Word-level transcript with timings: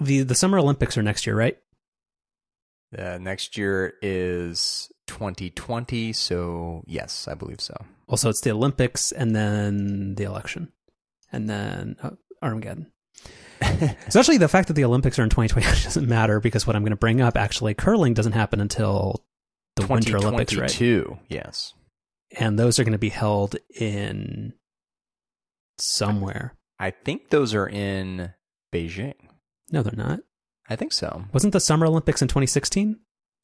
the 0.00 0.22
the 0.22 0.34
Summer 0.34 0.58
Olympics 0.58 0.96
are 0.96 1.02
next 1.02 1.26
year, 1.26 1.36
right? 1.36 1.58
Uh, 2.96 3.18
next 3.20 3.56
year 3.56 3.94
is 4.02 4.90
2020, 5.06 6.12
so 6.12 6.82
yes, 6.86 7.28
I 7.28 7.34
believe 7.34 7.60
so. 7.60 7.74
Also, 8.08 8.28
it's 8.28 8.40
the 8.40 8.50
Olympics 8.50 9.12
and 9.12 9.34
then 9.34 10.16
the 10.16 10.24
election, 10.24 10.72
and 11.32 11.48
then 11.48 11.96
uh, 12.02 12.10
Armageddon. 12.42 12.90
so 14.08 14.18
actually, 14.18 14.38
the 14.38 14.48
fact 14.48 14.68
that 14.68 14.74
the 14.74 14.84
Olympics 14.84 15.18
are 15.18 15.22
in 15.22 15.30
2020 15.30 15.66
doesn't 15.84 16.08
matter 16.08 16.40
because 16.40 16.66
what 16.66 16.74
I'm 16.74 16.82
going 16.82 16.90
to 16.90 16.96
bring 16.96 17.20
up 17.20 17.36
actually, 17.36 17.74
curling 17.74 18.14
doesn't 18.14 18.32
happen 18.32 18.60
until 18.60 19.24
the 19.76 19.86
Winter 19.86 20.16
Olympics, 20.16 20.54
right? 20.56 20.68
2022, 20.68 21.18
yes. 21.28 21.74
And 22.38 22.58
those 22.58 22.78
are 22.78 22.84
going 22.84 22.92
to 22.92 22.98
be 22.98 23.08
held 23.08 23.56
in 23.74 24.54
somewhere. 25.78 26.54
I 26.78 26.90
think 26.90 27.30
those 27.30 27.54
are 27.54 27.68
in 27.68 28.32
Beijing. 28.72 29.14
No, 29.70 29.82
they're 29.82 29.92
not. 29.96 30.20
I 30.68 30.76
think 30.76 30.92
so. 30.92 31.24
Wasn't 31.32 31.52
the 31.52 31.60
Summer 31.60 31.86
Olympics 31.86 32.22
in 32.22 32.28
2016? 32.28 32.98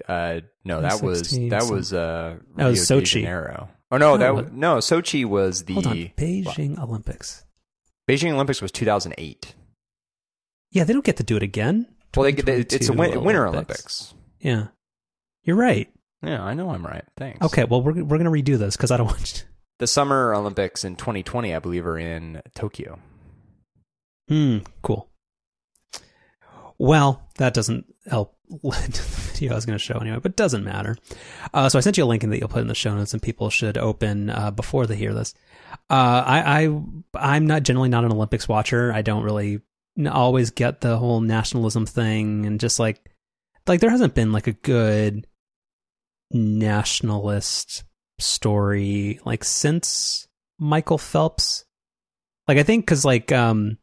Uh, 0.09 0.41
no, 0.65 0.83
that 0.83 1.01
was 1.03 1.23
that 1.49 1.63
some- 1.63 1.75
was 1.75 1.93
uh 1.93 2.37
That 2.57 2.67
was 2.67 2.91
Rio 2.91 3.01
de 3.01 3.05
Sochi. 3.07 3.21
Janeiro. 3.23 3.69
Oh 3.91 3.97
no, 3.99 4.13
No, 4.13 4.17
that 4.19 4.35
what- 4.35 4.53
no 4.53 4.77
Sochi 4.79 5.25
was 5.25 5.65
the 5.65 5.75
Hold 5.75 5.87
on, 5.87 5.97
Beijing 6.17 6.79
Olympics. 6.79 7.45
Beijing 8.09 8.33
Olympics 8.33 8.61
was 8.61 8.71
2008. 8.73 9.55
Yeah, 10.73 10.85
they 10.85 10.93
don't 10.93 11.05
get 11.05 11.17
to 11.17 11.23
do 11.23 11.37
it 11.37 11.43
again. 11.43 11.87
Well, 12.17 12.25
they, 12.25 12.33
they, 12.33 12.57
it's 12.61 12.89
a 12.89 12.93
win, 12.93 13.13
2022 13.13 13.21
Winter 13.21 13.47
Olympics. 13.47 14.15
Yeah, 14.41 14.67
you're 15.45 15.57
right. 15.57 15.91
Yeah, 16.23 16.43
I 16.43 16.55
know 16.55 16.71
I'm 16.71 16.85
right. 16.87 17.05
Thanks. 17.17 17.45
Okay, 17.47 17.65
well 17.65 17.83
we're 17.83 18.03
we're 18.05 18.19
gonna 18.19 18.31
redo 18.31 18.59
this 18.59 18.77
because 18.77 18.91
I 18.91 18.97
don't 18.97 19.07
want. 19.13 19.47
The 19.79 19.87
Summer 19.87 20.35
Olympics 20.35 20.85
in 20.85 20.97
2020, 20.97 21.55
I 21.55 21.59
believe, 21.59 21.87
are 21.87 21.99
in 21.99 22.41
Tokyo. 22.55 22.99
Hmm. 24.29 24.59
Cool. 24.83 25.09
Well, 26.79 27.23
that 27.39 27.55
doesn't 27.55 27.87
help 28.07 28.37
lend 28.63 28.95
to 28.95 29.03
the 29.03 29.21
video 29.33 29.53
I 29.53 29.55
was 29.55 29.67
going 29.67 29.79
to 29.79 29.85
show 29.85 29.99
anyway, 29.99 30.19
but 30.23 30.37
doesn't 30.37 30.65
matter. 30.65 30.97
Uh, 31.53 31.69
so 31.69 31.79
I 31.79 31.81
sent 31.81 31.99
you 31.99 32.05
a 32.05 32.07
link 32.07 32.25
in 32.25 32.31
that 32.31 32.39
you'll 32.39 32.49
put 32.49 32.63
in 32.63 32.69
the 32.69 32.75
show 32.75 32.95
notes, 32.95 33.13
and 33.13 33.23
people 33.23 33.51
should 33.51 33.79
open 33.79 34.31
uh, 34.31 34.51
before 34.51 34.87
they 34.87 34.97
hear 34.97 35.15
this. 35.15 35.35
Uh, 35.91 36.23
I, 36.27 36.63
I 36.63 36.81
I'm 37.15 37.47
not 37.47 37.63
generally 37.63 37.89
not 37.89 38.05
an 38.05 38.13
Olympics 38.13 38.49
watcher. 38.49 38.93
I 38.93 39.03
don't 39.03 39.25
really 39.25 39.61
always 40.11 40.51
get 40.51 40.81
the 40.81 40.97
whole 40.97 41.21
nationalism 41.21 41.87
thing, 41.87 42.47
and 42.47 42.61
just 42.61 42.79
like 42.79 43.11
like 43.67 43.81
there 43.81 43.91
hasn't 43.91 44.15
been 44.15 44.33
like 44.33 44.47
a 44.47 44.53
good 44.53 45.27
nationalist 46.31 47.85
story 48.19 49.21
like 49.25 49.45
since 49.45 50.29
Michael 50.59 50.99
Phelps. 50.99 51.65
Like 52.49 52.59
I 52.59 52.63
think 52.63 52.85
because 52.85 53.05
like 53.05 53.33
um 53.33 53.79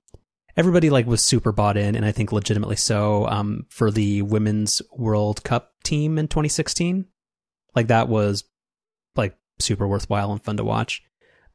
everybody 0.56 0.90
like 0.90 1.06
was 1.06 1.24
super 1.24 1.52
bought 1.52 1.78
in 1.78 1.96
and 1.96 2.06
i 2.06 2.12
think 2.12 2.32
legitimately 2.32 2.76
so 2.76 3.28
um 3.28 3.66
for 3.70 3.90
the 3.92 4.22
women's 4.22 4.82
world 4.96 5.44
cup 5.44 5.74
team 5.84 6.18
in 6.18 6.28
2016 6.28 7.06
like 7.76 7.88
that 7.88 8.08
was 8.08 8.44
like 9.16 9.36
super 9.60 9.88
worthwhile 9.88 10.32
and 10.32 10.44
fun 10.44 10.58
to 10.58 10.64
watch. 10.64 11.04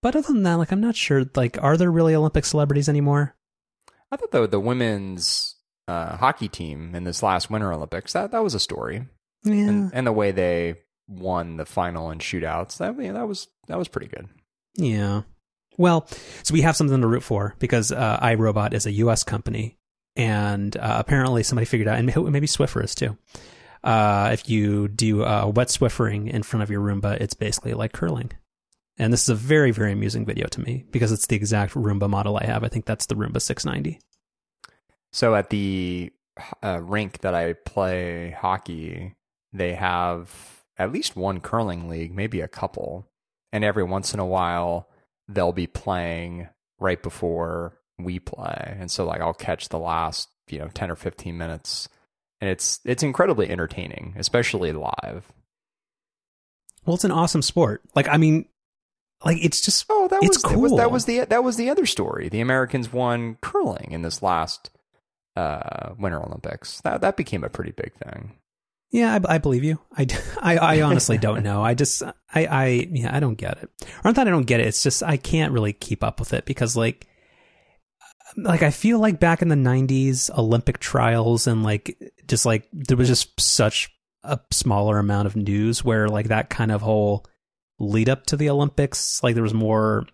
But 0.01 0.15
other 0.15 0.33
than 0.33 0.43
that 0.45 0.55
like 0.55 0.73
i'm 0.73 0.81
not 0.81 0.97
sure 0.97 1.25
like 1.35 1.63
are 1.63 1.77
there 1.77 1.91
really 1.91 2.15
olympic 2.15 2.45
celebrities 2.45 2.89
anymore? 2.89 3.35
I 4.11 4.17
thought 4.17 4.31
though 4.31 4.47
the 4.47 4.61
women's 4.61 5.57
uh, 5.87 6.17
hockey 6.17 6.49
team 6.49 6.95
in 6.95 7.05
this 7.05 7.23
last 7.23 7.51
Winter 7.51 7.73
Olympics 7.73 8.13
that 8.13 8.31
that 8.31 8.45
was 8.45 8.55
a 8.55 8.61
story, 8.61 9.07
yeah. 9.43 9.55
And 9.55 9.91
and 9.95 10.07
the 10.07 10.13
way 10.13 10.33
they 10.33 10.77
won 11.09 11.57
the 11.57 11.65
final 11.65 12.11
and 12.11 12.21
shootouts 12.21 12.77
that 12.79 13.01
yeah, 13.03 13.13
that 13.13 13.27
was 13.27 13.49
that 13.69 13.79
was 13.79 13.89
pretty 13.89 14.09
good. 14.09 14.29
yeah 14.75 15.23
well 15.79 16.07
so 16.43 16.53
we 16.53 16.61
have 16.61 16.77
something 16.77 17.01
to 17.01 17.07
root 17.07 17.23
for 17.23 17.55
because 17.59 17.91
uh, 17.91 18.19
irobot 18.21 18.75
is 18.75 18.87
a 18.87 18.93
us 18.93 19.25
company 19.25 19.79
and 20.17 20.77
uh, 20.77 20.97
apparently 20.99 21.43
somebody 21.43 21.65
figured 21.65 21.89
out 21.89 21.99
and 21.99 22.07
maybe 22.31 22.47
swiffer 22.47 22.85
is 22.85 22.95
too 22.95 23.17
uh, 23.85 24.31
if 24.33 24.49
you 24.49 24.89
do 24.89 25.25
uh, 25.25 25.51
wet 25.55 25.69
swiffering 25.69 26.29
in 26.31 26.43
front 26.43 26.63
of 26.63 26.71
your 26.71 26.81
Roomba, 26.81 27.21
it's 27.21 27.35
basically 27.35 27.75
like 27.75 27.93
curling. 27.93 28.33
And 28.99 29.13
this 29.13 29.23
is 29.23 29.29
a 29.29 29.35
very, 29.35 29.71
very 29.71 29.93
amusing 29.93 30.27
video 30.27 30.49
to 30.49 30.61
me 30.61 30.85
because 30.91 31.13
it's 31.13 31.27
the 31.27 31.37
exact 31.37 31.75
Roomba 31.75 32.11
model 32.11 32.37
I 32.37 32.45
have. 32.47 32.65
I 32.65 32.69
think 32.69 32.85
that's 32.85 33.07
the 33.07 33.15
Roomba 33.15 33.41
690. 33.41 34.01
So 35.13 35.35
at 35.35 35.51
the 35.51 36.13
uh, 36.63 36.81
rink 36.83 37.21
that 37.21 37.35
I 37.35 37.53
play 37.53 38.31
hockey, 38.31 39.15
they 39.53 39.75
have 39.75 40.65
at 40.77 40.93
least 40.93 41.17
one 41.17 41.41
curling 41.41 41.89
league, 41.89 42.15
maybe 42.15 42.41
a 42.41 42.49
couple, 42.49 43.09
and 43.53 43.65
every 43.65 43.85
once 43.85 44.13
in 44.13 44.21
a 44.21 44.27
while 44.27 44.89
they'll 45.29 45.53
be 45.53 45.67
playing 45.67 46.49
right 46.81 47.03
before 47.03 47.79
we 47.99 48.19
play, 48.19 48.77
and 48.79 48.91
so 48.91 49.05
like 49.05 49.21
I'll 49.21 49.35
catch 49.35 49.69
the 49.69 49.79
last 49.79 50.29
you 50.49 50.59
know 50.59 50.69
ten 50.69 50.91
or 50.91 50.97
fifteen 50.97 51.37
minutes, 51.39 51.89
and 52.41 52.51
it's 52.51 52.81
it's 52.85 53.03
incredibly 53.03 53.51
entertaining, 53.51 54.15
especially 54.19 54.73
live. 54.73 55.33
Well, 56.85 56.95
it's 56.95 57.05
an 57.05 57.11
awesome 57.11 57.43
sport. 57.43 57.83
Like, 57.95 58.09
I 58.09 58.17
mean, 58.17 58.47
like 59.25 59.45
it's 59.45 59.61
just 59.61 59.85
Oh, 59.91 60.09
that 60.09 60.23
It's 60.23 60.43
was, 60.43 60.53
that 60.53 60.59
was 60.59 60.77
that 60.77 60.91
was 60.91 61.05
the 61.05 61.25
that 61.27 61.45
was 61.45 61.57
the 61.57 61.71
other 61.71 61.87
story. 61.87 62.29
The 62.29 62.41
Americans 62.41 62.93
won 62.93 63.37
curling 63.43 63.89
in 63.91 64.03
this 64.03 64.23
last 64.23 64.71
uh, 65.37 65.95
Winter 65.99 66.23
Olympics. 66.23 66.81
That 66.83 67.01
that 67.03 67.17
became 67.17 67.45
a 67.45 67.51
pretty 67.51 67.73
big 67.73 67.93
thing. 67.95 68.39
Yeah, 68.91 69.15
I, 69.15 69.35
I 69.35 69.39
believe 69.39 69.65
you. 69.65 69.79
I, 69.97 70.07
I, 70.41 70.57
I 70.57 70.81
honestly 70.83 71.19
don't 71.27 71.43
know. 71.43 71.63
I 71.63 71.75
just, 71.75 72.03
I, 72.03 72.47
I, 72.47 72.67
yeah, 72.91 73.15
I 73.15 73.21
don't 73.21 73.35
get 73.37 73.59
it. 73.63 73.71
Or 73.83 74.01
not 74.05 74.17
that 74.17 74.29
I 74.29 74.31
don't 74.31 74.47
get 74.47 74.61
it. 74.61 74.67
It's 74.67 74.83
just 74.83 75.03
I 75.03 75.17
can't 75.17 75.53
really 75.53 75.73
keep 75.73 76.03
up 76.03 76.19
with 76.19 76.33
it 76.33 76.45
because, 76.45 76.77
like, 76.77 77.07
like 78.37 78.63
I 78.63 78.71
feel 78.71 78.99
like 78.99 79.19
back 79.19 79.43
in 79.43 79.49
the 79.49 79.57
'90s, 79.57 80.31
Olympic 80.37 80.79
trials 80.79 81.47
and 81.47 81.63
like 81.63 81.99
just 82.27 82.45
like 82.45 82.69
there 82.73 82.97
was 82.97 83.09
just 83.09 83.41
such 83.41 83.91
a 84.23 84.39
smaller 84.51 84.99
amount 84.99 85.27
of 85.27 85.37
news 85.37 85.83
where 85.83 86.09
like 86.09 86.29
that 86.29 86.51
kind 86.51 86.71
of 86.71 86.83
whole 86.83 87.25
lead 87.79 88.09
up 88.09 88.27
to 88.27 88.37
the 88.37 88.51
Olympics, 88.51 89.23
like 89.23 89.35
there 89.35 89.43
was 89.43 89.55
more, 89.55 90.07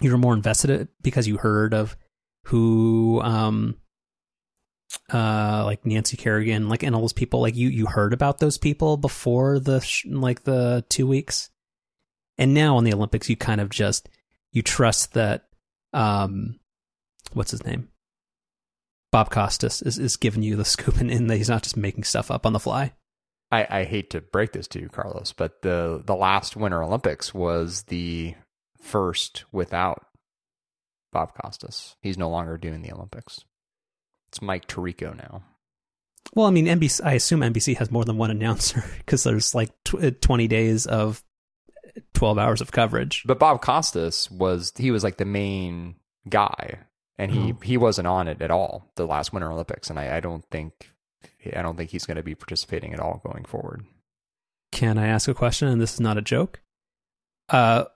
you 0.00 0.10
were 0.10 0.18
more 0.18 0.34
invested 0.34 0.70
in 0.70 0.88
because 1.02 1.28
you 1.28 1.36
heard 1.36 1.74
of 1.74 1.96
who, 2.44 3.20
um, 3.22 3.76
uh 5.12 5.62
like 5.64 5.86
Nancy 5.86 6.16
Kerrigan 6.16 6.68
like 6.68 6.82
and 6.82 6.94
all 6.94 7.00
those 7.00 7.12
people 7.12 7.40
like 7.40 7.56
you 7.56 7.68
you 7.68 7.86
heard 7.86 8.12
about 8.12 8.38
those 8.38 8.58
people 8.58 8.96
before 8.96 9.58
the 9.60 9.80
sh- 9.80 10.06
like 10.06 10.44
the 10.44 10.84
2 10.88 11.06
weeks 11.06 11.50
and 12.38 12.54
now 12.54 12.76
on 12.76 12.84
the 12.84 12.94
Olympics 12.94 13.28
you 13.28 13.36
kind 13.36 13.60
of 13.60 13.70
just 13.70 14.08
you 14.52 14.62
trust 14.62 15.14
that 15.14 15.48
um 15.92 16.58
what's 17.32 17.52
his 17.52 17.64
name 17.64 17.88
Bob 19.12 19.30
Costas 19.30 19.82
is 19.82 19.98
is 19.98 20.16
giving 20.16 20.42
you 20.42 20.56
the 20.56 20.64
scoop 20.66 20.96
and, 20.96 21.10
and 21.10 21.30
that 21.30 21.36
he's 21.36 21.50
not 21.50 21.62
just 21.62 21.76
making 21.76 22.04
stuff 22.04 22.30
up 22.30 22.44
on 22.44 22.52
the 22.52 22.60
fly 22.60 22.92
I, 23.52 23.66
I 23.68 23.84
hate 23.84 24.10
to 24.10 24.20
break 24.20 24.52
this 24.52 24.68
to 24.68 24.80
you, 24.80 24.88
Carlos, 24.88 25.32
but 25.32 25.62
the 25.62 26.02
the 26.04 26.14
last 26.14 26.56
Winter 26.56 26.82
Olympics 26.82 27.34
was 27.34 27.82
the 27.84 28.34
first 28.80 29.44
without 29.52 30.06
Bob 31.12 31.32
Costas. 31.34 31.96
He's 32.00 32.18
no 32.18 32.30
longer 32.30 32.56
doing 32.56 32.82
the 32.82 32.92
Olympics. 32.92 33.44
It's 34.30 34.40
Mike 34.42 34.66
Tirico 34.66 35.16
now. 35.16 35.42
well 36.34 36.46
I 36.46 36.50
mean 36.50 36.66
NBC 36.66 37.00
I 37.04 37.12
assume 37.14 37.40
NBC 37.40 37.76
has 37.78 37.90
more 37.90 38.04
than 38.04 38.16
one 38.16 38.30
announcer 38.36 38.84
because 38.98 39.22
there's 39.24 39.54
like 39.54 39.70
tw- 39.84 40.20
20 40.20 40.48
days 40.48 40.86
of 40.86 41.22
12 42.14 42.38
hours 42.38 42.60
of 42.60 42.70
coverage 42.72 43.24
But 43.26 43.38
Bob 43.40 43.60
Costas 43.62 44.30
was 44.30 44.72
he 44.76 44.90
was 44.90 45.02
like 45.04 45.16
the 45.16 45.24
main 45.24 45.96
guy, 46.28 46.78
and 47.18 47.32
he 47.32 47.52
Oh. 47.52 47.58
he 47.62 47.76
wasn't 47.76 48.06
on 48.08 48.28
it 48.28 48.40
at 48.42 48.50
all 48.50 48.92
the 48.96 49.06
last 49.06 49.32
Winter 49.32 49.50
Olympics, 49.50 49.90
and 49.90 49.98
I, 49.98 50.16
I 50.16 50.20
don't 50.20 50.44
think 50.50 50.90
I 51.56 51.62
don't 51.62 51.76
think 51.76 51.90
he's 51.90 52.06
going 52.06 52.16
to 52.18 52.22
be 52.22 52.34
participating 52.34 52.92
at 52.94 53.00
all 53.00 53.20
going 53.24 53.44
forward. 53.44 53.84
Can 54.72 54.98
I 54.98 55.08
ask 55.08 55.26
a 55.28 55.34
question? 55.34 55.66
And 55.68 55.80
this 55.80 55.94
is 55.94 56.00
not 56.00 56.16
a 56.18 56.22
joke. 56.22 56.60
Uh, 57.48 57.86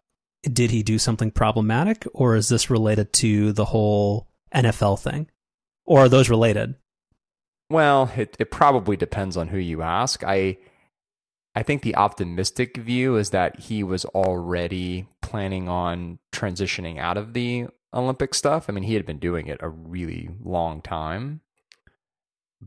did 0.42 0.70
he 0.72 0.82
do 0.82 0.98
something 0.98 1.30
problematic, 1.30 2.04
or 2.12 2.34
is 2.34 2.48
this 2.48 2.68
related 2.70 3.12
to 3.14 3.52
the 3.52 3.66
whole 3.66 4.28
NFL 4.54 4.98
thing, 5.00 5.28
or 5.84 6.00
are 6.00 6.08
those 6.08 6.30
related? 6.30 6.74
Well, 7.70 8.10
it 8.16 8.36
it 8.38 8.50
probably 8.50 8.96
depends 8.96 9.36
on 9.36 9.48
who 9.48 9.58
you 9.58 9.82
ask. 9.82 10.22
I 10.24 10.58
I 11.54 11.62
think 11.62 11.82
the 11.82 11.96
optimistic 11.96 12.76
view 12.76 13.16
is 13.16 13.30
that 13.30 13.60
he 13.60 13.82
was 13.82 14.04
already 14.06 15.06
planning 15.22 15.68
on 15.68 16.18
transitioning 16.32 16.98
out 16.98 17.16
of 17.16 17.32
the 17.32 17.66
Olympic 17.92 18.34
stuff. 18.34 18.66
I 18.68 18.72
mean, 18.72 18.84
he 18.84 18.94
had 18.94 19.06
been 19.06 19.18
doing 19.18 19.46
it 19.46 19.58
a 19.60 19.68
really 19.68 20.30
long 20.42 20.82
time. 20.82 21.40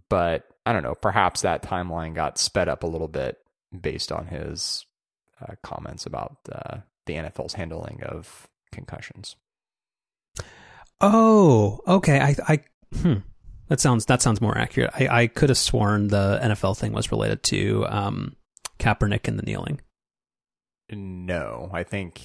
But 0.09 0.47
I 0.65 0.74
don't 0.74 0.83
know, 0.83 0.95
perhaps 0.95 1.41
that 1.41 1.63
timeline 1.63 2.13
got 2.13 2.38
sped 2.38 2.69
up 2.69 2.83
a 2.83 2.88
little 2.88 3.07
bit 3.07 3.38
based 3.80 4.12
on 4.12 4.27
his 4.27 4.86
uh, 5.41 5.56
comments 5.63 6.06
about 6.06 6.38
uh, 6.51 6.77
the 7.06 7.13
NFL's 7.13 7.53
handling 7.53 8.03
of 8.03 8.47
concussions. 8.71 9.36
Oh, 11.01 11.81
okay. 11.88 12.19
I, 12.19 12.36
I, 12.47 12.59
hmm. 12.94 13.16
That 13.69 13.81
sounds 13.81 14.06
that 14.06 14.22
sounds 14.22 14.39
more 14.39 14.57
accurate. 14.57 14.92
I, 14.95 15.24
I 15.24 15.28
could 15.28 15.50
have 15.50 15.57
sworn 15.57 16.07
the 16.07 16.39
NFL 16.42 16.78
thing 16.78 16.94
was 16.94 17.12
related 17.12 17.44
to 17.44 17.86
um, 17.89 18.36
Kaepernick 18.80 19.28
and 19.28 19.38
the 19.38 19.44
kneeling. 19.44 19.81
No, 20.89 21.69
I 21.74 21.84
think 21.84 22.22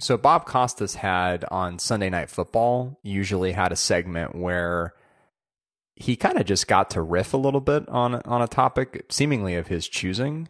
so. 0.00 0.16
Bob 0.16 0.46
Costas 0.46 0.94
had 0.94 1.44
on 1.50 1.78
Sunday 1.78 2.08
Night 2.08 2.30
Football 2.30 2.98
usually 3.02 3.52
had 3.52 3.70
a 3.70 3.76
segment 3.76 4.34
where 4.34 4.94
he 5.94 6.16
kind 6.16 6.38
of 6.38 6.46
just 6.46 6.66
got 6.68 6.88
to 6.90 7.02
riff 7.02 7.34
a 7.34 7.38
little 7.38 7.60
bit 7.60 7.86
on 7.90 8.14
on 8.24 8.40
a 8.40 8.48
topic 8.48 9.04
seemingly 9.10 9.54
of 9.56 9.66
his 9.66 9.86
choosing. 9.86 10.48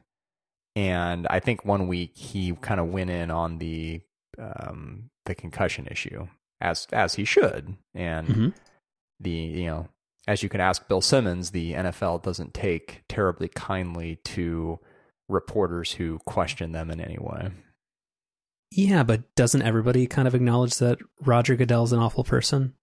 And 0.76 1.26
I 1.28 1.40
think 1.40 1.64
one 1.64 1.88
week 1.88 2.16
he 2.16 2.52
kind 2.52 2.78
of 2.78 2.88
went 2.88 3.10
in 3.10 3.32
on 3.32 3.58
the 3.58 4.02
um, 4.38 5.10
the 5.26 5.34
concussion 5.34 5.88
issue 5.90 6.28
as 6.60 6.86
as 6.92 7.14
he 7.14 7.24
should. 7.24 7.76
And 7.92 8.28
Mm-hmm. 8.28 8.48
The 9.22 9.30
you 9.30 9.66
know 9.66 9.88
as 10.26 10.42
you 10.42 10.48
can 10.48 10.60
ask 10.60 10.86
Bill 10.86 11.00
Simmons, 11.00 11.50
the 11.50 11.72
NFL 11.72 12.22
doesn't 12.22 12.54
take 12.54 13.02
terribly 13.08 13.48
kindly 13.48 14.16
to 14.24 14.78
reporters 15.28 15.92
who 15.92 16.18
question 16.26 16.72
them 16.72 16.90
in 16.90 17.00
any 17.00 17.18
way. 17.18 17.50
Yeah, 18.70 19.02
but 19.02 19.34
doesn't 19.34 19.62
everybody 19.62 20.06
kind 20.06 20.28
of 20.28 20.34
acknowledge 20.34 20.76
that 20.76 20.98
Roger 21.20 21.56
Goodell's 21.56 21.92
an 21.92 21.98
awful 21.98 22.24
person? 22.24 22.74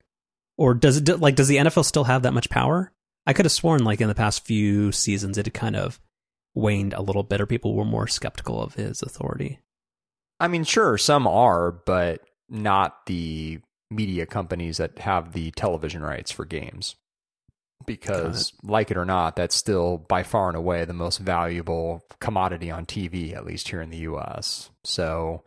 Or 0.58 0.74
does 0.74 0.98
it 0.98 1.20
like 1.20 1.36
does 1.36 1.48
the 1.48 1.58
NFL 1.58 1.86
still 1.86 2.04
have 2.04 2.24
that 2.24 2.34
much 2.34 2.50
power? 2.50 2.92
I 3.26 3.34
could 3.34 3.46
have 3.46 3.52
sworn 3.52 3.84
like 3.84 4.02
in 4.02 4.08
the 4.08 4.16
past 4.16 4.46
few 4.46 4.92
seasons 4.92 5.38
it 5.38 5.46
had 5.46 5.54
kind 5.54 5.76
of 5.76 6.00
waned 6.54 6.94
a 6.94 7.02
little 7.02 7.24
bit 7.24 7.40
or 7.40 7.46
people 7.46 7.76
were 7.76 7.86
more 7.86 8.08
skeptical 8.08 8.62
of 8.62 8.74
his 8.74 9.02
authority. 9.02 9.60
I 10.40 10.48
mean, 10.48 10.64
sure, 10.64 10.98
some 10.98 11.28
are, 11.28 11.72
but 11.72 12.22
not 12.50 13.06
the 13.06 13.62
media 13.92 14.26
companies 14.26 14.78
that 14.78 15.00
have 15.00 15.34
the 15.34 15.52
television 15.52 16.02
rights 16.02 16.32
for 16.32 16.46
games. 16.46 16.96
Because, 17.86 18.52
like 18.62 18.92
it 18.92 18.98
or 18.98 19.06
not, 19.06 19.36
that's 19.38 19.56
still 19.56 19.98
by 19.98 20.24
far 20.24 20.50
and 20.50 20.58
away 20.58 20.84
the 20.84 20.94
most 20.94 21.18
valuable 21.18 22.04
commodity 22.20 22.70
on 22.70 22.86
TV, 22.86 23.34
at 23.34 23.46
least 23.46 23.70
here 23.70 23.82
in 23.82 23.90
the 23.90 24.00
US. 24.00 24.70
So, 24.84 25.44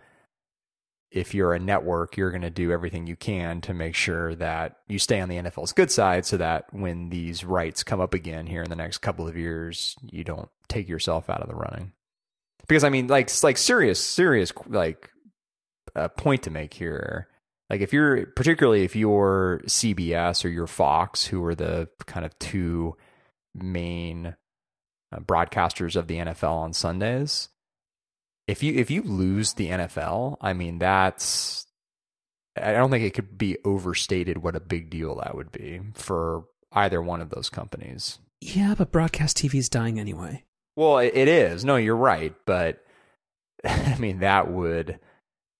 if 1.11 1.35
you're 1.35 1.53
a 1.53 1.59
network, 1.59 2.17
you're 2.17 2.31
going 2.31 2.43
to 2.43 2.51
do 2.51 2.73
everything 2.73 3.07
you 3.07 3.17
can 3.17 3.61
to 3.61 3.75
make 3.75 3.95
sure 3.95 4.35
that 4.37 4.79
you 4.89 4.99
stay 4.99 5.21
on 5.21 5.29
the 5.29 5.37
NFL's 5.37 5.75
good 5.75 5.91
side 5.91 6.25
so 6.25 6.39
that 6.39 6.65
when 6.73 7.11
these 7.11 7.45
rights 7.45 7.85
come 7.85 8.01
up 8.01 8.15
again 8.15 8.47
here 8.47 8.63
in 8.63 8.71
the 8.71 8.77
next 8.77 8.99
couple 8.99 9.29
of 9.29 9.37
years, 9.37 9.95
you 10.11 10.25
don't 10.25 10.49
take 10.69 10.89
yourself 10.89 11.29
out 11.29 11.43
of 11.43 11.49
the 11.49 11.55
running. 11.55 11.93
Because 12.67 12.83
I 12.83 12.89
mean, 12.89 13.09
like, 13.09 13.31
like 13.43 13.59
serious, 13.59 14.03
serious, 14.03 14.53
like, 14.67 15.11
a 15.95 16.09
point 16.09 16.45
to 16.45 16.51
make 16.51 16.73
here. 16.73 17.29
Like, 17.73 17.81
if 17.81 17.95
you're, 17.95 18.27
particularly 18.27 18.85
if 18.85 18.95
you're 18.95 19.63
CBS 19.65 20.45
or 20.45 20.49
you're 20.49 20.67
Fox, 20.67 21.25
who 21.25 21.43
are 21.47 21.55
the 21.55 21.89
kind 22.05 22.27
of 22.27 22.39
two 22.39 22.99
main 23.55 24.37
uh, 25.11 25.21
broadcasters 25.21 25.97
of 25.97 26.07
the 26.07 26.19
NFL 26.19 26.53
on 26.53 26.75
Sundays, 26.75 27.49
if 28.47 28.63
you 28.63 28.75
if 28.75 28.91
you 28.91 29.03
lose 29.03 29.55
the 29.55 29.71
NFL, 29.71 30.37
I 30.43 30.53
mean 30.53 30.79
that's 30.79 31.67
I 32.61 32.73
don't 32.73 32.91
think 32.91 33.05
it 33.05 33.15
could 33.15 33.39
be 33.39 33.57
overstated 33.65 34.43
what 34.43 34.55
a 34.55 34.61
big 34.61 34.91
deal 34.91 35.17
that 35.17 35.35
would 35.35 35.51
be 35.51 35.81
for 35.95 36.45
either 36.73 37.01
one 37.01 37.23
of 37.23 37.31
those 37.31 37.49
companies. 37.49 38.19
Yeah, 38.43 38.75
but 38.77 38.93
broadcast 38.93 39.39
TV 39.39 39.55
is 39.55 39.71
dying 39.71 39.99
anyway. 39.99 40.45
Well, 40.77 40.99
it 40.99 41.13
it 41.15 41.29
is. 41.29 41.65
No, 41.65 41.77
you're 41.77 41.97
right, 41.97 42.35
but 42.45 42.85
I 43.65 43.97
mean 43.99 44.19
that 44.19 44.51
would 44.51 44.99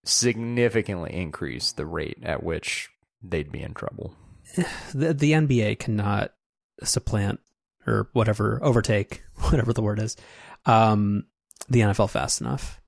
significantly 0.05 1.13
increase 1.13 1.73
the 1.73 1.87
rate 1.87 2.19
at 2.23 2.43
which 2.43 2.91
they'd 3.23 3.53
be 3.53 3.63
in 3.63 3.75
trouble. 3.75 4.15
The 4.95 5.15
the 5.15 5.33
NBA 5.33 5.79
cannot 5.79 6.33
supplant 6.83 7.41
or 7.87 8.09
whatever 8.13 8.59
overtake 8.63 9.23
whatever 9.51 9.73
the 9.73 9.83
word 9.83 9.99
is 9.99 10.17
um 10.67 11.25
the 11.69 11.81
NFL 11.81 12.11
fast 12.11 12.41
enough. 12.41 12.81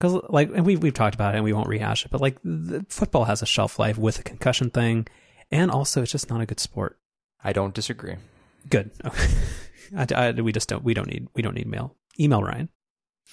Cuz 0.00 0.14
like 0.28 0.50
and 0.54 0.66
we've, 0.66 0.82
we've 0.82 0.94
talked 0.94 1.14
about 1.14 1.34
it 1.34 1.38
and 1.38 1.44
we 1.44 1.52
won't 1.52 1.68
rehash 1.68 2.04
it, 2.04 2.10
but 2.10 2.20
like 2.20 2.38
the, 2.44 2.84
football 2.88 3.24
has 3.24 3.42
a 3.42 3.46
shelf 3.46 3.78
life 3.78 3.98
with 3.98 4.18
a 4.18 4.22
concussion 4.22 4.70
thing 4.70 5.06
and 5.50 5.70
also 5.70 6.02
it's 6.02 6.12
just 6.12 6.30
not 6.30 6.40
a 6.40 6.46
good 6.46 6.60
sport. 6.60 6.98
I 7.42 7.52
don't 7.52 7.74
disagree. 7.74 8.16
Good. 8.68 8.90
Okay. 9.04 9.28
I, 9.96 10.06
I, 10.14 10.30
we 10.32 10.52
just 10.52 10.68
don't 10.68 10.84
we 10.84 10.92
don't 10.92 11.08
need 11.08 11.28
we 11.34 11.42
don't 11.42 11.54
need 11.54 11.66
mail. 11.66 11.96
Email 12.20 12.42
Ryan. 12.42 12.68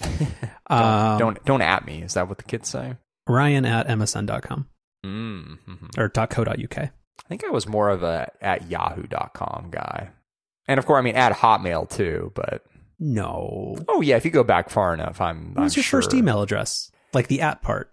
Don't, 0.00 0.50
Um, 0.68 1.18
don't 1.18 1.44
don't 1.44 1.62
at 1.62 1.86
me. 1.86 2.02
Is 2.02 2.14
that 2.14 2.28
what 2.28 2.38
the 2.38 2.44
kids 2.44 2.68
say? 2.68 2.96
Ryan 3.28 3.64
at 3.64 3.86
msn.com 3.88 4.66
Mm-hmm. 5.04 6.00
or 6.00 6.08
.co.uk. 6.08 6.78
I 6.78 7.28
think 7.28 7.44
I 7.44 7.50
was 7.50 7.66
more 7.68 7.88
of 7.90 8.02
a 8.02 8.30
at 8.40 8.68
yahoo.com 8.70 9.68
guy. 9.70 10.10
And 10.68 10.78
of 10.78 10.86
course, 10.86 10.98
I 10.98 11.02
mean, 11.02 11.14
at 11.14 11.32
Hotmail 11.32 11.88
too, 11.88 12.32
but 12.34 12.64
No. 12.98 13.76
oh 13.88 14.00
yeah, 14.00 14.16
if 14.16 14.24
you 14.24 14.30
go 14.30 14.42
back 14.44 14.68
far 14.70 14.92
enough, 14.92 15.20
I'm. 15.20 15.54
What 15.54 15.62
was 15.64 15.76
I'm 15.76 15.80
your 15.80 15.84
first 15.84 16.12
email 16.14 16.42
address? 16.42 16.90
Like 17.14 17.28
the 17.28 17.40
at 17.40 17.62
part. 17.62 17.92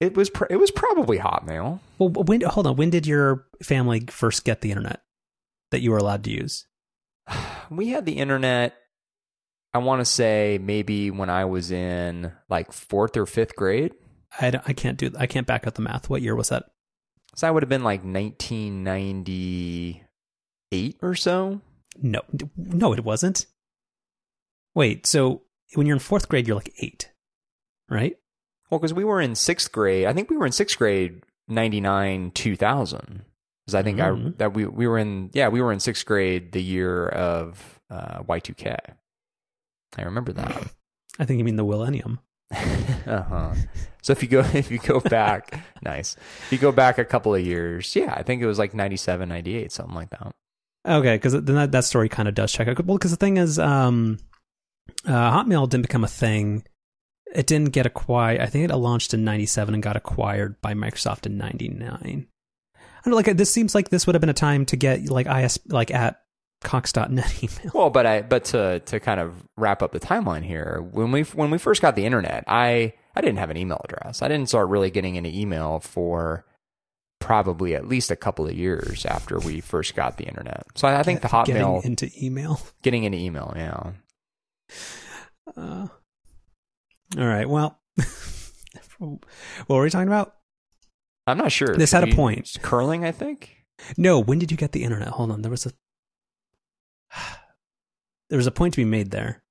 It 0.00 0.16
was 0.16 0.30
pr- 0.30 0.46
it 0.50 0.56
was 0.56 0.70
probably 0.70 1.18
Hotmail. 1.18 1.80
Well, 1.98 2.08
when 2.10 2.40
hold 2.42 2.66
on, 2.66 2.76
when 2.76 2.90
did 2.90 3.06
your 3.06 3.46
family 3.62 4.04
first 4.08 4.44
get 4.44 4.60
the 4.60 4.70
internet 4.70 5.00
that 5.72 5.80
you 5.80 5.90
were 5.90 5.98
allowed 5.98 6.24
to 6.24 6.30
use? 6.30 6.66
We 7.70 7.88
had 7.88 8.04
the 8.04 8.18
internet. 8.18 8.74
I 9.74 9.78
want 9.78 10.00
to 10.00 10.04
say 10.04 10.58
maybe 10.60 11.10
when 11.10 11.30
I 11.30 11.44
was 11.46 11.70
in 11.70 12.32
like 12.48 12.72
fourth 12.72 13.16
or 13.16 13.24
fifth 13.26 13.56
grade. 13.56 13.92
I, 14.40 14.60
I 14.66 14.72
can't 14.72 14.96
do 14.98 15.10
I 15.18 15.26
can't 15.26 15.46
back 15.46 15.66
up 15.66 15.74
the 15.74 15.82
math. 15.82 16.08
What 16.10 16.22
year 16.22 16.34
was 16.34 16.48
that? 16.50 16.64
So 17.34 17.48
I 17.48 17.50
would 17.50 17.62
have 17.62 17.70
been 17.70 17.84
like 17.84 18.02
1998 18.04 20.96
or 21.02 21.14
so. 21.14 21.60
No, 22.02 22.20
no, 22.56 22.92
it 22.94 23.04
wasn't. 23.04 23.44
Wait, 24.74 25.06
so 25.06 25.42
when 25.74 25.86
you're 25.86 25.96
in 25.96 26.00
fourth 26.00 26.28
grade, 26.28 26.46
you're 26.46 26.56
like 26.56 26.72
eight, 26.80 27.10
right? 27.90 28.16
Well, 28.70 28.78
because 28.80 28.94
we 28.94 29.04
were 29.04 29.20
in 29.20 29.34
sixth 29.34 29.70
grade. 29.72 30.06
I 30.06 30.12
think 30.14 30.30
we 30.30 30.36
were 30.38 30.46
in 30.46 30.52
sixth 30.52 30.78
grade 30.78 31.22
99 31.48 32.30
2000. 32.32 33.24
Because 33.66 33.74
I 33.74 33.82
think 33.82 34.00
I 34.00 34.08
Mhm. 34.08 34.38
that 34.38 34.54
we 34.54 34.64
we 34.66 34.86
were 34.86 34.98
in 34.98 35.28
yeah 35.34 35.48
we 35.48 35.60
were 35.60 35.72
in 35.72 35.80
sixth 35.80 36.06
grade 36.06 36.52
the 36.52 36.62
year 36.62 37.06
of 37.08 37.80
uh, 37.90 38.22
Y2K. 38.24 38.94
I 39.96 40.02
remember 40.02 40.32
that. 40.32 40.72
I 41.18 41.24
think 41.24 41.38
you 41.38 41.44
mean 41.44 41.56
the 41.56 41.64
millennium. 41.64 42.20
uh-huh. 42.52 43.54
So 44.02 44.12
if 44.12 44.22
you 44.22 44.28
go 44.28 44.40
if 44.52 44.70
you 44.70 44.78
go 44.78 45.00
back, 45.00 45.62
nice. 45.82 46.16
If 46.46 46.52
you 46.52 46.58
go 46.58 46.72
back 46.72 46.98
a 46.98 47.04
couple 47.04 47.34
of 47.34 47.44
years, 47.44 47.94
yeah, 47.94 48.14
I 48.16 48.22
think 48.22 48.42
it 48.42 48.46
was 48.46 48.58
like 48.58 48.74
97, 48.74 49.28
98, 49.28 49.72
something 49.72 49.94
like 49.94 50.10
that. 50.10 50.32
Okay, 50.86 51.14
because 51.14 51.32
then 51.32 51.54
that, 51.54 51.72
that 51.72 51.84
story 51.84 52.08
kind 52.08 52.28
of 52.28 52.34
does 52.34 52.52
check 52.52 52.66
out. 52.66 52.84
Well, 52.84 52.98
because 52.98 53.12
the 53.12 53.16
thing 53.16 53.36
is, 53.36 53.58
um, 53.58 54.18
uh, 55.06 55.30
Hotmail 55.30 55.68
didn't 55.68 55.86
become 55.86 56.02
a 56.02 56.08
thing. 56.08 56.64
It 57.32 57.46
didn't 57.46 57.70
get 57.70 57.86
acquired. 57.86 58.40
I 58.40 58.46
think 58.46 58.68
it 58.68 58.74
launched 58.74 59.14
in 59.14 59.24
'97 59.24 59.74
and 59.74 59.82
got 59.82 59.96
acquired 59.96 60.60
by 60.60 60.74
Microsoft 60.74 61.24
in 61.24 61.38
'99. 61.38 62.26
I 63.04 63.08
don't 63.08 63.10
know, 63.10 63.16
like 63.16 63.36
this 63.36 63.52
seems 63.52 63.74
like 63.74 63.90
this 63.90 64.06
would 64.06 64.14
have 64.14 64.20
been 64.20 64.28
a 64.28 64.34
time 64.34 64.66
to 64.66 64.76
get 64.76 65.08
like 65.08 65.26
is 65.26 65.58
like 65.68 65.90
at 65.92 66.21
cox.net 66.62 67.42
email. 67.42 67.72
Well, 67.74 67.90
but 67.90 68.06
I 68.06 68.22
but 68.22 68.44
to 68.46 68.80
to 68.80 69.00
kind 69.00 69.20
of 69.20 69.34
wrap 69.56 69.82
up 69.82 69.92
the 69.92 70.00
timeline 70.00 70.44
here, 70.44 70.80
when 70.92 71.12
we 71.12 71.22
when 71.22 71.50
we 71.50 71.58
first 71.58 71.82
got 71.82 71.96
the 71.96 72.04
internet, 72.04 72.44
I 72.46 72.94
I 73.14 73.20
didn't 73.20 73.38
have 73.38 73.50
an 73.50 73.56
email 73.56 73.80
address. 73.84 74.22
I 74.22 74.28
didn't 74.28 74.48
start 74.48 74.68
really 74.68 74.90
getting 74.90 75.16
into 75.16 75.30
email 75.30 75.80
for 75.80 76.44
probably 77.20 77.74
at 77.74 77.86
least 77.86 78.10
a 78.10 78.16
couple 78.16 78.46
of 78.46 78.54
years 78.54 79.06
after 79.06 79.38
we 79.38 79.60
first 79.60 79.94
got 79.94 80.16
the 80.16 80.24
internet. 80.24 80.66
So 80.74 80.88
I, 80.88 81.00
I 81.00 81.02
think 81.02 81.20
the 81.20 81.28
Hotmail 81.28 81.46
getting 81.46 81.82
into 81.84 82.10
email. 82.20 82.60
getting 82.82 83.04
into 83.04 83.18
email, 83.18 83.52
yeah. 83.56 83.92
Uh, 85.56 85.86
all 87.18 87.26
right. 87.26 87.48
Well, 87.48 87.78
what 88.98 89.20
were 89.68 89.82
we 89.82 89.90
talking 89.90 90.08
about? 90.08 90.34
I'm 91.26 91.38
not 91.38 91.52
sure. 91.52 91.76
This 91.76 91.92
had 91.92 92.08
a 92.08 92.14
point. 92.14 92.58
Curling, 92.62 93.04
I 93.04 93.12
think. 93.12 93.64
No. 93.96 94.18
When 94.18 94.38
did 94.38 94.50
you 94.50 94.56
get 94.56 94.72
the 94.72 94.82
internet? 94.82 95.08
Hold 95.08 95.30
on. 95.30 95.42
There 95.42 95.50
was 95.50 95.66
a 95.66 95.72
there 98.30 98.36
was 98.36 98.46
a 98.46 98.52
point 98.52 98.74
to 98.74 98.80
be 98.80 98.84
made 98.84 99.10
there. 99.10 99.42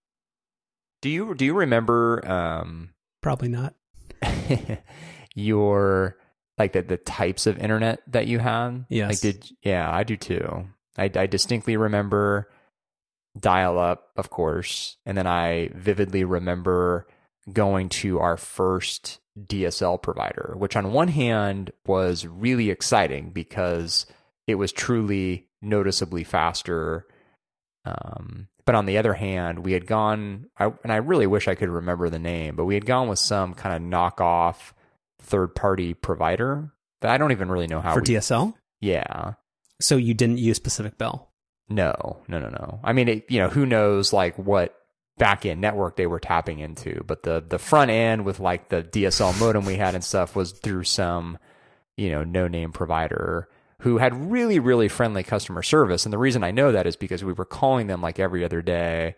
Do 1.01 1.09
you 1.09 1.33
do 1.35 1.45
you 1.45 1.53
remember 1.53 2.27
um 2.29 2.89
Probably 3.21 3.49
not. 3.49 3.75
your 5.35 6.17
like 6.57 6.73
the 6.73 6.81
the 6.81 6.97
types 6.97 7.47
of 7.47 7.57
internet 7.57 8.01
that 8.07 8.27
you 8.27 8.39
had? 8.39 8.85
Yes. 8.89 9.09
Like 9.09 9.19
did 9.19 9.49
yeah, 9.63 9.91
I 9.91 10.03
do 10.03 10.17
too. 10.17 10.67
I 10.97 11.09
I 11.15 11.27
distinctly 11.27 11.77
remember 11.77 12.49
dial 13.39 13.79
up, 13.79 14.09
of 14.17 14.29
course, 14.29 14.97
and 15.05 15.17
then 15.17 15.27
I 15.27 15.69
vividly 15.73 16.23
remember 16.23 17.07
going 17.51 17.89
to 17.89 18.19
our 18.19 18.37
first 18.37 19.19
DSL 19.39 20.01
provider, 20.01 20.53
which 20.57 20.75
on 20.75 20.91
one 20.91 21.07
hand 21.07 21.71
was 21.85 22.27
really 22.27 22.69
exciting 22.69 23.31
because 23.31 24.05
it 24.47 24.55
was 24.55 24.71
truly 24.71 25.47
noticeably 25.61 26.23
faster. 26.23 27.07
Um, 27.85 28.47
but 28.65 28.75
on 28.75 28.85
the 28.85 28.97
other 28.97 29.13
hand, 29.13 29.59
we 29.59 29.73
had 29.73 29.87
gone, 29.87 30.45
I, 30.57 30.71
and 30.83 30.91
I 30.91 30.97
really 30.97 31.27
wish 31.27 31.47
I 31.47 31.55
could 31.55 31.69
remember 31.69 32.09
the 32.09 32.19
name, 32.19 32.55
but 32.55 32.65
we 32.65 32.75
had 32.75 32.85
gone 32.85 33.07
with 33.07 33.19
some 33.19 33.53
kind 33.53 33.75
of 33.75 33.81
knockoff 33.81 34.73
third 35.21 35.55
party 35.55 35.93
provider 35.93 36.71
that 37.01 37.11
I 37.11 37.17
don't 37.17 37.31
even 37.31 37.49
really 37.49 37.67
know 37.67 37.81
how 37.81 37.93
For 37.93 38.01
we, 38.01 38.07
DSL? 38.07 38.53
Yeah. 38.79 39.33
So 39.79 39.97
you 39.97 40.13
didn't 40.13 40.37
use 40.37 40.59
Pacific 40.59 40.97
Bell. 40.97 41.31
No, 41.69 42.21
no, 42.27 42.39
no, 42.39 42.49
no. 42.49 42.79
I 42.83 42.93
mean, 42.93 43.07
it, 43.07 43.31
you 43.31 43.39
know, 43.39 43.49
who 43.49 43.65
knows 43.65 44.13
like 44.13 44.37
what 44.37 44.75
back 45.17 45.45
end 45.45 45.61
network 45.61 45.95
they 45.95 46.07
were 46.07 46.19
tapping 46.19 46.59
into, 46.59 47.03
but 47.05 47.23
the 47.23 47.43
the 47.47 47.59
front 47.59 47.91
end 47.91 48.25
with 48.25 48.39
like 48.39 48.69
the 48.69 48.83
DSL 48.83 49.39
modem 49.39 49.65
we 49.65 49.75
had 49.75 49.95
and 49.95 50.03
stuff 50.03 50.35
was 50.35 50.51
through 50.51 50.83
some, 50.83 51.37
you 51.95 52.11
know, 52.11 52.23
no 52.23 52.47
name 52.47 52.71
provider 52.71 53.47
who 53.81 53.97
had 53.97 54.31
really, 54.31 54.59
really 54.59 54.87
friendly 54.87 55.23
customer 55.23 55.63
service. 55.63 56.05
And 56.05 56.13
the 56.13 56.17
reason 56.17 56.43
I 56.43 56.51
know 56.51 56.71
that 56.71 56.87
is 56.87 56.95
because 56.95 57.23
we 57.23 57.33
were 57.33 57.45
calling 57.45 57.87
them 57.87 58.01
like 58.01 58.19
every 58.19 58.43
other 58.43 58.61
day 58.61 59.15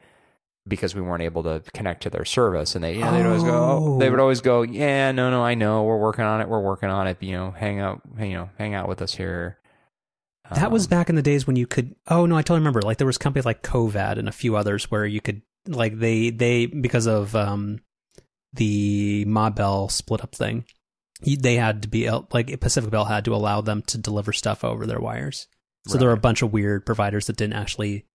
because 0.65 0.95
we 0.95 1.01
weren't 1.01 1.23
able 1.23 1.43
to 1.43 1.61
connect 1.73 2.03
to 2.03 2.09
their 2.09 2.25
service. 2.25 2.73
And 2.73 2.83
they, 2.83 2.93
you 2.93 3.01
know, 3.01 3.11
they'd 3.11 3.25
always 3.25 3.43
go, 3.43 3.53
oh, 3.53 3.99
they 3.99 4.09
would 4.09 4.19
always 4.21 4.41
go, 4.41 4.61
yeah, 4.61 5.11
no, 5.11 5.29
no, 5.29 5.43
I 5.43 5.55
know, 5.55 5.83
we're 5.83 5.97
working 5.97 6.23
on 6.23 6.39
it, 6.39 6.47
we're 6.47 6.61
working 6.61 6.89
on 6.89 7.07
it. 7.07 7.17
You 7.21 7.33
know, 7.33 7.51
hang 7.51 7.79
out, 7.79 8.01
you 8.17 8.33
know, 8.33 8.49
hang 8.57 8.73
out 8.73 8.87
with 8.87 9.01
us 9.01 9.13
here. 9.13 9.57
That 10.53 10.71
was 10.71 10.85
Um, 10.85 10.89
back 10.89 11.09
in 11.09 11.15
the 11.15 11.21
days 11.21 11.47
when 11.47 11.55
you 11.55 11.67
could. 11.67 11.95
Oh 12.07 12.25
no, 12.25 12.37
I 12.37 12.41
totally 12.41 12.59
remember. 12.59 12.81
Like 12.81 12.97
there 12.97 13.07
was 13.07 13.17
companies 13.17 13.45
like 13.45 13.63
Covad 13.63 14.17
and 14.17 14.27
a 14.27 14.33
few 14.33 14.55
others 14.55 14.91
where 14.91 15.05
you 15.05 15.21
could 15.21 15.41
like 15.67 15.97
they 15.97 16.29
they 16.29 16.65
because 16.65 17.05
of 17.05 17.35
um 17.35 17.79
the 18.53 19.25
Ma 19.25 19.49
Bell 19.49 19.89
split 19.89 20.21
up 20.21 20.35
thing, 20.35 20.65
they 21.25 21.55
had 21.55 21.83
to 21.83 21.87
be 21.87 22.09
like 22.31 22.59
Pacific 22.59 22.89
Bell 22.89 23.05
had 23.05 23.25
to 23.25 23.35
allow 23.35 23.61
them 23.61 23.81
to 23.83 23.97
deliver 23.97 24.33
stuff 24.33 24.63
over 24.63 24.85
their 24.85 24.99
wires. 24.99 25.47
So 25.87 25.97
there 25.97 26.07
were 26.07 26.13
a 26.13 26.17
bunch 26.17 26.41
of 26.41 26.53
weird 26.53 26.85
providers 26.85 27.27
that 27.27 27.35
didn't 27.35 27.55
actually 27.55 28.05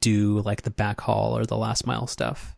do 0.00 0.40
like 0.40 0.62
the 0.62 0.70
backhaul 0.70 1.32
or 1.32 1.46
the 1.46 1.56
last 1.56 1.86
mile 1.86 2.06
stuff. 2.06 2.54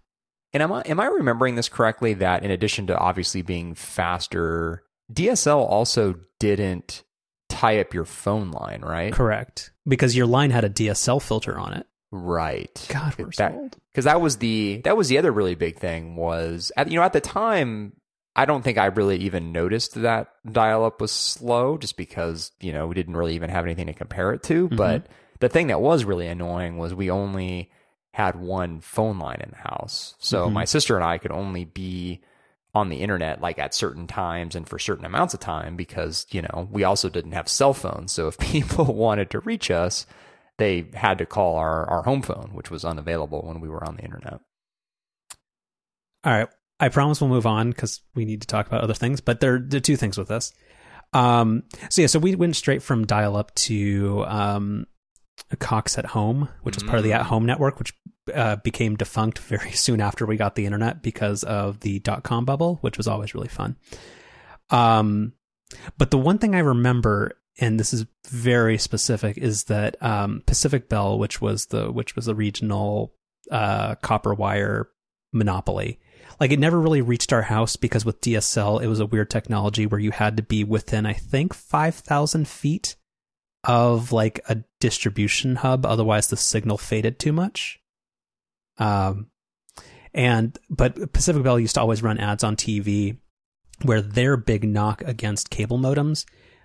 And 0.53 0.63
am 0.63 0.73
I 0.73 0.83
am 0.83 0.99
I 0.99 1.07
remembering 1.07 1.55
this 1.55 1.69
correctly? 1.69 2.15
That 2.15 2.43
in 2.43 2.51
addition 2.51 2.87
to 2.89 2.99
obviously 2.99 3.43
being 3.43 3.75
faster, 3.75 4.83
DSL 5.13 5.59
also 5.59 6.17
didn't 6.41 7.05
tie 7.49 7.81
up 7.81 7.95
your 7.95 8.05
phone 8.05 8.51
line, 8.51 8.81
right? 8.81 9.13
Correct, 9.13 9.73
because 9.87 10.17
your 10.17 10.27
line 10.27 10.51
had 10.51 10.65
a 10.65 10.71
DSL 10.71 11.21
filter 11.21 11.59
on 11.59 11.75
it. 11.75 11.87
Right. 12.11 12.87
God, 12.89 13.15
we're 13.19 13.27
that, 13.37 13.53
so 13.53 13.59
old. 13.59 13.77
because 13.93 14.07
that 14.07 14.21
was 14.21 14.39
the 14.39 14.81
that 14.85 14.97
was 14.97 15.09
the 15.09 15.19
other 15.19 15.31
really 15.31 15.55
big 15.55 15.79
thing 15.79 16.17
was 16.17 16.73
at 16.77 16.91
you 16.91 16.99
know 16.99 17.05
at 17.05 17.13
the 17.13 17.21
time 17.21 17.93
I 18.39 18.45
don't 18.45 18.63
think 18.63 18.79
I 18.79 18.87
really 18.87 19.17
even 19.19 19.51
noticed 19.51 19.95
that 20.01 20.33
dial 20.51 20.85
up 20.85 21.01
was 21.01 21.11
slow 21.11 21.77
just 21.77 21.97
because 21.97 22.53
you 22.61 22.73
know 22.73 22.87
we 22.87 22.95
didn't 22.95 23.17
really 23.17 23.35
even 23.35 23.51
have 23.51 23.65
anything 23.65 23.89
to 23.89 23.93
compare 23.93 24.33
it 24.33 24.45
to. 24.45 24.69
But 24.69 25.09
the 25.41 25.49
thing 25.49 25.67
that 25.67 25.81
was 25.81 26.05
really 26.05 26.29
annoying 26.29 26.79
was 26.79 26.95
we 26.95 27.11
only 27.11 27.73
had 28.13 28.37
one 28.37 28.79
phone 28.81 29.19
line 29.19 29.41
in 29.43 29.51
the 29.51 29.57
house, 29.57 30.15
so 30.21 30.49
Mhm. 30.49 30.53
my 30.53 30.65
sister 30.65 30.95
and 30.95 31.05
I 31.05 31.19
could 31.19 31.33
only 31.33 31.65
be 31.65 32.21
on 32.75 32.91
the 32.91 32.99
internet 32.99 33.41
like 33.41 33.59
at 33.59 33.75
certain 33.75 34.07
times 34.07 34.55
and 34.55 34.69
for 34.69 34.79
certain 34.79 35.05
amounts 35.05 35.35
of 35.35 35.41
time 35.41 35.75
because 35.75 36.25
you 36.31 36.43
know 36.43 36.69
we 36.71 36.85
also 36.85 37.09
didn't 37.09 37.33
have 37.33 37.49
cell 37.49 37.75
phones 37.75 38.13
so 38.13 38.29
if 38.29 38.39
people 38.55 38.85
wanted 38.95 39.31
to 39.31 39.41
reach 39.41 39.69
us 39.71 40.07
they 40.59 40.87
had 40.95 41.19
to 41.19 41.27
call 41.27 41.57
our, 41.57 41.89
our 41.91 42.03
home 42.03 42.23
phone 42.23 42.51
which 42.53 42.71
was 42.71 42.85
unavailable 42.85 43.43
when 43.43 43.59
we 43.61 43.69
were 43.69 43.83
on 43.83 43.97
the 43.97 44.05
internet 44.05 44.41
All 46.25 46.33
right. 46.33 46.49
I 46.81 46.89
promise 46.89 47.21
we'll 47.21 47.31
move 47.31 47.47
on 47.47 47.71
because 47.71 48.01
we 48.15 48.25
need 48.25 48.41
to 48.43 48.47
talk 48.47 48.67
about 48.67 48.83
other 48.83 48.95
things, 48.95 49.21
but 49.21 49.41
there, 49.41 49.59
there 49.59 49.79
are 49.79 49.81
two 49.81 49.97
things 49.97 50.17
with 50.17 50.29
this. 50.29 50.53
Um, 51.13 51.65
so 51.91 52.03
yeah, 52.03 52.07
so 52.07 52.19
we 52.19 52.35
went 52.35 52.55
straight 52.57 52.83
from 52.83 53.07
dial 53.07 53.37
up 53.37 53.55
to 53.57 54.25
um, 54.27 54.87
Cox 55.59 55.97
at 55.99 56.07
home, 56.07 56.49
which 56.63 56.77
was 56.77 56.83
part 56.85 56.99
of 56.99 57.05
the 57.05 57.11
Mm. 57.11 57.17
at 57.21 57.27
home 57.27 57.47
network, 57.47 57.79
which 57.79 57.95
uh, 58.35 58.57
became 58.57 58.95
defunct 58.97 59.39
very 59.39 59.71
soon 59.73 60.01
after 60.01 60.27
we 60.27 60.37
got 60.37 60.55
the 60.55 60.67
internet 60.67 61.03
because 61.03 61.45
of 61.45 61.81
the 61.81 61.99
dot 62.01 62.23
com 62.25 62.45
bubble, 62.45 62.77
which 62.83 62.99
was 62.99 63.09
always 63.09 63.35
really 63.35 63.49
fun. 63.49 63.77
Um, 64.71 65.33
but 65.97 66.11
the 66.11 66.19
one 66.19 66.39
thing 66.39 66.55
I 66.55 66.61
remember, 66.61 67.33
and 67.59 67.81
this 67.81 67.93
is 67.93 68.05
very 68.29 68.79
specific, 68.79 69.39
is 69.39 69.65
that 69.65 69.97
um, 70.03 70.43
Pacific 70.47 70.89
Bell, 70.89 71.19
which 71.19 71.41
was 71.41 71.67
the 71.67 71.91
which 71.91 72.15
was 72.17 72.27
the 72.27 72.35
regional 72.35 73.15
uh, 73.51 73.95
copper 73.97 74.35
wire 74.35 74.89
monopoly, 75.33 75.99
like 76.41 76.53
it 76.53 76.59
never 76.59 76.81
really 76.81 77.03
reached 77.03 77.33
our 77.33 77.43
house 77.43 77.77
because 77.77 78.05
with 78.05 78.21
DSL, 78.21 78.83
it 78.83 78.87
was 78.87 79.01
a 79.01 79.07
weird 79.07 79.31
technology 79.31 79.87
where 79.87 80.01
you 80.01 80.11
had 80.11 80.37
to 80.37 80.43
be 80.43 80.65
within, 80.65 81.07
I 81.07 81.13
think, 81.13 81.55
five 81.55 81.95
thousand 81.95 82.49
feet 82.49 82.97
of 83.65 84.13
like 84.13 84.41
a 84.49 84.63
distribution 84.81 85.57
hub, 85.57 85.85
otherwise 85.85 86.29
the 86.29 86.37
signal 86.37 86.79
faded 86.79 87.19
too 87.19 87.33
much. 87.33 87.81
Um, 88.79 89.27
and 90.15 90.59
but 90.71 91.13
Pacific 91.13 91.43
Bell 91.43 91.61
used 91.61 91.75
to 91.75 91.81
always 91.81 92.03
run 92.03 92.19
ads 92.19 92.45
on 92.45 92.57
TV 92.57 93.19
where 93.83 94.01
their 94.01 94.37
big 94.37 94.65
knock 94.65 95.03
against 95.03 95.51
cable 95.51 95.79
modems 95.79 96.25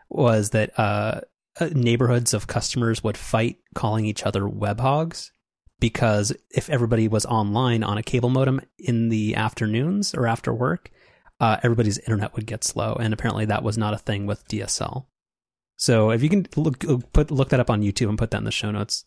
was 0.10 0.52
that 0.52 0.78
uh, 0.80 1.22
uh, 1.60 1.70
neighborhoods 1.74 2.34
of 2.34 2.48
customers 2.48 3.04
would 3.04 3.18
fight 3.18 3.58
calling 3.76 4.06
each 4.06 4.24
other 4.24 4.48
web 4.48 4.80
hogs 4.80 5.33
because 5.84 6.32
if 6.50 6.70
everybody 6.70 7.10
was 7.10 7.26
online 7.26 7.84
on 7.84 7.98
a 7.98 8.04
cable 8.04 8.30
modem 8.30 8.62
in 8.80 9.10
the 9.10 9.36
afternoons 9.36 10.16
or 10.16 10.28
after 10.28 10.54
work, 10.54 10.90
uh, 11.42 11.58
everybody's 11.62 11.98
internet 11.98 12.34
would 12.34 12.46
get 12.46 12.64
slow, 12.64 12.94
and 12.94 13.14
apparently 13.14 13.44
that 13.44 13.64
was 13.64 13.78
not 13.78 13.94
a 13.94 13.98
thing 13.98 14.26
with 14.26 14.48
DSL. 14.48 15.08
So 15.76 16.12
if 16.12 16.24
you 16.24 16.30
can 16.30 16.48
look 16.56 16.86
put 17.12 17.32
look 17.32 17.50
that 17.50 17.60
up 17.60 17.70
on 17.70 17.82
YouTube 17.82 18.08
and 18.08 18.18
put 18.18 18.32
that 18.32 18.38
in 18.38 18.46
the 18.46 18.50
show 18.52 18.72
notes, 18.72 19.04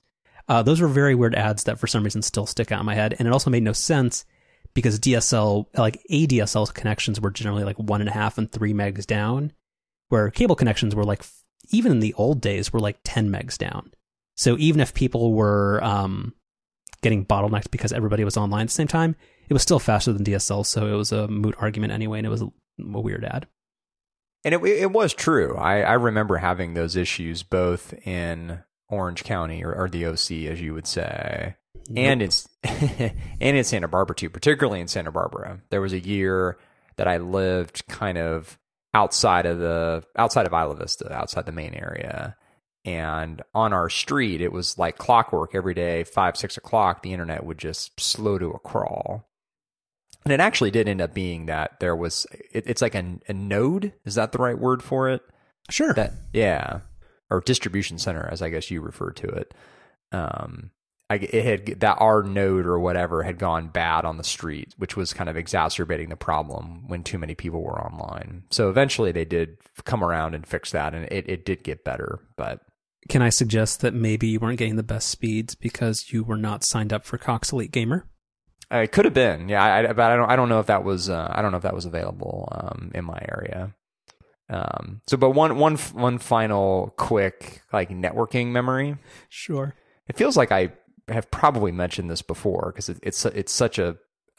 uh, 0.51 0.63
those 0.63 0.83
were 0.83 0.89
very 0.89 1.15
weird 1.15 1.35
ads 1.35 1.65
that 1.65 1.79
for 1.79 1.87
some 1.87 2.05
reason 2.05 2.21
still 2.21 2.45
stick 2.45 2.71
out 2.71 2.81
in 2.81 2.85
my 2.85 2.95
head, 2.95 3.17
and 3.19 3.27
it 3.27 3.33
also 3.33 3.49
made 3.49 3.63
no 3.63 3.73
sense 3.73 4.27
because 4.75 5.01
DSL 5.01 5.65
like 5.79 6.03
ADSL 6.11 6.75
connections 6.75 7.19
were 7.19 7.31
generally 7.31 7.65
like 7.65 7.79
one 7.79 8.03
and 8.03 8.11
a 8.11 8.13
half 8.13 8.37
and 8.37 8.53
three 8.53 8.75
megs 8.75 9.07
down, 9.07 9.51
where 10.11 10.31
cable 10.31 10.57
connections 10.57 10.95
were 10.95 11.05
like 11.05 11.25
even 11.71 11.91
in 11.91 12.01
the 12.01 12.13
old 12.19 12.43
days 12.43 12.71
were 12.71 12.81
like 12.81 12.99
ten 13.03 13.31
megs 13.31 13.57
down. 13.57 13.93
So 14.35 14.59
even 14.59 14.83
if 14.83 14.93
people 14.93 15.33
were 15.33 15.83
um, 15.83 16.35
getting 17.07 17.25
bottlenecked 17.25 17.71
because 17.71 17.93
everybody 17.93 18.25
was 18.25 18.37
online 18.37 18.63
at 18.63 18.69
the 18.69 18.75
same 18.75 18.89
time, 18.89 19.15
it 19.49 19.53
was 19.53 19.63
still 19.63 19.79
faster 19.79 20.13
than 20.13 20.25
DSL. 20.25 20.67
So 20.67 20.87
it 20.87 20.97
was 20.97 21.13
a 21.13 21.29
moot 21.29 21.55
argument 21.59 21.93
anyway, 21.93 22.19
and 22.19 22.27
it 22.27 22.31
was 22.31 22.43
a, 22.43 22.47
a 22.81 23.01
weird 23.01 23.25
ad. 23.25 23.47
and 24.45 24.55
it, 24.55 24.63
it 24.63 24.91
was 24.91 25.15
true 25.15 25.57
I, 25.57 25.83
I 25.83 25.93
remember 25.95 26.37
having 26.37 26.75
those 26.75 26.97
issues 26.97 27.43
both 27.43 27.95
in 28.07 28.61
orange 28.89 29.25
county 29.25 29.65
or, 29.65 29.75
or 29.75 29.89
the 29.89 30.05
oc 30.07 30.31
as 30.31 30.61
you 30.61 30.75
would 30.75 30.87
say 30.87 31.57
and 31.95 32.23
it's 32.23 32.49
and 32.65 33.13
in 33.41 33.65
Santa 33.65 33.89
Barbara 33.89 34.17
too, 34.17 34.31
particularly 34.31 34.81
in 34.81 34.89
Santa 34.89 35.13
Barbara. 35.13 35.61
There 35.71 35.81
was 35.81 35.93
a 35.93 36.01
year 36.01 36.59
that 36.97 37.07
I 37.07 37.19
lived 37.19 37.87
kind 37.89 38.19
of 38.19 38.59
outside 38.95 39.47
of 39.47 39.59
the 39.59 40.03
outside 40.17 40.47
of 40.47 40.53
Isla 40.53 40.77
Vista, 40.77 41.13
outside 41.13 41.47
the 41.47 41.53
main 41.53 41.75
area. 41.75 42.37
And 42.87 43.43
on 43.53 43.73
our 43.73 43.91
street, 43.91 44.41
it 44.41 44.53
was 44.53 44.79
like 44.79 44.97
clockwork 44.97 45.55
every 45.55 45.75
day, 45.75 46.05
five, 46.05 46.37
six 46.37 46.57
o'clock, 46.57 47.03
the 47.03 47.13
internet 47.13 47.45
would 47.45 47.59
just 47.59 48.01
slow 48.01 48.39
to 48.39 48.51
a 48.51 48.59
crawl. 48.61 49.29
And 50.25 50.33
it 50.33 50.41
actually 50.41 50.71
did 50.71 50.89
end 50.89 51.03
up 51.03 51.13
being 51.13 51.47
that 51.47 51.81
there 51.81 51.95
was, 51.95 52.27
it, 52.53 52.65
it's 52.67 52.83
like 52.83 52.95
a, 52.95 53.19
a 53.29 53.33
node. 53.33 53.93
Is 54.05 54.15
that 54.15 54.33
the 54.33 54.39
right 54.39 54.59
word 54.59 54.83
for 54.83 55.11
it? 55.11 55.23
sure. 55.71 55.93
that 55.95 56.13
yeah 56.33 56.81
or 57.31 57.41
distribution 57.41 57.99
center 57.99 58.29
as 58.31 58.43
i 58.43 58.49
guess 58.49 58.71
you 58.71 58.81
refer 58.81 59.11
to 59.11 59.27
it 59.27 59.55
um 60.13 60.71
I, 61.09 61.15
it 61.17 61.45
had 61.45 61.81
that 61.81 61.99
our 62.01 62.25
node 62.25 62.67
or 62.67 62.81
whatever 62.81 63.23
had 63.23 63.39
gone 63.39 63.69
bad 63.69 64.05
on 64.05 64.17
the 64.17 64.25
street 64.25 64.75
which 64.77 64.97
was 64.97 65.13
kind 65.13 65.31
of 65.31 65.37
exacerbating 65.37 66.09
the 66.09 66.17
problem 66.17 66.89
when 66.89 67.05
too 67.05 67.19
many 67.19 67.35
people 67.35 67.63
were 67.63 67.81
online 67.81 68.45
so 68.51 68.69
eventually 68.69 69.13
they 69.13 69.25
did 69.25 69.59
come 69.85 70.03
around 70.03 70.35
and 70.35 70.47
fix 70.47 70.73
that 70.73 70.95
and 70.95 71.05
it, 71.13 71.29
it 71.29 71.45
did 71.45 71.63
get 71.63 71.85
better 71.85 72.19
but 72.37 72.61
Can 73.09 73.23
I 73.23 73.29
suggest 73.29 73.81
that 73.81 73.95
maybe 73.95 74.29
you 74.29 74.41
weren't 74.41 74.59
getting 74.59 74.77
the 74.77 74.83
best 74.83 75.09
speeds 75.09 75.55
because 75.55 76.13
you 76.13 76.25
were 76.25 76.37
not 76.37 76.65
signed 76.65 76.93
up 76.93 77.05
for 77.05 77.19
Cox 77.19 77.53
Elite 77.53 77.73
Gamer? 77.73 78.07
uh, 78.73 78.79
it 78.79 78.91
could 78.91 79.05
have 79.05 79.15
been 79.15 79.49
yeah 79.49 79.63
I, 79.63 79.93
but 79.93 80.11
i 80.11 80.17
don't 80.17 80.29
i 80.29 80.35
don't 80.35 80.49
know 80.49 80.59
if 80.59 80.67
that 80.67 80.83
was 80.83 81.09
uh, 81.09 81.29
i 81.31 81.41
don't 81.41 81.53
know 81.53 81.57
if 81.57 81.63
that 81.63 81.73
was 81.73 81.85
available 81.85 82.49
um 82.51 82.91
in 82.97 83.05
my 83.05 83.17
area 83.29 83.73
um 84.51 85.03
so 85.07 85.17
but 85.17 85.31
one 85.31 85.57
one 85.57 85.77
one 85.77 86.19
final 86.19 86.93
quick 86.97 87.63
like 87.73 87.91
networking 87.91 88.49
memory 88.49 88.97
Sure. 89.29 89.77
It 90.09 90.17
feels 90.17 90.37
like 90.37 90.53
I 90.53 90.73
have 91.09 91.31
probably 91.31 91.73
mentioned 91.73 92.11
this 92.11 92.23
before 92.23 92.73
because 92.73 92.89
it, 92.89 92.99
it's 93.03 93.25
it's 93.27 93.53
such 93.53 93.79
a 93.79 93.97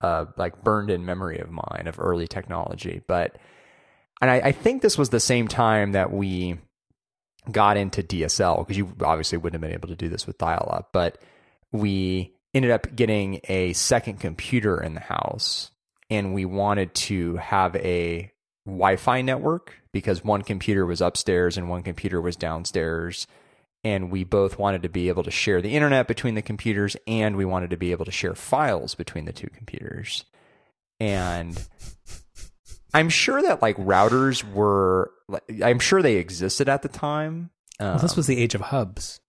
uh, 0.00 0.26
like 0.36 0.62
burned 0.62 0.90
in 0.90 1.04
memory 1.04 1.38
of 1.38 1.50
mine 1.50 1.84
of 1.86 1.98
early 1.98 2.28
technology. 2.28 3.02
But 3.06 3.36
and 4.20 4.30
I, 4.30 4.36
I 4.36 4.52
think 4.52 4.82
this 4.82 4.98
was 4.98 5.10
the 5.10 5.20
same 5.20 5.48
time 5.48 5.92
that 5.92 6.12
we 6.12 6.58
got 7.50 7.76
into 7.76 8.02
DSL 8.02 8.58
because 8.58 8.76
you 8.76 8.94
obviously 9.02 9.38
wouldn't 9.38 9.62
have 9.62 9.68
been 9.68 9.76
able 9.76 9.88
to 9.88 9.96
do 9.96 10.08
this 10.08 10.26
with 10.26 10.38
dial 10.38 10.68
up, 10.72 10.90
but 10.92 11.18
we 11.72 12.34
ended 12.54 12.70
up 12.70 12.94
getting 12.94 13.40
a 13.48 13.72
second 13.74 14.20
computer 14.20 14.82
in 14.82 14.94
the 14.94 15.00
house 15.00 15.70
and 16.10 16.34
we 16.34 16.44
wanted 16.44 16.94
to 16.94 17.36
have 17.36 17.76
a 17.76 18.30
Wi-Fi 18.66 19.22
network 19.22 19.74
because 19.92 20.24
one 20.24 20.42
computer 20.42 20.86
was 20.86 21.00
upstairs 21.00 21.56
and 21.56 21.68
one 21.68 21.82
computer 21.82 22.20
was 22.20 22.36
downstairs 22.36 23.26
and 23.84 24.10
we 24.10 24.24
both 24.24 24.58
wanted 24.58 24.82
to 24.82 24.88
be 24.88 25.08
able 25.08 25.22
to 25.22 25.30
share 25.30 25.62
the 25.62 25.74
internet 25.74 26.08
between 26.08 26.34
the 26.34 26.42
computers 26.42 26.96
and 27.06 27.36
we 27.36 27.44
wanted 27.44 27.70
to 27.70 27.76
be 27.76 27.92
able 27.92 28.04
to 28.04 28.10
share 28.10 28.34
files 28.34 28.94
between 28.94 29.24
the 29.24 29.32
two 29.32 29.48
computers. 29.48 30.24
And 31.00 31.62
i'm 32.94 33.08
sure 33.08 33.42
that 33.42 33.62
like 33.62 33.76
routers 33.76 34.42
were 34.52 35.10
i'm 35.64 35.78
sure 35.78 36.02
they 36.02 36.16
existed 36.16 36.68
at 36.68 36.82
the 36.82 36.88
time. 36.88 37.50
Um, 37.80 37.88
Well, 37.90 37.98
this 37.98 38.16
was 38.16 38.26
the 38.26 38.38
age 38.42 38.54
of 38.54 38.60
hubs. 38.62 39.20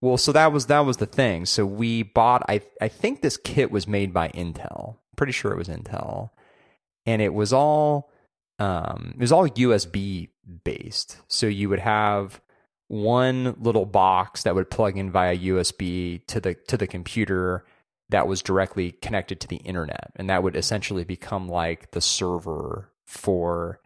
well 0.00 0.16
so 0.16 0.32
that 0.32 0.52
was 0.52 0.66
that 0.66 0.80
was 0.80 0.98
the 0.98 1.06
thing. 1.06 1.46
So 1.46 1.64
we 1.66 2.02
bought 2.02 2.42
i 2.48 2.60
i 2.80 2.88
think 2.88 3.20
this 3.22 3.36
kit 3.36 3.70
was 3.70 3.86
made 3.88 4.12
by 4.12 4.28
intel. 4.28 4.96
Pretty 5.16 5.32
sure 5.32 5.52
it 5.52 5.58
was 5.58 5.68
intel. 5.68 6.30
And 7.06 7.22
it 7.22 7.32
was 7.34 7.52
all 7.52 8.10
um 8.58 9.12
it 9.14 9.20
was 9.20 9.32
all 9.32 9.48
usb 9.48 10.28
based. 10.64 11.18
So 11.28 11.46
you 11.46 11.68
would 11.68 11.80
have 11.80 12.40
one 12.88 13.56
little 13.60 13.86
box 13.86 14.44
that 14.44 14.54
would 14.54 14.70
plug 14.70 14.96
in 14.96 15.10
via 15.10 15.36
USB 15.36 16.24
to 16.28 16.38
the 16.40 16.54
to 16.68 16.76
the 16.76 16.86
computer 16.86 17.64
that 18.10 18.28
was 18.28 18.40
directly 18.42 18.92
connected 18.92 19.40
to 19.40 19.48
the 19.48 19.56
internet. 19.56 20.12
And 20.14 20.30
that 20.30 20.44
would 20.44 20.54
essentially 20.54 21.02
become 21.02 21.48
like 21.48 21.90
the 21.90 22.00
server 22.00 22.92
for 23.04 23.80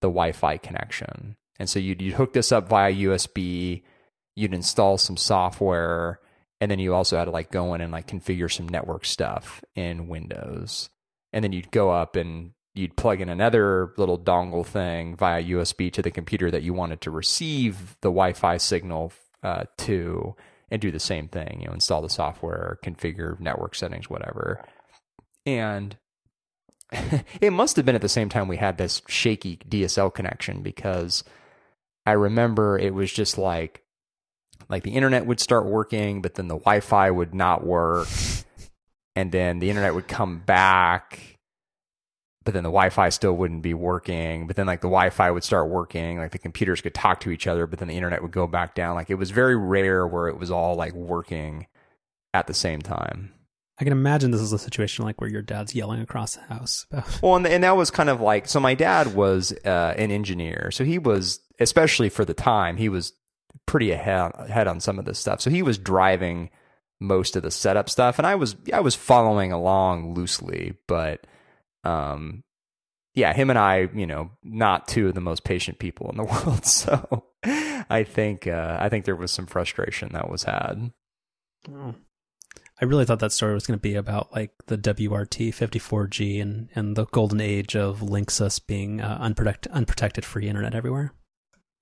the 0.00 0.08
Wi-Fi 0.08 0.58
connection. 0.58 1.36
And 1.58 1.68
so 1.68 1.78
you'd, 1.78 2.02
you'd 2.02 2.14
hook 2.14 2.32
this 2.32 2.52
up 2.52 2.68
via 2.68 2.92
USB, 2.92 3.82
you'd 4.34 4.54
install 4.54 4.98
some 4.98 5.16
software, 5.16 6.20
and 6.60 6.70
then 6.70 6.78
you 6.78 6.94
also 6.94 7.16
had 7.16 7.26
to 7.26 7.30
like 7.30 7.50
go 7.50 7.74
in 7.74 7.80
and 7.80 7.92
like 7.92 8.06
configure 8.06 8.52
some 8.52 8.68
network 8.68 9.04
stuff 9.04 9.62
in 9.74 10.08
Windows. 10.08 10.90
And 11.32 11.44
then 11.44 11.52
you'd 11.52 11.70
go 11.70 11.90
up 11.90 12.16
and 12.16 12.52
you'd 12.74 12.96
plug 12.96 13.20
in 13.20 13.28
another 13.28 13.92
little 13.96 14.18
dongle 14.18 14.64
thing 14.64 15.16
via 15.16 15.42
USB 15.42 15.92
to 15.92 16.02
the 16.02 16.10
computer 16.10 16.50
that 16.50 16.62
you 16.62 16.74
wanted 16.74 17.00
to 17.02 17.10
receive 17.10 17.96
the 18.02 18.08
Wi-Fi 18.08 18.58
signal 18.58 19.12
uh, 19.42 19.64
to, 19.78 20.34
and 20.70 20.80
do 20.80 20.90
the 20.90 21.00
same 21.00 21.28
thing. 21.28 21.60
You 21.60 21.68
know, 21.68 21.74
install 21.74 22.02
the 22.02 22.10
software, 22.10 22.78
configure 22.84 23.38
network 23.40 23.74
settings, 23.74 24.10
whatever. 24.10 24.62
And 25.44 25.96
it 27.40 27.52
must 27.52 27.76
have 27.76 27.84
been 27.84 27.94
at 27.94 28.00
the 28.00 28.08
same 28.08 28.28
time 28.28 28.48
we 28.48 28.56
had 28.56 28.78
this 28.78 29.02
shaky 29.08 29.58
DSL 29.68 30.12
connection 30.12 30.62
because 30.62 31.24
I 32.04 32.12
remember 32.12 32.78
it 32.78 32.94
was 32.94 33.12
just 33.12 33.38
like 33.38 33.82
like 34.68 34.82
the 34.82 34.92
internet 34.92 35.26
would 35.26 35.40
start 35.40 35.66
working, 35.66 36.22
but 36.22 36.34
then 36.34 36.48
the 36.48 36.56
Wi-Fi 36.56 37.10
would 37.10 37.34
not 37.34 37.64
work, 37.64 38.08
and 39.16 39.30
then 39.30 39.58
the 39.58 39.68
internet 39.70 39.94
would 39.94 40.08
come 40.08 40.40
back, 40.40 41.38
but 42.44 42.54
then 42.54 42.62
the 42.62 42.70
Wi-Fi 42.70 43.08
still 43.10 43.36
wouldn't 43.36 43.62
be 43.62 43.74
working. 43.74 44.46
But 44.46 44.56
then 44.56 44.66
like 44.66 44.80
the 44.80 44.88
Wi-Fi 44.88 45.30
would 45.30 45.44
start 45.44 45.68
working, 45.68 46.18
like 46.18 46.32
the 46.32 46.38
computers 46.38 46.80
could 46.80 46.94
talk 46.94 47.20
to 47.20 47.30
each 47.30 47.46
other, 47.46 47.66
but 47.66 47.78
then 47.78 47.88
the 47.88 47.96
internet 47.96 48.22
would 48.22 48.32
go 48.32 48.46
back 48.46 48.74
down. 48.74 48.94
Like 48.94 49.10
it 49.10 49.16
was 49.16 49.30
very 49.30 49.56
rare 49.56 50.06
where 50.06 50.28
it 50.28 50.38
was 50.38 50.50
all 50.50 50.74
like 50.74 50.94
working 50.94 51.66
at 52.32 52.46
the 52.46 52.54
same 52.54 52.80
time. 52.80 53.32
I 53.78 53.84
can 53.84 53.92
imagine 53.92 54.30
this 54.30 54.40
is 54.40 54.52
a 54.52 54.58
situation 54.58 55.04
like 55.04 55.20
where 55.20 55.28
your 55.28 55.42
dad's 55.42 55.74
yelling 55.74 56.00
across 56.00 56.36
the 56.36 56.42
house. 56.42 56.86
well, 57.22 57.36
and, 57.36 57.46
and 57.46 57.62
that 57.62 57.76
was 57.76 57.90
kind 57.90 58.08
of 58.08 58.20
like 58.20 58.48
so. 58.48 58.58
My 58.58 58.74
dad 58.74 59.14
was 59.14 59.52
uh, 59.64 59.94
an 59.96 60.10
engineer, 60.10 60.70
so 60.70 60.84
he 60.84 60.98
was 60.98 61.40
especially 61.60 62.08
for 62.08 62.24
the 62.24 62.34
time 62.34 62.76
he 62.76 62.88
was 62.88 63.12
pretty 63.66 63.90
ahead 63.90 64.32
ahead 64.34 64.66
on 64.66 64.80
some 64.80 64.98
of 64.98 65.04
this 65.04 65.18
stuff. 65.18 65.40
So 65.40 65.50
he 65.50 65.62
was 65.62 65.76
driving 65.78 66.50
most 67.00 67.36
of 67.36 67.42
the 67.42 67.50
setup 67.50 67.90
stuff, 67.90 68.18
and 68.18 68.26
I 68.26 68.34
was 68.34 68.56
I 68.72 68.80
was 68.80 68.94
following 68.94 69.52
along 69.52 70.14
loosely, 70.14 70.74
but 70.86 71.26
um, 71.84 72.44
yeah, 73.14 73.32
him 73.32 73.50
and 73.50 73.58
I, 73.58 73.88
you 73.94 74.06
know, 74.06 74.30
not 74.42 74.88
two 74.88 75.08
of 75.08 75.14
the 75.14 75.20
most 75.20 75.44
patient 75.44 75.78
people 75.78 76.10
in 76.10 76.16
the 76.16 76.24
world. 76.46 76.64
So 76.64 77.24
I 77.44 78.04
think 78.04 78.46
uh, 78.46 78.78
I 78.80 78.88
think 78.88 79.04
there 79.04 79.16
was 79.16 79.30
some 79.30 79.46
frustration 79.46 80.10
that 80.12 80.30
was 80.30 80.44
had. 80.44 80.92
Oh. 81.70 81.94
I 82.80 82.84
really 82.84 83.04
thought 83.06 83.20
that 83.20 83.32
story 83.32 83.54
was 83.54 83.66
going 83.66 83.78
to 83.78 83.82
be 83.82 83.94
about 83.94 84.32
like 84.32 84.52
the 84.66 84.76
WRT 84.76 85.48
54G 85.48 86.42
and, 86.42 86.68
and 86.74 86.94
the 86.94 87.06
golden 87.06 87.40
age 87.40 87.74
of 87.74 88.00
Linksys 88.00 88.64
being 88.66 89.00
uh, 89.00 89.16
unprotected, 89.20 89.72
unprotected 89.72 90.24
free 90.24 90.46
internet 90.46 90.74
everywhere. 90.74 91.12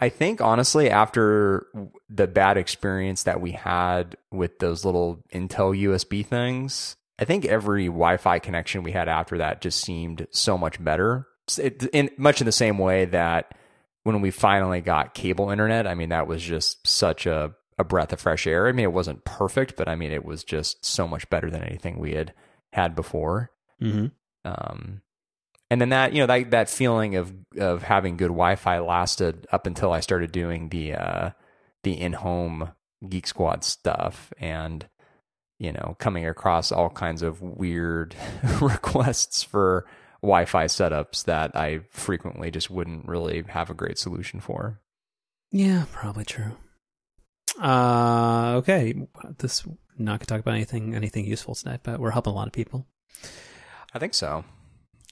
I 0.01 0.09
think 0.09 0.41
honestly, 0.41 0.91
after 0.91 1.67
the 2.09 2.27
bad 2.27 2.57
experience 2.57 3.25
that 3.25 3.41
we 3.41 3.53
had 3.53 4.17
with 4.31 4.59
those 4.59 4.85
little 4.85 5.23
Intel 5.33 5.81
USB 5.81 6.25
things, 6.25 6.95
I 7.19 7.25
think 7.25 7.45
every 7.45 7.87
Wi-Fi 7.87 8.39
connection 8.41 8.83
we 8.83 8.93
had 8.93 9.09
after 9.09 9.39
that 9.39 9.61
just 9.61 9.81
seemed 9.81 10.27
so 10.31 10.59
much 10.59 10.83
better. 10.83 11.27
It, 11.59 11.85
in 11.93 12.11
much 12.17 12.41
in 12.41 12.45
the 12.45 12.53
same 12.53 12.79
way 12.79 13.05
that 13.07 13.55
when 14.03 14.21
we 14.21 14.31
finally 14.31 14.81
got 14.81 15.15
cable 15.15 15.51
internet, 15.51 15.87
I 15.87 15.95
mean 15.95 16.11
that 16.11 16.27
was 16.27 16.43
just 16.43 16.87
such 16.87 17.27
a 17.27 17.55
a 17.79 17.85
breath 17.85 18.13
of 18.13 18.21
fresh 18.21 18.47
air. 18.47 18.69
I 18.69 18.73
mean 18.73 18.85
it 18.85 18.93
wasn't 18.93 19.25
perfect, 19.25 19.77
but 19.77 19.89
I 19.89 19.95
mean 19.95 20.13
it 20.13 20.25
was 20.25 20.45
just 20.45 20.85
so 20.85 21.09
much 21.09 21.29
better 21.31 21.51
than 21.51 21.63
anything 21.63 21.99
we 21.99 22.15
had 22.15 22.33
had 22.73 22.95
before. 22.95 23.51
Mm-hmm. 23.81 24.07
Um, 24.45 25.03
and 25.71 25.81
then 25.81 25.89
that 25.89 26.13
you 26.13 26.21
know 26.21 26.27
that 26.27 26.51
that 26.51 26.71
feeling 26.71 27.17
of 27.17 27.35
of 27.59 27.83
having 27.83 28.17
good 28.17 28.29
Wi-Fi 28.29 28.79
lasted 28.79 29.47
up 29.51 29.67
until 29.67 29.93
I 29.93 30.01
started 30.01 30.31
doing 30.33 30.69
the 30.69 30.95
uh, 30.95 31.31
the 31.83 32.01
in-home 32.01 32.71
Geek 33.09 33.27
Squad 33.27 33.65
stuff 33.65 34.33
and 34.39 34.87
you 35.59 35.73
know 35.73 35.97
coming 35.99 36.27
across 36.27 36.71
all 36.71 36.91
kinds 36.91 37.23
of 37.23 37.41
weird 37.41 38.15
requests 38.61 39.43
for 39.43 39.87
Wi-Fi 40.23 40.67
setups 40.67 41.25
that 41.25 41.57
I 41.57 41.81
frequently 41.91 42.51
just 42.51 42.71
wouldn't 42.71 43.07
really 43.09 43.43
have 43.49 43.69
a 43.69 43.75
great 43.75 43.99
solution 43.99 44.41
for. 44.41 44.81
Yeah, 45.51 45.85
probably 45.93 46.25
true. 46.25 46.57
Uh, 47.61 48.55
okay, 48.57 48.95
this 49.39 49.65
not 49.97 50.19
gonna 50.19 50.27
talk 50.27 50.41
about 50.41 50.55
anything 50.55 50.95
anything 50.95 51.25
useful 51.25 51.55
tonight, 51.55 51.81
but 51.83 52.01
we're 52.01 52.11
helping 52.11 52.33
a 52.33 52.37
lot 52.37 52.47
of 52.47 52.53
people. 52.53 52.87
I 53.93 53.99
think 53.99 54.15
so. 54.15 54.45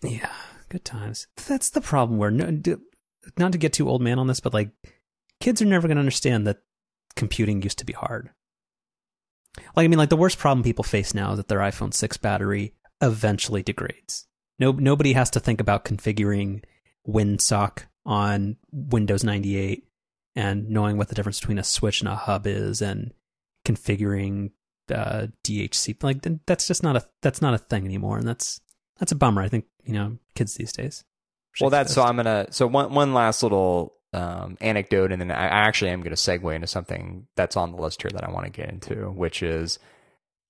Yeah, 0.02 0.32
good 0.68 0.84
times. 0.84 1.28
That's 1.46 1.70
the 1.70 1.80
problem. 1.80 2.18
Where 2.18 2.30
no, 2.30 2.60
not 3.38 3.52
to 3.52 3.58
get 3.58 3.72
too 3.72 3.88
old 3.88 4.02
man 4.02 4.18
on 4.18 4.26
this, 4.26 4.40
but 4.40 4.54
like 4.54 4.70
kids 5.40 5.62
are 5.62 5.66
never 5.66 5.86
going 5.86 5.96
to 5.96 6.00
understand 6.00 6.46
that 6.46 6.62
computing 7.14 7.62
used 7.62 7.78
to 7.78 7.86
be 7.86 7.92
hard. 7.92 8.30
Like 9.76 9.84
I 9.84 9.88
mean, 9.88 9.98
like 9.98 10.08
the 10.08 10.16
worst 10.16 10.38
problem 10.38 10.64
people 10.64 10.84
face 10.84 11.14
now 11.14 11.32
is 11.32 11.36
that 11.36 11.48
their 11.48 11.60
iPhone 11.60 11.94
six 11.94 12.16
battery 12.16 12.74
eventually 13.00 13.62
degrades. 13.62 14.26
No, 14.58 14.72
nobody 14.72 15.12
has 15.12 15.30
to 15.30 15.40
think 15.40 15.60
about 15.60 15.84
configuring 15.84 16.64
WinSock 17.06 17.84
on 18.04 18.56
Windows 18.72 19.22
ninety 19.22 19.56
eight 19.56 19.86
and 20.34 20.68
knowing 20.68 20.96
what 20.96 21.08
the 21.08 21.14
difference 21.14 21.40
between 21.40 21.58
a 21.58 21.64
switch 21.64 22.00
and 22.00 22.08
a 22.08 22.16
hub 22.16 22.46
is 22.46 22.80
and 22.80 23.12
configuring 23.64 24.50
uh, 24.92 25.28
DHC. 25.44 26.02
Like 26.02 26.26
that's 26.46 26.66
just 26.66 26.82
not 26.82 26.96
a 26.96 27.06
that's 27.20 27.42
not 27.42 27.54
a 27.54 27.58
thing 27.58 27.84
anymore, 27.84 28.18
and 28.18 28.26
that's 28.26 28.60
that's 28.98 29.12
a 29.12 29.16
bummer. 29.16 29.42
I 29.42 29.48
think 29.48 29.66
you 29.84 29.94
know 29.94 30.18
kids 30.34 30.54
these 30.54 30.72
days. 30.72 31.04
Well, 31.60 31.70
that's 31.70 31.92
so 31.92 32.02
I'm 32.02 32.16
gonna 32.16 32.46
so 32.50 32.66
one 32.66 32.94
one 32.94 33.14
last 33.14 33.42
little 33.42 33.94
um, 34.12 34.56
anecdote, 34.60 35.12
and 35.12 35.20
then 35.20 35.30
I 35.30 35.46
actually 35.46 35.90
am 35.90 36.02
gonna 36.02 36.16
segue 36.16 36.54
into 36.54 36.66
something 36.66 37.26
that's 37.36 37.56
on 37.56 37.72
the 37.72 37.78
list 37.78 38.02
here 38.02 38.10
that 38.12 38.24
I 38.24 38.30
want 38.30 38.46
to 38.46 38.50
get 38.52 38.68
into, 38.68 39.10
which 39.10 39.42
is 39.42 39.78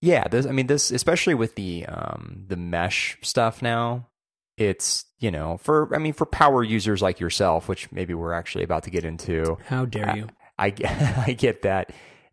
yeah, 0.00 0.26
this 0.28 0.46
I 0.46 0.52
mean 0.52 0.66
this 0.66 0.90
especially 0.90 1.34
with 1.34 1.54
the 1.54 1.86
um, 1.86 2.44
the 2.48 2.56
mesh 2.56 3.18
stuff 3.22 3.62
now. 3.62 4.08
It's 4.56 5.06
you 5.18 5.30
know 5.30 5.56
for 5.58 5.94
I 5.94 5.98
mean 5.98 6.12
for 6.12 6.26
power 6.26 6.62
users 6.62 7.02
like 7.02 7.20
yourself, 7.20 7.68
which 7.68 7.90
maybe 7.90 8.14
we're 8.14 8.34
actually 8.34 8.64
about 8.64 8.84
to 8.84 8.90
get 8.90 9.04
into. 9.04 9.58
How 9.66 9.84
dare 9.84 10.16
you? 10.16 10.28
I, 10.58 10.66
I, 10.66 11.24
I 11.28 11.32
get 11.32 11.62
that 11.62 11.92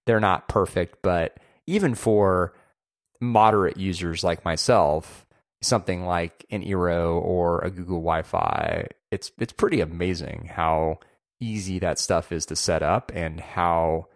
they're 0.09 0.19
not 0.19 0.47
perfect, 0.47 1.03
but 1.03 1.37
even 1.67 1.93
for 1.93 2.55
moderate 3.21 3.77
users 3.77 4.23
like 4.23 4.43
myself, 4.43 5.23
something 5.61 6.03
like 6.03 6.47
an 6.49 6.63
Eero 6.63 7.21
or 7.21 7.59
a 7.59 7.69
Google 7.69 7.99
Wi-Fi, 7.99 8.87
it's 9.11 9.31
it's 9.37 9.53
pretty 9.53 9.81
amazing 9.81 10.49
how 10.51 10.97
easy 11.39 11.77
that 11.77 11.99
stuff 11.99 12.31
is 12.31 12.47
to 12.47 12.55
set 12.55 12.81
up 12.81 13.11
and 13.13 13.39
how 13.39 14.07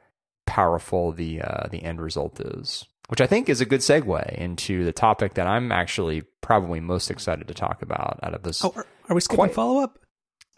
powerful 0.48 1.12
the 1.12 1.42
uh, 1.42 1.68
the 1.70 1.84
end 1.84 2.02
result 2.02 2.40
is. 2.40 2.86
Which 3.14 3.22
I 3.22 3.28
think 3.28 3.48
is 3.48 3.62
a 3.62 3.66
good 3.66 3.82
segue 3.82 4.34
into 4.40 4.84
the 4.84 4.92
topic 4.92 5.36
that 5.36 5.46
I'm 5.46 5.72
actually 5.72 6.24
probably 6.42 6.80
most 6.80 7.12
excited 7.12 7.48
to 7.48 7.54
talk 7.54 7.84
about 7.84 8.20
out 8.24 8.34
of 8.34 8.42
this. 8.42 8.66
Oh, 8.66 8.74
are, 8.76 8.88
are 9.08 9.14
we 9.14 9.22
skipping 9.22 9.50
follow 9.50 9.84
up? 9.84 10.00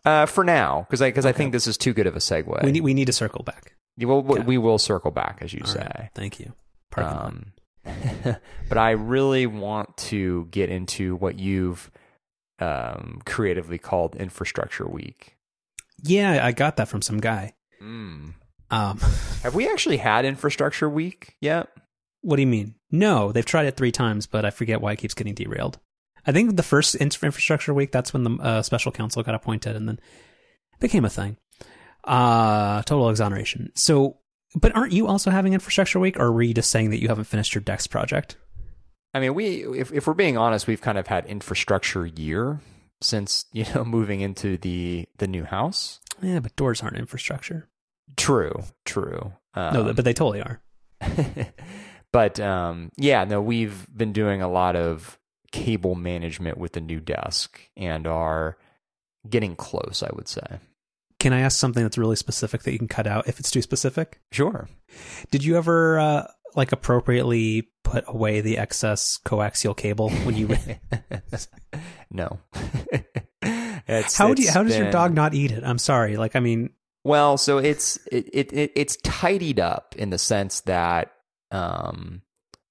Uh, 0.06 0.26
for 0.26 0.46
now, 0.46 0.88
because 0.88 1.02
I 1.02 1.10
because 1.10 1.26
okay. 1.26 1.36
I 1.36 1.38
think 1.38 1.52
this 1.52 1.68
is 1.68 1.76
too 1.76 1.92
good 1.92 2.08
of 2.08 2.16
a 2.16 2.20
segue. 2.20 2.64
We 2.64 2.72
need 2.72 2.80
we 2.80 2.94
need 2.94 3.08
to 3.08 3.12
circle 3.12 3.44
back. 3.44 3.76
Will, 3.98 4.20
okay. 4.20 4.44
We 4.44 4.58
will 4.58 4.78
circle 4.78 5.12
back, 5.12 5.40
as 5.42 5.52
you 5.52 5.64
All 5.66 5.68
say. 5.68 5.80
Right. 5.82 6.10
Thank 6.16 6.40
you. 6.40 6.54
Um, 6.96 7.52
but 8.70 8.78
I 8.78 8.92
really 8.92 9.48
want 9.48 9.98
to 9.98 10.46
get 10.46 10.70
into 10.70 11.18
what 11.18 11.38
you've 11.38 11.92
um, 12.60 13.22
creatively 13.26 13.80
called 13.80 14.16
Infrastructure 14.16 14.88
Week. 14.88 15.36
Yeah, 16.04 16.40
I 16.42 16.54
got 16.54 16.78
that 16.78 16.88
from 16.88 17.02
some 17.02 17.20
guy. 17.20 17.54
Mm. 17.82 18.36
Um, 18.72 18.98
Have 19.44 19.56
we 19.56 19.70
actually 19.70 19.98
had 19.98 20.24
Infrastructure 20.24 20.90
Week 20.90 21.36
yet? 21.42 21.68
What 22.26 22.38
do 22.38 22.42
you 22.42 22.48
mean? 22.48 22.76
No, 22.92 23.32
they've 23.32 23.46
tried 23.46 23.68
it 23.68 23.78
three 23.78 23.92
times, 23.92 24.26
but 24.26 24.46
I 24.46 24.50
forget 24.50 24.82
why 24.82 24.94
it 24.94 25.00
keeps 25.00 25.14
getting 25.14 25.36
derailed. 25.36 25.80
I 26.26 26.32
think 26.32 26.56
the 26.56 26.64
first 26.64 26.96
Infrastructure 26.96 27.74
Week, 27.74 27.92
that's 27.92 28.14
when 28.14 28.24
the 28.24 28.32
uh, 28.42 28.62
special 28.64 28.92
counsel 28.92 29.22
got 29.22 29.36
appointed 29.36 29.76
and 29.76 29.88
then 29.88 30.00
became 30.80 31.06
a 31.06 31.10
thing. 31.10 31.38
Uh, 32.04 32.82
total 32.84 33.10
exoneration. 33.10 33.72
So 33.76 34.18
but 34.56 34.76
aren't 34.76 34.94
you 34.94 35.08
also 35.08 35.32
having 35.32 35.54
Infrastructure 35.54 36.00
Week, 36.00 36.18
or 36.18 36.32
were 36.32 36.42
you 36.42 36.54
just 36.54 36.72
saying 36.72 36.90
that 36.92 37.02
you 37.02 37.10
haven't 37.10 37.26
finished 37.26 37.54
your 37.54 37.62
Dex 37.62 37.88
project? 37.88 38.38
I 39.14 39.20
mean, 39.20 39.34
we 39.34 39.66
if 39.80 39.92
if 39.92 40.08
we're 40.08 40.14
being 40.14 40.38
honest, 40.38 40.66
we've 40.66 40.82
kind 40.82 40.98
of 40.98 41.08
had 41.08 41.26
infrastructure 41.26 42.06
year 42.06 42.62
since 43.02 43.46
you 43.54 43.66
know 43.76 43.84
moving 43.84 44.22
into 44.22 44.58
the 44.58 45.06
the 45.18 45.28
new 45.28 45.44
house. 45.44 46.00
Yeah, 46.22 46.40
but 46.40 46.56
doors 46.56 46.82
aren't 46.82 46.98
infrastructure. 46.98 47.68
True, 48.16 48.64
true. 48.86 49.34
Um, 49.54 49.74
no, 49.74 49.94
but 49.94 50.06
they 50.06 50.14
totally 50.14 50.42
are. 50.42 50.62
but 52.16 52.40
um, 52.40 52.92
yeah, 52.98 53.26
no, 53.26 53.42
we've 53.42 53.86
been 53.96 54.14
doing 54.14 54.42
a 54.42 54.48
lot 54.48 54.76
of 54.76 55.20
cable 55.52 55.96
management 55.96 56.58
with 56.58 56.74
the 56.74 56.82
new 56.82 57.00
desk 57.00 57.60
and 57.76 58.08
are 58.08 58.58
getting 59.30 59.56
close. 59.56 60.04
I 60.04 60.10
would 60.16 60.28
say 60.28 60.60
can 61.26 61.34
I 61.34 61.40
ask 61.40 61.58
something 61.58 61.82
that's 61.82 61.98
really 61.98 62.16
specific 62.16 62.62
that 62.64 62.72
you 62.72 62.78
can 62.78 62.88
cut 62.88 63.08
out 63.08 63.28
if 63.28 63.40
it's 63.40 63.50
too 63.50 63.64
specific? 63.64 64.20
Sure. 64.32 64.70
Did 65.32 65.44
you 65.44 65.58
ever 65.58 65.98
uh, 66.00 66.28
like 66.56 66.72
appropriately 66.72 67.70
put 67.84 68.04
away 68.08 68.42
the 68.42 68.60
excess 68.60 69.20
coaxial 69.26 69.76
cable 69.76 70.10
when 70.10 70.36
you? 70.36 70.56
no. 72.12 72.40
It's- 73.88 74.18
how 74.18 74.34
do 74.34 74.42
you, 74.42 74.48
it's 74.48 74.54
how 74.56 74.64
does 74.64 74.76
your 74.76 74.90
dog 74.90 75.14
not 75.14 75.36
eat 75.36 75.52
it? 75.52 75.64
I'm 75.64 75.78
sorry. 75.78 76.18
Like 76.18 76.36
I 76.36 76.40
mean, 76.40 76.72
Well, 77.04 77.38
so 77.38 77.60
it's 77.60 77.98
it, 78.12 78.28
it, 78.34 78.54
it 78.54 78.72
it's 78.76 78.98
tidied 78.98 79.60
up 79.60 79.96
in 79.96 80.10
the 80.10 80.18
sense 80.18 80.62
that 80.62 81.12
um, 81.52 82.22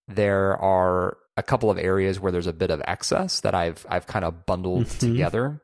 there 0.08 0.56
are 0.56 1.16
a 1.37 1.42
couple 1.42 1.70
of 1.70 1.78
areas 1.78 2.20
where 2.20 2.30
there's 2.32 2.46
a 2.46 2.52
bit 2.52 2.70
of 2.70 2.82
excess 2.87 3.40
that 3.40 3.54
I've 3.54 3.84
I've 3.88 4.06
kind 4.06 4.24
of 4.24 4.46
bundled 4.46 4.87
Mhm. 4.87 4.98
together. 5.00 5.60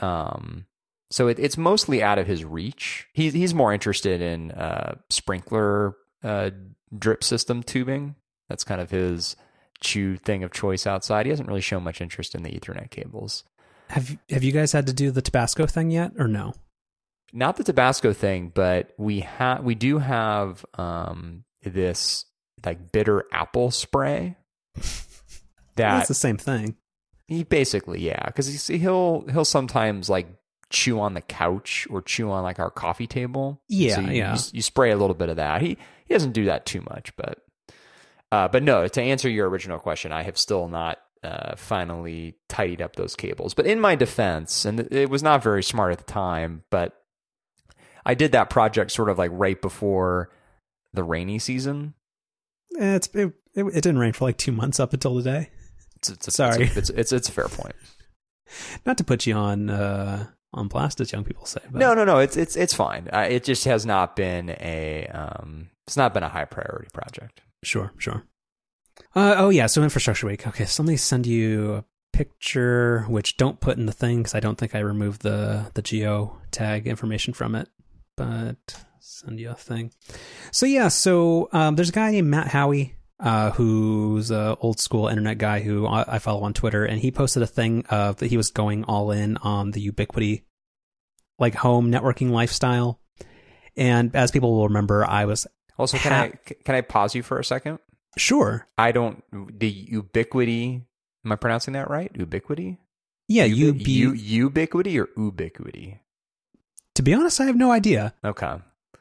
Um, 0.00 0.66
so 1.10 1.28
it, 1.28 1.38
it's 1.38 1.56
mostly 1.56 2.02
out 2.02 2.18
of 2.18 2.26
his 2.26 2.44
reach. 2.44 3.06
He's 3.12 3.32
he's 3.32 3.54
more 3.54 3.72
interested 3.72 4.20
in 4.20 4.50
uh, 4.52 4.96
sprinkler 5.10 5.96
uh, 6.22 6.50
drip 6.96 7.22
system 7.22 7.62
tubing. 7.62 8.16
That's 8.48 8.64
kind 8.64 8.80
of 8.80 8.90
his 8.90 9.36
chew 9.80 10.16
thing 10.16 10.42
of 10.42 10.52
choice 10.52 10.86
outside. 10.86 11.26
He 11.26 11.30
hasn't 11.30 11.48
really 11.48 11.60
shown 11.60 11.82
much 11.84 12.00
interest 12.00 12.34
in 12.34 12.42
the 12.42 12.50
Ethernet 12.50 12.90
cables. 12.90 13.44
have 13.88 14.16
have 14.30 14.42
you 14.42 14.52
guys 14.52 14.72
had 14.72 14.86
to 14.88 14.92
do 14.92 15.10
the 15.10 15.22
Tabasco 15.22 15.66
thing 15.66 15.90
yet 15.90 16.12
or 16.18 16.26
no? 16.28 16.54
not 17.32 17.56
the 17.56 17.64
Tabasco 17.64 18.12
thing, 18.12 18.52
but 18.54 18.92
we 18.96 19.20
have 19.20 19.64
we 19.64 19.74
do 19.74 19.98
have 19.98 20.64
um, 20.74 21.44
this 21.64 22.24
like 22.64 22.92
bitter 22.92 23.24
apple 23.32 23.70
spray 23.70 24.36
that 25.76 26.00
it's 26.00 26.08
the 26.08 26.14
same 26.14 26.36
thing. 26.36 26.76
he 27.26 27.44
basically 27.44 28.00
yeah 28.00 28.26
because 28.26 28.66
he'll 28.68 29.24
he'll 29.28 29.44
sometimes 29.44 30.08
like 30.08 30.26
chew 30.74 31.00
on 31.00 31.14
the 31.14 31.20
couch 31.20 31.86
or 31.88 32.02
chew 32.02 32.30
on 32.30 32.42
like 32.42 32.58
our 32.58 32.70
coffee 32.70 33.06
table. 33.06 33.62
Yeah, 33.68 33.94
So 33.94 34.00
you, 34.02 34.12
yeah. 34.12 34.34
You, 34.34 34.40
you 34.54 34.62
spray 34.62 34.90
a 34.90 34.96
little 34.96 35.14
bit 35.14 35.28
of 35.28 35.36
that. 35.36 35.62
He 35.62 35.78
he 36.04 36.14
doesn't 36.14 36.32
do 36.32 36.46
that 36.46 36.66
too 36.66 36.82
much, 36.90 37.16
but 37.16 37.38
uh, 38.30 38.48
but 38.48 38.62
no. 38.62 38.86
To 38.86 39.00
answer 39.00 39.30
your 39.30 39.48
original 39.48 39.78
question, 39.78 40.12
I 40.12 40.22
have 40.22 40.36
still 40.36 40.68
not. 40.68 40.98
Uh, 41.22 41.56
finally 41.56 42.34
tidied 42.50 42.82
up 42.82 42.96
those 42.96 43.16
cables. 43.16 43.54
But 43.54 43.64
in 43.64 43.80
my 43.80 43.94
defense, 43.94 44.66
and 44.66 44.80
it 44.92 45.08
was 45.08 45.22
not 45.22 45.42
very 45.42 45.62
smart 45.62 45.92
at 45.92 45.96
the 45.96 46.04
time, 46.04 46.64
but 46.68 46.92
I 48.04 48.12
did 48.12 48.32
that 48.32 48.50
project 48.50 48.90
sort 48.90 49.08
of 49.08 49.16
like 49.16 49.30
right 49.32 49.58
before 49.58 50.28
the 50.94 51.04
rainy 51.04 51.38
season. 51.38 51.94
Eh, 52.78 52.94
It's 52.96 53.08
it, 53.08 53.32
it, 53.54 53.64
it 53.64 53.82
didn't 53.82 53.98
rain 53.98 54.12
for 54.12 54.24
like 54.26 54.36
two 54.38 54.52
months 54.52 54.80
up 54.80 54.92
until 54.92 55.16
today. 55.16 55.50
It's, 55.96 56.10
it's, 56.10 56.28
it's, 56.28 56.36
Sorry. 56.36 56.70
it's, 56.74 56.90
it's, 56.90 57.12
it's 57.12 57.28
a 57.28 57.32
fair 57.32 57.48
point. 57.48 57.74
Not 58.84 58.98
to 58.98 59.04
put 59.04 59.26
you 59.26 59.34
on 59.34 59.70
uh, 59.70 60.26
on 60.52 60.68
blast, 60.68 61.00
as 61.00 61.12
young 61.12 61.24
people 61.24 61.46
say. 61.46 61.60
But 61.70 61.78
No, 61.78 61.94
no, 61.94 62.04
no. 62.04 62.18
It's 62.18 62.36
it's 62.36 62.56
it's 62.56 62.74
fine. 62.74 63.08
Uh, 63.12 63.26
it 63.28 63.44
just 63.44 63.64
has 63.64 63.84
not 63.86 64.16
been 64.16 64.50
a 64.50 65.06
um. 65.12 65.70
It's 65.86 65.96
not 65.96 66.14
been 66.14 66.22
a 66.22 66.28
high 66.28 66.44
priority 66.44 66.88
project. 66.92 67.40
Sure, 67.62 67.92
sure. 67.98 68.24
Uh, 69.14 69.34
oh 69.38 69.48
yeah, 69.50 69.66
so 69.66 69.82
infrastructure 69.82 70.26
week. 70.26 70.46
Okay, 70.46 70.64
so 70.66 70.82
let 70.82 70.88
me 70.88 70.96
send 70.96 71.26
you 71.26 71.74
a 71.74 71.84
picture, 72.12 73.04
which 73.08 73.36
don't 73.36 73.60
put 73.60 73.76
in 73.78 73.86
the 73.86 73.92
thing 73.92 74.18
because 74.18 74.34
I 74.34 74.40
don't 74.40 74.56
think 74.56 74.74
I 74.74 74.80
removed 74.80 75.22
the 75.22 75.70
the 75.74 75.82
geo 75.82 76.38
tag 76.50 76.86
information 76.86 77.32
from 77.34 77.54
it. 77.54 77.68
But 78.16 78.84
send 79.04 79.38
you 79.38 79.50
a 79.50 79.54
thing. 79.54 79.92
So 80.52 80.66
yeah, 80.66 80.88
so 80.88 81.48
um, 81.52 81.76
there's 81.76 81.90
a 81.90 81.92
guy 81.92 82.10
named 82.10 82.28
Matt 82.28 82.48
Haughey, 82.48 82.92
uh, 83.20 83.50
who's 83.52 84.30
a 84.30 84.56
old 84.60 84.80
school 84.80 85.08
internet 85.08 85.38
guy 85.38 85.60
who 85.60 85.86
I 85.86 86.04
I 86.16 86.18
follow 86.18 86.42
on 86.42 86.52
Twitter, 86.54 86.84
and 86.84 87.00
he 87.00 87.10
posted 87.10 87.42
a 87.42 87.46
thing 87.46 87.84
of 87.90 88.16
that 88.16 88.28
he 88.28 88.36
was 88.36 88.50
going 88.50 88.84
all 88.84 89.10
in 89.10 89.36
on 89.38 89.70
the 89.72 89.90
Ubiquiti, 89.90 90.44
like 91.38 91.54
home 91.54 91.90
networking 91.90 92.30
lifestyle. 92.30 93.00
And 93.76 94.14
as 94.14 94.30
people 94.30 94.52
will 94.54 94.68
remember, 94.68 95.04
I 95.04 95.24
was 95.24 95.46
Also, 95.78 95.98
can 95.98 96.12
Ha- 96.12 96.22
I 96.22 96.54
can 96.64 96.74
I 96.74 96.80
pause 96.80 97.14
you 97.14 97.22
for 97.22 97.38
a 97.38 97.44
second? 97.44 97.78
sure, 98.16 98.66
I 98.78 98.92
don't 98.92 99.22
the 99.58 99.68
ubiquity. 99.68 100.82
Am 101.24 101.32
I 101.32 101.36
pronouncing 101.36 101.74
that 101.74 101.90
right? 101.90 102.12
Ubiquiti. 102.14 102.78
yeah, 103.28 103.44
you 103.44 103.66
Ubi- 103.72 104.18
ubiquity 104.20 104.98
or 105.00 105.08
ubiquity. 105.16 106.00
To 106.94 107.02
be 107.02 107.12
honest, 107.14 107.40
I 107.40 107.46
have 107.46 107.56
no 107.56 107.72
idea. 107.72 108.14
Okay. 108.24 108.56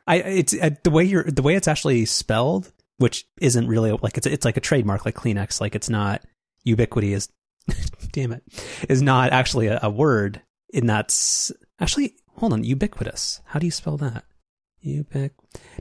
I 0.07 0.17
it's 0.17 0.53
uh, 0.53 0.71
the 0.83 0.89
way 0.91 1.03
you're 1.03 1.23
the 1.23 1.41
way 1.41 1.55
it's 1.55 1.67
actually 1.67 2.05
spelled, 2.05 2.71
which 2.97 3.25
isn't 3.39 3.67
really 3.67 3.91
like 4.01 4.17
it's 4.17 4.27
it's 4.27 4.45
like 4.45 4.57
a 4.57 4.61
trademark, 4.61 5.05
like 5.05 5.15
Kleenex. 5.15 5.61
Like 5.61 5.75
it's 5.75 5.89
not 5.89 6.21
ubiquity 6.63 7.13
is, 7.13 7.29
damn 8.11 8.31
it, 8.33 8.43
is 8.89 9.01
not 9.01 9.31
actually 9.31 9.67
a, 9.67 9.79
a 9.83 9.89
word 9.89 10.41
in 10.69 10.87
that. 10.87 11.05
s- 11.05 11.51
Actually, 11.79 12.15
hold 12.35 12.53
on, 12.53 12.63
ubiquitous. 12.63 13.41
How 13.45 13.59
do 13.59 13.65
you 13.65 13.71
spell 13.71 13.97
that? 13.97 14.23
Ubiq. 14.85 15.31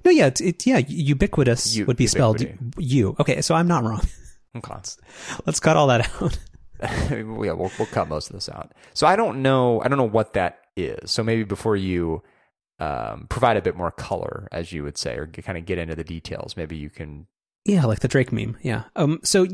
No, 0.04 0.11
yeah, 0.11 0.26
it's 0.26 0.40
it, 0.40 0.64
yeah, 0.66 0.78
ubiquitous 0.78 1.76
U- 1.76 1.87
would 1.87 1.96
be 1.96 2.06
spelled 2.06 2.40
ubiquity. 2.40 2.85
U. 2.85 3.16
Okay, 3.20 3.40
so 3.40 3.54
I'm 3.54 3.68
not 3.68 3.85
wrong. 3.85 4.02
Okay. 4.54 4.74
Let's 5.46 5.61
cut 5.61 5.78
all 5.78 5.87
that 5.87 6.11
out. 6.20 6.38
yeah, 7.11 7.22
we'll 7.22 7.56
we'll 7.78 7.87
cut 7.90 8.06
most 8.08 8.28
of 8.28 8.35
this 8.35 8.50
out. 8.50 8.72
So 8.92 9.06
I 9.06 9.16
don't 9.16 9.40
know. 9.40 9.80
I 9.80 9.88
don't 9.88 9.96
know 9.96 10.04
what 10.04 10.35
that 10.35 10.58
is. 10.76 11.11
So 11.11 11.22
maybe 11.22 11.42
before 11.42 11.74
you 11.74 12.22
um, 12.83 13.27
provide 13.29 13.57
a 13.57 13.62
bit 13.62 13.77
more 13.77 13.90
color, 13.92 14.49
as 14.51 14.73
you 14.73 14.83
would 14.83 14.99
say, 14.99 15.14
or 15.14 15.27
kind 15.27 15.57
of 15.57 15.64
get 15.66 15.79
into 15.79 15.95
the 15.95 16.05
details, 16.05 16.57
maybe 16.57 16.77
you 16.77 16.90
can. 16.90 17.27
Yeah, 17.64 17.85
like 17.85 18.01
the 18.01 18.09
Drake 18.09 18.33
meme. 18.33 18.57
Yeah. 18.62 18.85
Um. 18.97 19.21
So 19.23 19.47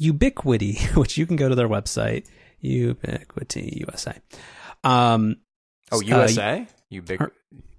Ubiquiti, 0.00 0.96
which 0.96 1.18
you 1.18 1.26
can 1.26 1.36
go 1.36 1.48
to 1.48 1.54
their 1.54 1.68
website, 1.68 2.26
Ubiquiti 2.64 3.80
USA. 3.86 4.18
Um. 4.82 5.36
Oh, 5.92 5.98
uh, 5.98 6.00
USA. 6.00 6.66
Ubiqu- 6.90 7.20
Are- 7.20 7.32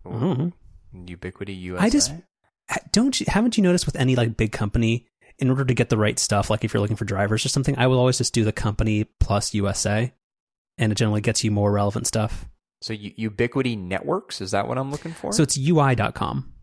mhm. 0.05 0.53
Ubiquiti 0.93 1.59
USA. 1.61 1.83
I 1.83 1.89
just 1.89 2.13
don't 2.91 3.19
you 3.19 3.25
haven't 3.29 3.57
you 3.57 3.63
noticed 3.63 3.85
with 3.85 3.95
any 3.95 4.15
like 4.15 4.37
big 4.37 4.51
company 4.51 5.07
in 5.37 5.49
order 5.49 5.65
to 5.65 5.73
get 5.73 5.89
the 5.89 5.97
right 5.97 6.17
stuff 6.17 6.49
like 6.49 6.63
if 6.63 6.73
you're 6.73 6.81
looking 6.81 6.95
for 6.95 7.05
drivers 7.05 7.45
or 7.45 7.49
something 7.49 7.77
i 7.77 7.85
will 7.85 7.99
always 7.99 8.17
just 8.17 8.33
do 8.33 8.43
the 8.43 8.51
company 8.51 9.03
plus 9.19 9.53
usa 9.53 10.11
and 10.77 10.91
it 10.91 10.95
generally 10.95 11.21
gets 11.21 11.43
you 11.43 11.51
more 11.51 11.71
relevant 11.71 12.07
stuff 12.07 12.47
so 12.85 12.93
U- 12.93 13.31
Ubiquiti 13.31 13.75
Networks 13.75 14.41
is 14.41 14.51
that 14.51 14.67
what 14.67 14.77
I'm 14.77 14.91
looking 14.91 15.11
for? 15.11 15.33
so 15.33 15.41
it's 15.41 15.57
ui.com 15.57 16.53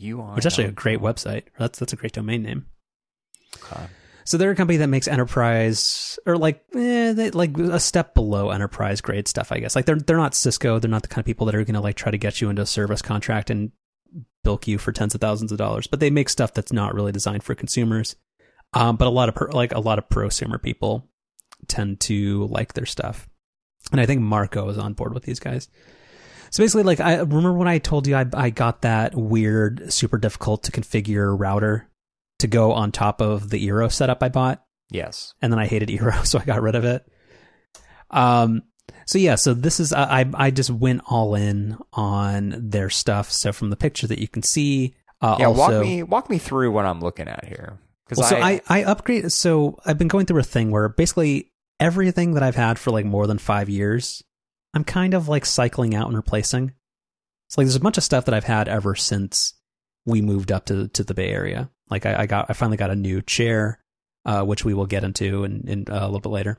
UI. 0.00 0.34
which 0.36 0.46
is 0.46 0.52
actually 0.52 0.68
a 0.68 0.70
great 0.70 1.00
website. 1.00 1.44
That's 1.58 1.80
that's 1.80 1.92
a 1.92 1.96
great 1.96 2.12
domain 2.12 2.44
name. 2.44 2.66
Okay. 3.56 3.86
so 4.24 4.36
they're 4.36 4.52
a 4.52 4.54
company 4.54 4.76
that 4.76 4.86
makes 4.86 5.08
enterprise 5.08 6.16
or 6.26 6.36
like 6.36 6.62
eh, 6.76 7.12
they, 7.12 7.30
like 7.32 7.58
a 7.58 7.80
step 7.80 8.14
below 8.14 8.50
enterprise 8.50 9.00
grade 9.00 9.26
stuff 9.26 9.50
i 9.50 9.58
guess. 9.58 9.74
Like 9.74 9.84
they're 9.84 9.98
they're 9.98 10.16
not 10.16 10.36
cisco. 10.36 10.78
They're 10.78 10.88
not 10.88 11.02
the 11.02 11.08
kind 11.08 11.22
of 11.22 11.26
people 11.26 11.46
that 11.46 11.56
are 11.56 11.64
going 11.64 11.74
to 11.74 11.80
like 11.80 11.96
try 11.96 12.12
to 12.12 12.18
get 12.18 12.40
you 12.40 12.50
into 12.50 12.62
a 12.62 12.66
service 12.66 13.02
contract 13.02 13.50
and 13.50 13.72
bilk 14.44 14.68
you 14.68 14.78
for 14.78 14.92
tens 14.92 15.16
of 15.16 15.20
thousands 15.20 15.50
of 15.50 15.58
dollars. 15.58 15.88
But 15.88 15.98
they 15.98 16.10
make 16.10 16.28
stuff 16.28 16.54
that's 16.54 16.72
not 16.72 16.94
really 16.94 17.10
designed 17.10 17.42
for 17.42 17.56
consumers. 17.56 18.14
Um, 18.74 18.96
but 18.96 19.08
a 19.08 19.10
lot 19.10 19.28
of 19.28 19.34
per, 19.34 19.50
like 19.50 19.72
a 19.74 19.80
lot 19.80 19.98
of 19.98 20.08
prosumer 20.08 20.62
people 20.62 21.10
tend 21.66 21.98
to 22.02 22.46
like 22.46 22.74
their 22.74 22.86
stuff 22.86 23.28
and 23.92 24.00
i 24.00 24.06
think 24.06 24.20
marco 24.20 24.68
is 24.68 24.78
on 24.78 24.92
board 24.92 25.14
with 25.14 25.22
these 25.24 25.40
guys 25.40 25.68
so 26.50 26.62
basically 26.62 26.82
like 26.82 27.00
i 27.00 27.16
remember 27.16 27.52
when 27.52 27.68
i 27.68 27.78
told 27.78 28.06
you 28.06 28.14
i, 28.16 28.24
I 28.34 28.50
got 28.50 28.82
that 28.82 29.14
weird 29.14 29.92
super 29.92 30.18
difficult 30.18 30.62
to 30.64 30.72
configure 30.72 31.38
router 31.38 31.88
to 32.38 32.46
go 32.46 32.72
on 32.72 32.92
top 32.92 33.20
of 33.20 33.50
the 33.50 33.66
Eero 33.66 33.90
setup 33.90 34.22
I 34.22 34.28
bought, 34.28 34.64
Yes. 34.92 35.34
and 35.42 35.52
then 35.52 35.58
I 35.58 35.66
hated 35.66 35.88
Eero, 35.88 36.24
so 36.24 36.38
I 36.38 36.44
got 36.44 36.62
rid 36.62 36.76
of 36.76 36.84
it. 36.84 37.04
Um, 38.10 38.62
so 39.06 39.18
yeah, 39.18 39.34
so 39.34 39.54
this 39.54 39.80
is 39.80 39.92
I 39.92 40.24
I 40.34 40.50
just 40.52 40.70
went 40.70 41.02
all 41.06 41.34
in 41.34 41.76
on 41.92 42.54
their 42.70 42.90
stuff. 42.90 43.30
So 43.32 43.52
from 43.52 43.70
the 43.70 43.76
picture 43.76 44.06
that 44.06 44.18
you 44.20 44.28
can 44.28 44.42
see, 44.42 44.94
uh, 45.20 45.36
Yeah. 45.40 45.46
also, 45.46 45.78
walk 45.78 45.82
me 45.82 46.02
walk 46.04 46.30
me 46.30 46.38
through 46.38 46.70
what 46.70 46.84
I'm 46.84 47.00
looking 47.00 47.26
at 47.26 47.44
here. 47.44 47.78
Well, 48.16 48.28
so 48.28 48.36
I 48.36 48.60
I 48.68 48.84
upgrade. 48.84 49.32
So 49.32 49.78
I've 49.84 49.98
been 49.98 50.08
going 50.08 50.26
through 50.26 50.40
a 50.40 50.44
thing 50.44 50.70
where 50.70 50.88
basically 50.88 51.50
everything 51.80 52.34
that 52.34 52.42
I've 52.42 52.56
had 52.56 52.78
for 52.78 52.90
like 52.90 53.04
more 53.04 53.26
than 53.26 53.38
five 53.38 53.68
years, 53.68 54.22
I'm 54.74 54.84
kind 54.84 55.14
of 55.14 55.28
like 55.28 55.46
cycling 55.46 55.94
out 55.94 56.08
and 56.08 56.16
replacing. 56.16 56.72
It's 57.46 57.56
like 57.56 57.66
there's 57.66 57.76
a 57.76 57.80
bunch 57.80 57.96
of 57.96 58.04
stuff 58.04 58.26
that 58.26 58.34
I've 58.34 58.44
had 58.44 58.68
ever 58.68 58.94
since 58.94 59.54
we 60.04 60.20
moved 60.20 60.52
up 60.52 60.66
to 60.66 60.88
to 60.88 61.04
the 61.04 61.14
Bay 61.14 61.30
Area. 61.30 61.70
Like 61.90 62.06
I, 62.06 62.22
I 62.22 62.26
got 62.26 62.46
I 62.48 62.52
finally 62.52 62.76
got 62.76 62.90
a 62.90 62.96
new 62.96 63.22
chair, 63.22 63.82
uh, 64.24 64.42
which 64.42 64.64
we 64.64 64.74
will 64.74 64.86
get 64.86 65.04
into 65.04 65.44
in, 65.44 65.68
in 65.68 65.84
uh, 65.88 66.00
a 66.00 66.06
little 66.06 66.20
bit 66.20 66.28
later. 66.30 66.58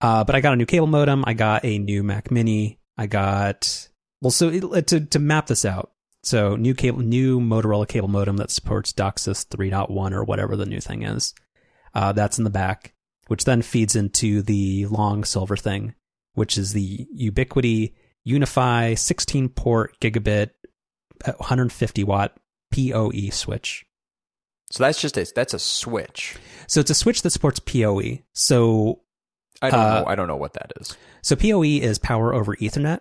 Uh, 0.00 0.24
but 0.24 0.34
I 0.34 0.40
got 0.40 0.52
a 0.52 0.56
new 0.56 0.66
cable 0.66 0.86
modem. 0.86 1.24
I 1.26 1.34
got 1.34 1.64
a 1.64 1.78
new 1.78 2.02
Mac 2.02 2.30
Mini. 2.30 2.78
I 2.96 3.06
got 3.06 3.88
well. 4.20 4.30
So 4.30 4.48
it, 4.48 4.86
to 4.88 5.00
to 5.00 5.18
map 5.18 5.46
this 5.46 5.64
out, 5.64 5.92
so 6.22 6.56
new 6.56 6.74
cable, 6.74 7.00
new 7.00 7.40
Motorola 7.40 7.88
cable 7.88 8.08
modem 8.08 8.36
that 8.36 8.50
supports 8.50 8.92
DOCSIS 8.92 9.46
3.1 9.48 10.12
or 10.12 10.24
whatever 10.24 10.56
the 10.56 10.66
new 10.66 10.80
thing 10.80 11.02
is. 11.02 11.34
Uh, 11.94 12.12
that's 12.12 12.38
in 12.38 12.44
the 12.44 12.50
back, 12.50 12.94
which 13.32 13.44
then 13.46 13.62
feeds 13.62 13.96
into 13.96 14.42
the 14.42 14.84
long 14.88 15.24
silver 15.24 15.56
thing, 15.56 15.94
which 16.34 16.58
is 16.58 16.74
the 16.74 17.06
Ubiquiti 17.18 17.94
UniFi 18.28 18.98
16 18.98 19.48
port 19.48 19.98
gigabit, 20.02 20.50
uh, 21.24 21.32
150 21.38 22.04
watt 22.04 22.36
PoE 22.74 23.30
switch. 23.30 23.86
so 24.70 24.84
that's 24.84 25.00
just 25.00 25.16
a 25.16 25.24
that's 25.34 25.54
a 25.54 25.58
switch. 25.58 26.36
So 26.66 26.80
it's 26.80 26.90
a 26.90 26.94
switch 26.94 27.22
that 27.22 27.30
supports 27.30 27.58
PoE. 27.58 28.18
So 28.34 29.00
I 29.62 29.70
don't 29.70 29.80
Uh, 29.80 30.00
know. 30.00 30.06
I 30.06 30.14
don't 30.14 30.28
know 30.28 30.36
what 30.36 30.52
that 30.52 30.70
is. 30.78 30.94
so 31.22 31.34
PoE 31.34 31.62
is 31.80 31.98
power 31.98 32.34
over 32.34 32.54
Ethernet. 32.56 33.00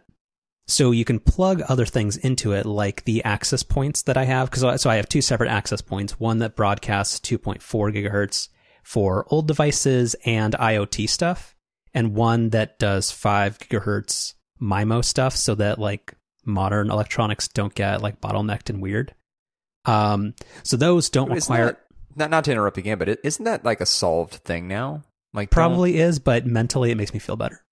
So 0.65 0.91
you 0.91 1.04
can 1.04 1.20
plug 1.20 1.62
other 1.67 1.86
things 1.86 2.15
into 2.15 2.54
it, 2.54 2.65
like 2.65 3.04
the 3.04 3.22
access 3.26 3.63
points 3.63 4.04
that 4.04 4.15
I 4.15 4.24
have. 4.24 4.50
Because 4.50 4.82
so 4.82 4.89
I 4.89 4.96
have 4.96 5.10
two 5.10 5.22
separate 5.22 5.50
access 5.50 5.82
points: 5.82 6.22
one 6.22 6.39
that 6.39 6.56
broadcasts 6.56 7.20
2.4 7.20 7.91
gigahertz 7.91 8.48
for 8.84 9.26
old 9.30 9.48
devices 9.48 10.15
and 10.26 10.54
IoT 10.54 11.08
stuff, 11.10 11.56
and 11.94 12.13
one 12.15 12.50
that 12.50 12.80
does 12.80 13.12
five 13.12 13.58
gigahertz 13.60 14.34
MIMO 14.62 15.04
stuff, 15.04 15.36
so 15.36 15.56
that 15.56 15.80
like 15.80 16.13
modern 16.46 16.89
electronics 16.91 17.48
don't 17.48 17.74
get 17.76 18.02
like 18.02 18.20
bottlenecked 18.22 18.70
and 18.70 18.82
weird. 18.82 19.13
Um, 19.86 20.34
so 20.63 20.78
those 20.78 21.10
don't 21.10 21.32
Isn't 21.32 21.52
require. 21.54 21.65
that- 21.67 21.82
not 22.15 22.30
not 22.30 22.44
to 22.46 22.52
interrupt 22.52 22.78
again, 22.78 22.98
but 22.98 23.20
isn't 23.24 23.46
that 23.46 23.63
like 23.63 23.80
a 23.80 23.86
solved 23.86 24.34
thing 24.36 24.67
now? 24.67 25.04
Like 25.34 25.50
don't- 25.50 25.56
Probably 25.56 25.98
is, 25.98 26.20
but 26.20 26.46
mentally 26.46 26.91
it 26.91 26.98
makes 26.98 27.13
me 27.13 27.20
feel 27.20 27.38
better. 27.38 27.63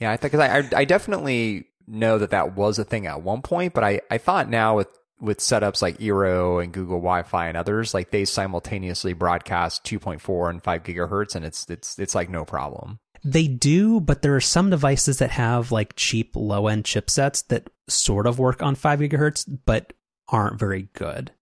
Yeah, 0.00 0.10
I 0.10 0.16
think 0.16 0.32
'cause 0.32 0.40
I, 0.40 0.58
I 0.58 0.70
I 0.80 0.84
definitely 0.84 1.66
know 1.86 2.18
that 2.18 2.30
that 2.30 2.56
was 2.56 2.78
a 2.80 2.84
thing 2.84 3.06
at 3.06 3.22
one 3.22 3.42
point, 3.42 3.74
but 3.74 3.84
I 3.84 4.00
I 4.10 4.18
thought 4.18 4.50
now 4.50 4.76
with 4.76 4.88
with 5.20 5.38
setups 5.38 5.82
like 5.82 5.98
Eero 5.98 6.62
and 6.62 6.72
Google 6.72 6.98
Wi-Fi 6.98 7.48
and 7.48 7.56
others, 7.56 7.94
like 7.94 8.10
they 8.10 8.24
simultaneously 8.24 9.12
broadcast 9.12 9.84
2.4 9.84 10.50
and 10.50 10.62
5 10.62 10.82
gigahertz, 10.82 11.34
and 11.34 11.44
it's 11.44 11.68
it's 11.68 11.98
it's 11.98 12.14
like 12.14 12.28
no 12.30 12.44
problem. 12.44 12.98
They 13.24 13.48
do, 13.48 14.00
but 14.00 14.22
there 14.22 14.36
are 14.36 14.40
some 14.40 14.70
devices 14.70 15.18
that 15.18 15.30
have 15.30 15.72
like 15.72 15.96
cheap 15.96 16.36
low 16.36 16.68
end 16.68 16.84
chipsets 16.84 17.46
that 17.48 17.68
sort 17.88 18.26
of 18.26 18.38
work 18.38 18.62
on 18.62 18.74
five 18.74 19.00
gigahertz, 19.00 19.46
but 19.64 19.92
aren't 20.28 20.58
very 20.60 20.88
good. 20.92 21.32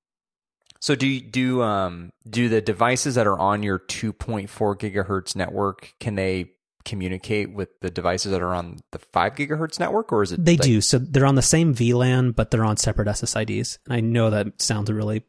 So 0.80 0.94
do 0.94 1.20
do 1.20 1.62
um 1.62 2.10
do 2.28 2.48
the 2.48 2.60
devices 2.60 3.14
that 3.16 3.26
are 3.26 3.38
on 3.38 3.62
your 3.62 3.78
2.4 3.78 4.48
gigahertz 4.48 5.34
network 5.34 5.94
can 5.98 6.14
they 6.14 6.52
communicate 6.84 7.52
with 7.52 7.68
the 7.80 7.90
devices 7.90 8.32
that 8.32 8.42
are 8.42 8.54
on 8.54 8.78
the 8.92 8.98
5 8.98 9.34
gigahertz 9.34 9.80
network, 9.80 10.12
or 10.12 10.22
is 10.22 10.32
it 10.32 10.44
They 10.44 10.52
like- 10.52 10.62
do. 10.62 10.80
So 10.80 10.98
they're 10.98 11.26
on 11.26 11.34
the 11.34 11.42
same 11.42 11.74
VLAN, 11.74 12.34
but 12.34 12.50
they're 12.50 12.64
on 12.64 12.76
separate 12.76 13.08
SSIDs. 13.08 13.78
And 13.86 13.94
I 13.94 14.00
know 14.00 14.30
that 14.30 14.60
sounds 14.60 14.90
really 14.90 15.22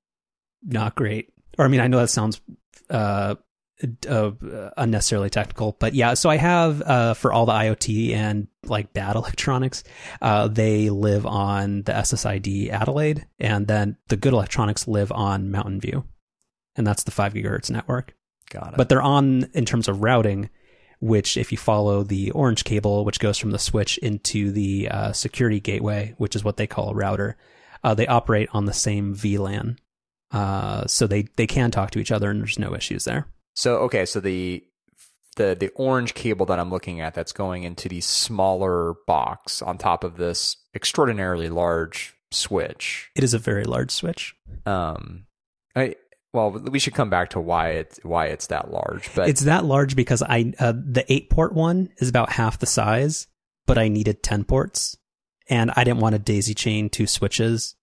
not 0.63 0.95
great. 0.95 1.31
Or 1.57 1.65
I 1.65 1.67
mean, 1.67 1.79
I 1.79 1.87
know 1.87 1.99
that 1.99 2.09
sounds 2.09 2.41
uh, 2.89 3.35
uh, 4.09 4.31
unnecessarily 4.77 5.29
technical, 5.29 5.75
but 5.79 5.93
yeah. 5.93 6.13
So 6.13 6.29
I 6.29 6.37
have 6.37 6.81
uh, 6.81 7.13
for 7.13 7.33
all 7.33 7.45
the 7.45 7.53
IoT 7.53 8.13
and 8.13 8.47
like 8.65 8.93
bad 8.93 9.15
electronics, 9.15 9.83
uh, 10.21 10.47
they 10.47 10.89
live 10.89 11.25
on 11.25 11.83
the 11.83 11.91
SSID 11.93 12.69
Adelaide, 12.69 13.25
and 13.39 13.67
then 13.67 13.97
the 14.07 14.17
good 14.17 14.33
electronics 14.33 14.87
live 14.87 15.11
on 15.11 15.51
Mountain 15.51 15.79
View, 15.81 16.05
and 16.75 16.85
that's 16.85 17.03
the 17.03 17.11
five 17.11 17.33
gigahertz 17.33 17.69
network. 17.69 18.13
Got 18.49 18.73
it. 18.73 18.77
But 18.77 18.89
they're 18.89 19.01
on 19.01 19.49
in 19.53 19.65
terms 19.65 19.87
of 19.87 20.01
routing, 20.01 20.49
which 20.99 21.37
if 21.37 21.51
you 21.51 21.57
follow 21.57 22.03
the 22.03 22.31
orange 22.31 22.63
cable, 22.63 23.05
which 23.05 23.19
goes 23.19 23.37
from 23.37 23.51
the 23.51 23.59
switch 23.59 23.97
into 23.99 24.51
the 24.51 24.89
uh, 24.89 25.11
security 25.11 25.59
gateway, 25.59 26.13
which 26.17 26.35
is 26.35 26.43
what 26.43 26.57
they 26.57 26.67
call 26.67 26.89
a 26.91 26.95
router, 26.95 27.37
uh, 27.83 27.93
they 27.93 28.07
operate 28.07 28.49
on 28.53 28.65
the 28.65 28.73
same 28.73 29.15
VLAN. 29.15 29.77
Uh, 30.31 30.85
so 30.87 31.07
they, 31.07 31.23
they 31.35 31.47
can 31.47 31.71
talk 31.71 31.91
to 31.91 31.99
each 31.99 32.11
other 32.11 32.29
and 32.29 32.41
there's 32.41 32.59
no 32.59 32.75
issues 32.75 33.05
there. 33.05 33.27
So 33.53 33.77
okay, 33.77 34.05
so 34.05 34.19
the 34.19 34.63
the 35.35 35.55
the 35.57 35.69
orange 35.75 36.13
cable 36.13 36.45
that 36.47 36.59
I'm 36.59 36.69
looking 36.69 37.01
at 37.01 37.13
that's 37.13 37.31
going 37.31 37.63
into 37.63 37.87
the 37.87 38.01
smaller 38.01 38.95
box 39.07 39.61
on 39.61 39.77
top 39.77 40.03
of 40.03 40.17
this 40.17 40.57
extraordinarily 40.75 41.49
large 41.49 42.15
switch. 42.31 43.09
It 43.15 43.23
is 43.23 43.33
a 43.33 43.39
very 43.39 43.63
large 43.63 43.91
switch. 43.91 44.35
Um, 44.65 45.25
I 45.75 45.95
well, 46.35 46.51
we 46.51 46.77
should 46.79 46.93
come 46.93 47.09
back 47.09 47.29
to 47.31 47.39
why 47.39 47.69
it's 47.71 47.99
why 48.03 48.27
it's 48.27 48.47
that 48.47 48.69
large, 48.71 49.09
but 49.15 49.29
it's 49.29 49.41
that 49.41 49.65
large 49.65 49.95
because 49.95 50.21
I 50.21 50.53
uh, 50.59 50.73
the 50.75 51.05
eight 51.11 51.29
port 51.29 51.53
one 51.53 51.89
is 51.97 52.09
about 52.09 52.31
half 52.33 52.59
the 52.59 52.65
size, 52.67 53.27
but 53.65 53.77
I 53.77 53.87
needed 53.87 54.21
ten 54.21 54.43
ports, 54.43 54.97
and 55.49 55.71
I 55.75 55.83
didn't 55.83 55.99
want 56.01 56.13
to 56.13 56.19
daisy 56.19 56.53
chain 56.53 56.89
two 56.89 57.07
switches, 57.07 57.75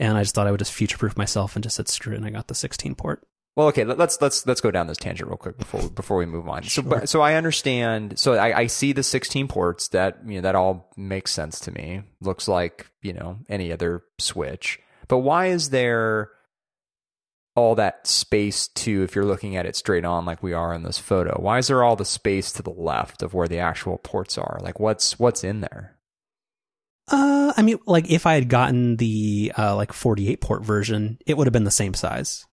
and 0.00 0.16
I 0.18 0.22
just 0.22 0.34
thought 0.34 0.46
I 0.46 0.50
would 0.50 0.58
just 0.60 0.72
future 0.72 0.98
proof 0.98 1.16
myself 1.16 1.54
and 1.54 1.62
just 1.62 1.76
said 1.76 1.88
screw 1.88 2.14
it, 2.14 2.16
and 2.16 2.26
I 2.26 2.30
got 2.30 2.48
the 2.48 2.54
sixteen 2.54 2.94
port. 2.96 3.24
Well, 3.56 3.66
okay, 3.68 3.84
let- 3.84 3.98
let's 3.98 4.20
let's 4.20 4.46
let's 4.46 4.60
go 4.60 4.70
down 4.70 4.86
this 4.86 4.96
tangent 4.98 5.28
real 5.28 5.36
quick 5.36 5.58
before 5.58 5.88
before 5.90 6.16
we 6.16 6.26
move 6.26 6.48
on. 6.48 6.62
So, 6.62 6.68
Sure. 6.82 6.84
but, 6.84 7.08
so 7.08 7.20
I 7.20 7.34
understand. 7.34 8.16
So 8.18 8.34
I, 8.34 8.56
I 8.56 8.66
see 8.68 8.92
the 8.92 9.02
16 9.02 9.48
ports. 9.48 9.88
That 9.88 10.18
you 10.24 10.36
know 10.36 10.42
that 10.42 10.54
all 10.54 10.92
makes 10.96 11.32
sense 11.32 11.58
to 11.60 11.72
me. 11.72 12.02
Looks 12.20 12.46
like 12.46 12.86
you 13.02 13.12
know 13.12 13.38
any 13.48 13.72
other 13.72 14.04
switch. 14.18 14.78
But 15.08 15.18
why 15.18 15.46
is 15.46 15.70
there 15.70 16.30
all 17.58 17.74
that 17.74 18.06
space 18.06 18.68
to 18.68 19.02
if 19.02 19.14
you're 19.14 19.24
looking 19.24 19.56
at 19.56 19.66
it 19.66 19.76
straight 19.76 20.04
on 20.04 20.24
like 20.24 20.42
we 20.42 20.52
are 20.52 20.72
in 20.72 20.82
this 20.82 20.98
photo? 20.98 21.38
Why 21.40 21.58
is 21.58 21.66
there 21.66 21.82
all 21.82 21.96
the 21.96 22.04
space 22.04 22.52
to 22.52 22.62
the 22.62 22.70
left 22.70 23.22
of 23.22 23.34
where 23.34 23.48
the 23.48 23.58
actual 23.58 23.98
ports 23.98 24.38
are? 24.38 24.58
Like 24.62 24.80
what's 24.80 25.18
what's 25.18 25.44
in 25.44 25.60
there? 25.60 25.98
Uh, 27.10 27.52
I 27.56 27.62
mean, 27.62 27.78
like 27.86 28.10
if 28.10 28.26
I 28.26 28.34
had 28.34 28.48
gotten 28.48 28.96
the 28.96 29.52
uh 29.58 29.74
like 29.76 29.92
forty 29.92 30.28
eight 30.28 30.40
port 30.40 30.64
version, 30.64 31.18
it 31.26 31.36
would 31.36 31.46
have 31.46 31.52
been 31.52 31.64
the 31.64 31.70
same 31.70 31.94
size. 31.94 32.46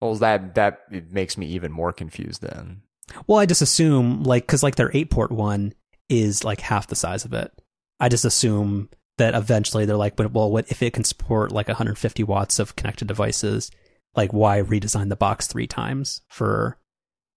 Well, 0.00 0.14
that 0.16 0.54
that 0.54 0.80
it 0.90 1.12
makes 1.12 1.36
me 1.36 1.46
even 1.48 1.72
more 1.72 1.92
confused 1.92 2.42
then. 2.42 2.82
Well, 3.26 3.38
I 3.38 3.46
just 3.46 3.62
assume 3.62 4.22
like 4.22 4.44
because 4.44 4.62
like 4.62 4.76
their 4.76 4.90
eight 4.94 5.10
port 5.10 5.30
one 5.30 5.74
is 6.08 6.44
like 6.44 6.60
half 6.60 6.86
the 6.86 6.96
size 6.96 7.24
of 7.24 7.32
it. 7.32 7.52
I 8.00 8.08
just 8.08 8.24
assume 8.24 8.90
that 9.18 9.34
eventually 9.34 9.86
they're 9.86 9.96
like, 9.96 10.16
but 10.16 10.32
well, 10.32 10.50
what 10.50 10.70
if 10.70 10.82
it 10.82 10.92
can 10.92 11.04
support 11.04 11.52
like 11.52 11.68
150 11.68 12.22
watts 12.24 12.58
of 12.58 12.76
connected 12.76 13.08
devices? 13.08 13.70
Like, 14.16 14.32
why 14.32 14.60
redesign 14.62 15.08
the 15.08 15.16
box 15.16 15.46
three 15.46 15.66
times 15.66 16.22
for 16.28 16.78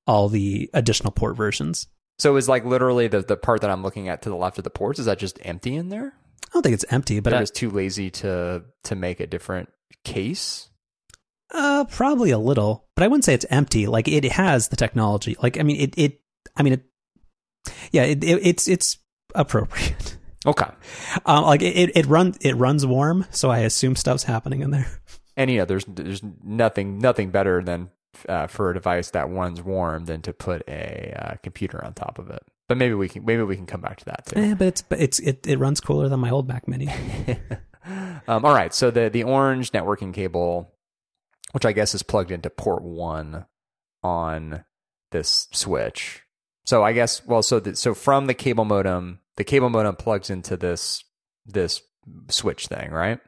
all 0.08 0.30
the 0.30 0.70
additional 0.74 1.12
port 1.12 1.36
versions? 1.36 1.88
So 2.18 2.36
is 2.36 2.50
like 2.50 2.66
literally 2.66 3.08
the 3.08 3.22
the 3.22 3.38
part 3.38 3.62
that 3.62 3.70
I'm 3.70 3.84
looking 3.84 4.10
at 4.10 4.22
to 4.24 4.30
the 4.30 4.36
left 4.36 4.58
of 4.58 4.64
the 4.64 4.70
ports 4.70 5.00
is 5.00 5.06
that 5.06 5.20
just 5.20 5.40
empty 5.44 5.76
in 5.76 5.90
there? 5.90 6.14
I 6.46 6.54
don't 6.54 6.64
think 6.64 6.74
it's 6.74 6.86
empty, 6.90 7.20
but 7.20 7.30
they're 7.30 7.40
I, 7.40 7.44
just 7.44 7.56
too 7.56 7.70
lazy 7.70 8.10
to 8.12 8.64
to 8.86 8.96
make 8.96 9.20
a 9.20 9.28
different 9.28 9.70
case. 10.04 10.70
uh, 11.54 11.86
probably 11.86 12.32
a 12.32 12.38
little. 12.38 12.88
But 12.96 13.04
I 13.04 13.08
wouldn't 13.08 13.24
say 13.24 13.34
it's 13.34 13.46
empty. 13.50 13.88
Like 13.88 14.08
it 14.08 14.26
has 14.26 14.68
the 14.68 14.76
technology. 14.76 15.36
Like 15.42 15.60
I 15.60 15.64
mean, 15.64 15.80
it 15.80 15.94
it. 15.98 16.22
I 16.58 16.64
mean, 16.64 16.74
it. 16.74 16.84
Yeah, 17.92 18.04
it, 18.04 18.24
it 18.24 18.46
it's 18.46 18.68
it's 18.68 18.98
appropriate. 19.36 20.18
Okay. 20.46 20.68
Um, 21.26 21.44
like 21.44 21.62
it, 21.62 21.76
it, 21.76 21.98
it 21.98 22.06
runs 22.06 22.38
it 22.40 22.54
runs 22.54 22.86
warm, 22.86 23.26
so 23.30 23.52
I 23.52 23.60
assume 23.60 23.98
stuff's 23.98 24.24
happening 24.24 24.62
in 24.62 24.72
there. 24.72 24.88
And 25.40 25.50
you 25.50 25.60
know, 25.60 25.66
there's 25.66 25.86
there's 25.86 26.22
nothing 26.44 27.00
nothing 27.00 27.32
better 27.32 27.64
than 27.64 27.92
uh, 28.28 28.48
for 28.48 28.72
a 28.72 28.74
device 28.74 29.12
that 29.12 29.30
runs 29.30 29.62
warm 29.62 30.04
than 30.04 30.22
to 30.24 30.34
put 30.34 30.64
a 30.68 31.14
uh, 31.18 31.36
computer 31.42 31.84
on 31.84 31.94
top 31.94 32.20
of 32.20 32.30
it. 32.30 32.44
But 32.68 32.78
maybe 32.78 32.94
we 32.94 33.08
can 33.08 33.24
maybe 33.24 33.44
we 33.44 33.56
can 33.56 33.66
come 33.66 33.80
back 33.80 34.00
to 34.00 34.06
that 34.06 34.26
too. 34.26 34.42
Yeah, 34.42 34.54
but 34.56 34.68
it's 34.68 34.82
but 34.82 35.00
it's 35.00 35.20
it, 35.20 35.48
it 35.48 35.58
runs 35.58 35.80
cooler 35.80 36.10
than 36.10 36.20
my 36.20 36.30
old 36.30 36.50
Mac 36.50 36.68
Mini. 36.68 36.90
um, 38.28 38.44
all 38.44 38.54
right. 38.54 38.74
So 38.74 38.92
the 38.92 39.10
the 39.10 39.24
orange 39.24 39.72
networking 39.72 40.14
cable, 40.14 40.74
which 41.54 41.66
I 41.66 41.72
guess 41.72 41.96
is 41.96 42.04
plugged 42.04 42.32
into 42.32 42.50
port 42.50 42.84
one 42.84 43.46
on 44.04 44.66
this 45.12 45.48
switch. 45.54 46.24
So 46.66 46.84
I 46.84 46.92
guess 46.92 47.26
well, 47.26 47.44
so 47.44 47.62
the, 47.62 47.78
so 47.78 47.94
from 47.94 48.28
the 48.28 48.34
cable 48.34 48.66
modem, 48.66 49.20
the 49.38 49.46
cable 49.46 49.70
modem 49.70 49.96
plugs 49.96 50.30
into 50.30 50.58
this 50.58 51.06
this 51.46 51.82
switch 52.28 52.68
thing, 52.68 52.92
right? 52.92 53.20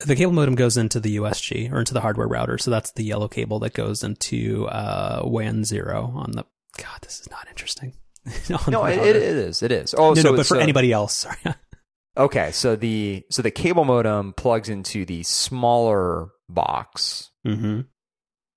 The 0.00 0.14
cable 0.14 0.32
modem 0.32 0.54
goes 0.54 0.76
into 0.76 1.00
the 1.00 1.16
USG 1.16 1.72
or 1.72 1.80
into 1.80 1.92
the 1.92 2.00
hardware 2.00 2.28
router, 2.28 2.56
so 2.56 2.70
that's 2.70 2.92
the 2.92 3.02
yellow 3.02 3.26
cable 3.26 3.58
that 3.60 3.74
goes 3.74 4.04
into 4.04 4.66
uh, 4.68 5.22
WAN 5.24 5.64
zero 5.64 6.12
on 6.14 6.32
the. 6.32 6.44
God, 6.76 7.00
this 7.02 7.20
is 7.20 7.30
not 7.30 7.48
interesting. 7.48 7.94
No, 8.68 8.84
it, 8.84 8.98
it 8.98 9.16
is. 9.16 9.62
It 9.62 9.72
is. 9.72 9.94
Oh, 9.96 10.10
no, 10.10 10.14
so 10.20 10.30
no, 10.30 10.36
but 10.36 10.46
for 10.46 10.58
anybody 10.58 10.92
else, 10.92 11.14
sorry. 11.14 11.38
Okay, 12.16 12.50
so 12.50 12.76
the 12.76 13.24
so 13.30 13.42
the 13.42 13.50
cable 13.50 13.84
modem 13.84 14.34
plugs 14.34 14.68
into 14.68 15.04
the 15.04 15.22
smaller 15.22 16.28
box, 16.48 17.30
mm-hmm. 17.46 17.82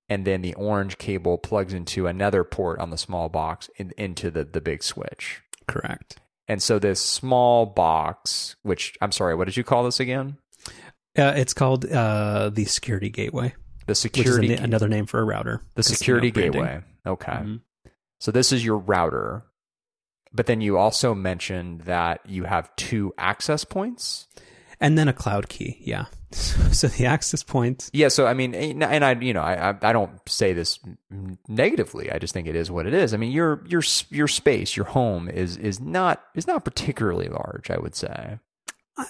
and 0.10 0.26
then 0.26 0.42
the 0.42 0.56
orange 0.56 0.98
cable 0.98 1.38
plugs 1.38 1.74
into 1.74 2.08
another 2.08 2.44
port 2.44 2.80
on 2.80 2.90
the 2.90 2.98
small 2.98 3.30
box 3.30 3.70
in, 3.78 3.94
into 3.98 4.32
the 4.32 4.44
the 4.44 4.62
big 4.62 4.84
switch. 4.84 5.42
Correct. 5.68 6.20
And 6.48 6.62
so 6.62 6.80
this 6.80 7.00
small 7.00 7.66
box, 7.66 8.56
which 8.64 8.98
I'm 9.00 9.12
sorry, 9.12 9.36
what 9.36 9.46
did 9.46 9.56
you 9.56 9.64
call 9.64 9.84
this 9.84 10.00
again? 10.00 10.38
Uh, 11.18 11.34
it's 11.36 11.54
called 11.54 11.86
uh, 11.86 12.50
the 12.50 12.66
security 12.66 13.10
gateway, 13.10 13.54
The 13.88 13.96
security 13.96 14.54
is 14.54 14.60
a, 14.60 14.64
another 14.64 14.88
name 14.88 15.06
for 15.06 15.20
a 15.20 15.24
router. 15.26 15.62
the 15.76 15.84
security 15.84 16.32
gateway. 16.32 16.82
Okay. 17.06 17.32
Mhm. 17.32 17.62
So 18.20 18.32
this 18.32 18.52
is 18.52 18.64
your 18.64 18.78
router. 18.78 19.44
But 20.34 20.46
then 20.46 20.62
you 20.62 20.78
also 20.78 21.14
mentioned 21.14 21.82
that 21.82 22.22
you 22.26 22.46
have 22.46 22.74
two 22.78 23.14
access 23.18 23.66
points. 23.66 24.28
And 24.80 24.98
then 24.98 25.08
a 25.10 25.14
cloud 25.14 25.50
key, 25.50 25.78
yeah. 25.82 26.06
So 26.72 26.88
the 26.88 27.06
access 27.06 27.44
point 27.44 27.90
Yeah, 27.92 28.08
so 28.08 28.26
I 28.26 28.34
mean, 28.34 28.56
and 28.56 29.04
I, 29.04 29.12
you 29.20 29.34
know, 29.34 29.42
I, 29.42 29.76
I 29.82 29.92
don't 29.92 30.18
say 30.30 30.54
this 30.54 30.80
negatively. 31.50 32.10
I 32.10 32.18
just 32.20 32.34
think 32.34 32.48
it 32.48 32.56
is 32.56 32.72
what 32.72 32.86
it 32.88 32.94
is. 32.94 33.14
I 33.14 33.18
mean, 33.18 33.32
your 33.34 33.62
your 33.68 33.82
your 34.10 34.30
space, 34.30 34.78
your 34.78 34.86
home 34.86 35.28
is 35.28 35.58
is 35.58 35.82
not 35.82 36.24
is 36.34 36.48
not 36.48 36.64
particularly 36.64 37.28
large. 37.28 37.70
I 37.70 37.78
would 37.78 37.96
say. 37.96 38.40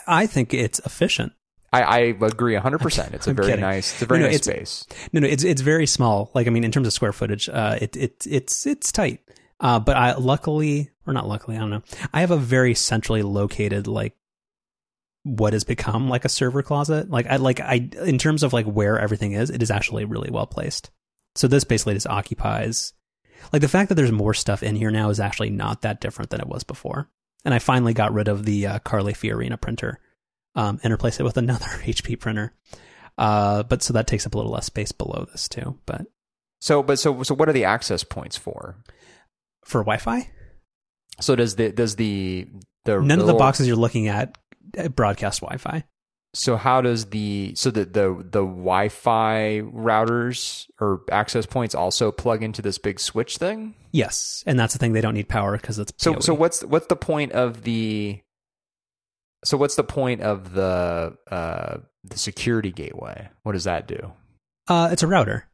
I 0.08 0.26
think 0.26 0.54
it's 0.56 0.80
efficient. 0.80 1.34
I, 1.74 1.82
I 1.84 2.00
agree 2.00 2.56
hundred 2.56 2.80
percent. 2.80 3.14
It's 3.14 3.28
a 3.28 3.30
I'm 3.30 3.36
very 3.36 3.50
kidding. 3.50 3.62
nice. 3.62 3.94
It's 3.94 4.02
a 4.02 4.06
very 4.06 4.20
No, 4.20 4.26
no, 4.26 4.32
nice 4.32 4.48
it's- 4.48 4.70
space. 4.70 5.08
No, 5.14 5.22
no, 5.22 5.28
it's 5.28 5.44
it's 5.44 5.62
very 5.62 5.86
small. 5.88 6.30
Like 6.34 6.48
I 6.48 6.50
mean, 6.50 6.64
in 6.64 6.72
terms 6.72 6.88
of 6.88 6.94
square 6.94 7.14
footage, 7.14 7.48
uh, 7.50 7.78
it 7.82 7.96
it 7.96 8.28
it's 8.30 8.66
it's 8.66 8.92
tight. 8.92 9.22
Uh, 9.60 9.80
but 9.80 9.96
I 9.96 10.14
luckily 10.16 10.90
or 11.08 11.14
not 11.14 11.28
luckily, 11.28 11.56
I 11.56 11.60
don't 11.60 11.70
know. 11.70 11.84
I 12.14 12.22
have 12.22 12.32
a 12.32 12.38
very 12.38 12.74
centrally 12.76 13.22
located 13.22 13.88
like 13.88 14.16
what 15.24 15.54
has 15.54 15.64
become 15.64 16.10
like 16.10 16.26
a 16.26 16.30
server 16.30 16.64
closet. 16.64 17.10
Like 17.10 17.28
I 17.28 17.36
like 17.38 17.60
I 17.60 17.88
in 18.06 18.18
terms 18.18 18.44
of 18.44 18.54
like 18.54 18.66
where 18.66 19.00
everything 19.00 19.34
is, 19.34 19.50
it 19.50 19.62
is 19.64 19.72
actually 19.72 20.04
really 20.06 20.30
well 20.32 20.48
placed. 20.48 20.90
So 21.36 21.48
this 21.48 21.64
basically 21.64 21.94
just 21.94 22.08
occupies 22.08 22.94
like 23.54 23.62
the 23.62 23.68
fact 23.70 23.90
that 23.90 23.96
there's 23.96 24.12
more 24.12 24.34
stuff 24.34 24.62
in 24.64 24.76
here 24.76 24.92
now 24.92 25.10
is 25.10 25.20
actually 25.20 25.52
not 25.52 25.84
that 25.84 26.02
different 26.02 26.32
than 26.32 26.42
it 26.42 26.48
was 26.48 26.64
before. 26.64 27.10
And 27.46 27.54
I 27.54 27.60
finally 27.60 27.94
got 27.94 28.14
rid 28.14 28.28
of 28.28 28.46
the 28.46 28.68
uh, 28.68 28.80
Carly 28.80 29.14
Fiorina 29.14 29.60
printer 29.60 30.00
um, 30.56 30.80
and 30.84 30.92
replaced 30.92 31.20
it 31.20 31.24
with 31.24 31.38
another 31.38 31.66
HP 31.86 32.20
printer. 32.20 32.54
Uh, 33.18 33.64
but 33.64 33.84
so 33.84 33.94
that 33.94 34.08
takes 34.08 34.26
up 34.26 34.34
a 34.34 34.38
little 34.38 34.52
less 34.52 34.66
space 34.66 34.92
below 34.92 35.28
this 35.32 35.48
too. 35.50 35.78
But 35.86 36.08
So, 36.60 36.82
but 36.84 36.98
so 37.00 37.24
so 37.24 37.36
what 37.36 37.50
are 37.50 37.54
the 37.54 37.66
access 37.66 38.04
points 38.04 38.38
for? 38.38 38.78
for 39.66 39.82
Wi-Fi, 39.82 40.28
So 41.20 41.36
does 41.36 41.56
the 41.56 41.72
does 41.72 41.96
the 41.98 42.48
the 42.86 42.94
none 43.00 43.12
of 43.12 43.20
the 43.20 43.26
little- 43.26 43.40
boxes 43.40 43.68
you're 43.68 43.76
looking 43.76 44.08
at 44.08 44.38
uh, 44.78 44.88
broadcast 44.88 45.42
Wi-Fi. 45.42 45.84
So 46.34 46.56
how 46.56 46.80
does 46.82 47.08
the 47.08 47.54
so 47.56 47.70
the 47.72 47.84
the 47.86 48.16
the 48.24 48.42
Wi-Fi 48.42 49.62
routers 49.66 50.66
or 50.80 51.02
access 51.12 51.46
points 51.46 51.76
also 51.76 52.12
plug 52.12 52.42
into 52.42 52.62
this 52.62 52.78
big 52.78 53.00
switch 53.00 53.38
thing? 53.38 53.76
Yes, 53.92 54.44
and 54.48 54.58
that's 54.58 54.74
the 54.74 54.80
thing. 54.80 54.94
They 54.94 55.02
don't 55.02 55.14
need 55.14 55.28
power 55.30 55.58
because 55.58 55.78
it's 55.78 55.92
So 55.98 56.14
PoE. 56.14 56.20
so 56.22 56.34
what's 56.34 56.64
what's 56.64 56.88
the 56.88 56.96
point 56.96 57.34
of 57.34 57.64
the 57.64 58.22
so 59.43 59.58
what's 59.58 59.75
the 59.75 59.84
point 59.84 60.21
of 60.21 60.54
the 60.54 61.17
uh 61.30 61.77
the 62.04 62.17
security 62.17 62.71
gateway? 62.71 63.30
What 63.43 63.54
does 63.54 63.65
that 63.65 63.88
do? 63.88 64.13
uh, 64.67 64.89
it's 64.91 65.04
a 65.04 65.08
router. 65.08 65.47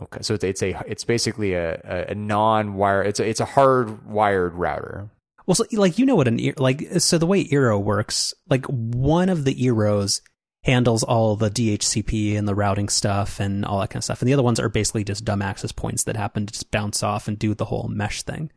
Okay, 0.00 0.22
so 0.22 0.34
it's 0.34 0.44
it's 0.44 0.62
a 0.62 0.82
it's 0.86 1.04
basically 1.04 1.54
a 1.54 1.80
a, 1.84 2.12
a 2.12 2.14
non-wire 2.14 3.02
it's 3.02 3.20
a 3.20 3.28
it's 3.28 3.40
a 3.40 3.44
hard 3.44 4.06
wired 4.06 4.54
router. 4.54 5.10
Well, 5.46 5.54
so, 5.54 5.64
like 5.72 5.98
you 5.98 6.06
know 6.06 6.16
what 6.16 6.28
an 6.28 6.40
ear 6.40 6.54
like 6.56 6.82
so 6.98 7.18
the 7.18 7.26
way 7.26 7.44
Eero 7.44 7.80
works, 7.80 8.34
like 8.48 8.66
one 8.66 9.28
of 9.28 9.44
the 9.44 9.54
Eeros 9.54 10.20
handles 10.64 11.02
all 11.02 11.36
the 11.36 11.50
DHCP 11.50 12.36
and 12.36 12.48
the 12.48 12.54
routing 12.54 12.88
stuff 12.88 13.38
and 13.38 13.64
all 13.64 13.80
that 13.80 13.90
kind 13.90 14.00
of 14.00 14.04
stuff, 14.04 14.20
and 14.20 14.28
the 14.28 14.32
other 14.32 14.42
ones 14.42 14.58
are 14.58 14.70
basically 14.70 15.04
just 15.04 15.24
dumb 15.24 15.42
access 15.42 15.70
points 15.70 16.04
that 16.04 16.16
happen 16.16 16.46
to 16.46 16.52
just 16.52 16.70
bounce 16.70 17.02
off 17.02 17.28
and 17.28 17.38
do 17.38 17.54
the 17.54 17.66
whole 17.66 17.86
mesh 17.88 18.22
thing. 18.22 18.50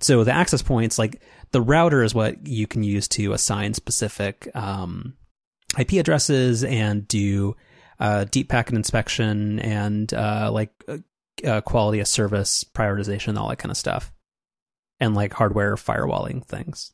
So 0.00 0.24
the 0.24 0.32
access 0.32 0.62
points, 0.62 0.98
like 0.98 1.20
the 1.50 1.60
router, 1.60 2.02
is 2.02 2.14
what 2.14 2.46
you 2.46 2.66
can 2.66 2.82
use 2.82 3.08
to 3.08 3.32
assign 3.32 3.74
specific 3.74 4.48
um, 4.54 5.14
IP 5.78 5.94
addresses 5.94 6.62
and 6.64 7.06
do 7.08 7.56
uh, 7.98 8.24
deep 8.24 8.48
packet 8.48 8.74
inspection 8.74 9.58
and 9.58 10.12
uh, 10.14 10.50
like 10.52 10.70
uh, 10.86 10.98
uh, 11.44 11.60
quality 11.62 12.00
of 12.00 12.06
service 12.06 12.64
prioritization, 12.64 13.36
all 13.36 13.48
that 13.48 13.58
kind 13.58 13.70
of 13.70 13.76
stuff 13.76 14.12
and 15.00 15.14
like 15.14 15.32
hardware 15.32 15.74
firewalling 15.76 16.44
things. 16.44 16.92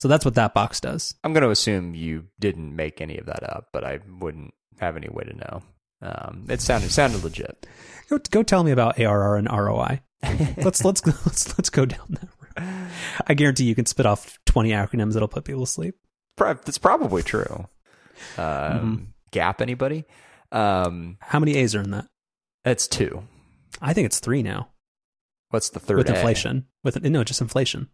So 0.00 0.08
that's 0.08 0.24
what 0.24 0.36
that 0.36 0.54
box 0.54 0.80
does. 0.80 1.14
I'm 1.24 1.32
going 1.32 1.42
to 1.42 1.50
assume 1.50 1.94
you 1.94 2.26
didn't 2.38 2.74
make 2.74 3.00
any 3.00 3.18
of 3.18 3.26
that 3.26 3.42
up, 3.42 3.68
but 3.72 3.84
I 3.84 3.98
wouldn't 4.20 4.54
have 4.78 4.96
any 4.96 5.08
way 5.08 5.24
to 5.24 5.36
know. 5.36 5.62
Um, 6.00 6.46
it 6.48 6.60
sounded 6.60 6.92
sounded 6.92 7.24
legit. 7.24 7.66
Go, 8.08 8.18
go 8.30 8.42
tell 8.44 8.62
me 8.62 8.70
about 8.70 9.00
ARR 9.00 9.36
and 9.36 9.50
ROI. 9.50 10.00
Let's 10.22 10.84
let's 10.84 11.00
go, 11.00 11.12
let's 11.26 11.56
let's 11.58 11.70
go 11.70 11.86
down 11.86 12.06
that 12.10 12.28
road. 12.40 12.90
I 13.26 13.34
guarantee 13.34 13.64
you 13.64 13.74
can 13.74 13.86
spit 13.86 14.06
off 14.06 14.38
20 14.46 14.70
acronyms 14.70 15.12
that'll 15.12 15.28
put 15.28 15.44
people 15.44 15.64
to 15.64 15.70
sleep. 15.70 15.94
That's 16.36 16.78
probably 16.78 17.22
true. 17.22 17.68
Um, 18.36 18.44
Mhm. 18.44 19.06
GAAP 19.32 19.60
anybody? 19.60 20.04
Um, 20.50 21.18
How 21.20 21.38
many 21.38 21.54
A's 21.56 21.74
are 21.74 21.80
in 21.82 21.90
that? 21.92 22.06
that's 22.64 22.88
two. 22.88 23.22
I 23.80 23.92
think 23.92 24.06
it's 24.06 24.18
3 24.18 24.42
now 24.42 24.70
What's 25.50 25.70
the 25.70 25.78
third? 25.80 25.98
with 25.98 26.08
A? 26.10 26.14
inflation. 26.16 26.66
With 26.82 27.00
no, 27.02 27.22
just 27.24 27.40
inflation. 27.40 27.88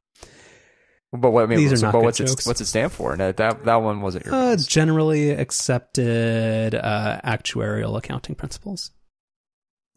But 1.12 1.30
what 1.30 1.44
I 1.44 1.46
mean, 1.46 1.58
These 1.58 1.82
are 1.82 1.92
not 1.92 2.02
what's 2.02 2.18
jokes. 2.18 2.32
it 2.32 2.46
what's 2.48 2.60
it 2.60 2.66
stand 2.66 2.90
for? 2.92 3.14
No, 3.16 3.30
that 3.32 3.64
that 3.64 3.76
one 3.76 4.00
wasn't 4.00 4.24
your. 4.26 4.34
Uh, 4.34 4.56
generally 4.56 5.30
accepted 5.30 6.74
uh, 6.74 7.20
actuarial 7.24 7.96
accounting 7.96 8.34
principles. 8.34 8.90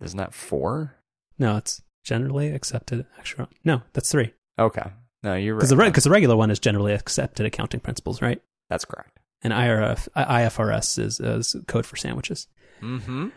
Isn't 0.01 0.17
that 0.17 0.33
four? 0.35 0.95
No, 1.39 1.57
it's 1.57 1.81
generally 2.07 2.47
accepted 2.51 3.05
actuarial. 3.19 3.49
No, 3.65 3.81
that's 3.93 4.09
3. 4.09 4.33
Okay, 4.57 4.91
no, 5.23 5.35
you're 5.35 5.55
right. 5.55 5.59
Because 5.59 5.69
the 5.69 5.75
because 5.75 6.03
the 6.05 6.09
regular 6.09 6.35
one 6.35 6.49
is 6.49 6.59
generally 6.59 6.93
accepted 6.93 7.45
accounting 7.45 7.81
principles, 7.81 8.21
right? 8.21 8.41
That's 8.69 8.85
correct. 8.85 9.19
and 9.41 9.53
IRF, 9.53 10.07
IFRS 10.15 10.99
is, 10.99 11.19
is 11.19 11.55
code 11.67 11.85
for 11.85 11.95
sandwiches. 11.95 12.47
Mm-hmm. 12.81 13.29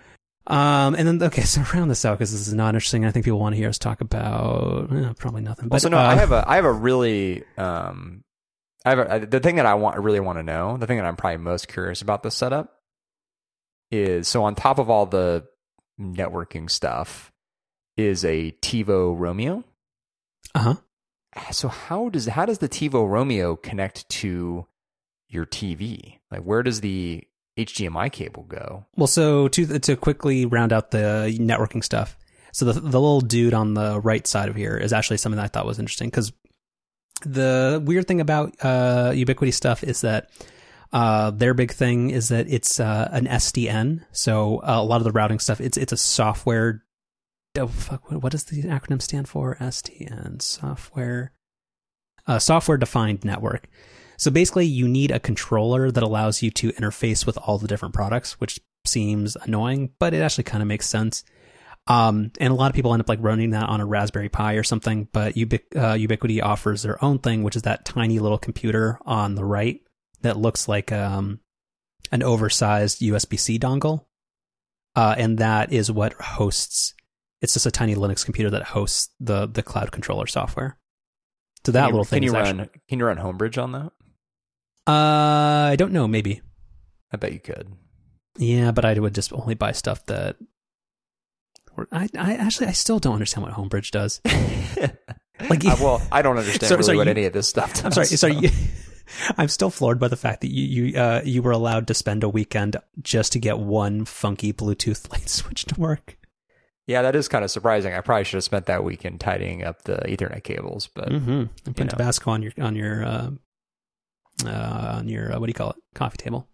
Um, 0.47 0.95
and 0.95 1.07
then 1.07 1.23
okay, 1.23 1.43
so 1.55 1.63
round 1.75 1.91
this 1.91 2.05
out 2.05 2.19
because 2.19 2.33
this 2.33 2.47
is 2.47 2.55
not 2.55 2.75
interesting. 2.75 3.05
I 3.05 3.11
think 3.11 3.25
people 3.25 3.41
want 3.41 3.55
to 3.55 3.59
hear 3.59 3.69
us 3.69 3.79
talk 3.79 4.01
about 4.01 4.91
eh, 4.93 5.13
probably 5.19 5.43
nothing. 5.43 5.69
But 5.69 5.77
Also, 5.77 5.89
no, 5.89 5.99
uh, 5.99 6.03
I 6.03 6.15
have 6.15 6.33
a 6.33 6.45
I 6.47 6.57
have 6.57 6.65
a 6.65 6.73
really 6.73 7.45
um, 7.59 8.23
I 8.85 8.91
have 8.91 8.99
a, 8.99 9.27
the 9.27 9.41
thing 9.41 9.57
that 9.57 9.67
I 9.67 9.75
want 9.75 9.99
really 9.99 10.21
want 10.21 10.39
to 10.39 10.43
know. 10.43 10.77
The 10.77 10.87
thing 10.87 10.97
that 10.97 11.07
I'm 11.07 11.17
probably 11.17 11.39
most 11.39 11.69
curious 11.69 12.03
about 12.03 12.23
this 12.23 12.35
setup 12.35 12.73
is 13.91 14.29
so 14.29 14.45
on 14.45 14.55
top 14.55 14.79
of 14.79 14.89
all 14.89 15.07
the 15.07 15.45
networking 16.01 16.71
stuff 16.71 17.31
is 18.01 18.25
a 18.25 18.53
TiVo 18.63 19.17
Roamio. 19.19 19.65
uh-huh. 20.55 20.75
So 21.53 21.69
how 21.69 22.09
does 22.09 22.27
how 22.27 22.45
does 22.45 22.59
the 22.59 22.69
TiVo 22.69 23.09
Roamio 23.09 23.61
connect 23.63 24.09
to 24.09 24.67
your 25.29 25.47
TV? 25.47 26.19
Like 26.31 26.43
where 26.43 26.63
does 26.63 26.81
the 26.81 27.25
HDMI 27.57 28.11
cable 28.11 28.45
go? 28.45 28.87
Well, 28.97 29.07
so 29.07 29.49
to 29.49 29.79
to 29.79 29.97
quickly 29.97 30.47
round 30.47 30.73
out 30.73 30.91
the 30.91 31.37
networking 31.39 31.85
stuff. 31.85 32.17
So 32.53 32.65
the 32.65 32.73
the 32.73 33.01
little 33.01 33.21
dude 33.21 33.55
on 33.55 33.75
the 33.75 34.01
right 34.01 34.27
side 34.27 34.49
of 34.49 34.57
here 34.57 34.77
is 34.77 34.93
actually 34.93 35.19
something 35.19 35.37
that 35.37 35.45
I 35.45 35.49
thought 35.49 35.67
was 35.67 35.79
interesting 35.79 36.09
because 36.09 36.33
the 37.25 37.83
weird 37.85 38.09
thing 38.09 38.21
about 38.21 38.55
uh, 38.61 39.11
Ubiquiti 39.13 39.53
stuff 39.53 39.85
is 39.85 40.01
that 40.01 40.31
uh, 40.93 41.31
their 41.31 41.55
big 41.55 41.73
thing 41.73 42.11
is 42.11 42.29
that 42.29 42.49
it's 42.49 42.81
uh, 42.81 43.09
an 43.13 43.27
SDN. 43.27 44.05
So 44.13 44.59
uh, 44.59 44.81
a 44.81 44.83
lot 44.83 44.97
of 44.97 45.05
the 45.05 45.13
routing 45.13 45.39
stuff 45.39 45.61
it's 45.61 45.77
it's 45.77 45.93
a 45.93 45.97
software. 45.97 46.83
Oh 47.59 47.67
fuck! 47.67 48.11
What, 48.11 48.33
does 48.33 48.45
the 48.45 48.63
acronym 48.63 49.03
stand 49.03 49.29
for? 49.29 49.57
SDN 49.57 50.41
software. 50.41 51.33
Uh, 52.27 52.39
software 52.39 52.79
defined 52.79 53.25
network. 53.25 53.69
So 54.19 54.31
basically, 54.31 54.67
you 54.67 54.87
need 54.87 55.11
a 55.11 55.19
controller 55.19 55.91
that 55.91 56.03
allows 56.03 56.43
you 56.43 56.51
to 56.53 56.73
interface 56.73 57.27
with 57.27 57.39
all 57.39 57.59
the 57.59 57.67
different 57.67 57.95
products, 57.95 58.39
which 58.41 58.61
seems 58.85 59.37
annoying, 59.37 59.91
but 59.99 60.15
it 60.15 60.21
actually 60.21 60.45
kind 60.45 60.63
of 60.63 60.69
makes 60.69 60.89
sense. 60.89 61.25
Um, 61.87 62.31
and 62.39 62.53
a 62.53 62.55
lot 62.55 62.71
of 62.71 62.75
people 62.75 62.93
end 62.93 63.01
up 63.01 63.09
like 63.09 63.19
running 63.23 63.51
that 63.51 63.69
on 63.69 63.81
a 63.81 63.87
Raspberry 63.87 64.29
Pi 64.29 64.55
or 64.55 64.63
something, 64.63 65.09
but 65.13 65.35
Ubiq- 65.35 65.77
uh, 65.77 65.95
Ubiquiti 65.95 66.43
offers 66.43 66.83
their 66.83 67.03
own 67.03 67.19
thing, 67.19 67.43
which 67.43 67.57
is 67.57 67.63
that 67.63 67.85
tiny 67.85 68.19
little 68.19 68.39
computer 68.39 68.99
on 69.05 69.35
the 69.35 69.45
right 69.45 69.81
that 70.23 70.37
looks 70.37 70.69
like 70.69 70.93
um, 70.93 71.41
an 72.13 72.23
oversized 72.23 73.01
USB 73.01 73.39
C 73.39 73.59
dongle. 73.59 74.05
Uh, 74.95 75.15
and 75.17 75.39
that 75.39 75.73
is 75.73 75.91
what 75.91 76.13
hosts. 76.15 76.95
It's 77.43 77.55
just 77.55 77.67
a 77.67 77.71
tiny 77.71 77.95
Linux 77.95 78.25
computer 78.25 78.51
that 78.51 78.63
hosts 78.65 79.09
the 79.21 79.47
the 79.47 79.63
cloud 79.63 79.93
controller 79.93 80.27
software. 80.27 80.77
So 81.65 81.73
that 81.73 81.87
you- 81.87 81.93
little 81.93 82.05
thing 82.05 82.19
Can 82.19 82.23
you 82.25 82.31
is 82.31 82.35
run? 82.35 82.61
actually. 82.61 82.81
Can 82.89 82.99
you 82.99 83.05
run 83.05 83.19
Homebridge 83.19 83.63
on 83.63 83.73
that? 83.73 83.93
Uh, 84.87 85.71
I 85.73 85.77
don't 85.77 85.93
know. 85.93 86.09
Maybe. 86.09 86.41
I 87.13 87.17
bet 87.17 87.33
you 87.33 87.41
could. 87.41 87.73
Yeah, 88.39 88.71
but 88.73 88.85
I 88.85 88.99
would 88.99 89.15
just 89.15 89.33
only 89.33 89.55
buy 89.55 89.73
stuff 89.73 90.05
that. 90.07 90.37
I, 91.93 92.09
I 92.19 92.35
actually 92.35 92.67
I 92.67 92.73
still 92.73 92.99
don't 92.99 93.15
understand 93.15 93.47
what 93.47 93.55
Homebridge 93.55 93.91
does. 93.91 94.21
Like- 95.49 95.65
Uh, 95.65 95.75
well, 95.81 96.03
I 96.13 96.21
don't 96.21 96.37
understand 96.39 96.69
So- 96.69 96.75
really 96.77 96.85
so 96.93 96.97
what 96.99 97.07
you- 97.07 97.11
any 97.13 97.25
of 97.25 97.33
this 97.33 97.49
stuff. 97.49 97.73
Does, 97.73 97.85
I'm 97.85 97.93
sorry. 97.93 98.07
Sorry. 98.09 98.35
You, 98.37 98.51
I'm 99.39 99.49
still 99.49 99.71
floored 99.71 99.99
by 99.99 100.09
the 100.09 100.17
fact 100.17 100.43
that 100.43 100.51
you 100.53 100.85
you 100.85 100.99
uh, 101.01 101.23
you 101.25 101.41
were 101.43 101.51
allowed 101.53 101.87
to 101.89 101.95
spend 101.95 102.23
a 102.23 102.29
weekend 102.29 102.77
just 103.01 103.33
to 103.33 103.39
get 103.39 103.59
one 103.59 104.05
funky 104.05 104.53
Bluetooth 104.53 105.11
light 105.11 105.29
switch 105.31 105.65
to 105.65 105.81
work. 105.81 106.17
Yeah, 106.91 107.03
that 107.03 107.15
is 107.15 107.29
kind 107.29 107.45
of 107.45 107.53
surprising. 107.53 107.95
I 107.95 108.01
probably 108.01 108.25
should 108.25 108.39
have 108.39 108.45
spent 108.45 108.67
that 108.67 108.83
weekend 108.83 109.21
tidying 109.21 109.63
up 109.63 109.83
the 109.83 109.99
Ethernet 110.07 110.43
cables, 110.43 110.89
but 110.93 111.09
Mm-hmm. 111.09 111.31
And 111.31 111.49
you 111.67 111.73
put 111.73 111.85
know. 111.85 111.91
Tabasco 111.91 112.33
on 112.33 112.43
your 112.43 112.53
on 112.59 112.75
your 112.75 113.05
uh, 113.05 113.31
uh, 114.45 114.97
on 114.97 115.09
your 115.09 115.33
uh, 115.33 115.39
what 115.39 115.47
do 115.47 115.51
you 115.51 115.55
call 115.55 115.71
it 115.71 115.77
coffee 115.95 116.17
table. 116.17 116.49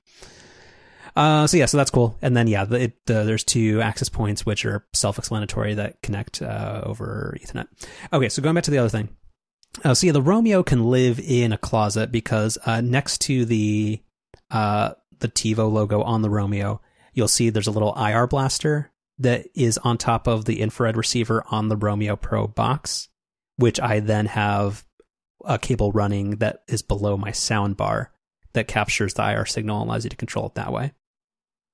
Uh, 1.16 1.46
so 1.46 1.56
yeah, 1.56 1.64
so 1.64 1.78
that's 1.78 1.90
cool. 1.90 2.18
And 2.20 2.36
then 2.36 2.48
yeah, 2.48 2.66
the, 2.66 2.82
it, 2.82 3.06
the, 3.06 3.24
there's 3.24 3.44
two 3.44 3.80
access 3.80 4.10
points 4.10 4.44
which 4.44 4.66
are 4.66 4.86
self-explanatory 4.92 5.72
that 5.72 6.02
connect 6.02 6.42
uh, 6.42 6.82
over 6.84 7.34
Ethernet. 7.42 7.68
Okay, 8.12 8.28
so 8.28 8.42
going 8.42 8.54
back 8.54 8.64
to 8.64 8.70
the 8.70 8.76
other 8.76 8.90
thing. 8.90 9.08
Uh, 9.84 9.94
so 9.94 10.06
yeah, 10.06 10.12
the 10.12 10.20
Roamio 10.20 10.66
can 10.66 10.90
live 10.90 11.18
in 11.18 11.54
a 11.54 11.58
closet 11.58 12.12
because 12.12 12.58
uh, 12.66 12.82
next 12.82 13.22
to 13.22 13.46
the 13.46 14.02
uh, 14.50 14.90
the 15.20 15.28
TiVo 15.28 15.72
logo 15.72 16.02
on 16.02 16.20
the 16.20 16.28
Roamio, 16.28 16.80
you'll 17.14 17.26
see 17.26 17.48
there's 17.48 17.66
a 17.66 17.72
little 17.72 17.94
IR 17.94 18.26
blaster 18.26 18.92
that 19.18 19.46
is 19.54 19.78
on 19.78 19.98
top 19.98 20.26
of 20.26 20.44
the 20.44 20.60
infrared 20.60 20.96
receiver 20.96 21.42
on 21.50 21.68
the 21.68 21.76
Roamio 21.76 22.20
Pro 22.20 22.46
box, 22.46 23.08
which 23.56 23.80
I 23.80 24.00
then 24.00 24.26
have 24.26 24.84
a 25.44 25.58
cable 25.58 25.92
running 25.92 26.32
that 26.38 26.62
is 26.68 26.82
below 26.82 27.16
my 27.16 27.30
sound 27.30 27.76
bar 27.76 28.12
that 28.52 28.68
captures 28.68 29.14
the 29.14 29.22
IR 29.30 29.46
signal 29.46 29.80
and 29.80 29.88
allows 29.88 30.04
you 30.04 30.10
to 30.10 30.16
control 30.16 30.46
it 30.46 30.54
that 30.54 30.72
way. 30.72 30.92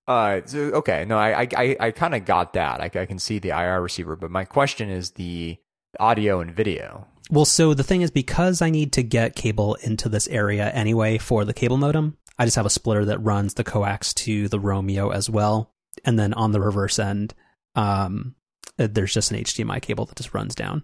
uh, 0.08 0.40
so- 0.44 0.58
okay. 0.72 1.04
No, 1.04 1.16
I 1.16 1.42
I 1.42 1.48
I, 1.56 1.76
I 1.80 1.90
kind 1.92 2.14
of 2.14 2.24
got 2.24 2.52
that. 2.54 2.80
I, 2.80 3.00
I 3.00 3.06
can 3.06 3.18
see 3.18 3.38
the 3.38 3.50
IR 3.50 3.80
receiver, 3.80 4.16
but 4.16 4.30
my 4.30 4.44
question 4.44 4.90
is 4.90 5.12
the 5.12 5.56
audio 6.00 6.40
and 6.40 6.50
video. 6.54 7.06
Well, 7.30 7.44
so 7.44 7.72
the 7.72 7.84
thing 7.84 8.02
is, 8.02 8.10
because 8.10 8.60
I 8.60 8.70
need 8.70 8.92
to 8.94 9.02
get 9.02 9.36
cable 9.36 9.76
into 9.76 10.08
this 10.08 10.26
area 10.28 10.68
anyway 10.70 11.18
for 11.18 11.44
the 11.44 11.54
cable 11.54 11.76
modem, 11.78 12.18
I 12.38 12.44
just 12.44 12.56
have 12.56 12.66
a 12.66 12.70
splitter 12.70 13.04
that 13.06 13.22
runs 13.22 13.54
the 13.54 13.64
coax 13.64 14.12
to 14.14 14.48
the 14.48 14.58
Roamio 14.58 15.14
as 15.14 15.30
well, 15.30 15.71
and 16.04 16.18
then 16.18 16.34
on 16.34 16.52
the 16.52 16.60
reverse 16.60 16.98
end, 16.98 17.34
um, 17.74 18.34
uh, 18.78 18.88
there's 18.90 19.14
just 19.14 19.30
an 19.30 19.38
HDMI 19.38 19.80
cable 19.80 20.04
that 20.06 20.16
just 20.16 20.34
runs 20.34 20.54
down. 20.54 20.82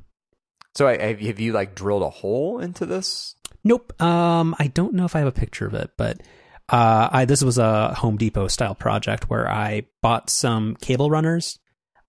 So 0.74 0.86
I, 0.86 0.98
have 0.98 1.20
have 1.20 1.40
you 1.40 1.52
like 1.52 1.74
drilled 1.74 2.02
a 2.02 2.10
hole 2.10 2.60
into 2.60 2.86
this? 2.86 3.34
Nope. 3.64 4.00
Um, 4.00 4.54
I 4.58 4.68
don't 4.68 4.94
know 4.94 5.04
if 5.04 5.16
I 5.16 5.20
have 5.20 5.28
a 5.28 5.32
picture 5.32 5.66
of 5.66 5.74
it, 5.74 5.90
but 5.96 6.20
uh, 6.68 7.08
I 7.10 7.24
this 7.24 7.42
was 7.42 7.58
a 7.58 7.94
Home 7.94 8.16
Depot 8.16 8.48
style 8.48 8.74
project 8.74 9.28
where 9.28 9.50
I 9.50 9.86
bought 10.02 10.30
some 10.30 10.76
cable 10.76 11.10
runners, 11.10 11.58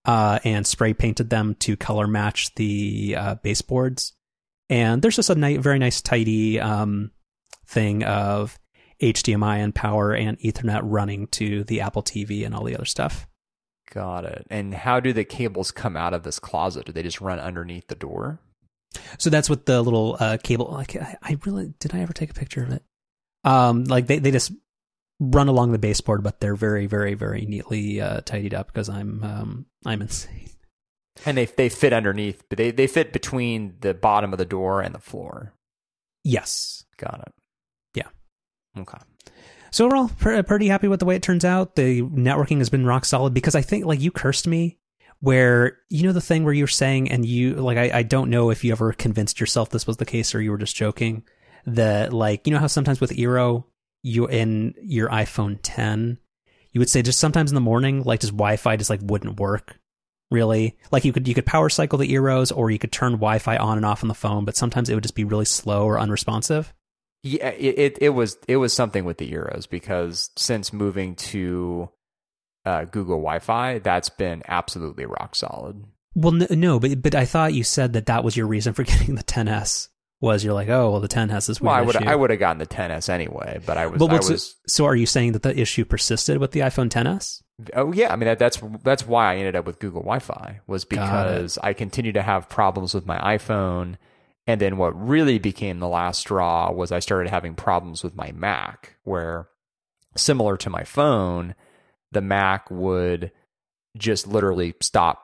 uh, 0.04 0.38
and 0.44 0.66
spray 0.66 0.94
painted 0.94 1.30
them 1.30 1.54
to 1.60 1.76
color 1.76 2.06
match 2.06 2.54
the 2.54 3.16
uh, 3.18 3.34
baseboards. 3.36 4.12
And 4.68 5.02
there's 5.02 5.16
just 5.16 5.30
a 5.30 5.34
ni- 5.34 5.56
very 5.56 5.78
nice, 5.78 6.00
tidy 6.00 6.60
um, 6.60 7.10
thing 7.66 8.04
of 8.04 8.58
HDMI 9.00 9.58
and 9.58 9.74
power 9.74 10.12
and 10.12 10.38
Ethernet 10.40 10.80
running 10.82 11.26
to 11.28 11.64
the 11.64 11.80
Apple 11.80 12.02
TV 12.02 12.44
and 12.44 12.54
all 12.54 12.64
the 12.64 12.74
other 12.74 12.84
stuff. 12.84 13.26
Got 13.90 14.24
it. 14.24 14.46
And 14.50 14.72
how 14.72 15.00
do 15.00 15.12
the 15.12 15.24
cables 15.24 15.70
come 15.72 15.96
out 15.96 16.14
of 16.14 16.22
this 16.22 16.38
closet? 16.38 16.86
Do 16.86 16.92
they 16.92 17.02
just 17.02 17.20
run 17.20 17.40
underneath 17.40 17.88
the 17.88 17.94
door? 17.94 18.40
So 19.18 19.30
that's 19.30 19.50
what 19.50 19.66
the 19.66 19.82
little 19.82 20.16
uh, 20.20 20.38
cable. 20.42 20.66
Like, 20.66 20.96
I, 20.96 21.16
I 21.22 21.38
really 21.44 21.72
did. 21.78 21.94
I 21.94 22.00
ever 22.00 22.12
take 22.12 22.30
a 22.30 22.34
picture 22.34 22.62
of 22.62 22.70
it? 22.70 22.82
Um, 23.44 23.84
like 23.84 24.06
they 24.06 24.18
they 24.18 24.30
just 24.30 24.52
run 25.18 25.48
along 25.48 25.72
the 25.72 25.78
baseboard, 25.78 26.22
but 26.22 26.40
they're 26.40 26.56
very 26.56 26.86
very 26.86 27.14
very 27.14 27.46
neatly 27.46 28.00
uh, 28.00 28.20
tidied 28.20 28.54
up 28.54 28.66
because 28.66 28.88
I'm 28.88 29.22
um 29.24 29.66
I'm 29.84 30.02
insane. 30.02 30.50
And 31.24 31.36
they 31.36 31.46
they 31.46 31.68
fit 31.68 31.92
underneath, 31.92 32.42
but 32.48 32.58
they 32.58 32.70
they 32.70 32.86
fit 32.86 33.12
between 33.12 33.76
the 33.80 33.94
bottom 33.94 34.32
of 34.32 34.38
the 34.38 34.44
door 34.44 34.80
and 34.80 34.94
the 34.94 35.00
floor. 35.00 35.54
Yes. 36.22 36.84
Got 36.96 37.24
it. 37.26 37.32
Okay. 38.80 38.98
So 39.70 39.86
overall, 39.86 40.10
pr- 40.18 40.32
uh, 40.32 40.42
pretty 40.42 40.68
happy 40.68 40.88
with 40.88 41.00
the 41.00 41.06
way 41.06 41.16
it 41.16 41.22
turns 41.22 41.44
out. 41.44 41.76
The 41.76 42.02
networking 42.02 42.58
has 42.58 42.70
been 42.70 42.86
rock 42.86 43.04
solid 43.04 43.34
because 43.34 43.54
I 43.54 43.62
think 43.62 43.84
like 43.84 44.00
you 44.00 44.10
cursed 44.10 44.46
me 44.46 44.78
where 45.20 45.78
you 45.88 46.02
know 46.02 46.12
the 46.12 46.20
thing 46.20 46.44
where 46.44 46.54
you're 46.54 46.66
saying 46.66 47.10
and 47.10 47.24
you 47.24 47.54
like 47.54 47.78
I, 47.78 47.98
I 47.98 48.02
don't 48.02 48.30
know 48.30 48.50
if 48.50 48.64
you 48.64 48.72
ever 48.72 48.92
convinced 48.92 49.38
yourself 49.38 49.70
this 49.70 49.86
was 49.86 49.98
the 49.98 50.06
case 50.06 50.34
or 50.34 50.40
you 50.40 50.50
were 50.50 50.58
just 50.58 50.74
joking 50.76 51.24
that 51.66 52.12
like 52.12 52.46
you 52.46 52.52
know 52.52 52.58
how 52.58 52.66
sometimes 52.66 53.00
with 53.00 53.10
Eero 53.10 53.64
you 54.02 54.26
in 54.26 54.74
your 54.82 55.08
iPhone 55.10 55.58
10 55.62 56.18
you 56.72 56.78
would 56.80 56.88
say 56.88 57.02
just 57.02 57.20
sometimes 57.20 57.50
in 57.50 57.54
the 57.54 57.60
morning 57.60 58.02
like 58.02 58.20
just 58.20 58.32
Wi-Fi 58.32 58.76
just 58.76 58.90
like 58.90 59.00
wouldn't 59.02 59.38
work 59.38 59.78
really 60.30 60.78
like 60.90 61.04
you 61.04 61.12
could 61.12 61.28
you 61.28 61.34
could 61.34 61.46
power 61.46 61.68
cycle 61.68 61.98
the 61.98 62.10
Eeros 62.10 62.56
or 62.56 62.70
you 62.70 62.78
could 62.78 62.92
turn 62.92 63.12
Wi-Fi 63.12 63.56
on 63.58 63.76
and 63.76 63.84
off 63.84 64.02
on 64.02 64.08
the 64.08 64.14
phone 64.14 64.46
but 64.46 64.56
sometimes 64.56 64.88
it 64.88 64.94
would 64.94 65.04
just 65.04 65.14
be 65.14 65.24
really 65.24 65.44
slow 65.44 65.84
or 65.84 66.00
unresponsive 66.00 66.72
Yeah, 67.22 67.48
it, 67.48 67.78
it 67.78 67.98
it 68.00 68.08
was 68.10 68.38
it 68.48 68.56
was 68.56 68.72
something 68.72 69.04
with 69.04 69.18
the 69.18 69.30
Eeros 69.32 69.68
because 69.68 70.30
since 70.36 70.72
moving 70.72 71.14
to 71.16 71.90
uh, 72.64 72.84
Google 72.84 73.16
Wi-Fi, 73.18 73.78
that's 73.80 74.08
been 74.08 74.42
absolutely 74.48 75.04
rock 75.06 75.34
solid. 75.34 75.84
well 76.14 76.32
no, 76.32 76.46
no 76.50 76.80
but 76.80 77.02
but 77.02 77.14
I 77.14 77.24
thought 77.26 77.52
you 77.54 77.62
said 77.64 77.92
that 77.92 78.06
that 78.06 78.24
was 78.24 78.36
your 78.36 78.46
reason 78.46 78.72
for 78.72 78.82
getting 78.84 79.14
the 79.16 79.22
10s 79.22 79.88
was 80.22 80.44
you're 80.44 80.52
like 80.54 80.68
oh 80.68 80.90
well 80.90 81.00
the 81.00 81.08
10 81.08 81.30
has 81.30 81.46
this 81.46 81.60
weird 81.60 81.68
Well, 81.68 81.76
I 81.76 81.80
would 81.82 81.96
issue. 81.96 82.04
I 82.04 82.14
would 82.14 82.30
have 82.30 82.38
gotten 82.38 82.58
the 82.58 82.66
10s 82.66 83.08
anyway, 83.08 83.60
but 83.64 83.76
I 83.78 83.86
was 83.86 83.98
But 83.98 84.10
I 84.10 84.12
what's 84.14 84.28
was 84.30 84.56
so 84.66 84.84
are 84.86 84.96
you 84.96 85.06
saying 85.06 85.32
that 85.32 85.42
the 85.42 85.58
issue 85.58 85.84
persisted 85.84 86.38
with 86.38 86.52
the 86.52 86.60
iPhone 86.60 86.88
10s? 86.90 87.42
oh 87.74 87.92
yeah, 87.92 88.12
I 88.12 88.16
mean 88.16 88.26
that, 88.26 88.38
that's 88.38 88.58
that's 88.82 89.06
why 89.06 89.32
I 89.32 89.36
ended 89.36 89.56
up 89.56 89.66
with 89.66 89.78
Google 89.78 90.00
Wi-Fi 90.00 90.60
was 90.66 90.84
because 90.86 91.58
I 91.62 91.74
continued 91.74 92.14
to 92.14 92.22
have 92.22 92.48
problems 92.48 92.94
with 92.94 93.04
my 93.06 93.18
iPhone, 93.36 93.96
and 94.50 94.60
then 94.60 94.78
what 94.78 95.00
really 95.00 95.38
became 95.38 95.78
the 95.78 95.86
last 95.86 96.18
straw 96.18 96.72
was 96.72 96.90
I 96.90 96.98
started 96.98 97.30
having 97.30 97.54
problems 97.54 98.02
with 98.02 98.16
my 98.16 98.32
Mac, 98.32 98.96
where 99.04 99.46
similar 100.16 100.56
to 100.56 100.70
my 100.70 100.82
phone, 100.82 101.54
the 102.10 102.20
Mac 102.20 102.68
would 102.68 103.30
just 103.96 104.26
literally 104.26 104.74
stop 104.82 105.22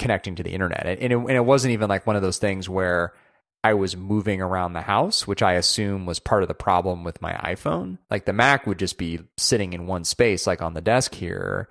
connecting 0.00 0.34
to 0.34 0.42
the 0.42 0.50
internet. 0.50 0.84
And 0.84 1.12
it, 1.12 1.16
and 1.16 1.30
it 1.30 1.44
wasn't 1.44 1.74
even 1.74 1.88
like 1.88 2.08
one 2.08 2.16
of 2.16 2.22
those 2.22 2.38
things 2.38 2.68
where 2.68 3.12
I 3.62 3.74
was 3.74 3.96
moving 3.96 4.42
around 4.42 4.72
the 4.72 4.80
house, 4.80 5.28
which 5.28 5.42
I 5.42 5.52
assume 5.52 6.04
was 6.04 6.18
part 6.18 6.42
of 6.42 6.48
the 6.48 6.54
problem 6.54 7.04
with 7.04 7.22
my 7.22 7.34
iPhone. 7.34 7.98
Like 8.10 8.24
the 8.24 8.32
Mac 8.32 8.66
would 8.66 8.80
just 8.80 8.98
be 8.98 9.20
sitting 9.36 9.74
in 9.74 9.86
one 9.86 10.02
space, 10.02 10.44
like 10.44 10.60
on 10.60 10.74
the 10.74 10.80
desk 10.80 11.14
here. 11.14 11.68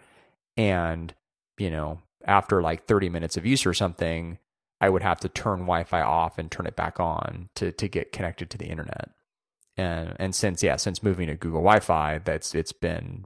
And, 0.55 1.13
you 1.57 1.69
know, 1.69 1.99
after 2.23 2.61
like 2.61 2.85
30 2.85 3.09
minutes 3.09 3.35
of 3.35 3.45
use 3.45 3.65
or 3.65 3.73
something, 3.73 4.37
I 4.81 4.89
would 4.89 5.03
have 5.03 5.19
to 5.21 5.29
turn 5.29 5.59
Wi-Fi 5.59 6.01
off 6.01 6.37
and 6.37 6.51
turn 6.51 6.67
it 6.67 6.75
back 6.75 6.99
on 6.99 7.49
to 7.55 7.71
to 7.71 7.87
get 7.87 8.11
connected 8.11 8.49
to 8.49 8.57
the 8.57 8.65
internet. 8.65 9.09
And 9.77 10.15
and 10.19 10.35
since 10.35 10.63
yeah, 10.63 10.75
since 10.77 11.03
moving 11.03 11.27
to 11.27 11.35
Google 11.35 11.61
Wi-Fi, 11.61 12.19
that's 12.19 12.53
it's 12.55 12.73
been 12.73 13.25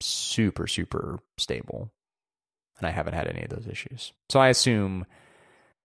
super 0.00 0.66
super 0.66 1.20
stable, 1.38 1.92
and 2.78 2.86
I 2.86 2.90
haven't 2.90 3.14
had 3.14 3.28
any 3.28 3.42
of 3.42 3.50
those 3.50 3.66
issues. 3.66 4.12
So 4.28 4.40
I 4.40 4.48
assume 4.48 5.06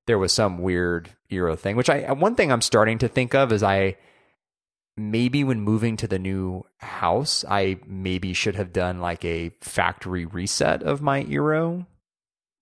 there 0.08 0.20
was 0.20 0.34
some 0.34 0.60
weird 0.60 1.10
Eero 1.32 1.58
thing. 1.58 1.76
Which 1.76 1.90
I 1.90 2.12
one 2.12 2.36
thing 2.36 2.52
I'm 2.52 2.62
starting 2.62 2.98
to 3.00 3.08
think 3.08 3.36
of 3.36 3.52
is 3.52 3.64
I 3.64 3.98
maybe 4.98 5.44
when 5.44 5.62
moving 5.62 5.98
to 5.98 6.08
the 6.08 6.20
new 6.20 6.66
house, 6.78 7.46
I 7.50 7.80
maybe 7.88 8.34
should 8.34 8.56
have 8.56 8.74
done 8.74 9.00
like 9.00 9.24
a 9.24 9.52
factory 9.62 10.26
reset 10.26 10.84
of 10.84 11.02
my 11.02 11.24
Eero 11.24 11.86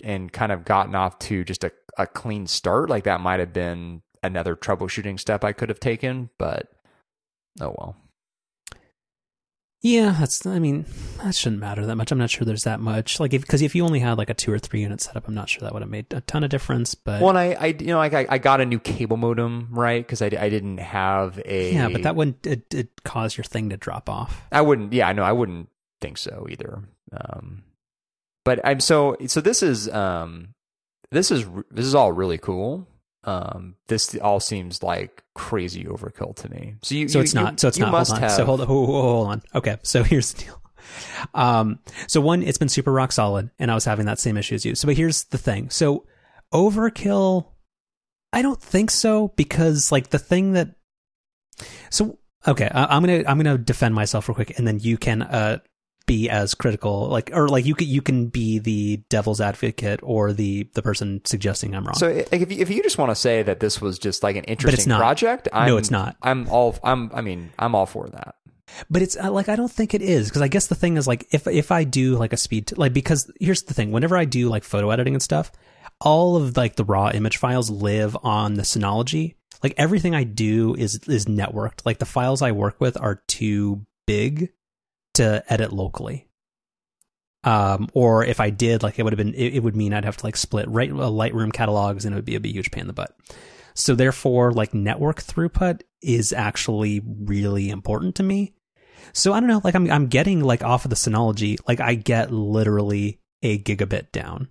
and 0.04 0.32
kind 0.32 0.52
of 0.52 0.64
gotten 0.64 0.94
off 0.94 1.18
to 1.20 1.44
just 1.44 1.64
a, 1.64 1.72
a 1.98 2.08
clean 2.08 2.48
start. 2.48 2.90
Like 2.90 3.04
that 3.06 3.22
might 3.22 3.40
have 3.40 3.54
been 3.54 4.02
another 4.24 4.56
troubleshooting 4.56 5.20
step 5.20 5.44
I 5.44 5.54
could 5.54 5.70
have 5.70 5.80
taken, 5.80 6.30
but 6.38 6.68
oh 7.62 7.76
well. 7.78 7.96
Yeah, 9.82 10.16
that's. 10.20 10.44
I 10.46 10.58
mean, 10.58 10.86
that 11.24 11.36
shouldn't 11.36 11.62
matter 11.62 11.86
that 11.86 11.96
much. 11.96 12.12
I'm 12.12 12.18
not 12.18 12.32
sure 12.32 12.46
there's 12.46 12.64
that 12.64 12.80
much. 12.80 13.20
Like, 13.20 13.34
if 13.34 13.42
because 13.42 13.62
if 13.62 13.76
you 13.76 13.86
only 13.86 14.00
had 14.00 14.18
like 14.18 14.30
a 14.30 14.34
two 14.34 14.52
or 14.52 14.58
three 14.58 14.82
unit 14.82 15.00
setup, 15.00 15.28
I'm 15.28 15.36
not 15.36 15.50
sure 15.50 15.62
that 15.62 15.72
would 15.72 15.84
have 15.84 15.92
made 15.92 16.12
a 16.12 16.22
ton 16.22 16.44
of 16.44 16.50
difference. 16.50 16.96
But 16.96 17.22
Well, 17.22 17.38
I, 17.38 17.56
I 17.60 17.66
you 17.68 17.88
know, 17.88 17.98
like 17.98 18.16
I, 18.16 18.26
I 18.28 18.38
got 18.40 18.60
a 18.60 18.66
new 18.66 18.80
cable 18.80 19.18
modem, 19.18 19.68
right? 19.72 20.06
Because 20.06 20.24
I, 20.24 20.26
I 20.26 20.50
didn't 20.50 20.80
have 20.80 21.40
a. 21.46 21.74
yeah, 21.74 21.90
but 21.90 22.04
that 22.04 22.16
wouldn't 22.16 22.46
it, 22.48 22.74
it 22.74 23.04
cause 23.04 23.38
your 23.38 23.44
thing 23.44 23.70
to 23.70 23.78
drop 23.78 24.10
off. 24.10 24.44
I 24.52 24.62
wouldn't. 24.62 24.94
Yeah, 24.94 25.08
I 25.08 25.14
know. 25.14 25.24
I 25.24 25.32
wouldn't 25.32 25.70
think 26.02 26.18
so 26.18 26.48
either. 26.50 26.84
Um, 27.14 27.64
but 28.44 28.60
I'm 28.66 28.80
so 28.80 29.16
so. 29.28 29.42
This 29.42 29.62
is 29.62 29.88
um, 29.90 30.56
this 31.12 31.32
is 31.32 31.46
this 31.72 31.86
is 31.86 31.96
all 31.96 32.12
really 32.12 32.38
cool. 32.38 32.88
Um, 33.24 33.76
this 33.88 34.16
all 34.20 34.40
seems 34.40 34.82
like 34.84 35.24
crazy 35.36 35.84
overkill 35.84 36.36
to 36.38 36.50
me. 36.50 36.76
So 36.82 36.96
you, 36.96 37.08
So 37.10 37.20
you- 37.20 37.24
it's 37.24 37.34
not. 37.34 37.54
you- 37.54 37.58
so 37.58 37.68
it's 37.68 37.78
not. 37.78 37.94
Hold 37.94 38.10
on. 38.12 38.20
have. 38.22 38.32
So 38.32 38.46
hold, 38.46 38.62
hold, 38.64 38.90
hold 38.90 39.28
on. 39.28 39.42
Okay. 39.56 39.78
So 39.84 40.04
here's 40.12 40.34
the 40.34 40.44
deal. 40.46 40.62
Um, 41.34 41.80
so 42.08 42.22
one, 42.22 42.42
it's 42.44 42.58
been 42.58 42.70
super 42.70 42.92
rock 42.94 43.12
solid, 43.12 43.50
and 43.60 43.70
I 43.70 43.74
was 43.76 43.84
having 43.86 44.06
that 44.06 44.20
same 44.20 44.38
issue 44.38 44.56
as 44.56 44.66
you. 44.66 44.76
So, 44.76 44.86
but 44.88 44.96
here's 44.96 45.26
the 45.26 45.38
thing. 45.38 45.70
So 45.70 46.06
overkill, 46.54 47.48
I 48.34 48.42
don't 48.42 48.62
think 48.62 48.92
so 48.92 49.30
because 49.36 49.92
like 49.92 50.10
the 50.10 50.20
thing 50.20 50.54
that. 50.54 50.76
So 51.90 52.20
okay, 52.48 52.70
I, 52.74 52.96
I'm 52.96 53.02
gonna 53.04 53.24
I'm 53.28 53.38
gonna 53.38 53.58
defend 53.58 53.96
myself 53.96 54.28
real 54.30 54.36
quick, 54.36 54.58
and 54.58 54.68
then 54.68 54.80
you 54.80 54.98
can 54.98 55.22
uh 55.24 55.60
be 56.08 56.30
as 56.30 56.56
critical 56.56 57.08
like 57.10 57.30
or 57.34 57.48
like 57.48 57.66
you 57.66 57.76
can 57.76 57.88
you 57.88 58.02
can 58.02 58.28
be 58.28 58.58
the 58.58 58.98
devil's 59.10 59.40
advocate 59.40 60.00
or 60.02 60.34
the 60.34 60.68
the 60.74 60.82
person 60.82 61.22
suggesting 61.26 61.76
I'm 61.76 61.86
wrong. 61.86 61.96
So 61.96 62.08
like, 62.08 62.42
if 62.42 62.52
you, 62.52 62.60
if 62.60 62.70
you 62.72 62.82
just 62.82 62.98
want 62.98 63.12
to 63.12 63.16
say 63.16 63.44
that 63.44 63.60
this 63.60 63.80
was 63.80 64.00
just 64.00 64.24
like 64.24 64.36
an 64.36 64.46
interesting 64.46 64.96
project, 64.96 65.48
I'm, 65.54 65.68
No, 65.68 65.78
it's 65.78 65.92
not. 65.92 66.16
I'm 66.24 66.48
all. 66.50 66.76
I'm. 66.84 67.12
I 67.14 67.22
mean, 67.22 67.52
I'm 67.60 67.76
all 67.76 67.86
for 67.86 68.10
that. 68.10 68.36
But 68.90 69.02
it's 69.02 69.18
uh, 69.18 69.32
like 69.32 69.50
I 69.50 69.56
don't 69.56 69.72
think 69.72 69.94
it 69.94 70.02
is 70.02 70.30
because 70.30 70.42
I 70.42 70.48
guess 70.48 70.68
the 70.68 70.76
thing 70.76 70.98
is 70.98 71.08
like 71.08 71.28
if 71.32 71.46
if 71.46 71.72
I 71.72 71.84
do 71.84 72.16
like 72.18 72.34
a 72.34 72.38
speed 72.38 72.76
like 72.78 72.94
because 72.94 73.32
here's 73.40 73.64
the 73.64 73.74
thing 73.74 73.92
whenever 73.92 74.18
I 74.18 74.26
do 74.26 74.50
like 74.50 74.64
photo 74.64 74.90
editing 74.90 75.14
and 75.14 75.22
stuff, 75.22 75.52
all 76.02 76.36
of 76.36 76.58
like 76.58 76.76
the 76.76 76.86
raw 76.86 77.10
image 77.10 77.38
files 77.38 77.70
live 77.70 78.18
on 78.24 78.56
the 78.56 78.64
Synology. 78.64 79.36
Like 79.64 79.74
everything 79.78 80.16
I 80.16 80.24
do 80.24 80.76
is 80.76 80.96
is 81.08 81.26
networked. 81.26 81.86
Like 81.86 82.00
the 82.00 82.06
files 82.06 82.42
I 82.42 82.52
work 82.52 82.80
with 82.80 83.00
are 83.00 83.24
too 83.28 83.86
big 84.06 84.52
to 85.18 85.44
edit 85.52 85.72
locally. 85.72 86.28
Um, 87.44 87.90
or 87.94 88.26
if 88.26 88.40
I 88.40 88.50
did, 88.50 88.84
like 88.84 89.00
it 89.00 89.04
would 89.04 89.14
have 89.14 89.18
been, 89.18 89.34
it, 89.34 89.56
it 89.56 89.64
would 89.64 89.76
mean 89.76 89.94
I'd 89.94 90.06
have 90.06 90.18
to 90.18 90.26
like 90.26 90.36
split 90.36 90.68
right 90.68 90.90
uh, 90.90 90.96
Lightroom 90.96 91.54
catalogs, 91.54 92.04
and 92.06 92.14
it 92.14 92.18
would 92.18 92.26
be 92.26 92.36
a 92.36 92.42
huge 92.42 92.72
pain 92.72 92.82
in 92.82 92.88
the 92.88 92.94
butt. 92.94 93.16
So 93.74 93.96
therefore, 93.96 94.52
like 94.52 94.74
network 94.74 95.22
throughput 95.22 95.82
is 96.02 96.34
actually 96.34 97.02
really 97.06 97.70
important 97.70 98.16
to 98.16 98.24
me. 98.24 98.54
So 99.14 99.34
I 99.34 99.40
don't 99.40 99.48
know, 99.48 99.62
like 99.64 99.76
I'm 99.76 99.90
I'm 99.90 100.08
getting 100.08 100.42
like 100.42 100.64
off 100.64 100.84
of 100.84 100.90
the 100.90 100.96
Synology, 100.96 101.58
like 101.68 101.80
I 101.80 101.96
get 101.96 102.32
literally 102.32 103.22
a 103.42 103.58
gigabit 103.58 104.12
down. 104.12 104.50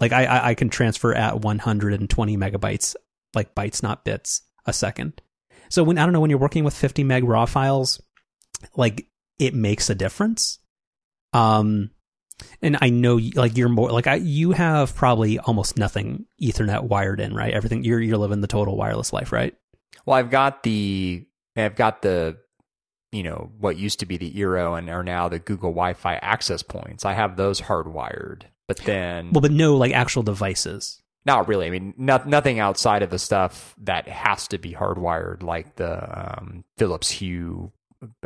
Like 0.00 0.12
I 0.12 0.24
I, 0.24 0.48
I 0.48 0.54
can 0.54 0.70
transfer 0.70 1.14
at 1.14 1.40
120 1.40 2.36
megabytes, 2.36 2.96
like 3.34 3.54
bytes, 3.54 3.82
not 3.82 4.04
bits, 4.04 4.42
a 4.64 4.72
second. 4.72 5.20
So 5.68 5.84
when 5.84 5.98
I 5.98 6.04
don't 6.04 6.12
know 6.12 6.20
when 6.20 6.30
you're 6.30 6.38
working 6.38 6.64
with 6.64 6.74
50 6.74 7.04
meg 7.04 7.24
raw 7.24 7.46
files, 7.46 8.00
like 8.76 9.06
it 9.38 9.54
makes 9.54 9.90
a 9.90 9.94
difference. 9.94 10.58
Um, 11.32 11.90
and 12.60 12.76
I 12.80 12.90
know 12.90 13.18
like 13.34 13.56
you're 13.56 13.68
more 13.68 13.90
like 13.90 14.06
I 14.06 14.16
you 14.16 14.52
have 14.52 14.94
probably 14.94 15.38
almost 15.38 15.78
nothing 15.78 16.26
Ethernet 16.40 16.82
wired 16.82 17.20
in, 17.20 17.34
right? 17.34 17.54
Everything 17.54 17.84
you're 17.84 18.00
you're 18.00 18.18
living 18.18 18.40
the 18.40 18.46
total 18.46 18.76
wireless 18.76 19.12
life, 19.12 19.32
right? 19.32 19.54
Well, 20.04 20.16
I've 20.16 20.30
got 20.30 20.62
the. 20.62 21.26
I've 21.56 21.76
got 21.76 22.02
the. 22.02 22.36
you 23.12 23.22
know 23.22 23.50
what 23.58 23.78
used 23.78 24.00
to 24.00 24.06
be 24.06 24.16
the 24.16 24.32
Eero 24.32 24.78
and 24.78 24.90
are 24.90 25.02
now 25.02 25.28
the 25.28 25.38
Google 25.38 25.70
Wi-Fi 25.70 26.16
access 26.16 26.62
points. 26.62 27.04
I 27.04 27.14
have 27.14 27.36
those 27.36 27.60
hardwired, 27.60 28.42
but 28.68 28.78
then 28.78 29.30
well, 29.32 29.40
but 29.40 29.52
no 29.52 29.76
like 29.76 29.92
actual 29.92 30.22
devices. 30.22 31.02
Not 31.24 31.48
really. 31.48 31.66
I 31.66 31.70
mean, 31.70 31.92
not, 31.96 32.28
nothing 32.28 32.60
outside 32.60 33.02
of 33.02 33.10
the 33.10 33.18
stuff 33.18 33.74
that 33.82 34.06
has 34.06 34.46
to 34.48 34.58
be 34.58 34.74
hardwired, 34.74 35.42
like 35.42 35.74
the 35.74 36.38
um, 36.38 36.62
Philips 36.78 37.10
Hue 37.10 37.72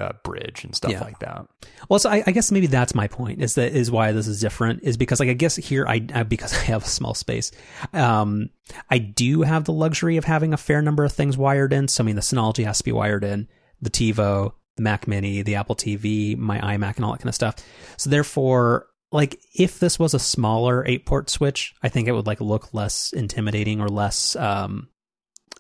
uh, 0.01 0.13
bridge 0.25 0.65
and 0.65 0.75
stuff 0.75 0.91
Yeah. 0.93 1.01
like 1.03 1.19
that. 1.21 1.47
Well, 1.89 1.99
so 1.99 2.11
I, 2.11 2.23
I 2.27 2.31
guess 2.33 2.51
maybe 2.53 2.67
that's 2.67 2.95
my 2.95 3.07
point. 3.09 3.43
Is 3.43 3.55
that 3.55 3.73
is 3.73 3.91
why 3.91 4.13
this 4.13 4.27
is 4.27 4.41
different? 4.41 4.83
Is 4.83 4.97
because 4.97 5.21
like 5.21 5.29
I 5.29 5.35
guess 5.35 5.57
here 5.57 5.87
I, 5.87 6.05
I 6.15 6.23
because 6.23 6.53
I 6.59 6.63
have 6.65 6.85
a 6.85 6.89
small 6.89 7.15
space, 7.15 7.53
um, 7.93 8.51
I 8.89 8.99
do 8.99 9.43
have 9.43 9.65
the 9.65 9.73
luxury 9.73 10.17
of 10.17 10.25
having 10.25 10.53
a 10.53 10.57
fair 10.57 10.83
number 10.83 11.05
of 11.05 11.13
things 11.13 11.37
wired 11.37 11.73
in. 11.73 11.89
So 11.89 12.03
I 12.03 12.07
mean, 12.07 12.17
the 12.17 12.23
Synology 12.23 12.65
has 12.65 12.79
to 12.79 12.85
be 12.85 12.93
wired 12.93 13.25
in, 13.25 13.49
the 13.81 13.91
TiVo, 13.91 14.53
the 14.77 14.83
Mac 14.83 15.07
Mini, 15.09 15.43
the 15.43 15.57
Apple 15.57 15.75
TV, 15.77 16.37
my 16.37 16.59
iMac, 16.59 16.97
and 16.97 17.05
all 17.05 17.13
that 17.13 17.19
kind 17.19 17.29
of 17.29 17.35
stuff. 17.35 17.57
So 17.97 18.11
therefore, 18.11 18.87
like 19.13 19.41
if 19.55 19.81
this 19.81 19.99
was 19.99 20.15
a 20.15 20.19
smaller 20.21 20.87
eight 20.87 21.05
port 21.07 21.29
switch, 21.31 21.75
I 21.83 21.89
think 21.89 22.07
it 22.07 22.13
would 22.13 22.27
like 22.27 22.41
look 22.41 22.73
less 22.73 23.13
intimidating 23.13 23.81
or 23.81 23.89
less 23.89 24.37
um, 24.37 24.89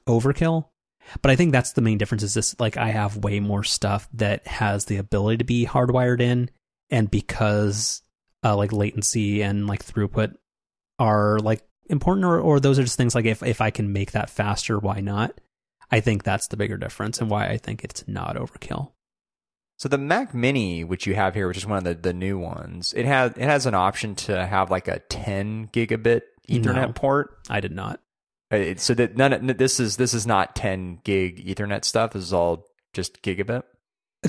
overkill. 0.07 0.67
But 1.23 1.31
I 1.31 1.37
think 1.37 1.53
that's 1.53 1.73
the 1.73 1.81
main 1.83 1.99
difference 1.99 2.23
is 2.23 2.35
this 2.35 2.59
like 2.61 2.77
I 2.77 2.89
have 2.91 3.17
way 3.17 3.41
more 3.41 3.65
stuff 3.65 4.09
that 4.15 4.47
has 4.47 4.85
the 4.85 4.97
ability 4.97 5.39
to 5.39 5.45
be 5.45 5.67
hardwired 5.67 6.21
in 6.21 6.51
and 6.91 7.11
because 7.11 8.03
uh, 8.45 8.57
like 8.57 8.73
latency 8.73 9.43
and 9.43 9.67
like 9.67 9.85
throughput 9.85 10.35
are 10.99 11.39
like 11.41 11.63
important 11.89 12.25
or, 12.25 12.39
or 12.41 12.61
those 12.61 12.79
are 12.79 12.85
just 12.85 12.97
things 12.97 13.15
like 13.15 13.25
if 13.25 13.43
if 13.43 13.61
I 13.61 13.71
can 13.71 13.93
make 13.93 14.13
that 14.13 14.31
faster, 14.31 14.79
why 14.79 15.01
not? 15.01 15.41
I 15.91 16.01
think 16.01 16.23
that's 16.23 16.47
the 16.49 16.57
bigger 16.57 16.77
difference 16.77 17.21
and 17.21 17.29
why 17.29 17.49
I 17.49 17.57
think 17.59 17.83
it's 17.83 18.07
not 18.07 18.37
overkill. 18.37 18.93
So 19.79 19.89
the 19.89 19.99
Mac 19.99 20.35
Mini, 20.35 20.85
which 20.85 21.07
you 21.07 21.15
have 21.15 21.35
here, 21.35 21.49
which 21.49 21.57
is 21.57 21.67
one 21.67 21.79
of 21.79 21.85
the, 21.85 21.95
the 21.95 22.13
new 22.13 22.39
ones, 22.39 22.93
it 22.95 23.07
has 23.07 23.33
it 23.33 23.43
has 23.45 23.67
an 23.67 23.75
option 23.75 24.15
to 24.17 24.47
have 24.47 24.71
like 24.71 24.89
a 24.89 25.01
10 25.01 25.69
gigabit 25.73 26.23
Ethernet 26.49 26.87
No. 26.89 26.93
port. 26.95 27.39
I 27.49 27.61
did 27.61 27.73
not. 27.73 28.01
Uh, 28.51 28.75
so 28.77 28.95
that 28.95 29.17
none 29.17 29.33
of, 29.33 29.59
this 29.59 29.79
is 29.79 29.97
this 29.97 30.13
is 30.13 30.27
not 30.27 30.57
10 30.57 31.01
gig 31.05 31.47
Ethernet 31.47 31.85
stuff. 31.85 32.13
This 32.13 32.25
is 32.25 32.33
all 32.33 32.67
just 32.93 33.23
gigabit. 33.23 33.63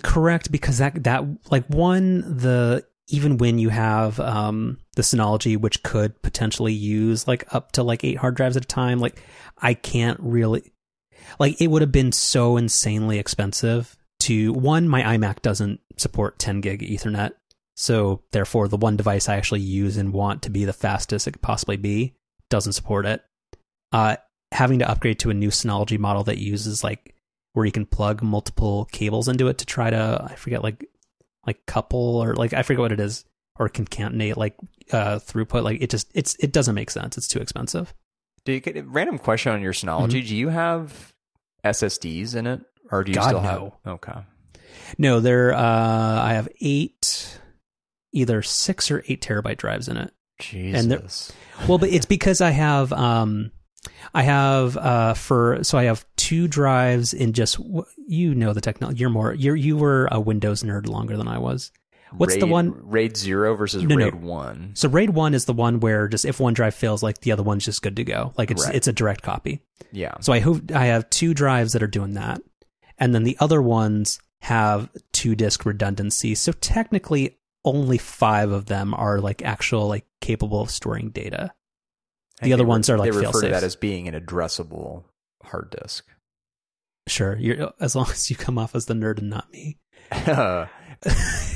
Correct, 0.04 0.52
because 0.52 0.78
that 0.78 1.04
that 1.04 1.24
like 1.50 1.66
one 1.66 2.38
the 2.38 2.86
even 3.08 3.38
when 3.38 3.60
you 3.60 3.70
have 3.70 4.20
um 4.20 4.78
the 4.96 5.02
Synology, 5.02 5.58
which 5.58 5.84
could 5.84 6.22
potentially 6.22 6.74
use 6.74 7.28
like 7.28 7.54
up 7.54 7.72
to 7.74 7.84
like 7.84 8.04
eight 8.04 8.18
hard 8.18 8.36
drives 8.36 8.56
at 8.56 8.64
a 8.64 8.68
time, 8.68 9.00
like 9.00 9.22
I 9.58 9.74
can't 9.74 10.20
really 10.22 10.72
like 11.40 11.60
it 11.60 11.68
would 11.68 11.82
have 11.82 11.92
been 11.92 12.12
so 12.12 12.58
insanely 12.58 13.20
expensive 13.20 13.98
to 14.22 14.54
one, 14.54 14.88
my 14.88 15.02
iMac 15.02 15.42
doesn't 15.42 15.80
support 15.98 16.38
10 16.38 16.62
gig 16.62 16.82
Ethernet. 16.82 17.32
So 17.76 18.22
therefore 18.32 18.68
the 18.68 18.78
one 18.78 18.98
device 18.98 19.28
I 19.28 19.36
actually 19.36 19.62
use 19.62 19.98
and 19.98 20.14
want 20.14 20.44
to 20.44 20.52
be 20.52 20.66
the 20.66 20.74
fastest 20.74 21.28
it 21.28 21.32
could 21.32 21.42
possibly 21.42 21.78
be 21.78 22.14
doesn't 22.50 22.74
support 22.74 23.06
it. 23.06 23.24
Uh 23.92 24.16
having 24.52 24.80
to 24.80 24.90
upgrade 24.90 25.20
to 25.20 25.30
a 25.30 25.34
new 25.34 25.50
Synology 25.50 25.98
model 25.98 26.24
that 26.26 26.38
uses 26.38 26.84
like 26.84 27.16
where 27.54 27.66
you 27.66 27.72
can 27.72 27.86
plug 27.86 28.22
multiple 28.22 28.86
cables 28.92 29.28
into 29.28 29.48
it 29.48 29.58
to 29.60 29.66
try 29.66 29.90
to 29.90 30.28
I 30.30 30.36
forget 30.36 30.62
like 30.64 30.86
like 31.48 31.66
couple 31.66 32.18
or 32.24 32.36
like 32.36 32.54
I 32.54 32.62
forget 32.64 32.80
what 32.82 32.92
it 32.92 33.00
is 33.00 33.26
or 33.58 33.70
concatenate 33.70 34.36
like 34.38 34.56
uh 34.92 35.20
throughput 35.20 35.64
like 35.64 35.82
it 35.82 35.90
just 35.90 36.10
it's 36.14 36.36
it 36.40 36.52
doesn't 36.52 36.76
make 36.76 36.90
sense 36.90 37.18
it's 37.18 37.28
too 37.28 37.40
expensive 37.40 37.94
Do 38.46 38.52
you 38.54 38.60
get 38.60 38.76
a 38.78 38.84
random 38.84 39.18
question 39.20 39.54
on 39.54 39.62
your 39.62 39.74
Synology? 39.74 40.26
Do 40.28 40.36
you 40.36 40.50
have 40.50 41.14
SSDs 41.64 42.36
in 42.36 42.48
it, 42.48 42.62
or 42.92 43.04
do 43.04 43.12
you 43.12 43.18
Mm-hmm. 43.18 43.32
God, 43.32 43.42
still 43.42 43.42
no. 43.42 43.74
have? 43.86 43.94
Okay. 43.94 44.20
no 44.98 45.20
there 45.20 45.54
uh 45.54 46.22
I 46.22 46.34
have 46.34 46.50
eight 46.60 47.40
either 48.14 48.42
six 48.42 48.92
or 48.92 49.04
eight 49.08 49.22
terabyte 49.22 49.58
drives 49.58 49.88
in 49.88 49.98
it 49.98 50.14
Jesus. 50.40 51.32
And 51.62 51.68
well 51.70 51.78
but 51.78 51.90
it's 51.90 52.06
because 52.18 52.42
I 52.42 52.50
have 52.52 52.92
um 52.94 53.52
I 54.14 54.24
have 54.24 54.78
uh 54.78 55.14
for 55.16 55.64
so 55.64 55.78
I 55.78 55.84
have 55.86 56.06
two 56.16 56.48
drives 56.48 57.14
in 57.14 57.34
just 57.34 57.60
you 58.08 58.36
know 58.36 58.54
the 58.54 58.62
technology 58.62 59.00
you're 59.00 59.10
more 59.10 59.34
you're 59.34 59.56
you 59.56 59.78
were 59.78 60.08
a 60.12 60.20
Windows 60.20 60.64
nerd 60.64 60.88
longer 60.88 61.18
than 61.18 61.28
I 61.28 61.38
was 61.40 61.72
what's 62.16 62.36
the 62.38 62.46
one- 62.46 62.74
RAID 62.84 63.16
zero 63.18 63.56
versus 63.56 63.84
No, 63.84 63.96
no. 63.96 64.06
RAID 64.06 64.16
one? 64.16 64.72
So 64.76 64.90
RAID 64.90 65.12
one 65.12 65.34
is 65.34 65.46
the 65.46 65.54
one 65.54 65.80
where 65.80 66.08
just 66.10 66.26
if 66.26 66.40
one 66.42 66.54
drive 66.54 66.76
fails, 66.76 67.02
like 67.02 67.22
the 67.22 67.32
other 67.32 67.44
one's 67.44 67.64
just 67.66 67.82
good 67.82 67.96
to 67.96 68.04
go. 68.04 68.34
Like 68.38 68.52
it's 68.52 68.66
Right. 68.66 68.76
it's 68.76 68.88
a 68.88 68.94
direct 68.94 69.22
copy. 69.24 69.62
Yeah. 69.94 70.16
So 70.20 70.34
I 70.34 70.40
hope 70.40 70.72
I 70.74 70.86
have 70.88 71.10
two 71.10 71.34
drives 71.34 71.74
that 71.74 71.82
are 71.84 71.88
doing 71.88 72.14
that, 72.16 72.42
and 72.98 73.16
then 73.16 73.24
the 73.24 73.38
other 73.40 73.62
ones 73.62 74.20
have 74.42 74.90
two 75.14 75.36
disk 75.36 75.66
redundancy. 75.66 76.36
So 76.36 76.52
technically, 76.52 77.38
only 77.64 77.98
five 77.98 78.52
of 78.52 78.66
them 78.66 78.94
are 78.94 79.20
like 79.22 79.42
actual 79.44 79.88
like 79.88 80.06
capable 80.20 80.62
of 80.62 80.70
storing 80.70 81.10
data. 81.12 81.54
The 82.42 82.54
other 82.54 82.64
re- 82.64 82.70
ones 82.70 82.90
are, 82.90 82.98
like, 82.98 83.12
they 83.12 83.18
refer 83.18 83.42
to 83.42 83.50
that 83.50 83.64
as 83.64 83.76
being 83.76 84.08
an 84.08 84.14
addressable 84.20 85.04
hard 85.44 85.70
disk. 85.82 86.06
Sure, 87.08 87.36
you're 87.38 87.72
as 87.80 87.96
long 87.96 88.08
as 88.12 88.30
you 88.30 88.36
come 88.36 88.58
off 88.58 88.76
as 88.76 88.86
the 88.86 88.94
nerd 88.94 89.18
and 89.20 89.30
not 89.30 89.52
me. 89.52 89.78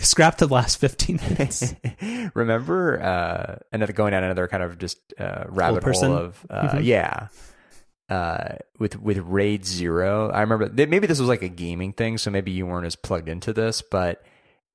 Scrap 0.02 0.38
the 0.38 0.48
last 0.48 0.78
fifteen 0.78 1.18
minutes. 1.30 1.74
Remember, 2.34 3.02
uh, 3.02 3.56
another 3.72 3.94
going 3.94 4.12
down 4.12 4.24
another 4.24 4.48
kind 4.48 4.64
of 4.64 4.78
just 4.78 4.98
uh, 5.20 5.44
rabbit 5.50 5.84
hole 5.84 6.14
of 6.18 6.46
uh, 6.50 6.70
Mhm. 6.70 6.84
yeah. 6.84 7.28
Uh, 8.10 8.56
with 8.80 9.00
with 9.00 9.18
RAID 9.20 9.66
zero, 9.66 10.30
I 10.30 10.42
remember 10.42 10.70
th- 10.70 10.90
maybe 10.90 11.08
this 11.08 11.20
was 11.20 11.28
like 11.30 11.42
a 11.42 11.50
gaming 11.50 11.92
thing, 11.94 12.18
so 12.20 12.30
maybe 12.32 12.52
you 12.52 12.66
weren't 12.68 12.86
as 12.86 12.96
plugged 12.96 13.30
into 13.30 13.52
this, 13.54 13.82
but 13.82 14.24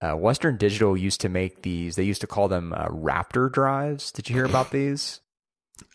uh, 0.01 0.15
Western 0.15 0.57
Digital 0.57 0.97
used 0.97 1.21
to 1.23 1.29
make 1.29 1.63
these. 1.63 1.95
They 1.97 2.03
used 2.05 2.21
to 2.23 2.27
call 2.27 2.49
them 2.49 2.73
uh, 2.73 2.87
Raptor 2.89 3.51
drives. 3.53 4.11
Did 4.13 4.29
you 4.29 4.35
hear 4.37 4.45
about 4.47 4.71
these? 4.73 5.21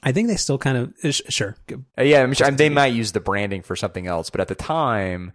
I 0.04 0.12
think 0.12 0.28
they 0.28 0.36
still 0.36 0.58
kind 0.58 0.78
of 0.78 0.94
uh, 1.04 1.12
sh- 1.12 1.22
sure. 1.30 1.56
Uh, 1.98 2.04
yeah, 2.04 2.22
I'm 2.22 2.34
sure, 2.34 2.50
they 2.52 2.70
might 2.70 2.94
use 2.94 3.12
the 3.12 3.20
branding 3.20 3.62
for 3.62 3.76
something 3.76 4.08
else, 4.08 4.30
but 4.30 4.42
at 4.42 4.48
the 4.48 4.56
time, 4.56 5.34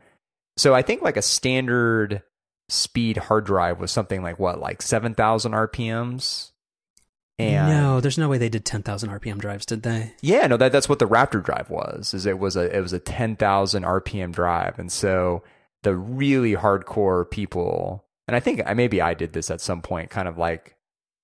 so 0.57 0.74
I 0.74 0.82
think 0.82 1.03
like 1.03 1.16
a 1.16 1.22
standard 1.22 2.22
speed 2.68 3.16
hard 3.16 3.44
drive 3.44 3.80
was 3.80 3.90
something 3.90 4.22
like 4.22 4.38
what, 4.38 4.61
like 4.61 4.82
seven 4.82 5.14
thousand 5.14 5.53
RPMs. 5.53 6.51
And 7.38 7.68
no, 7.70 8.01
there's 8.01 8.18
no 8.18 8.28
way 8.28 8.36
they 8.36 8.51
did 8.51 8.66
ten 8.66 8.82
thousand 8.82 9.11
RPM 9.11 9.38
drives, 9.38 9.64
did 9.64 9.82
they? 9.82 10.12
yeah, 10.20 10.46
no, 10.46 10.57
that 10.59 10.72
that's 10.72 10.88
what 10.88 10.98
the 10.98 11.09
Raptor 11.09 11.42
drive 11.42 11.70
was. 11.70 12.12
Is 12.12 12.26
it 12.26 12.38
was 12.38 12.57
a 12.57 12.76
it 12.76 12.80
was 12.80 12.92
a 12.92 12.98
ten 12.98 13.36
thousand 13.36 13.84
RPM 13.84 14.32
drive, 14.32 14.78
and 14.78 14.92
so 14.92 15.42
the 15.82 15.96
really 15.96 16.55
hardcore 16.55 17.28
people, 17.30 18.05
and 18.28 18.36
I 18.36 18.40
think 18.40 18.62
maybe 18.76 19.01
I 19.01 19.14
did 19.14 19.32
this 19.32 19.51
at 19.51 19.62
some 19.62 19.80
point, 19.80 20.11
kind 20.11 20.28
of 20.28 20.36
like 20.36 20.76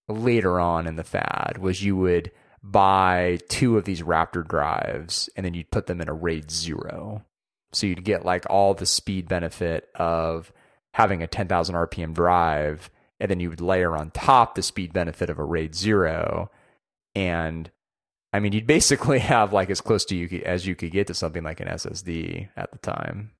later 0.08 0.58
on 0.58 0.86
in 0.86 0.96
the 0.96 1.04
fad, 1.04 1.58
was 1.58 1.82
you 1.82 1.96
would 1.96 2.30
buy 2.70 3.38
two 3.48 3.76
of 3.76 3.84
these 3.84 4.02
Raptor 4.02 4.46
drives, 4.46 5.30
and 5.36 5.44
then 5.44 5.54
you'd 5.54 5.70
put 5.70 5.86
them 5.86 6.00
in 6.00 6.08
a 6.08 6.14
RAID 6.14 6.50
zero, 6.50 7.24
so 7.72 7.86
you'd 7.86 8.04
get 8.04 8.24
like 8.24 8.44
all 8.48 8.74
the 8.74 8.86
speed 8.86 9.28
benefit 9.28 9.88
of 9.94 10.52
having 10.94 11.22
a 11.22 11.26
ten 11.26 11.48
thousand 11.48 11.74
RPM 11.74 12.14
drive. 12.14 12.90
And 13.18 13.30
then 13.30 13.40
you 13.40 13.48
would 13.48 13.62
layer 13.62 13.96
on 13.96 14.10
top 14.10 14.54
the 14.54 14.62
speed 14.62 14.92
benefit 14.92 15.30
of 15.30 15.38
a 15.38 15.44
RAID 15.44 15.74
zero, 15.74 16.50
and 17.14 17.70
I 18.32 18.40
mean, 18.40 18.52
you'd 18.52 18.66
basically 18.66 19.18
have 19.20 19.54
like 19.54 19.70
as 19.70 19.80
close 19.80 20.04
to 20.06 20.16
you 20.16 20.42
as 20.44 20.66
you 20.66 20.74
could 20.74 20.92
get 20.92 21.06
to 21.06 21.14
something 21.14 21.42
like 21.42 21.60
an 21.60 21.68
SSD 21.68 22.50
at 22.56 22.70
the 22.72 22.78
time. 22.78 23.32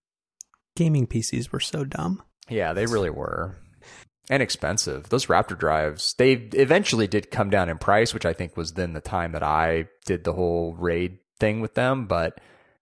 Gaming 0.74 1.07
PCs 1.07 1.53
were 1.53 1.61
so 1.61 1.85
dumb. 1.85 2.22
Yeah, 2.49 2.72
they 2.72 2.87
really 2.87 3.11
were. 3.11 3.57
And 4.29 4.43
expensive. 4.43 5.09
Those 5.09 5.27
Raptor 5.27 5.57
drives, 5.57 6.14
they 6.14 6.33
eventually 6.33 7.07
did 7.07 7.31
come 7.31 7.49
down 7.49 7.68
in 7.68 7.79
price, 7.79 8.12
which 8.12 8.27
I 8.27 8.33
think 8.33 8.57
was 8.57 8.72
then 8.72 8.93
the 8.93 9.01
time 9.01 9.33
that 9.33 9.45
I 9.45 9.87
did 10.05 10.24
the 10.24 10.33
whole 10.33 10.74
RAID 10.74 11.18
thing 11.39 11.61
with 11.61 11.74
them. 11.74 12.07
But 12.07 12.41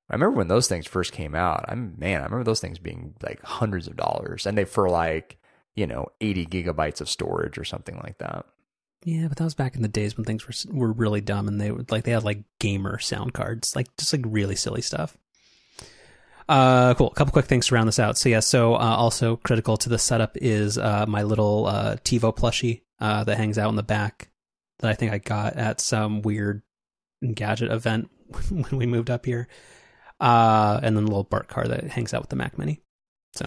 I 0.08 0.14
remember 0.14 0.38
when 0.38 0.48
those 0.48 0.68
things 0.68 0.86
first 0.86 1.12
came 1.12 1.34
out. 1.34 1.64
I'm 1.68 1.94
man, 1.98 2.20
I 2.20 2.24
remember 2.24 2.44
those 2.44 2.60
things 2.60 2.78
being 2.78 3.14
like 3.22 3.42
hundreds 3.42 3.86
of 3.86 3.96
dollars, 3.96 4.46
and 4.46 4.56
they 4.56 4.64
for 4.64 4.88
like 4.88 5.38
you 5.74 5.86
know 5.86 6.08
80 6.20 6.46
gigabytes 6.46 7.00
of 7.00 7.08
storage 7.08 7.58
or 7.58 7.64
something 7.64 7.96
like 8.02 8.18
that. 8.18 8.46
Yeah, 9.04 9.28
but 9.28 9.36
that 9.36 9.44
was 9.44 9.54
back 9.54 9.76
in 9.76 9.82
the 9.82 9.88
days 9.88 10.16
when 10.16 10.24
things 10.24 10.46
were 10.46 10.54
were 10.72 10.92
really 10.92 11.20
dumb, 11.20 11.48
and 11.48 11.60
they 11.60 11.70
would 11.70 11.90
like 11.90 12.04
they 12.04 12.12
had 12.12 12.24
like 12.24 12.42
gamer 12.58 12.98
sound 12.98 13.34
cards, 13.34 13.76
like 13.76 13.94
just 13.96 14.12
like 14.12 14.22
really 14.26 14.56
silly 14.56 14.82
stuff. 14.82 15.16
Uh, 16.48 16.94
cool. 16.94 17.08
A 17.08 17.14
couple 17.14 17.32
quick 17.32 17.46
things 17.46 17.66
to 17.68 17.74
round 17.74 17.88
this 17.88 17.98
out. 17.98 18.18
So 18.18 18.28
yeah, 18.28 18.40
so 18.40 18.74
uh, 18.74 18.78
also 18.78 19.36
critical 19.36 19.76
to 19.78 19.88
the 19.88 19.98
setup 19.98 20.36
is 20.36 20.76
uh 20.76 21.06
my 21.08 21.22
little 21.22 21.66
uh 21.66 21.96
TiVo 21.96 22.36
plushie 22.36 22.82
uh 23.00 23.24
that 23.24 23.36
hangs 23.38 23.56
out 23.58 23.70
in 23.70 23.76
the 23.76 23.82
back 23.82 24.28
that 24.80 24.90
I 24.90 24.94
think 24.94 25.12
I 25.12 25.18
got 25.18 25.56
at 25.56 25.80
some 25.80 26.22
weird 26.22 26.62
gadget 27.34 27.70
event 27.70 28.10
when 28.48 28.76
we 28.76 28.86
moved 28.86 29.10
up 29.10 29.26
here. 29.26 29.48
Uh, 30.20 30.78
and 30.82 30.96
then 30.96 31.04
the 31.04 31.10
little 31.10 31.24
Bart 31.24 31.48
car 31.48 31.66
that 31.66 31.84
hangs 31.84 32.14
out 32.14 32.20
with 32.20 32.30
the 32.30 32.36
Mac 32.36 32.58
Mini. 32.58 32.80
So. 33.34 33.46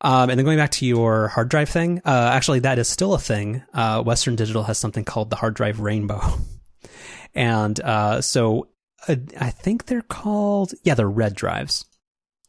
Um, 0.00 0.30
and 0.30 0.38
then 0.38 0.44
going 0.44 0.58
back 0.58 0.70
to 0.72 0.86
your 0.86 1.28
hard 1.28 1.48
drive 1.48 1.68
thing, 1.68 2.00
uh, 2.04 2.30
actually, 2.32 2.60
that 2.60 2.78
is 2.78 2.88
still 2.88 3.14
a 3.14 3.18
thing. 3.18 3.62
Uh, 3.74 4.02
Western 4.02 4.36
Digital 4.36 4.62
has 4.62 4.78
something 4.78 5.04
called 5.04 5.30
the 5.30 5.36
hard 5.36 5.54
drive 5.54 5.80
rainbow. 5.80 6.20
and 7.34 7.78
uh, 7.80 8.20
so 8.20 8.68
uh, 9.06 9.16
I 9.38 9.50
think 9.50 9.86
they're 9.86 10.02
called, 10.02 10.72
yeah, 10.82 10.94
they're 10.94 11.08
red 11.08 11.34
drives. 11.34 11.84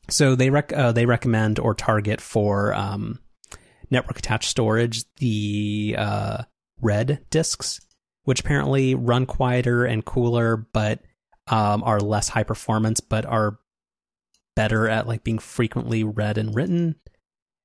So 0.10 0.36
they 0.36 0.50
rec- 0.50 0.74
uh, 0.74 0.92
they 0.92 1.06
recommend 1.06 1.60
or 1.60 1.76
target 1.76 2.20
for 2.20 2.74
um, 2.74 3.20
network 3.92 4.18
attached 4.18 4.50
storage 4.50 5.04
the 5.16 5.96
uh, 5.98 6.44
red 6.82 7.26
disks, 7.30 7.80
which 8.24 8.40
apparently 8.40 8.96
run 8.96 9.26
quieter 9.26 9.86
and 9.86 10.04
cooler, 10.04 10.58
but 10.58 11.02
um, 11.48 11.84
are 11.84 12.00
less 12.00 12.30
high 12.30 12.44
performance, 12.44 13.00
but 13.00 13.26
are 13.26 13.60
better 14.56 14.90
at 14.90 15.08
like 15.08 15.24
being 15.24 15.40
frequently 15.40 16.04
read 16.04 16.38
and 16.38 16.56
written. 16.56 16.96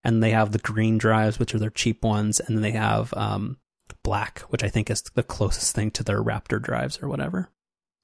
And 0.03 0.23
they 0.23 0.33
have 0.33 0.53
the 0.53 0.59
green 0.59 0.99
drives, 0.99 1.39
which 1.39 1.55
are 1.55 1.59
their 1.59 1.71
cheap 1.71 2.05
ones, 2.05 2.41
and 2.41 2.57
then 2.57 2.63
they 2.63 2.73
have 2.73 3.15
um, 3.15 3.57
black, 4.03 4.41
which 4.51 4.63
I 4.63 4.69
think 4.69 4.91
is 4.91 5.03
the 5.15 5.23
closest 5.23 5.75
thing 5.75 5.91
to 5.93 6.05
their 6.05 6.23
Raptor 6.23 6.61
drives 6.61 7.03
or 7.03 7.09
whatever. 7.09 7.51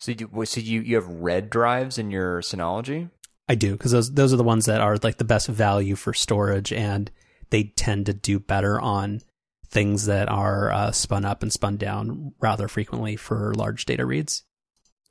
So 0.00 0.12
you 0.12 0.44
so 0.46 0.60
you 0.60 0.80
you 0.80 0.96
have 0.96 1.06
red 1.06 1.50
drives 1.50 1.98
in 1.98 2.10
your 2.10 2.40
Synology? 2.40 3.10
I 3.48 3.54
do 3.54 3.72
because 3.72 3.92
those 3.92 4.12
those 4.12 4.32
are 4.32 4.38
the 4.38 4.42
ones 4.44 4.66
that 4.66 4.80
are 4.80 4.96
like 5.02 5.18
the 5.18 5.24
best 5.24 5.46
value 5.46 5.94
for 5.94 6.14
storage, 6.14 6.72
and 6.72 7.10
they 7.50 7.64
tend 7.64 8.06
to 8.06 8.14
do 8.14 8.40
better 8.40 8.80
on 8.80 9.20
things 9.66 10.06
that 10.06 10.28
are 10.28 10.72
uh, 10.72 10.90
spun 10.90 11.24
up 11.24 11.42
and 11.42 11.52
spun 11.52 11.76
down 11.76 12.32
rather 12.40 12.66
frequently 12.66 13.16
for 13.16 13.54
large 13.54 13.84
data 13.84 14.04
reads. 14.06 14.42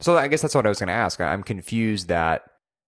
So 0.01 0.17
I 0.17 0.27
guess 0.27 0.41
that's 0.41 0.55
what 0.55 0.65
I 0.65 0.69
was 0.69 0.79
going 0.79 0.87
to 0.87 0.93
ask. 0.93 1.21
I'm 1.21 1.43
confused 1.43 2.07
that 2.07 2.43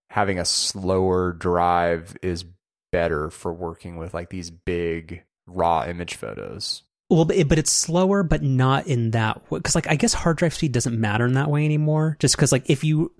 having 0.09 0.39
a 0.39 0.45
slower 0.45 1.33
drive 1.33 2.15
is 2.21 2.45
better 2.91 3.29
for 3.29 3.53
working 3.53 3.97
with 3.97 4.13
like 4.13 4.29
these 4.29 4.49
big 4.49 5.23
raw 5.45 5.85
image 5.85 6.15
photos. 6.15 6.83
Well, 7.11 7.25
but, 7.25 7.35
it, 7.35 7.49
but 7.49 7.59
it's 7.59 7.71
slower, 7.71 8.23
but 8.23 8.41
not 8.41 8.87
in 8.87 9.11
that 9.11 9.51
way. 9.51 9.59
because 9.59 9.75
like 9.75 9.87
I 9.87 9.95
guess 9.95 10.13
hard 10.13 10.37
drive 10.37 10.53
speed 10.53 10.71
doesn't 10.71 10.97
matter 10.97 11.25
in 11.25 11.33
that 11.33 11.49
way 11.49 11.65
anymore. 11.65 12.15
Just 12.19 12.37
because 12.37 12.53
like 12.53 12.69
if 12.69 12.85
you 12.85 13.13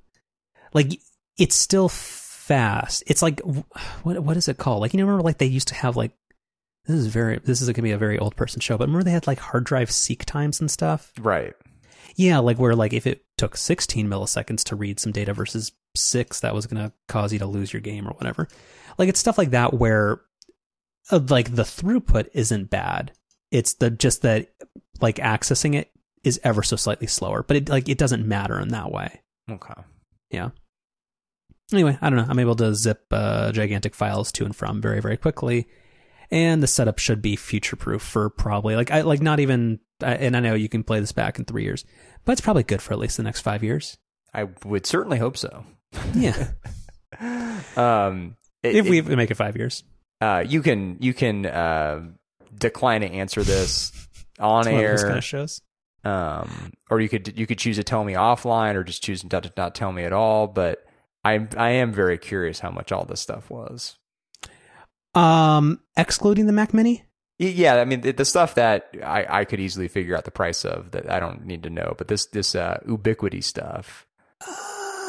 like 0.74 1.00
it's 1.38 1.56
still 1.56 1.90
fast. 1.90 3.04
It's 3.06 3.22
like 3.22 3.42
what 4.04 4.24
what 4.24 4.38
is 4.38 4.48
it 4.48 4.58
called? 4.58 4.80
Like 4.80 4.94
you 4.94 4.98
know, 4.98 5.06
remember 5.06 5.24
like 5.24 5.40
they 5.40 5.46
used 5.46 5.68
to 5.70 5.76
have 5.76 5.98
like 5.98 6.12
this 6.86 6.96
is 6.96 7.08
very 7.08 7.40
this 7.40 7.62
is 7.62 7.68
going 7.68 7.76
to 7.76 7.82
be 7.82 7.92
a 7.92 7.98
very 7.98 8.18
old 8.18 8.38
person 8.38 8.62
show, 8.62 8.78
but 8.78 8.88
remember 8.88 9.04
they 9.04 9.12
had 9.12 9.28
like 9.28 9.40
hard 9.40 9.66
drive 9.66 9.92
seek 9.92 10.24
times 10.24 10.62
and 10.62 10.72
stuff. 10.72 11.12
Right. 11.20 11.54
Yeah, 12.16 12.40
like 12.40 12.58
where 12.58 12.76
like 12.76 12.94
if 12.94 13.06
it 13.06 13.26
took 13.38 13.58
16 13.58 14.08
milliseconds 14.08 14.64
to 14.66 14.76
read 14.76 15.02
some 15.02 15.12
data 15.12 15.34
versus 15.34 15.74
six, 15.98 16.40
that 16.40 16.56
was 16.56 16.66
going 16.66 16.82
to 16.82 16.94
cause 17.08 17.34
you 17.34 17.40
to 17.40 17.46
lose 17.46 17.74
your 17.74 17.82
game 17.82 18.08
or 18.08 18.12
whatever. 18.12 18.48
Like 18.98 19.10
it's 19.10 19.20
stuff 19.20 19.38
like 19.38 19.52
that 19.52 19.74
where 19.74 20.22
uh, 21.12 21.20
like 21.30 21.56
the 21.56 21.64
throughput 21.64 22.30
isn't 22.34 22.70
bad. 22.70 23.12
It's 23.52 23.76
the 23.76 23.90
just 23.90 24.22
that 24.22 24.50
like 25.02 25.18
accessing 25.18 25.76
it 25.76 25.92
is 26.24 26.40
ever 26.44 26.64
so 26.64 26.76
slightly 26.76 27.08
slower, 27.08 27.44
but 27.44 27.58
it 27.58 27.70
like 27.70 27.90
it 27.90 27.98
doesn't 27.98 28.28
matter 28.28 28.60
in 28.60 28.70
that 28.70 28.92
way. 28.92 29.22
Okay. 29.50 29.74
Yeah. 30.30 30.50
Anyway, 31.74 31.98
I 32.02 32.10
don't 32.10 32.18
know. 32.18 32.26
I'm 32.28 32.40
able 32.40 32.56
to 32.58 32.76
zip 32.76 33.06
uh, 33.12 33.52
gigantic 33.52 33.96
files 33.96 34.32
to 34.34 34.46
and 34.46 34.56
from 34.56 34.82
very 34.82 35.02
very 35.02 35.18
quickly, 35.18 35.68
and 36.30 36.62
the 36.62 36.68
setup 36.68 37.00
should 37.00 37.22
be 37.22 37.36
future 37.36 37.76
proof 37.76 38.02
for 38.02 38.30
probably 38.30 38.76
like 38.76 38.92
I 38.92 39.02
like 39.02 39.22
not 39.22 39.40
even. 39.40 39.80
And 40.02 40.36
I 40.36 40.40
know 40.40 40.56
you 40.56 40.68
can 40.68 40.84
play 40.84 41.00
this 41.00 41.12
back 41.12 41.38
in 41.38 41.46
three 41.46 41.64
years, 41.64 41.86
but 42.26 42.32
it's 42.32 42.42
probably 42.42 42.64
good 42.64 42.82
for 42.82 42.94
at 42.94 43.00
least 43.00 43.18
the 43.18 43.24
next 43.24 43.42
five 43.42 43.64
years. 43.64 44.00
I 44.34 44.48
would 44.66 44.88
certainly 44.88 45.20
hope 45.20 45.38
so. 45.38 45.64
Yeah. 46.16 46.54
um, 47.76 48.36
it, 48.64 48.76
if 48.78 48.90
we 48.90 48.98
it, 48.98 49.08
make 49.08 49.30
it 49.30 49.36
five 49.36 49.56
years, 49.58 49.84
uh, 50.22 50.44
you 50.48 50.64
can 50.64 50.98
you 51.02 51.14
can 51.14 51.46
uh, 51.46 52.02
decline 52.56 53.02
to 53.02 53.08
answer 53.08 53.44
this 53.44 53.92
on 54.40 54.68
It's 54.68 54.68
air. 54.68 54.98
kind 54.98 55.18
of 55.18 55.24
shows. 55.24 55.62
um, 56.04 56.72
or 56.90 57.00
you 57.00 57.10
could 57.10 57.38
you 57.38 57.46
could 57.48 57.58
choose 57.60 57.78
to 57.78 57.84
tell 57.84 58.04
me 58.04 58.14
offline, 58.14 58.76
or 58.76 58.84
just 58.84 59.04
choose 59.04 59.24
not 59.24 59.44
to 59.44 59.54
not 59.56 59.76
tell 59.76 59.92
me 59.92 60.04
at 60.04 60.14
all. 60.14 60.48
But 60.48 60.84
I 61.24 61.48
I 61.58 61.70
am 61.72 61.92
very 61.94 62.18
curious 62.18 62.60
how 62.60 62.72
much 62.72 62.92
all 62.92 63.06
this 63.06 63.20
stuff 63.22 63.50
was. 63.50 63.98
Um, 65.14 65.82
excluding 65.98 66.46
the 66.48 66.54
Mac 66.54 66.74
Mini. 66.74 67.04
Yeah, 67.38 67.76
I 67.76 67.86
mean 67.86 68.02
the, 68.02 68.12
the 68.14 68.26
stuff 68.26 68.56
that 68.56 68.90
I, 69.04 69.26
I 69.42 69.46
could 69.46 69.60
easily 69.60 69.88
figure 69.88 70.16
out 70.16 70.26
the 70.26 70.32
price 70.32 70.64
of 70.64 70.92
that 70.92 71.10
I 71.12 71.20
don't 71.20 71.46
need 71.46 71.64
to 71.64 71.70
know, 71.70 71.96
but 71.98 72.08
this 72.08 72.26
this 72.28 72.54
uh, 72.56 72.80
Ubiquiti 72.88 73.44
stuff. 73.44 74.06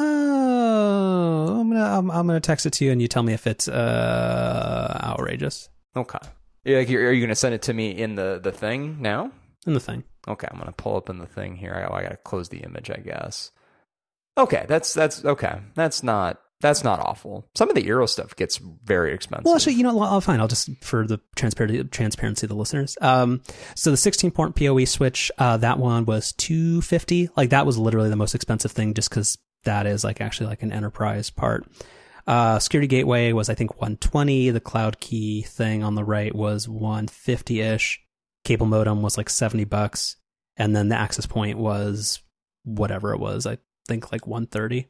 Oh, 0.04 1.58
I'm 1.60 1.70
gonna 1.70 1.84
I'm, 1.98 2.10
I'm 2.10 2.26
gonna 2.26 2.40
text 2.40 2.66
it 2.66 2.72
to 2.74 2.84
you, 2.84 2.90
and 2.92 3.00
you 3.02 3.08
tell 3.08 3.22
me 3.22 3.32
if 3.34 3.46
it's 3.46 3.68
uh 3.68 4.98
outrageous 5.02 5.68
Okay, 5.96 6.18
like 6.64 6.88
you're, 6.88 7.08
are 7.08 7.12
you 7.12 7.20
going 7.20 7.28
to 7.28 7.34
send 7.34 7.54
it 7.54 7.62
to 7.62 7.72
me 7.72 7.90
in 7.90 8.14
the 8.14 8.40
the 8.42 8.52
thing 8.52 9.00
now? 9.00 9.32
in 9.66 9.74
the 9.74 9.80
thing. 9.80 10.04
Okay, 10.26 10.48
I'm 10.50 10.58
gonna 10.58 10.72
pull 10.72 10.96
up 10.96 11.10
in 11.10 11.18
the 11.18 11.26
thing 11.26 11.56
here. 11.56 11.74
I, 11.74 11.98
I 11.98 12.02
gotta 12.02 12.16
close 12.16 12.48
the 12.48 12.58
image, 12.58 12.90
I 12.90 12.98
guess. 12.98 13.50
Okay, 14.38 14.64
that's 14.68 14.94
that's 14.94 15.24
okay. 15.24 15.60
That's 15.74 16.02
not 16.02 16.40
that's 16.60 16.84
not 16.84 17.00
awful. 17.00 17.48
Some 17.56 17.68
of 17.68 17.74
the 17.74 17.82
Eero 17.82 18.08
stuff 18.08 18.36
gets 18.36 18.56
very 18.58 19.12
expensive. 19.12 19.44
Well, 19.44 19.56
actually, 19.56 19.74
you 19.74 19.82
know, 19.82 20.00
I'll 20.00 20.20
fine. 20.20 20.40
I'll 20.40 20.48
just 20.48 20.70
for 20.80 21.06
the 21.06 21.20
transparency 21.34 21.82
transparency 21.84 22.44
of 22.46 22.48
the 22.48 22.56
listeners. 22.56 22.96
Um, 23.00 23.42
so 23.74 23.90
the 23.90 23.96
16 23.96 24.30
port 24.30 24.54
PoE 24.54 24.84
switch, 24.84 25.30
uh, 25.38 25.56
that 25.58 25.78
one 25.78 26.04
was 26.04 26.32
250. 26.32 27.30
Like 27.36 27.50
that 27.50 27.66
was 27.66 27.78
literally 27.78 28.10
the 28.10 28.16
most 28.16 28.34
expensive 28.34 28.70
thing, 28.70 28.94
just 28.94 29.10
because 29.10 29.38
that 29.64 29.86
is 29.86 30.04
like 30.04 30.20
actually 30.20 30.46
like 30.46 30.62
an 30.62 30.72
enterprise 30.72 31.30
part. 31.30 31.66
Uh, 32.26 32.58
security 32.58 32.86
gateway 32.86 33.32
was 33.32 33.48
I 33.48 33.54
think 33.54 33.72
120. 33.72 34.50
The 34.50 34.60
cloud 34.60 35.00
key 35.00 35.42
thing 35.42 35.82
on 35.82 35.94
the 35.94 36.04
right 36.04 36.34
was 36.34 36.68
150 36.68 37.60
ish. 37.60 38.00
Cable 38.44 38.66
modem 38.66 39.02
was 39.02 39.16
like 39.16 39.30
70 39.30 39.64
bucks, 39.64 40.16
and 40.56 40.74
then 40.74 40.88
the 40.88 40.96
access 40.96 41.26
point 41.26 41.58
was 41.58 42.20
whatever 42.64 43.12
it 43.12 43.20
was. 43.20 43.46
I 43.46 43.58
think 43.86 44.12
like 44.12 44.26
130. 44.26 44.88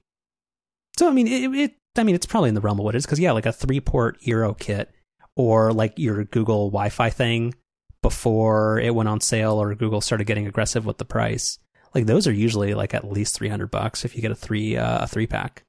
So 0.99 1.09
I 1.09 1.13
mean, 1.13 1.27
it, 1.27 1.55
it 1.55 1.75
I 1.97 2.05
mean, 2.05 2.15
it's 2.15 2.27
probably 2.27 2.49
in 2.49 2.55
the 2.55 2.61
realm 2.61 2.79
of 2.79 2.85
what 2.85 2.95
it 2.95 2.99
is 2.99 3.07
because 3.07 3.21
yeah, 3.21 3.33
like 3.33 3.47
a 3.47 3.53
three 3.53 3.81
port 3.81 4.21
Eero 4.23 4.59
kit 4.59 4.91
or 5.37 5.73
like 5.73 5.99
your 5.99 6.25
Google 6.25 6.71
Wi-Fi 6.71 7.11
thing 7.11 7.55
before 8.03 8.79
it 8.79 8.95
went 8.95 9.09
on 9.09 9.21
sale 9.21 9.61
or 9.63 9.75
Google 9.75 10.01
started 10.01 10.27
getting 10.27 10.47
aggressive 10.47 10.85
with 10.85 10.99
the 10.99 11.05
price. 11.05 11.59
Like 11.95 12.07
those 12.07 12.27
are 12.27 12.33
usually 12.33 12.75
like 12.75 12.95
at 12.95 13.11
least 13.11 13.35
three 13.35 13.49
hundred 13.49 13.71
bucks 13.71 14.05
if 14.05 14.17
you 14.17 14.23
get 14.23 14.31
a 14.31 14.37
three 14.37 14.77
uh, 14.77 15.05
a 15.05 15.07
three 15.07 15.27
pack. 15.27 15.65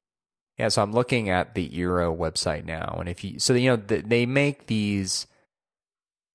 Yeah, 0.58 0.68
so 0.68 0.82
I'm 0.82 0.92
looking 0.92 1.28
at 1.28 1.54
the 1.54 1.68
Eero 1.68 2.16
website 2.16 2.64
now, 2.64 2.96
and 3.00 3.08
if 3.08 3.24
you 3.24 3.40
so 3.40 3.54
you 3.54 3.70
know 3.70 3.76
th- 3.76 4.04
they 4.06 4.24
make 4.24 4.66
these 4.66 5.26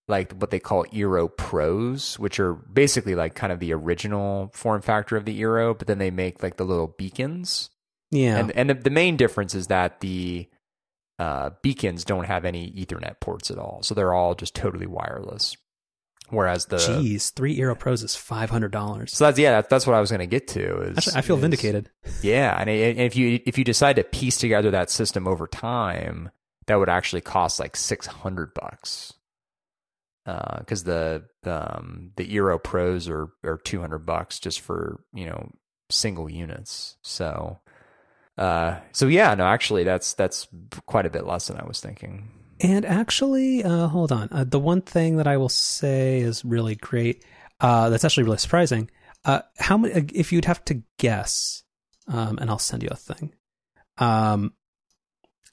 like 0.10 0.34
what 0.34 0.50
they 0.50 0.60
call 0.60 0.86
Eero 0.86 1.30
Pros, 1.36 2.20
which 2.20 2.40
are 2.40 2.54
basically 2.54 3.16
like 3.16 3.36
kind 3.36 3.54
of 3.54 3.60
the 3.60 3.74
original 3.74 4.50
form 4.54 4.82
factor 4.82 5.16
of 5.16 5.24
the 5.24 5.40
Eero, 5.42 5.78
but 5.78 5.88
then 5.88 6.00
they 6.00 6.12
make 6.12 6.44
like 6.44 6.58
the 6.58 6.66
little 6.66 6.88
beacons. 6.88 7.70
Yeah, 8.12 8.40
And 8.40 8.52
and 8.52 8.70
the, 8.72 8.74
the 8.74 8.90
main 8.90 9.16
difference 9.18 9.56
is 9.56 9.68
that 9.68 10.02
the 10.02 10.50
uh, 11.20 11.52
beacons 11.62 12.04
don't 12.04 12.26
have 12.26 12.44
any 12.44 12.72
Ethernet 12.72 13.20
ports 13.20 13.52
at 13.52 13.60
all, 13.60 13.84
so 13.84 13.94
they're 13.94 14.14
all 14.14 14.36
just 14.36 14.56
totally 14.56 14.88
wireless. 14.88 15.56
Whereas 16.32 16.66
the 16.68 16.78
jeez, 16.78 17.34
three 17.34 17.58
Eero 17.58 17.78
Pros 17.78 18.04
is 18.04 18.16
five 18.16 18.50
hundred 18.50 18.72
dollars. 18.72 19.14
so 19.14 19.26
that's 19.26 19.40
yeah 19.40 19.52
that's, 19.52 19.68
that's 19.68 19.88
what 19.88 19.96
I 19.96 20.00
was 20.00 20.12
going 20.12 20.20
to 20.20 20.28
get 20.28 20.48
to. 20.50 20.82
Is, 20.82 20.98
Actually, 20.98 21.16
I 21.16 21.22
feel 21.22 21.36
is- 21.38 21.42
vindicated. 21.42 21.90
Yeah, 22.22 22.56
and, 22.60 22.70
if 22.70 23.16
you 23.16 23.40
if 23.46 23.58
you 23.58 23.64
decide 23.64 23.96
to 23.96 24.04
piece 24.04 24.38
together 24.38 24.72
that 24.72 24.90
system 24.92 25.28
over 25.28 25.48
time, 25.48 26.30
that 26.68 26.76
would 26.76 26.90
actually 26.90 27.22
cost 27.22 27.60
like 27.60 27.76
six 27.76 28.06
hundred 28.06 28.54
bucks. 28.54 29.14
Because 30.26 30.84
the 30.84 31.24
the 31.42 31.78
um, 31.78 32.12
the 32.16 32.28
Eero 32.36 32.62
Pros 32.62 33.10
are 33.10 33.30
are 33.44 33.58
two 33.58 33.80
hundred 33.80 34.06
bucks 34.06 34.40
just 34.40 34.60
for 34.62 35.02
you 35.12 35.26
know 35.26 35.52
single 35.90 36.30
units. 36.30 36.98
So, 37.02 37.58
uh, 38.38 38.78
so 38.92 39.08
yeah, 39.08 39.34
no, 39.34 39.46
actually, 39.46 39.84
that's 39.84 40.14
that's 40.14 40.48
quite 40.86 41.08
a 41.08 41.10
bit 41.10 41.26
less 41.26 41.48
than 41.48 41.58
I 41.58 41.66
was 41.66 41.80
thinking. 41.80 42.30
And 42.62 42.86
actually, 42.86 43.64
uh, 43.64 43.88
hold 43.88 44.12
on. 44.12 44.28
Uh, 44.32 44.44
the 44.44 44.60
one 44.60 44.82
thing 44.82 45.18
that 45.18 45.28
I 45.28 45.38
will 45.38 45.50
say 45.50 46.20
is 46.20 46.44
really 46.44 46.76
great. 46.76 47.24
Uh, 47.60 47.90
that's 47.90 48.04
actually 48.04 48.24
really 48.24 48.38
surprising. 48.38 48.90
Uh, 49.26 49.42
how 49.58 49.78
many? 49.78 50.08
If 50.14 50.32
you'd 50.32 50.46
have 50.46 50.64
to 50.66 50.82
guess, 50.98 51.64
um, 52.08 52.38
and 52.40 52.50
I'll 52.50 52.60
send 52.60 52.84
you 52.84 52.90
a 52.92 52.96
thing. 52.96 53.34
Um, 53.98 54.54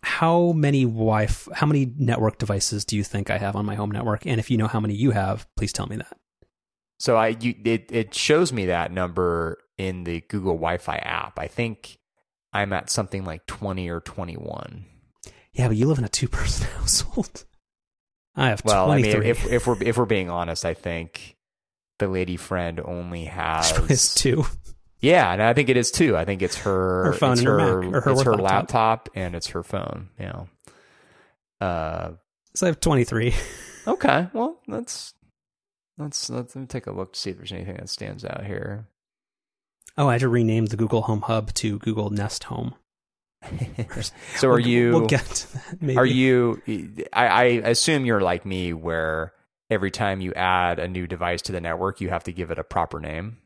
how 0.02 0.52
many 0.52 0.84
wi 0.84 1.28
How 1.52 1.66
many 1.66 1.92
network 1.96 2.38
devices 2.38 2.84
do 2.84 2.96
you 2.96 3.02
think 3.02 3.28
I 3.28 3.38
have 3.38 3.56
on 3.56 3.66
my 3.66 3.74
home 3.74 3.90
network? 3.90 4.24
And 4.26 4.38
if 4.38 4.50
you 4.50 4.56
know 4.56 4.68
how 4.68 4.80
many 4.80 4.94
you 4.94 5.10
have, 5.10 5.48
please 5.56 5.72
tell 5.72 5.86
me 5.86 5.96
that. 5.96 6.16
So 6.98 7.16
I 7.16 7.36
you 7.40 7.54
it 7.64 7.90
it 7.90 8.14
shows 8.14 8.52
me 8.52 8.66
that 8.66 8.92
number 8.92 9.58
in 9.76 10.04
the 10.04 10.20
Google 10.22 10.54
Wi-Fi 10.54 10.96
app. 10.96 11.38
I 11.38 11.48
think 11.48 11.98
I'm 12.52 12.72
at 12.72 12.88
something 12.88 13.24
like 13.24 13.46
twenty 13.46 13.90
or 13.90 14.00
twenty 14.00 14.36
one. 14.36 14.86
Yeah, 15.56 15.68
but 15.68 15.76
you 15.76 15.86
live 15.86 15.98
in 15.98 16.04
a 16.04 16.08
two-person 16.08 16.66
household. 16.78 17.44
I 18.34 18.48
have 18.50 18.62
Well, 18.64 18.90
I 18.90 19.00
mean, 19.00 19.22
if 19.22 19.46
if 19.46 19.66
we're 19.66 19.82
if 19.82 19.96
we're 19.96 20.04
being 20.04 20.28
honest, 20.28 20.64
I 20.66 20.74
think 20.74 21.36
the 21.98 22.08
lady 22.08 22.36
friend 22.36 22.80
only 22.84 23.24
has 23.40 23.72
it's 23.90 24.14
two. 24.14 24.44
Yeah, 25.00 25.32
and 25.32 25.42
I 25.42 25.52
think 25.54 25.68
it 25.68 25.76
is 25.76 25.90
too. 25.90 26.16
I 26.16 26.24
think 26.24 26.42
it's 26.42 26.58
her 26.58 27.04
Her 27.06 27.12
phone 27.12 27.32
it's 27.32 27.40
and 27.40 27.48
her 27.48 27.58
her, 27.58 27.82
Mac, 27.82 27.94
or 27.94 28.00
her 28.02 28.10
it's 28.12 28.22
her 28.22 28.34
laptop. 28.34 28.50
laptop 28.50 29.08
and 29.14 29.34
it's 29.34 29.48
her 29.48 29.62
phone. 29.62 30.08
Yeah. 30.18 30.44
Uh, 31.60 32.12
So 32.54 32.66
I 32.66 32.68
have 32.68 32.80
twenty-three. 32.80 33.34
okay. 33.86 34.28
Well, 34.34 34.60
let's 34.66 35.14
let's 35.96 36.28
let's 36.28 36.54
let 36.54 36.60
me 36.62 36.66
take 36.66 36.86
a 36.86 36.92
look 36.92 37.14
to 37.14 37.18
see 37.18 37.30
if 37.30 37.36
there's 37.38 37.52
anything 37.52 37.76
that 37.76 37.88
stands 37.88 38.24
out 38.24 38.44
here. 38.44 38.86
Oh, 39.96 40.08
I 40.08 40.12
had 40.12 40.20
to 40.20 40.28
rename 40.28 40.66
the 40.66 40.76
Google 40.76 41.02
Home 41.02 41.22
Hub 41.22 41.54
to 41.54 41.78
Google 41.78 42.10
Nest 42.10 42.44
Home. 42.44 42.74
So 44.36 44.48
are 44.48 44.52
We'll- 44.52 44.66
you? 44.66 44.90
We'll 44.90 45.06
get 45.06 45.24
to 45.24 45.52
that. 45.54 45.82
Maybe. 45.82 45.96
Are 45.98 46.06
you? 46.06 46.62
I, 47.12 47.26
I 47.26 47.42
assume 47.44 48.04
you're 48.04 48.20
like 48.20 48.44
me, 48.46 48.72
where 48.72 49.32
every 49.70 49.90
time 49.90 50.20
you 50.20 50.32
add 50.34 50.78
a 50.78 50.88
new 50.88 51.06
device 51.06 51.42
to 51.42 51.52
the 51.52 51.60
network, 51.60 52.00
you 52.00 52.08
have 52.08 52.24
to 52.24 52.32
give 52.32 52.50
it 52.50 52.58
a 52.58 52.64
proper 52.64 53.00
name. 53.00 53.38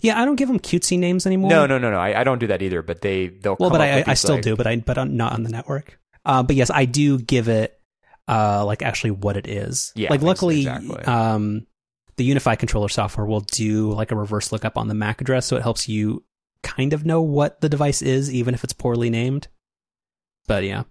Yeah, 0.00 0.20
I 0.20 0.24
don't 0.24 0.36
give 0.36 0.48
them 0.48 0.60
cutesy 0.60 0.98
names 0.98 1.26
anymore. 1.26 1.50
No, 1.50 1.66
no, 1.66 1.78
no, 1.78 1.90
no. 1.90 1.98
I, 1.98 2.20
I 2.20 2.24
don't 2.24 2.38
do 2.38 2.46
that 2.48 2.62
either. 2.62 2.82
But 2.82 3.00
they 3.00 3.28
they'll. 3.28 3.56
Well, 3.58 3.70
but 3.70 3.80
I, 3.80 4.04
I 4.06 4.14
still 4.14 4.36
like- 4.36 4.44
do, 4.44 4.56
but 4.56 4.66
I 4.66 4.76
but 4.76 4.96
I'm 4.98 5.16
not 5.16 5.32
on 5.32 5.42
the 5.42 5.50
network. 5.50 5.98
Uh, 6.24 6.42
but 6.42 6.56
yes, 6.56 6.70
I 6.70 6.84
do 6.84 7.18
give 7.18 7.48
it 7.48 7.78
uh, 8.28 8.64
like 8.64 8.82
actually 8.82 9.12
what 9.12 9.36
it 9.36 9.46
is. 9.48 9.92
Yeah, 9.94 10.10
like 10.10 10.22
luckily, 10.22 10.60
exactly. 10.60 11.04
um, 11.04 11.66
the 12.16 12.28
UniFi 12.30 12.58
controller 12.58 12.88
software 12.88 13.26
will 13.26 13.40
do 13.40 13.92
like 13.92 14.10
a 14.10 14.16
reverse 14.16 14.50
lookup 14.50 14.76
on 14.78 14.88
the 14.88 14.94
MAC 14.94 15.20
address, 15.20 15.46
so 15.46 15.56
it 15.56 15.62
helps 15.62 15.88
you 15.88 16.24
kind 16.66 16.92
of 16.92 17.06
know 17.06 17.22
what 17.22 17.60
the 17.60 17.68
device 17.68 18.02
is, 18.02 18.32
even 18.32 18.52
if 18.52 18.64
it's 18.64 18.72
poorly 18.72 19.08
named. 19.08 19.48
But 20.46 20.64
yeah. 20.64 20.82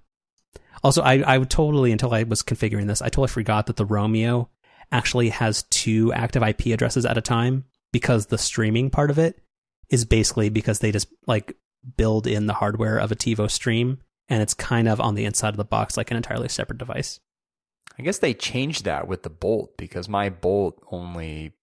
Also, 0.84 1.02
I 1.02 1.36
I 1.36 1.38
totally 1.40 1.92
until 1.92 2.14
I 2.14 2.24
was 2.24 2.44
configuring 2.44 2.88
this, 2.88 3.02
I 3.02 3.10
totally 3.10 3.28
forgot 3.28 3.68
that 3.68 3.76
the 3.76 3.86
Roamio 3.86 4.48
actually 4.92 5.30
has 5.30 5.64
two 5.64 6.14
active 6.14 6.44
IP 6.44 6.68
addresses 6.68 7.06
at 7.06 7.18
a 7.18 7.22
time 7.22 7.66
because 7.92 8.28
the 8.28 8.38
streaming 8.38 8.90
part 8.90 9.10
of 9.10 9.20
it 9.20 9.42
is 9.90 10.06
basically 10.06 10.50
because 10.50 10.80
they 10.80 10.92
just 10.92 11.08
like 11.28 11.56
build 11.98 12.28
in 12.28 12.48
the 12.48 12.54
hardware 12.54 12.98
of 12.98 13.12
a 13.12 13.16
TiVo 13.16 13.50
stream 13.50 14.00
and 14.30 14.42
it's 14.42 14.54
kind 14.54 14.88
of 14.88 15.00
on 15.00 15.16
the 15.16 15.26
inside 15.26 15.50
of 15.50 15.58
the 15.58 15.66
box 15.66 15.98
like 15.98 16.12
an 16.12 16.18
entirely 16.18 16.50
separate 16.50 16.80
device. 16.80 17.20
I 17.98 18.04
guess 18.04 18.20
they 18.20 18.34
changed 18.34 18.86
that 18.86 19.08
with 19.08 19.24
the 19.24 19.30
Bolt 19.30 19.78
because 19.78 20.10
my 20.10 20.30
Bolt 20.30 20.82
only 20.92 21.54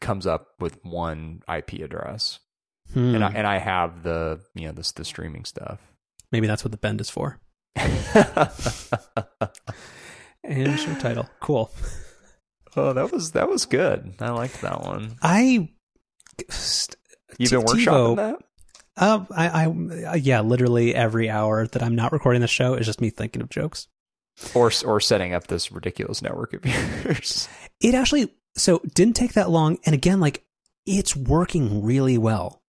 comes 0.00 0.26
up 0.26 0.48
with 0.58 0.82
one 0.84 1.42
IP 1.52 1.74
address, 1.74 2.40
Hmm. 2.92 3.14
and 3.14 3.24
I 3.24 3.28
and 3.30 3.46
I 3.46 3.58
have 3.58 4.02
the 4.02 4.40
you 4.54 4.66
know 4.66 4.72
this 4.72 4.92
the 4.92 5.04
streaming 5.04 5.44
stuff. 5.44 5.78
Maybe 6.32 6.46
that's 6.46 6.64
what 6.64 6.70
the 6.72 6.78
bend 6.78 7.00
is 7.00 7.10
for. 7.10 7.40
And 10.42 10.78
show 10.80 10.94
title. 10.94 11.28
Cool. 11.40 11.70
oh, 12.76 12.92
that 12.94 13.12
was 13.12 13.32
that 13.32 13.48
was 13.48 13.66
good. 13.66 14.14
I 14.20 14.30
liked 14.30 14.62
that 14.62 14.80
one. 14.82 15.16
I 15.22 15.68
You've 17.38 17.50
been 17.50 17.60
workshopping 17.60 18.16
that. 18.16 18.36
Uh, 18.96 19.24
I, 19.30 19.66
I, 20.08 20.14
yeah, 20.16 20.40
literally 20.40 20.94
every 20.94 21.30
hour 21.30 21.66
that 21.66 21.82
I'm 21.82 21.94
not 21.94 22.12
recording 22.12 22.40
the 22.42 22.48
show 22.48 22.74
is 22.74 22.86
just 22.86 23.00
me 23.00 23.10
thinking 23.10 23.40
of 23.40 23.48
jokes. 23.48 23.88
or 24.54 24.72
or 24.84 25.00
setting 25.00 25.34
up 25.34 25.46
this 25.46 25.70
ridiculous 25.70 26.22
network 26.22 26.54
of 26.54 26.64
yours. 27.04 27.48
It 27.80 27.94
actually, 27.94 28.34
so 28.56 28.80
didn't 28.94 29.16
take 29.16 29.34
that 29.34 29.50
long. 29.50 29.78
And 29.86 29.94
again, 29.94 30.20
like 30.20 30.42
it's 30.86 31.14
working 31.14 31.84
really 31.84 32.18
well. 32.18 32.59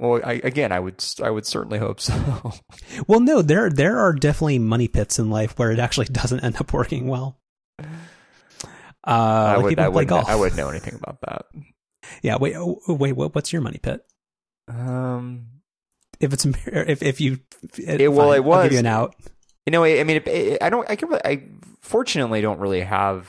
Well, 0.00 0.18
I, 0.24 0.40
again, 0.42 0.72
I 0.72 0.80
would 0.80 1.04
I 1.22 1.28
would 1.30 1.44
certainly 1.44 1.78
hope 1.78 2.00
so. 2.00 2.14
Well, 3.06 3.20
no, 3.20 3.42
there, 3.42 3.68
there 3.68 3.98
are 3.98 4.14
definitely 4.14 4.58
money 4.58 4.88
pits 4.88 5.18
in 5.18 5.28
life 5.28 5.58
where 5.58 5.70
it 5.70 5.78
actually 5.78 6.06
doesn't 6.10 6.40
end 6.42 6.56
up 6.56 6.72
working 6.72 7.06
well. 7.06 7.38
Uh, 7.78 7.84
I 9.06 9.56
like 9.56 9.64
would 9.64 9.78
I 9.78 9.88
would 9.88 10.08
golf. 10.08 10.28
I 10.28 10.34
would 10.36 10.56
know 10.56 10.68
anything 10.70 10.94
about 10.94 11.20
that. 11.22 11.46
Yeah. 12.22 12.36
Wait, 12.38 12.54
oh, 12.56 12.80
wait, 12.88 13.12
what, 13.12 13.34
what's 13.34 13.52
your 13.52 13.60
money 13.62 13.78
pit? 13.78 14.04
Um, 14.68 15.46
If 16.18 16.32
it's, 16.32 16.44
if, 16.46 17.02
if 17.02 17.20
you, 17.20 17.40
It- 17.76 18.10
well, 18.12 18.28
fine, 18.30 18.42
it 18.42 18.46
I'll 18.50 18.62
give 18.64 18.72
you 18.72 18.78
an 18.78 18.86
out. 18.86 19.14
you 19.66 19.70
know, 19.70 19.84
I 19.84 20.00
I 20.00 20.04
mean, 20.04 20.16
it, 20.16 20.28
it, 20.28 20.62
I 20.62 20.70
don't. 20.70 20.88
I 20.88 20.96
can. 20.96 21.08
really- 21.08 21.24
I 21.24 21.42
fortunately 21.82 22.40
don't 22.40 22.58
really 22.60 22.80
have 22.82 23.28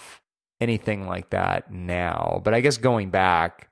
anything 0.61 1.05
like 1.07 1.32
that 1.32 1.72
now. 1.72 2.41
But 2.43 2.53
I 2.53 2.61
guess 2.61 2.78
going 2.78 3.09
back, 3.09 3.69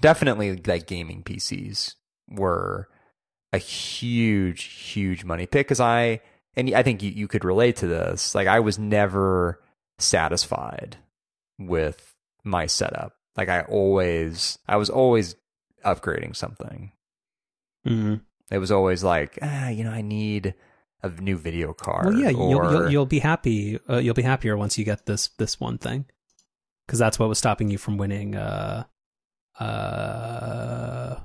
definitely 0.00 0.56
like 0.56 0.86
gaming 0.86 1.22
PCs 1.22 1.94
were 2.30 2.88
a 3.52 3.58
huge, 3.58 4.62
huge 4.62 5.24
money 5.24 5.46
pick 5.46 5.66
because 5.66 5.80
I 5.80 6.20
and 6.56 6.74
I 6.74 6.82
think 6.82 7.02
you, 7.02 7.10
you 7.10 7.28
could 7.28 7.44
relate 7.44 7.76
to 7.76 7.86
this. 7.86 8.34
Like 8.34 8.46
I 8.46 8.60
was 8.60 8.78
never 8.78 9.60
satisfied 9.98 10.96
with 11.58 12.14
my 12.44 12.66
setup. 12.66 13.14
Like 13.36 13.48
I 13.48 13.62
always, 13.62 14.58
I 14.66 14.76
was 14.76 14.90
always 14.90 15.36
upgrading 15.84 16.36
something. 16.36 16.92
Mm. 17.86 18.20
It 18.50 18.58
was 18.58 18.72
always 18.72 19.04
like, 19.04 19.38
ah, 19.42 19.68
you 19.68 19.84
know, 19.84 19.92
I 19.92 20.02
need 20.02 20.54
a 21.02 21.08
new 21.08 21.38
video 21.38 21.72
card. 21.72 22.06
Well, 22.06 22.18
yeah, 22.18 22.30
you'll, 22.30 22.50
you'll 22.50 22.90
you'll 22.90 23.06
be 23.06 23.20
happy. 23.20 23.78
Uh, 23.88 23.98
you'll 23.98 24.14
be 24.14 24.22
happier 24.22 24.56
once 24.56 24.76
you 24.76 24.84
get 24.84 25.06
this 25.06 25.28
this 25.38 25.58
one 25.58 25.78
thing, 25.78 26.04
because 26.86 26.98
that's 26.98 27.18
what 27.18 27.28
was 27.28 27.38
stopping 27.38 27.70
you 27.70 27.78
from 27.78 27.96
winning. 27.96 28.34
Uh, 28.34 28.84
uh, 29.58 31.20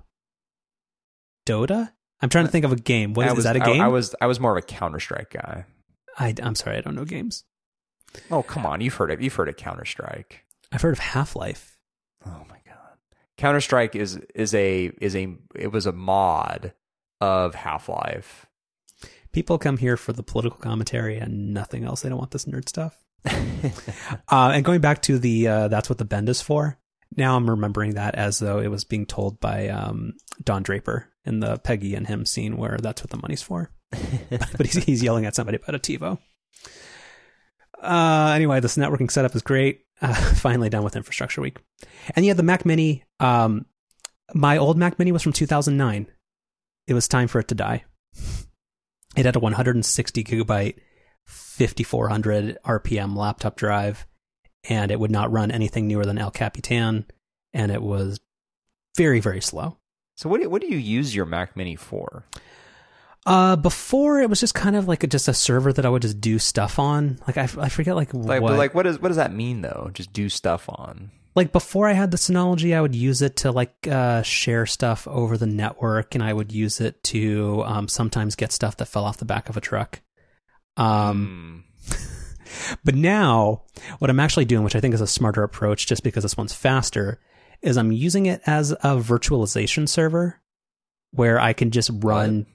Dota. 1.45 1.91
I'm 2.21 2.29
trying 2.29 2.45
to 2.45 2.51
think 2.51 2.65
of 2.65 2.71
a 2.71 2.77
game. 2.77 3.13
What 3.13 3.25
I 3.25 3.27
is, 3.27 3.33
is 3.33 3.35
was, 3.37 3.43
that 3.45 3.55
a 3.55 3.59
game? 3.59 3.81
I, 3.81 3.87
was, 3.87 4.15
I 4.21 4.27
was 4.27 4.39
more 4.39 4.57
of 4.57 4.63
a 4.63 4.65
Counter 4.65 4.99
Strike 4.99 5.31
guy. 5.31 5.65
I, 6.17 6.33
am 6.39 6.55
sorry, 6.55 6.77
I 6.77 6.81
don't 6.81 6.95
know 6.95 7.05
games. 7.05 7.43
Oh, 8.31 8.43
come 8.43 8.65
on, 8.65 8.81
you've 8.81 8.93
heard 8.93 9.11
it. 9.11 9.21
You've 9.21 9.33
heard 9.33 9.49
of 9.49 9.57
Counter 9.57 9.85
Strike. 9.85 10.45
I've 10.71 10.81
heard 10.81 10.93
of 10.93 10.99
Half 10.99 11.35
Life. 11.35 11.77
Oh 12.25 12.45
my 12.49 12.57
god, 12.65 12.97
Counter 13.37 13.61
Strike 13.61 13.95
is 13.95 14.17
is 14.33 14.53
a 14.53 14.91
is 15.01 15.15
a 15.15 15.35
it 15.53 15.71
was 15.71 15.85
a 15.85 15.91
mod 15.91 16.73
of 17.21 17.55
Half 17.55 17.89
Life. 17.89 18.45
People 19.31 19.57
come 19.57 19.77
here 19.77 19.97
for 19.97 20.13
the 20.13 20.23
political 20.23 20.57
commentary 20.59 21.17
and 21.17 21.53
nothing 21.53 21.83
else. 21.83 22.01
They 22.01 22.09
don't 22.09 22.17
want 22.17 22.31
this 22.31 22.45
nerd 22.45 22.69
stuff. 22.69 22.97
Uh, 24.29 24.51
and 24.53 24.63
going 24.63 24.81
back 24.81 25.01
to 25.01 25.17
the 25.17 25.47
uh, 25.47 25.67
that's 25.67 25.89
what 25.89 25.97
the 25.97 26.05
bend 26.05 26.29
is 26.29 26.41
for. 26.41 26.77
Now 27.17 27.35
I'm 27.35 27.49
remembering 27.49 27.95
that 27.95 28.13
as 28.15 28.37
though 28.37 28.59
it 28.59 28.67
was 28.67 28.83
being 28.83 29.07
told 29.07 29.39
by 29.39 29.69
um, 29.69 30.13
Don 30.43 30.61
Draper 30.61 31.07
in 31.25 31.39
the 31.39 31.57
Peggy 31.57 31.95
and 31.95 32.07
him 32.07 32.25
scene 32.25 32.57
where 32.57 32.77
that's 32.77 33.01
what 33.01 33.09
the 33.09 33.17
money's 33.17 33.41
for. 33.41 33.71
but 34.29 34.65
he's, 34.65 34.83
he's 34.83 35.03
yelling 35.03 35.25
at 35.25 35.35
somebody 35.35 35.57
about 35.57 35.75
a 35.75 35.79
TiVo. 35.79 36.17
Uh, 37.81 38.33
anyway, 38.35 38.59
this 38.59 38.77
networking 38.77 39.11
setup 39.11 39.35
is 39.35 39.41
great. 39.41 39.81
Uh, 40.01 40.13
finally 40.35 40.69
done 40.69 40.83
with 40.83 40.95
infrastructure 40.95 41.41
week. 41.41 41.57
And 42.15 42.25
yeah, 42.25 42.33
the 42.33 42.43
Mac 42.43 42.65
Mini. 42.65 43.03
Um, 43.19 43.65
my 44.33 44.57
old 44.57 44.77
Mac 44.77 44.97
Mini 44.97 45.11
was 45.11 45.21
from 45.21 45.33
2009. 45.33 46.07
It 46.87 46.93
was 46.93 47.07
time 47.07 47.27
for 47.27 47.39
it 47.39 47.47
to 47.49 47.55
die. 47.55 47.83
It 49.15 49.25
had 49.25 49.35
a 49.35 49.39
160 49.39 50.23
gigabyte, 50.23 50.75
5400 51.25 52.57
RPM 52.65 53.15
laptop 53.15 53.55
drive, 53.55 54.05
and 54.67 54.91
it 54.91 54.99
would 54.99 55.11
not 55.11 55.31
run 55.31 55.51
anything 55.51 55.87
newer 55.87 56.05
than 56.05 56.17
El 56.17 56.31
Capitan, 56.31 57.05
and 57.53 57.71
it 57.71 57.81
was 57.81 58.19
very, 58.97 59.19
very 59.19 59.41
slow. 59.41 59.77
So 60.15 60.29
what 60.29 60.41
do, 60.41 60.49
what 60.49 60.61
do 60.61 60.67
you 60.67 60.77
use 60.77 61.15
your 61.15 61.25
Mac 61.25 61.55
Mini 61.55 61.75
for? 61.75 62.25
Uh, 63.25 63.55
before 63.55 64.19
it 64.21 64.29
was 64.29 64.39
just 64.39 64.53
kind 64.53 64.75
of 64.75 64.87
like 64.87 65.03
a, 65.03 65.07
just 65.07 65.27
a 65.27 65.33
server 65.33 65.73
that 65.73 65.85
I 65.85 65.89
would 65.89 66.03
just 66.03 66.21
do 66.21 66.37
stuff 66.37 66.77
on. 66.77 67.19
Like 67.27 67.37
I, 67.37 67.43
I 67.59 67.69
forget 67.69 67.95
like 67.95 68.13
Like, 68.13 68.41
what. 68.41 68.53
like, 68.57 68.75
what 68.75 68.85
is 68.85 68.99
what 68.99 69.07
does 69.07 69.17
that 69.17 69.33
mean 69.33 69.61
though? 69.61 69.89
Just 69.93 70.13
do 70.13 70.29
stuff 70.29 70.65
on. 70.69 71.09
like 71.33 71.51
before 71.51 71.87
I 71.89 71.93
had 71.93 72.11
the 72.11 72.17
Synology, 72.17 72.75
I 72.77 72.81
would 72.81 72.93
use 72.95 73.23
it 73.23 73.37
to 73.37 73.51
like 73.51 73.87
uh, 73.87 74.21
share 74.21 74.67
stuff 74.67 75.07
over 75.07 75.37
the 75.37 75.47
network, 75.47 76.13
and 76.13 76.23
I 76.23 76.31
would 76.33 76.51
use 76.51 76.79
it 76.79 77.01
to 77.05 77.63
um, 77.65 77.87
sometimes 77.87 78.35
get 78.35 78.51
stuff 78.51 78.77
that 78.77 78.85
fell 78.85 79.05
off 79.05 79.17
the 79.17 79.25
back 79.25 79.49
of 79.49 79.57
a 79.57 79.61
truck. 79.61 80.01
Um, 80.77 81.63
Hmm. 81.87 81.95
but 82.83 82.95
now 82.95 83.63
what 83.99 84.09
I'm 84.11 84.19
actually 84.19 84.45
doing, 84.45 84.63
which 84.63 84.75
I 84.75 84.79
think 84.81 84.93
is 84.93 85.01
a 85.01 85.07
smarter 85.07 85.41
approach, 85.43 85.87
just 85.87 86.03
because 86.03 86.23
this 86.23 86.37
one's 86.37 86.53
faster, 86.53 87.19
is 87.61 87.77
I'm 87.77 87.91
using 87.91 88.25
it 88.25 88.41
as 88.45 88.71
a 88.71 88.77
virtualization 88.97 89.87
server 89.87 90.41
where 91.11 91.39
I 91.39 91.53
can 91.53 91.71
just 91.71 91.89
run. 91.93 92.45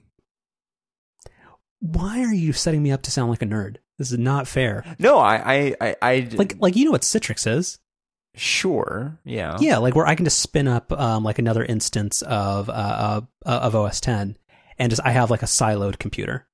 Why 1.79 2.21
are 2.23 2.33
you 2.33 2.53
setting 2.53 2.83
me 2.83 2.91
up 2.91 3.01
to 3.03 3.11
sound 3.11 3.29
like 3.31 3.41
a 3.41 3.45
nerd? 3.45 3.77
This 3.97 4.11
is 4.11 4.17
not 4.19 4.47
fair. 4.47 4.83
no, 4.99 5.17
I, 5.17 5.35
I, 5.53 5.75
I, 5.81 5.95
I 6.01 6.29
Like, 6.33 6.55
like 6.59 6.75
you 6.75 6.85
know 6.85 6.91
what 6.91 7.01
Citrix 7.01 7.45
is? 7.47 7.79
sure, 8.35 9.19
yeah, 9.25 9.57
Yeah, 9.59 9.77
like 9.79 9.93
where 9.95 10.07
I 10.07 10.15
can 10.15 10.25
just 10.25 10.39
spin 10.39 10.67
up 10.67 10.91
um, 10.93 11.23
like 11.23 11.37
another 11.39 11.65
instance 11.65 12.21
of 12.21 12.69
uh, 12.69 13.21
uh, 13.45 13.49
of 13.49 13.75
OS 13.75 13.99
10, 13.99 14.37
and 14.77 14.89
just 14.89 15.01
I 15.03 15.11
have 15.11 15.29
like 15.29 15.43
a 15.43 15.47
siloed 15.47 15.99
computer. 15.99 16.47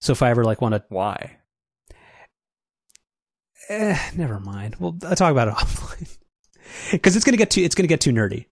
So 0.00 0.12
if 0.12 0.22
I 0.22 0.30
ever 0.30 0.44
like 0.44 0.60
want 0.60 0.74
to, 0.74 0.84
Why? 0.88 1.38
eh, 3.68 3.98
never 4.14 4.38
mind. 4.38 4.76
We'll 4.78 4.96
I'll 5.04 5.16
talk 5.16 5.32
about 5.32 5.48
it 5.48 5.54
offline 5.56 6.16
because 6.92 7.16
it's 7.16 7.24
gonna 7.24 7.36
get 7.36 7.50
too 7.50 7.62
it's 7.62 7.74
gonna 7.74 7.86
get 7.88 8.00
too 8.00 8.12
nerdy. 8.12 8.46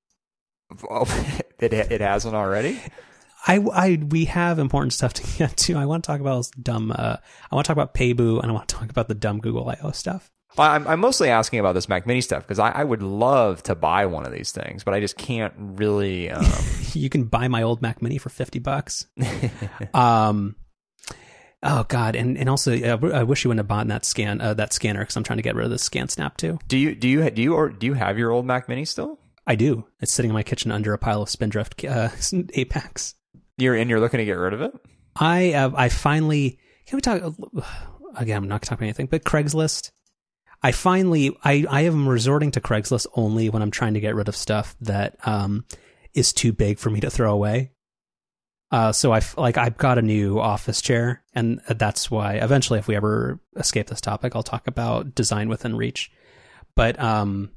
It 1.61 1.73
it 1.73 2.01
hasn't 2.01 2.35
already. 2.35 2.79
I, 3.47 3.59
I 3.59 3.99
we 4.09 4.25
have 4.27 4.59
important 4.59 4.93
stuff 4.93 5.15
to 5.15 5.23
get 5.39 5.57
to. 5.59 5.77
I 5.77 5.87
want 5.87 6.05
to 6.05 6.09
talk 6.09 6.21
about 6.21 6.47
dumb. 6.61 6.91
Uh, 6.91 7.17
I 7.51 7.55
want 7.55 7.65
to 7.65 7.69
talk 7.69 7.77
about 7.77 7.95
Paybu, 7.95 8.41
and 8.43 8.51
I 8.51 8.53
want 8.53 8.69
to 8.69 8.75
talk 8.75 8.91
about 8.91 9.09
the 9.09 9.15
dumb 9.15 9.41
Google 9.41 9.69
I/O 9.69 9.93
stuff. 9.93 10.31
I'm, 10.57 10.87
I'm 10.87 11.01
mostly 11.01 11.31
asking 11.31 11.59
about 11.59 11.73
this 11.73 11.89
Mac 11.89 12.07
Mini 12.07 12.21
stuff 12.21 12.45
because 12.45 12.61
I, 12.61 12.71
I 12.71 12.85
would 12.85 13.03
love 13.03 13.62
to 13.65 13.75
buy 13.75 14.07
one 14.07 14.25
of 14.25 14.33
these 14.33 14.53
things, 14.53 14.85
but 14.85 14.95
I 14.95 15.01
just 15.01 15.17
can't 15.17 15.53
really. 15.59 16.31
Um, 16.31 16.45
you 16.93 17.09
can 17.09 17.25
buy 17.25 17.49
my 17.49 17.62
old 17.62 17.83
Mac 17.83 18.03
Mini 18.03 18.19
for 18.19 18.29
fifty 18.29 18.59
bucks. 18.59 19.07
um, 19.95 20.57
oh 21.65 21.85
god, 21.89 22.15
and 22.15 22.39
and 22.39 22.49
also 22.49 22.73
uh, 22.73 23.11
I 23.12 23.23
wish 23.25 23.45
you 23.45 23.49
wouldn't 23.49 23.61
have 23.61 23.69
bought 23.69 23.89
that 23.89 24.05
scan 24.05 24.41
uh, 24.41 24.55
that 24.55 24.73
scanner 24.73 25.01
because 25.01 25.17
I'm 25.17 25.25
trying 25.25 25.39
to 25.39 25.43
get 25.43 25.55
rid 25.55 25.65
of 25.65 25.71
the 25.71 25.77
ScanSnap 25.77 26.37
too. 26.37 26.59
do 26.69 26.79
you 26.79 26.95
do 26.95 27.09
you 27.09 27.29
do 27.31 27.43
you 27.43 27.55
or 27.55 27.71
do 27.71 27.87
you 27.87 27.95
have 27.95 28.19
your 28.19 28.31
old 28.31 28.47
Mac 28.47 28.69
Mini 28.69 28.85
still? 28.85 29.19
I 29.47 29.57
do. 29.57 29.87
It's 30.01 30.12
sitting 30.12 30.31
in 30.31 30.35
my 30.35 30.43
kitchen 30.43 30.71
under 30.71 30.95
a 30.95 30.99
pile 30.99 31.23
of 31.23 31.29
Spindrift 31.29 31.85
uh, 31.85 32.09
Apex. 32.55 33.15
You're 33.59 33.75
and 33.75 33.91
you're 33.91 34.01
looking 34.01 34.19
to 34.19 34.25
get 34.25 34.33
rid 34.33 34.55
of 34.55 34.61
it. 34.61 34.73
I 35.17 35.53
uh, 35.53 35.71
I 35.75 35.89
finally 35.89 36.59
can 36.87 36.97
we 36.97 37.01
talk 37.01 37.23
again? 38.17 38.43
I'm 38.43 38.49
not 38.49 38.62
talking 38.62 38.75
about 38.75 38.85
anything, 38.85 39.07
but 39.07 39.25
Craigslist. 39.25 39.91
I 40.62 40.73
finally 40.73 41.37
I 41.45 41.67
I 41.69 41.81
am 41.83 42.09
resorting 42.09 42.51
to 42.53 42.61
Craigslist 42.61 43.07
only 43.15 43.51
when 43.51 43.62
I'm 43.62 43.71
trying 43.71 43.95
to 43.95 44.01
get 44.01 44.15
rid 44.15 44.29
of 44.29 44.37
stuff 44.37 44.77
that 44.81 45.17
um 45.27 45.65
is 46.15 46.33
too 46.33 46.53
big 46.53 46.79
for 46.79 46.91
me 46.91 47.01
to 47.01 47.11
throw 47.11 47.33
away. 47.33 47.73
Uh, 48.75 48.91
so 48.91 49.12
I 49.12 49.20
like 49.37 49.57
I've 49.57 49.77
got 49.77 49.99
a 49.99 50.03
new 50.03 50.41
office 50.41 50.83
chair, 50.83 51.22
and 51.33 51.61
that's 51.68 52.11
why 52.11 52.35
eventually, 52.35 52.81
if 52.81 52.89
we 52.89 52.97
ever 52.97 53.39
escape 53.55 53.87
this 53.87 54.01
topic, 54.01 54.35
I'll 54.35 54.43
talk 54.43 54.66
about 54.66 55.14
design 55.14 55.49
within 55.49 55.77
reach. 55.77 56.11
But 56.75 56.99
um, 56.99 57.53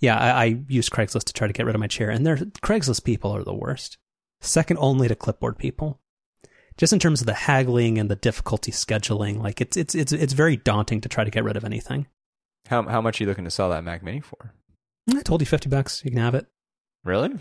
yeah, 0.00 0.18
I, 0.18 0.42
I 0.42 0.60
use 0.66 0.90
Craigslist 0.90 1.26
to 1.26 1.32
try 1.32 1.46
to 1.46 1.52
get 1.52 1.66
rid 1.66 1.76
of 1.76 1.80
my 1.80 1.86
chair, 1.86 2.10
and 2.10 2.26
their 2.26 2.36
Craigslist 2.36 3.04
people 3.04 3.30
are 3.30 3.44
the 3.44 3.54
worst, 3.54 3.96
second 4.40 4.78
only 4.78 5.06
to 5.06 5.14
clipboard 5.14 5.56
people. 5.56 6.00
Just 6.76 6.92
in 6.92 6.98
terms 6.98 7.20
of 7.20 7.28
the 7.28 7.34
haggling 7.34 7.96
and 7.96 8.10
the 8.10 8.16
difficulty 8.16 8.72
scheduling, 8.72 9.40
like 9.40 9.60
it's 9.60 9.76
it's 9.76 9.94
it's 9.94 10.10
it's 10.10 10.32
very 10.32 10.56
daunting 10.56 11.00
to 11.02 11.08
try 11.08 11.22
to 11.22 11.30
get 11.30 11.44
rid 11.44 11.56
of 11.56 11.64
anything. 11.64 12.08
How 12.66 12.82
how 12.82 13.00
much 13.00 13.20
are 13.20 13.22
you 13.22 13.28
looking 13.28 13.44
to 13.44 13.52
sell 13.52 13.70
that 13.70 13.84
Mac 13.84 14.02
Mini 14.02 14.20
for? 14.20 14.52
I 15.14 15.22
told 15.22 15.42
you 15.42 15.46
fifty 15.46 15.68
bucks. 15.68 16.04
You 16.04 16.10
can 16.10 16.18
have 16.18 16.34
it. 16.34 16.46
Really? 17.04 17.38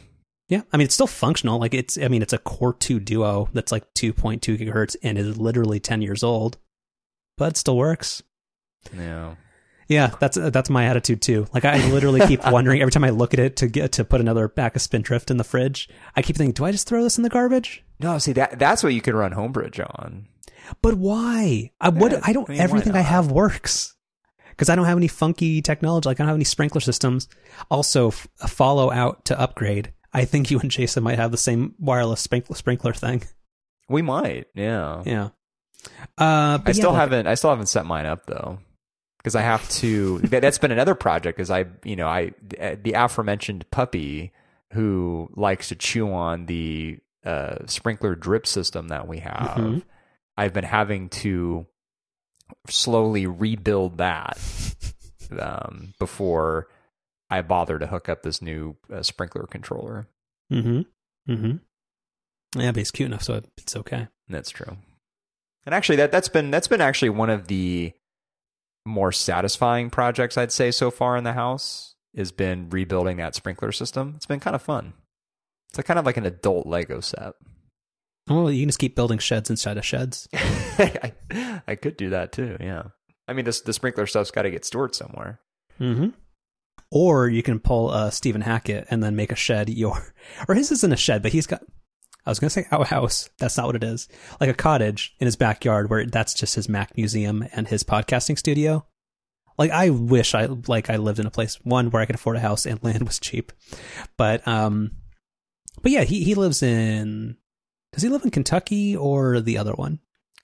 Yeah, 0.50 0.64
I 0.74 0.78
mean 0.78 0.86
it's 0.86 0.96
still 0.96 1.08
functional. 1.08 1.60
Like 1.60 1.74
it's, 1.74 1.98
I 1.98 2.08
mean 2.08 2.22
it's 2.22 2.34
a 2.34 2.40
Core 2.40 2.74
Two 2.74 3.00
Duo 3.00 3.50
that's 3.54 3.72
like 3.72 3.94
two 3.94 4.12
point 4.12 4.42
two 4.42 4.58
gigahertz 4.58 4.96
and 5.02 5.18
is 5.18 5.38
literally 5.38 5.80
ten 5.80 6.02
years 6.02 6.24
old, 6.24 6.58
but 7.38 7.52
it 7.52 7.58
still 7.58 7.78
works. 7.78 8.22
Yeah. 8.96 9.36
Yeah, 9.88 10.12
that's 10.20 10.38
that's 10.38 10.70
my 10.70 10.86
attitude 10.86 11.22
too. 11.22 11.48
Like 11.54 11.66
I 11.66 11.88
literally 11.90 12.26
keep 12.28 12.46
wondering 12.52 12.82
every 12.82 12.92
time 12.92 13.04
I 13.04 13.10
look 13.10 13.34
at 13.34 13.40
it 13.40 13.56
to 13.58 13.68
get 13.68 13.94
to 13.94 14.06
put 14.06 14.22
another 14.22 14.48
pack 14.48 14.76
of 14.76 14.82
Spindrift 14.84 15.32
in 15.32 15.38
the 15.38 15.44
fridge. 15.44 15.90
I 16.16 16.22
keep 16.22 16.36
thinking, 16.36 16.54
do 16.54 16.66
I 16.66 16.72
just 16.72 16.88
throw 16.88 17.04
this 17.04 17.18
in 17.18 17.24
the 17.24 17.30
garbage? 17.30 17.84
No, 18.00 18.18
see 18.20 18.34
that 18.34 18.60
that's 18.60 18.84
what 18.84 18.94
you 18.94 19.02
could 19.02 19.16
run 19.16 19.34
Homebridge 19.34 19.80
on. 19.80 20.28
But 20.82 20.96
why? 20.96 21.72
I 21.82 21.90
what 21.90 22.12
Yeah, 22.12 22.22
I 22.24 22.34
don't. 22.34 22.50
I 22.50 22.54
mean, 22.54 22.62
everything 22.62 22.96
I 22.96 23.02
have 23.02 23.32
works 23.32 23.96
because 24.50 24.70
I 24.70 24.76
don't 24.76 24.86
have 24.86 24.98
any 24.98 25.08
funky 25.08 25.62
technology. 25.62 26.08
Like 26.08 26.20
I 26.20 26.24
don't 26.24 26.28
have 26.30 26.38
any 26.38 26.44
sprinkler 26.44 26.82
systems. 26.82 27.28
Also, 27.72 28.10
f- 28.10 28.28
a 28.42 28.48
follow 28.48 28.92
out 28.92 29.26
to 29.26 29.40
upgrade. 29.40 29.92
I 30.14 30.26
think 30.26 30.50
you 30.52 30.60
and 30.60 30.72
Jason 30.72 31.04
might 31.04 31.20
have 31.20 31.32
the 31.32 31.38
same 31.38 31.76
wireless 31.80 32.22
sprinkler 32.22 32.56
sprinkler 32.56 32.94
thing. 32.94 33.24
We 33.88 34.02
might, 34.02 34.48
yeah. 34.56 35.04
Yeah. 35.06 35.30
Uh, 36.18 36.60
I 36.66 36.72
still 36.74 36.92
like- 36.92 37.00
haven't 37.00 37.28
I 37.28 37.36
still 37.36 37.50
haven't 37.52 37.68
set 37.68 37.86
mine 37.86 38.06
up 38.06 38.26
though. 38.26 38.60
Because 39.18 39.36
I 39.36 39.42
have 39.42 39.68
to 39.70 40.20
that, 40.20 40.42
that's 40.42 40.58
been 40.60 40.72
another 40.72 40.96
project 40.96 41.40
is 41.40 41.52
I 41.52 41.66
you 41.84 41.96
know, 41.96 42.08
I 42.08 42.32
the 42.50 42.94
aforementioned 42.94 43.66
puppy 43.72 44.32
who 44.74 45.30
likes 45.36 45.70
to 45.70 45.76
chew 45.76 46.14
on 46.14 46.46
the 46.46 47.00
uh, 47.26 47.66
sprinkler 47.66 48.16
drip 48.16 48.48
system 48.48 48.88
that 48.90 49.08
we 49.08 49.20
have. 49.20 49.58
Mhm. 49.58 49.84
I've 50.38 50.54
been 50.54 50.64
having 50.64 51.10
to 51.10 51.66
slowly 52.70 53.26
rebuild 53.28 53.98
that 53.98 54.40
um, 55.40 55.94
before 56.00 56.68
I 57.30 57.42
bother 57.42 57.80
to 57.80 57.88
hook 57.88 58.10
up 58.10 58.24
this 58.24 58.42
new 58.42 58.78
uh, 58.92 59.04
sprinkler 59.04 59.46
controller. 59.46 60.08
Mm-hmm. 60.52 61.32
Mm-hmm. 61.32 62.60
Yeah, 62.60 62.72
but 62.72 62.82
it's 62.82 62.92
cute 62.92 63.08
enough, 63.08 63.24
so 63.24 63.42
it's 63.58 63.76
okay. 63.76 64.08
That's 64.28 64.50
true. 64.50 64.78
And 65.66 65.76
actually, 65.76 65.98
that 65.98 66.12
that's 66.12 66.30
been 66.30 66.50
that's 66.52 66.68
been 66.68 66.82
actually 66.82 67.10
one 67.10 67.30
of 67.30 67.48
the 67.48 67.94
more 68.86 69.12
satisfying 69.12 69.90
projects 69.90 70.38
I'd 70.38 70.52
say 70.52 70.72
so 70.72 70.90
far 70.90 71.16
in 71.16 71.24
the 71.24 71.34
house 71.34 71.96
has 72.18 72.32
been 72.32 72.70
rebuilding 72.70 73.18
that 73.18 73.36
sprinkler 73.36 73.72
system. 73.72 74.14
It's 74.16 74.26
been 74.26 74.40
kind 74.40 74.56
of 74.56 74.62
fun. 74.62 74.94
It's 75.70 75.86
kind 75.86 76.00
of 76.00 76.06
like 76.06 76.18
an 76.18 76.26
adult 76.26 76.66
Lego 76.66 77.00
set. 77.00 77.34
Well, 78.28 78.52
you 78.52 78.62
can 78.62 78.70
just 78.70 78.80
keep 78.80 78.96
building 78.96 79.20
sheds 79.20 79.50
inside 79.50 79.78
of 79.78 79.86
sheds. 79.86 80.28
I, 80.34 81.14
I 81.68 81.76
could 81.76 81.98
do 81.98 82.10
that 82.12 82.32
too. 82.32 82.58
Yeah. 82.60 82.84
I 83.28 83.34
mean, 83.34 83.46
this 83.46 83.62
the 83.62 83.74
sprinkler 83.74 84.08
stuff's 84.08 84.32
got 84.32 84.44
to 84.44 84.52
get 84.52 84.66
stored 84.66 84.96
somewhere. 84.96 85.40
Mm-hmm. 85.80 86.10
Or 86.92 87.28
you 87.30 87.44
can 87.44 87.60
pull 87.60 87.90
uh, 87.92 88.10
Stephen 88.10 88.42
Hackett 88.42 88.88
and 88.90 89.04
then 89.04 89.16
make 89.16 89.32
a 89.32 89.36
shed 89.36 89.70
your, 89.70 90.14
or 90.48 90.56
his 90.56 90.72
isn't 90.72 90.94
a 90.94 90.98
shed, 90.98 91.22
but 91.22 91.32
he's 91.32 91.48
got. 91.48 91.62
I 92.26 92.32
was 92.32 92.40
gonna 92.40 92.50
say 92.50 92.68
outhouse. 92.72 93.30
That's 93.40 93.58
not 93.58 93.66
what 93.68 93.76
it 93.76 93.84
is. 93.84 94.08
Like 94.40 94.50
a 94.50 94.54
cottage 94.54 95.16
in 95.20 95.26
his 95.26 95.36
backyard 95.36 95.90
where 95.90 96.06
that's 96.06 96.34
just 96.34 96.56
his 96.56 96.70
Mac 96.70 96.96
museum 96.98 97.48
and 97.54 97.68
his 97.68 97.84
podcasting 97.84 98.38
studio. 98.38 98.86
Like 99.58 99.72
I 99.72 99.90
wish 99.90 100.36
I 100.36 100.46
like 100.46 100.90
I 100.90 100.98
lived 100.98 101.20
in 101.20 101.26
a 101.26 101.32
place 101.32 101.60
one 101.64 101.90
where 101.90 102.02
I 102.02 102.06
could 102.06 102.16
afford 102.16 102.36
a 102.36 102.42
house 102.42 102.66
and 102.66 102.84
land 102.84 103.04
was 103.04 103.20
cheap, 103.20 103.52
but 104.18 104.48
um, 104.48 104.92
but 105.82 105.92
yeah, 105.92 106.04
he 106.04 106.24
he 106.24 106.36
lives 106.36 106.62
in. 106.64 107.38
Does 107.94 108.04
he 108.04 108.10
live 108.10 108.24
in 108.24 108.32
Kentucky 108.32 108.96
or 108.96 109.42
the 109.42 109.58
other 109.58 109.74
one? 109.74 110.00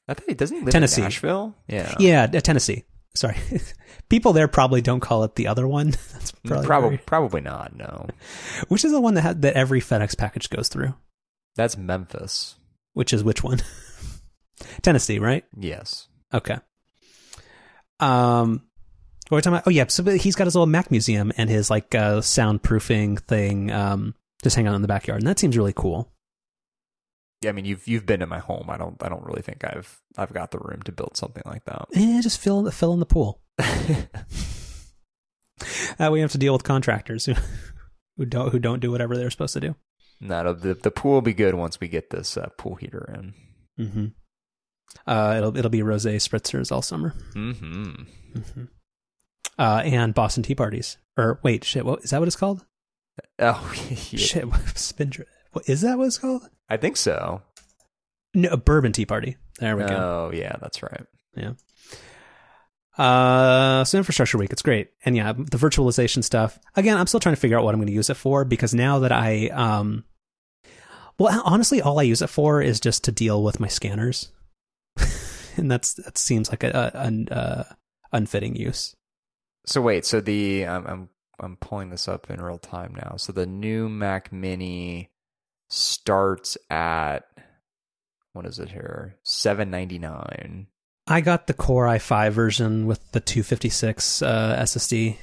I 0.07 0.13
think 0.13 0.29
he 0.29 0.35
doesn't 0.35 0.57
he 0.57 0.63
live 0.63 0.71
Tennessee. 0.71 1.01
in 1.01 1.05
Nashville. 1.05 1.55
Yeah. 1.67 1.95
Yeah, 1.99 2.23
uh, 2.23 2.39
Tennessee. 2.39 2.83
Sorry, 3.15 3.37
people 4.09 4.33
there 4.33 4.47
probably 4.47 4.81
don't 4.81 4.99
call 4.99 5.23
it 5.23 5.35
the 5.35 5.47
other 5.47 5.67
one. 5.67 5.91
That's 6.13 6.31
probably 6.31 6.65
Probably 6.67 6.89
very- 6.89 7.03
probably 7.05 7.41
not. 7.41 7.75
No. 7.75 8.07
Which 8.67 8.85
is 8.85 8.91
the 8.91 9.01
one 9.01 9.13
that 9.15 9.21
had, 9.21 9.41
that 9.43 9.53
every 9.55 9.81
FedEx 9.81 10.17
package 10.17 10.49
goes 10.49 10.67
through? 10.67 10.93
That's 11.55 11.77
Memphis. 11.77 12.55
Which 12.93 13.13
is 13.13 13.23
which 13.23 13.43
one? 13.43 13.61
Tennessee, 14.81 15.19
right? 15.19 15.43
Yes. 15.57 16.07
Okay. 16.33 16.57
Um, 17.99 18.63
what 19.29 19.35
are 19.35 19.37
we 19.37 19.41
talking 19.41 19.53
about? 19.53 19.67
Oh 19.67 19.71
yeah, 19.71 19.85
so 19.87 20.03
he's 20.03 20.35
got 20.35 20.45
his 20.45 20.55
little 20.55 20.65
Mac 20.67 20.91
museum 20.91 21.31
and 21.37 21.49
his 21.49 21.69
like 21.69 21.95
uh, 21.95 22.19
soundproofing 22.19 23.19
thing, 23.21 23.71
um, 23.71 24.13
just 24.43 24.55
hang 24.55 24.67
out 24.67 24.75
in 24.75 24.81
the 24.81 24.87
backyard, 24.87 25.21
and 25.21 25.27
that 25.27 25.39
seems 25.39 25.57
really 25.57 25.73
cool. 25.73 26.11
Yeah, 27.45 27.49
I 27.49 27.53
mean 27.53 27.65
you've 27.65 27.87
you've 27.87 28.07
been 28.07 28.21
to 28.21 28.25
my 28.25 28.39
home. 28.39 28.65
I 28.69 28.77
don't 28.77 28.95
I 29.03 29.07
don't 29.07 29.23
really 29.23 29.43
think 29.43 29.63
I've 29.63 30.01
I've 30.17 30.33
got 30.33 30.49
the 30.49 30.57
room 30.57 30.81
to 30.85 30.91
build 30.91 31.15
something 31.15 31.43
like 31.45 31.63
that. 31.65 31.85
Eh, 31.93 32.19
just 32.21 32.39
fill 32.39 32.57
in 32.57 32.65
the 32.65 32.71
fill 32.71 32.91
in 32.91 32.99
the 32.99 33.05
pool. 33.05 33.39
Uh, 35.97 36.09
we 36.11 36.19
have 36.19 36.31
to 36.31 36.37
deal 36.37 36.51
with 36.51 36.63
contractors 36.63 37.25
who 37.25 37.33
who 38.17 38.25
don't 38.25 38.51
who 38.51 38.59
don't 38.59 38.81
do 38.81 38.91
whatever 38.91 39.15
they're 39.15 39.29
supposed 39.29 39.53
to 39.53 39.61
do. 39.61 39.75
no, 40.19 40.51
the 40.51 40.73
the 40.73 40.91
pool 40.91 41.13
will 41.13 41.21
be 41.21 41.33
good 41.33 41.55
once 41.55 41.79
we 41.79 41.87
get 41.87 42.09
this 42.09 42.35
uh, 42.35 42.49
pool 42.57 42.75
heater 42.75 43.09
in. 43.13 43.85
Mm-hmm. 43.85 44.05
Uh, 45.07 45.35
it'll 45.37 45.55
it'll 45.55 45.69
be 45.71 45.79
rosé 45.79 46.15
spritzers 46.15 46.71
all 46.73 46.81
summer. 46.81 47.13
Mm-hmm. 47.33 47.93
Mm-hmm. 48.37 48.63
Uh, 49.57 49.81
and 49.85 50.13
Boston 50.13 50.43
tea 50.43 50.55
parties. 50.55 50.97
Or 51.15 51.39
wait, 51.43 51.63
shit, 51.63 51.85
what 51.85 52.03
is 52.03 52.09
that? 52.09 52.19
What 52.19 52.27
it's 52.27 52.35
called? 52.35 52.65
Oh, 53.39 53.73
yeah. 53.89 54.19
Shit, 54.19 54.45
spin. 54.75 55.13
What 55.55 55.69
is 55.69 55.81
that? 55.81 55.97
What 55.97 56.07
it's 56.07 56.17
called? 56.17 56.49
I 56.67 56.75
think 56.75 56.97
so. 56.97 57.41
No, 58.33 58.49
a 58.49 58.57
bourbon 58.57 58.91
tea 58.91 59.05
party. 59.05 59.37
There 59.57 59.77
we 59.77 59.85
go. 59.85 59.95
Oh, 59.95 60.31
yeah, 60.35 60.57
that's 60.59 60.83
right. 60.83 61.05
Yeah. 61.33 61.53
Uh, 62.97 63.85
so 63.85 63.97
infrastructure 63.97 64.37
week, 64.37 64.51
it's 64.51 64.61
great, 64.61 64.89
and 65.05 65.15
yeah, 65.15 65.31
the 65.31 65.57
virtualization 65.57 66.25
stuff. 66.25 66.59
Again, 66.75 66.97
I'm 66.97 67.07
still 67.07 67.21
trying 67.21 67.35
to 67.35 67.39
figure 67.39 67.57
out 67.57 67.63
what 67.63 67.73
I'm 67.73 67.79
going 67.79 67.87
to 67.87 67.93
use 67.93 68.09
it 68.09 68.17
for 68.17 68.43
because 68.43 68.73
now 68.73 68.99
that 68.99 69.13
I, 69.13 69.47
um, 69.47 70.03
well, 71.17 71.41
honestly, 71.45 71.81
all 71.81 72.01
I 72.01 72.03
use 72.03 72.21
it 72.21 72.29
for 72.29 72.61
is 72.61 72.81
just 72.81 73.05
to 73.05 73.13
deal 73.13 73.41
with 73.41 73.61
my 73.61 73.69
scanners, 73.69 74.33
and 75.55 75.71
that's 75.71 75.93
that 75.93 76.17
seems 76.17 76.49
like 76.49 76.65
a, 76.65 76.91
an 76.93 77.29
uh, 77.29 77.63
unfitting 78.11 78.57
use. 78.57 78.93
So 79.65 79.81
wait, 79.81 80.05
so 80.05 80.19
the 80.19 80.67
I'm 80.67 80.85
I'm 80.85 81.09
I'm 81.39 81.55
pulling 81.55 81.91
this 81.91 82.09
up 82.09 82.29
in 82.29 82.41
real 82.41 82.57
time 82.57 82.93
now. 82.93 83.15
So 83.15 83.31
the 83.31 83.45
new 83.45 83.87
Mac 83.87 84.33
Mini 84.33 85.11
starts 85.69 86.57
at 86.69 87.25
what 88.33 88.45
is 88.45 88.59
it 88.59 88.69
here? 88.69 89.15
Seven 89.23 89.69
ninety 89.69 89.99
nine. 89.99 90.67
I 91.07 91.21
got 91.21 91.47
the 91.47 91.53
Core 91.53 91.85
i5 91.85 92.31
version 92.31 92.87
with 92.87 93.11
the 93.11 93.19
256 93.19 94.23
uh, 94.23 94.57
SSD, 94.63 95.17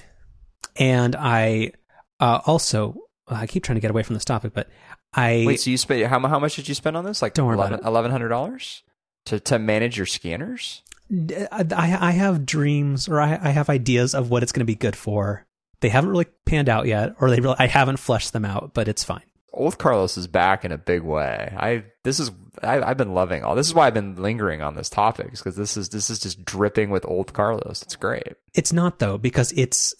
and 0.76 1.16
I 1.16 1.72
uh, 2.20 2.40
also 2.46 2.96
I 3.26 3.46
keep 3.46 3.64
trying 3.64 3.74
to 3.74 3.80
get 3.80 3.90
away 3.90 4.02
from 4.04 4.14
this 4.14 4.24
topic, 4.24 4.52
but 4.54 4.68
I 5.12 5.44
Wait, 5.46 5.60
so 5.60 5.70
you 5.70 5.76
spent 5.76 6.06
how 6.06 6.20
how 6.20 6.38
much 6.38 6.56
did 6.56 6.68
you 6.68 6.74
spend 6.74 6.96
on 6.96 7.04
this? 7.04 7.20
Like 7.20 7.34
Don't 7.34 7.46
worry 7.46 7.56
about 7.56 7.84
eleven 7.84 8.10
hundred 8.10 8.28
dollars 8.28 8.82
to 9.26 9.40
to 9.40 9.58
manage 9.58 9.96
your 9.96 10.06
scanners. 10.06 10.82
I, 11.10 11.66
I 12.00 12.10
have 12.12 12.46
dreams 12.46 13.06
or 13.06 13.20
I, 13.20 13.38
I 13.42 13.50
have 13.50 13.68
ideas 13.68 14.14
of 14.14 14.30
what 14.30 14.42
it's 14.42 14.52
going 14.52 14.60
to 14.60 14.64
be 14.64 14.74
good 14.74 14.96
for. 14.96 15.44
They 15.80 15.90
haven't 15.90 16.10
really 16.10 16.26
panned 16.46 16.70
out 16.70 16.86
yet, 16.86 17.16
or 17.20 17.28
they 17.28 17.40
really, 17.40 17.56
I 17.58 17.66
haven't 17.66 17.98
fleshed 17.98 18.32
them 18.32 18.46
out, 18.46 18.70
but 18.72 18.88
it's 18.88 19.04
fine. 19.04 19.20
Old 19.52 19.78
Carlos 19.78 20.16
is 20.16 20.26
back 20.26 20.64
in 20.64 20.72
a 20.72 20.78
big 20.78 21.02
way. 21.02 21.54
I 21.56 21.84
this 22.04 22.18
is 22.18 22.30
I, 22.62 22.80
I've 22.82 22.96
been 22.96 23.14
loving 23.14 23.44
all. 23.44 23.54
This 23.54 23.66
is 23.66 23.74
why 23.74 23.86
I've 23.86 23.94
been 23.94 24.16
lingering 24.16 24.62
on 24.62 24.74
this 24.74 24.88
topic 24.88 25.30
because 25.32 25.56
this 25.56 25.76
is 25.76 25.90
this 25.90 26.10
is 26.10 26.18
just 26.18 26.44
dripping 26.44 26.90
with 26.90 27.04
old 27.06 27.32
Carlos. 27.32 27.82
It's 27.82 27.96
great. 27.96 28.34
It's 28.54 28.72
not 28.72 28.98
though 28.98 29.18
because 29.18 29.52
it's 29.52 29.94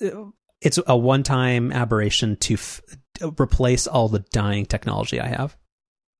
it's 0.61 0.79
a 0.87 0.97
one-time 0.97 1.73
aberration 1.73 2.37
to 2.37 2.55
f- 2.55 2.81
replace 3.39 3.87
all 3.87 4.09
the 4.09 4.25
dying 4.33 4.65
technology 4.65 5.21
I 5.21 5.27
have. 5.29 5.57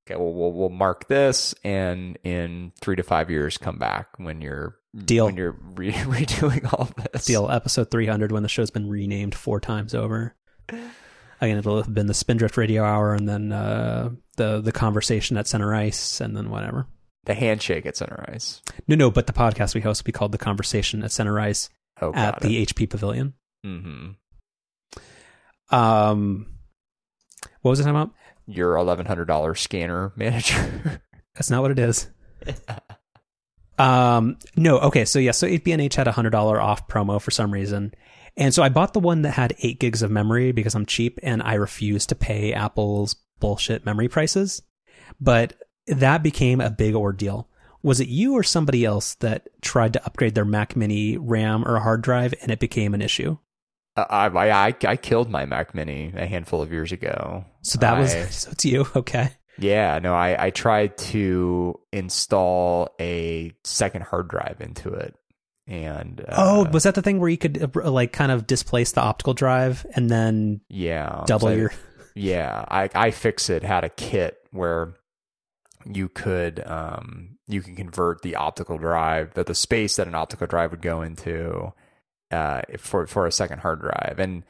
Okay, 0.05 0.19
well 0.19 0.33
we'll 0.33 0.51
we'll 0.51 0.69
mark 0.69 1.07
this, 1.07 1.55
and 1.63 2.17
in 2.23 2.73
three 2.81 2.97
to 2.97 3.03
five 3.03 3.29
years, 3.31 3.57
come 3.57 3.77
back 3.79 4.07
when 4.17 4.41
you're 4.41 4.75
Deal. 5.05 5.25
when 5.25 5.37
you're 5.37 5.57
re- 5.75 5.91
redoing 5.93 6.71
all 6.73 6.89
this. 7.11 7.25
Deal 7.25 7.49
episode 7.49 7.89
300 7.89 8.31
when 8.31 8.43
the 8.43 8.49
show's 8.49 8.69
been 8.69 8.89
renamed 8.89 9.33
four 9.33 9.59
times 9.59 9.95
over. 9.95 10.35
Again, 11.43 11.57
it'll 11.57 11.77
have 11.83 11.93
been 11.93 12.07
the 12.07 12.13
Spindrift 12.13 12.55
Radio 12.55 12.83
Hour, 12.85 13.13
and 13.13 13.27
then 13.27 13.51
uh, 13.51 14.11
the 14.37 14.61
the 14.61 14.71
conversation 14.71 15.35
at 15.35 15.47
Center 15.47 15.75
Ice, 15.75 16.21
and 16.21 16.35
then 16.37 16.49
whatever. 16.49 16.87
The 17.25 17.33
handshake 17.33 17.85
at 17.85 17.97
Center 17.97 18.23
Ice. 18.33 18.61
No, 18.87 18.95
no, 18.95 19.11
but 19.11 19.27
the 19.27 19.33
podcast 19.33 19.75
we 19.75 19.81
host 19.81 20.01
will 20.03 20.05
be 20.05 20.11
called 20.13 20.31
The 20.31 20.37
Conversation 20.37 21.03
at 21.03 21.11
Center 21.11 21.39
Ice 21.39 21.69
Oh, 22.01 22.13
at 22.13 22.33
got 22.35 22.41
the 22.41 22.65
HP 22.65 22.89
Pavilion. 22.89 23.33
hmm 23.63 24.11
Um, 25.69 26.47
what 27.61 27.71
was 27.71 27.79
it 27.79 27.83
talking 27.83 27.95
about? 27.95 28.11
Your 28.45 28.75
eleven 28.77 29.05
hundred 29.05 29.25
dollar 29.25 29.53
scanner 29.55 30.13
manager. 30.17 31.01
That's 31.35 31.49
not 31.49 31.61
what 31.61 31.71
it 31.71 31.79
is. 31.79 32.07
um, 33.77 34.37
no, 34.55 34.79
okay, 34.79 35.03
so 35.05 35.19
yeah, 35.19 35.31
so 35.31 35.47
8BNH 35.47 35.95
had 35.95 36.07
a 36.07 36.11
hundred 36.11 36.29
dollar 36.31 36.61
off 36.61 36.87
promo 36.87 37.21
for 37.21 37.31
some 37.31 37.51
reason, 37.51 37.93
and 38.37 38.53
so 38.53 38.63
I 38.63 38.69
bought 38.69 38.93
the 38.93 38.99
one 38.99 39.21
that 39.23 39.31
had 39.31 39.55
eight 39.59 39.79
gigs 39.79 40.01
of 40.01 40.11
memory 40.11 40.51
because 40.51 40.75
I'm 40.75 40.85
cheap 40.85 41.19
and 41.23 41.41
I 41.43 41.53
refuse 41.55 42.05
to 42.07 42.15
pay 42.15 42.53
Apple's 42.53 43.15
bullshit 43.39 43.85
memory 43.85 44.07
prices. 44.07 44.61
But 45.19 45.53
that 45.87 46.23
became 46.23 46.61
a 46.61 46.69
big 46.69 46.95
ordeal. 46.95 47.49
Was 47.81 47.99
it 47.99 48.07
you 48.07 48.33
or 48.33 48.43
somebody 48.43 48.85
else 48.85 49.15
that 49.15 49.49
tried 49.61 49.93
to 49.93 50.05
upgrade 50.05 50.35
their 50.35 50.45
Mac 50.45 50.75
Mini 50.75 51.17
RAM 51.17 51.67
or 51.67 51.79
hard 51.79 52.01
drive 52.01 52.33
and 52.41 52.51
it 52.51 52.59
became 52.59 52.93
an 52.93 53.01
issue? 53.01 53.37
Uh, 53.95 54.05
I, 54.09 54.49
I 54.67 54.75
I 54.87 54.95
killed 54.95 55.29
my 55.29 55.45
Mac 55.45 55.75
Mini 55.75 56.13
a 56.15 56.25
handful 56.25 56.61
of 56.61 56.71
years 56.71 56.91
ago. 56.91 57.45
So 57.61 57.77
that 57.79 57.99
was 57.99 58.15
I- 58.15 58.25
so 58.29 58.51
it's 58.51 58.65
you, 58.65 58.87
okay? 58.95 59.31
Yeah, 59.59 59.99
no, 59.99 60.15
I, 60.15 60.45
I 60.45 60.49
tried 60.49 60.97
to 60.97 61.79
install 61.91 62.89
a 62.99 63.53
second 63.63 64.03
hard 64.03 64.27
drive 64.27 64.57
into 64.61 64.89
it. 64.93 65.15
And 65.65 66.21
uh, 66.21 66.35
oh, 66.37 66.69
was 66.71 66.83
that 66.83 66.95
the 66.95 67.01
thing 67.01 67.19
where 67.19 67.29
you 67.29 67.37
could 67.37 67.71
uh, 67.75 67.89
like 67.89 68.11
kind 68.11 68.31
of 68.31 68.45
displace 68.45 68.91
the 68.91 69.01
optical 69.01 69.33
drive 69.33 69.85
and 69.95 70.09
then 70.09 70.61
yeah, 70.69 71.23
double 71.25 71.47
so 71.47 71.53
your? 71.53 71.73
yeah, 72.15 72.65
I 72.67 72.89
iFixit 72.89 73.63
had 73.63 73.85
a 73.85 73.89
kit 73.89 74.37
where 74.51 74.95
you 75.85 76.09
could 76.09 76.65
um 76.65 77.37
you 77.47 77.61
can 77.61 77.75
convert 77.75 78.21
the 78.21 78.35
optical 78.35 78.77
drive 78.77 79.33
that 79.33 79.47
the 79.47 79.55
space 79.55 79.97
that 79.97 80.07
an 80.07 80.15
optical 80.15 80.47
drive 80.47 80.71
would 80.71 80.81
go 80.81 81.01
into 81.01 81.73
uh 82.31 82.61
for 82.77 83.05
for 83.07 83.25
a 83.25 83.31
second 83.31 83.59
hard 83.59 83.81
drive 83.81 84.15
and 84.17 84.43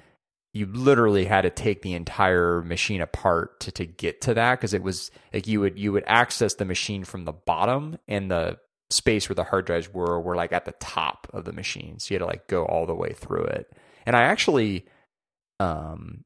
you 0.54 0.68
literally 0.68 1.26
had 1.26 1.42
to 1.42 1.50
take 1.50 1.82
the 1.82 1.94
entire 1.94 2.62
machine 2.62 3.02
apart 3.02 3.60
to 3.60 3.72
to 3.72 3.86
get 3.86 4.22
to 4.22 4.36
that 4.36 4.60
because 4.60 4.74
it 4.74 4.84
was 4.84 5.10
like 5.34 5.48
you 5.48 5.60
would 5.60 5.80
you 5.80 5.92
would 5.92 6.04
access 6.06 6.54
the 6.56 6.66
machine 6.66 7.04
from 7.04 7.26
the 7.26 7.32
bottom 7.32 7.98
and 8.08 8.30
the 8.30 8.58
space 8.94 9.28
where 9.28 9.36
the 9.36 9.44
hard 9.44 9.66
drives 9.66 9.94
were 9.94 10.20
were 10.20 10.36
like 10.36 10.52
at 10.54 10.66
the 10.66 10.74
top 10.74 11.28
of 11.34 11.46
the 11.46 11.54
machine. 11.54 12.00
So 12.00 12.14
you 12.14 12.20
had 12.20 12.26
to 12.26 12.30
like 12.30 12.48
go 12.48 12.66
all 12.66 12.86
the 12.86 12.96
way 12.96 13.14
through 13.14 13.46
it. 13.46 13.72
And 14.06 14.16
i 14.16 14.24
actually 14.24 14.86
um 15.60 16.24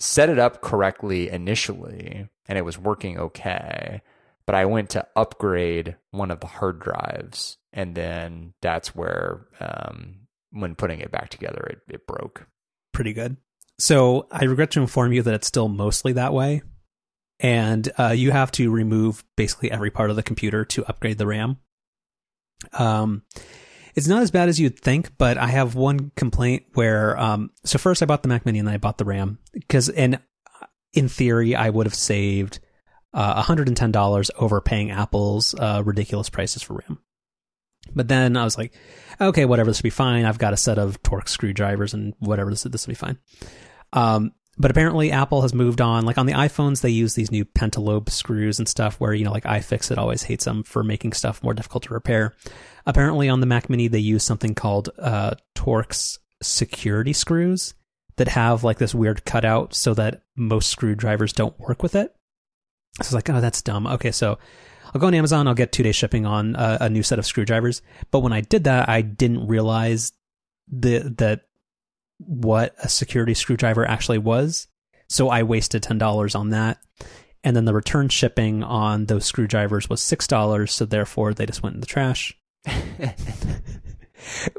set 0.00 0.28
it 0.28 0.38
up 0.38 0.62
correctly 0.62 1.28
initially 1.28 2.28
and 2.48 2.58
it 2.58 2.64
was 2.64 2.78
working 2.78 3.18
okay. 3.18 4.02
But 4.46 4.54
i 4.54 4.64
went 4.64 4.90
to 4.90 5.06
upgrade 5.14 5.96
one 6.10 6.30
of 6.30 6.40
the 6.40 6.46
hard 6.46 6.80
drives 6.80 7.58
and 7.72 7.94
then 7.94 8.54
that's 8.62 8.94
where 8.94 9.46
um 9.60 10.20
when 10.50 10.74
putting 10.74 11.00
it 11.00 11.10
back 11.10 11.28
together 11.28 11.62
it, 11.70 11.94
it 11.94 12.06
broke. 12.06 12.46
Pretty 12.92 13.12
good. 13.12 13.36
So 13.78 14.26
I 14.30 14.44
regret 14.44 14.72
to 14.72 14.80
inform 14.80 15.12
you 15.12 15.22
that 15.22 15.34
it's 15.34 15.46
still 15.46 15.68
mostly 15.68 16.14
that 16.14 16.32
way, 16.32 16.62
and 17.40 17.88
uh, 17.98 18.08
you 18.08 18.32
have 18.32 18.50
to 18.52 18.70
remove 18.70 19.24
basically 19.36 19.70
every 19.70 19.90
part 19.90 20.10
of 20.10 20.16
the 20.16 20.22
computer 20.22 20.64
to 20.66 20.84
upgrade 20.86 21.18
the 21.18 21.26
RAM. 21.26 21.58
Um, 22.72 23.22
it's 23.94 24.06
not 24.06 24.22
as 24.22 24.30
bad 24.30 24.48
as 24.48 24.60
you'd 24.60 24.78
think, 24.78 25.16
but 25.18 25.38
I 25.38 25.48
have 25.48 25.74
one 25.74 26.12
complaint 26.16 26.66
where, 26.74 27.18
um, 27.18 27.50
so 27.64 27.78
first 27.78 28.02
I 28.02 28.06
bought 28.06 28.22
the 28.22 28.28
Mac 28.28 28.46
Mini 28.46 28.60
and 28.60 28.68
then 28.68 28.74
I 28.74 28.78
bought 28.78 28.98
the 28.98 29.04
RAM 29.04 29.38
because, 29.52 29.88
and 29.88 30.20
in 30.92 31.08
theory, 31.08 31.54
I 31.54 31.70
would 31.70 31.86
have 31.86 31.94
saved 31.94 32.60
uh, 33.12 33.42
$110 33.42 34.30
over 34.38 34.60
paying 34.60 34.90
Apple's 34.90 35.54
uh, 35.54 35.82
ridiculous 35.84 36.30
prices 36.30 36.62
for 36.62 36.74
RAM. 36.74 36.98
But 37.94 38.08
then 38.08 38.36
I 38.36 38.44
was 38.44 38.58
like, 38.58 38.74
okay, 39.20 39.44
whatever, 39.44 39.70
this 39.70 39.80
will 39.80 39.88
be 39.88 39.90
fine. 39.90 40.24
I've 40.24 40.38
got 40.38 40.52
a 40.52 40.58
set 40.58 40.78
of 40.78 41.02
Torx 41.02 41.28
screwdrivers 41.28 41.94
and 41.94 42.14
whatever, 42.18 42.50
this, 42.50 42.62
this 42.64 42.86
will 42.86 42.92
be 42.92 42.96
fine. 42.96 43.18
Um, 43.92 44.32
but 44.58 44.70
apparently 44.70 45.12
Apple 45.12 45.42
has 45.42 45.54
moved 45.54 45.80
on. 45.80 46.04
Like 46.04 46.18
on 46.18 46.26
the 46.26 46.32
iPhones, 46.32 46.80
they 46.80 46.90
use 46.90 47.14
these 47.14 47.30
new 47.30 47.44
pentalobe 47.44 48.10
screws 48.10 48.58
and 48.58 48.68
stuff 48.68 48.98
where, 48.98 49.14
you 49.14 49.24
know, 49.24 49.30
like 49.30 49.44
iFixit 49.44 49.98
always 49.98 50.24
hates 50.24 50.44
them 50.44 50.64
for 50.64 50.82
making 50.82 51.12
stuff 51.12 51.42
more 51.42 51.54
difficult 51.54 51.84
to 51.84 51.94
repair. 51.94 52.34
Apparently 52.84 53.28
on 53.28 53.40
the 53.40 53.46
Mac 53.46 53.70
Mini, 53.70 53.86
they 53.86 53.98
use 53.98 54.24
something 54.24 54.54
called 54.54 54.90
uh, 54.98 55.32
Torx 55.54 56.18
security 56.42 57.12
screws 57.12 57.74
that 58.16 58.28
have 58.28 58.64
like 58.64 58.78
this 58.78 58.94
weird 58.94 59.24
cutout 59.24 59.74
so 59.74 59.94
that 59.94 60.22
most 60.36 60.70
screwdrivers 60.70 61.32
don't 61.32 61.58
work 61.60 61.82
with 61.82 61.94
it. 61.94 62.14
So 62.96 63.02
I 63.02 63.06
was 63.08 63.14
like, 63.14 63.30
oh, 63.30 63.40
that's 63.40 63.62
dumb. 63.62 63.86
Okay, 63.86 64.10
so 64.10 64.38
I'll 64.92 65.00
go 65.00 65.06
on 65.06 65.14
Amazon. 65.14 65.46
I'll 65.46 65.54
get 65.54 65.70
two 65.70 65.84
day 65.84 65.92
shipping 65.92 66.26
on 66.26 66.56
a, 66.56 66.78
a 66.82 66.90
new 66.90 67.04
set 67.04 67.20
of 67.20 67.26
screwdrivers. 67.26 67.80
But 68.10 68.20
when 68.20 68.32
I 68.32 68.40
did 68.40 68.64
that, 68.64 68.88
I 68.88 69.02
didn't 69.02 69.46
realize 69.46 70.12
the 70.66 71.14
that 71.18 71.47
what 72.18 72.74
a 72.82 72.88
security 72.88 73.34
screwdriver 73.34 73.86
actually 73.86 74.18
was. 74.18 74.68
So 75.08 75.28
I 75.28 75.42
wasted 75.42 75.82
ten 75.82 75.98
dollars 75.98 76.34
on 76.34 76.50
that, 76.50 76.78
and 77.42 77.56
then 77.56 77.64
the 77.64 77.74
return 77.74 78.08
shipping 78.08 78.62
on 78.62 79.06
those 79.06 79.24
screwdrivers 79.24 79.88
was 79.88 80.02
six 80.02 80.26
dollars. 80.26 80.72
So 80.72 80.84
therefore, 80.84 81.32
they 81.34 81.46
just 81.46 81.62
went 81.62 81.74
in 81.74 81.80
the 81.80 81.86
trash. 81.86 82.36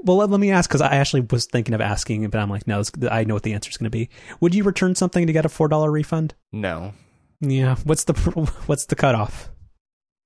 well, 0.04 0.18
let, 0.18 0.30
let 0.30 0.40
me 0.40 0.52
ask 0.52 0.70
because 0.70 0.82
I 0.82 0.96
actually 0.96 1.22
was 1.30 1.46
thinking 1.46 1.74
of 1.74 1.82
asking, 1.82 2.28
but 2.30 2.40
I'm 2.40 2.50
like, 2.50 2.68
no, 2.68 2.82
I 3.12 3.24
know 3.24 3.36
what 3.36 3.44
the 3.44 3.54
answer 3.54 3.70
is 3.70 3.78
going 3.78 3.86
to 3.86 3.90
be. 3.90 4.10
Would 4.40 4.56
you 4.56 4.64
return 4.64 4.96
something 4.96 5.28
to 5.28 5.34
get 5.34 5.46
a 5.46 5.50
four 5.50 5.68
dollar 5.68 5.92
refund? 5.92 6.34
no 6.52 6.94
Yeah. 7.42 7.76
What's 7.84 8.06
the 8.06 8.14
what's 8.66 8.86
the 8.86 8.96
cutoff? 8.96 9.50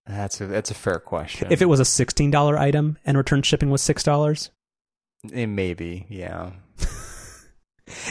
that's 0.05 0.41
a 0.41 0.47
that's 0.47 0.69
a 0.69 0.73
fair 0.73 0.99
question 0.99 1.47
If 1.49 1.61
it 1.61 1.69
was 1.69 1.79
a 1.79 1.85
sixteen 1.85 2.29
dollar 2.29 2.57
item 2.57 2.97
and 3.05 3.17
return 3.17 3.41
shipping 3.41 3.69
was 3.69 3.81
six 3.81 4.03
dollars, 4.03 4.51
it 5.31 5.47
may 5.47 5.73
be 5.73 6.05
yeah 6.09 6.51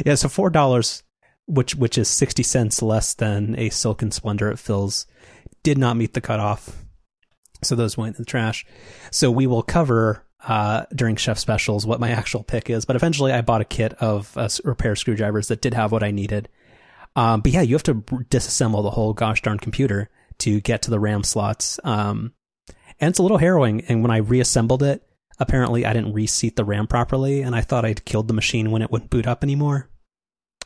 yeah, 0.04 0.14
so 0.14 0.28
four 0.28 0.50
dollars, 0.50 1.02
which 1.46 1.74
which 1.74 1.98
is 1.98 2.08
sixty 2.08 2.42
cents 2.42 2.82
less 2.82 3.14
than 3.14 3.58
a 3.58 3.70
Silken 3.70 4.10
Splendor 4.10 4.50
it 4.50 4.58
fills, 4.58 5.06
did 5.62 5.78
not 5.78 5.96
meet 5.96 6.14
the 6.14 6.20
cutoff. 6.20 6.84
So 7.62 7.76
those 7.76 7.96
went 7.96 8.16
in 8.16 8.22
the 8.22 8.26
trash. 8.26 8.66
So 9.10 9.30
we 9.30 9.46
will 9.46 9.62
cover 9.62 10.26
uh, 10.46 10.84
during 10.94 11.16
chef 11.16 11.38
specials 11.38 11.86
what 11.86 12.00
my 12.00 12.10
actual 12.10 12.42
pick 12.42 12.68
is. 12.68 12.84
But 12.84 12.96
eventually, 12.96 13.32
I 13.32 13.40
bought 13.40 13.60
a 13.60 13.66
kit 13.66 13.94
of 13.94 14.36
uh, 14.36 14.48
repair 14.64 14.96
screwdrivers 14.96 15.48
that 15.48 15.62
did 15.62 15.74
have 15.74 15.92
what 15.92 16.02
I 16.02 16.10
needed. 16.10 16.48
Um, 17.14 17.40
but 17.40 17.52
yeah, 17.52 17.60
you 17.60 17.74
have 17.74 17.82
to 17.84 17.94
disassemble 17.94 18.82
the 18.82 18.90
whole 18.90 19.12
gosh 19.12 19.42
darn 19.42 19.58
computer 19.58 20.10
to 20.38 20.60
get 20.60 20.82
to 20.82 20.90
the 20.90 20.98
RAM 20.98 21.22
slots. 21.22 21.78
Um, 21.84 22.32
and 22.98 23.10
it's 23.10 23.18
a 23.18 23.22
little 23.22 23.38
harrowing. 23.38 23.82
And 23.82 24.02
when 24.02 24.10
I 24.10 24.18
reassembled 24.18 24.82
it, 24.82 25.06
apparently 25.43 25.84
I 25.84 25.93
didn't 25.93 26.12
reseat 26.12 26.57
the 26.57 26.64
RAM 26.64 26.86
properly, 26.86 27.43
and 27.43 27.55
I 27.55 27.61
thought 27.61 27.84
I'd 27.84 28.05
killed 28.05 28.28
the 28.28 28.34
machine 28.34 28.70
when 28.70 28.82
it 28.82 28.90
wouldn't 28.90 29.11
boot 29.11 29.26
up 29.26 29.43
anymore. 29.43 29.88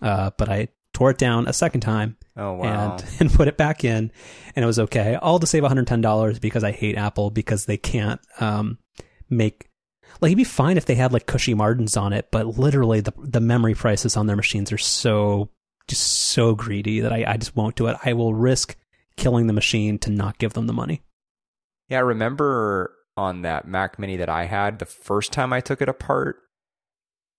Uh, 0.01 0.31
but 0.37 0.49
I 0.49 0.69
tore 0.93 1.11
it 1.11 1.19
down 1.19 1.47
a 1.47 1.53
second 1.53 1.83
time 1.83 2.17
oh 2.39 2.55
wow 2.55 2.95
and 2.95 3.05
and 3.21 3.33
put 3.33 3.49
it 3.49 3.57
back 3.57 3.85
in, 3.85 4.11
and 4.55 4.63
it 4.63 4.67
was 4.67 4.79
okay. 4.79 5.17
All 5.17 5.39
to 5.39 5.47
save 5.47 5.63
one 5.63 5.71
hundred 5.71 5.87
ten 5.87 6.01
dollars 6.01 6.39
because 6.39 6.65
I 6.65 6.73
hate 6.73 6.97
Apple 6.97 7.31
because 7.31 7.67
they 7.67 7.77
can't 7.77 8.21
um 8.41 8.79
make 9.29 9.69
like 10.21 10.31
it'd 10.31 10.39
be 10.39 10.45
fine 10.45 10.77
if 10.77 10.87
they 10.87 10.95
had 10.95 11.13
like 11.13 11.27
cushy 11.27 11.55
margins 11.55 11.97
on 11.97 12.13
it, 12.13 12.29
but 12.31 12.47
literally 12.59 13.01
the 13.01 13.13
the 13.19 13.41
memory 13.41 13.75
prices 13.75 14.17
on 14.17 14.27
their 14.27 14.37
machines 14.37 14.73
are 14.73 14.79
so 14.79 15.51
just 15.89 16.03
so 16.03 16.55
greedy 16.55 17.01
that 17.01 17.13
I, 17.13 17.25
I 17.27 17.37
just 17.37 17.57
won't 17.57 17.77
do 17.77 17.87
it. 17.87 17.97
I 18.05 18.13
will 18.13 18.35
risk 18.35 18.77
killing 19.17 19.47
the 19.47 19.53
machine 19.53 19.99
to 20.01 20.11
not 20.11 20.39
give 20.39 20.53
them 20.53 20.67
the 20.67 20.73
money. 20.73 21.03
Yeah, 21.89 21.99
I 21.99 22.01
remember 22.01 22.96
on 23.17 23.43
that 23.43 23.67
Mac 23.67 23.99
Mini 23.99 24.17
that 24.17 24.29
I 24.29 24.45
had 24.45 24.79
the 24.79 24.87
first 24.87 25.33
time 25.33 25.53
I 25.53 25.61
took 25.61 25.81
it 25.81 25.89
apart, 25.89 26.37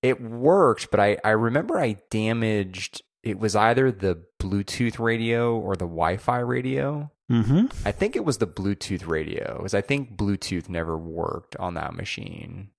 it 0.02 0.22
worked, 0.22 0.92
but 0.92 1.00
I, 1.00 1.18
I 1.24 1.32
remember 1.32 1.80
I 1.80 1.98
damaged 2.10 3.02
it 3.24 3.40
was 3.40 3.56
either 3.56 3.92
the 3.92 4.24
Bluetooth 4.42 5.00
radio 5.00 5.58
or 5.58 5.76
the 5.76 5.86
Wi 5.86 6.18
Fi 6.18 6.40
radio. 6.40 7.12
Mm-hmm. 7.32 7.66
I 7.86 7.92
think 7.92 8.16
it 8.16 8.24
was 8.24 8.38
the 8.38 8.48
Bluetooth 8.48 9.06
radio, 9.06 9.58
because 9.58 9.74
I 9.74 9.82
think 9.82 10.16
Bluetooth 10.16 10.70
never 10.70 10.98
worked 10.98 11.56
on 11.58 11.74
that 11.74 11.94
machine. 11.94 12.70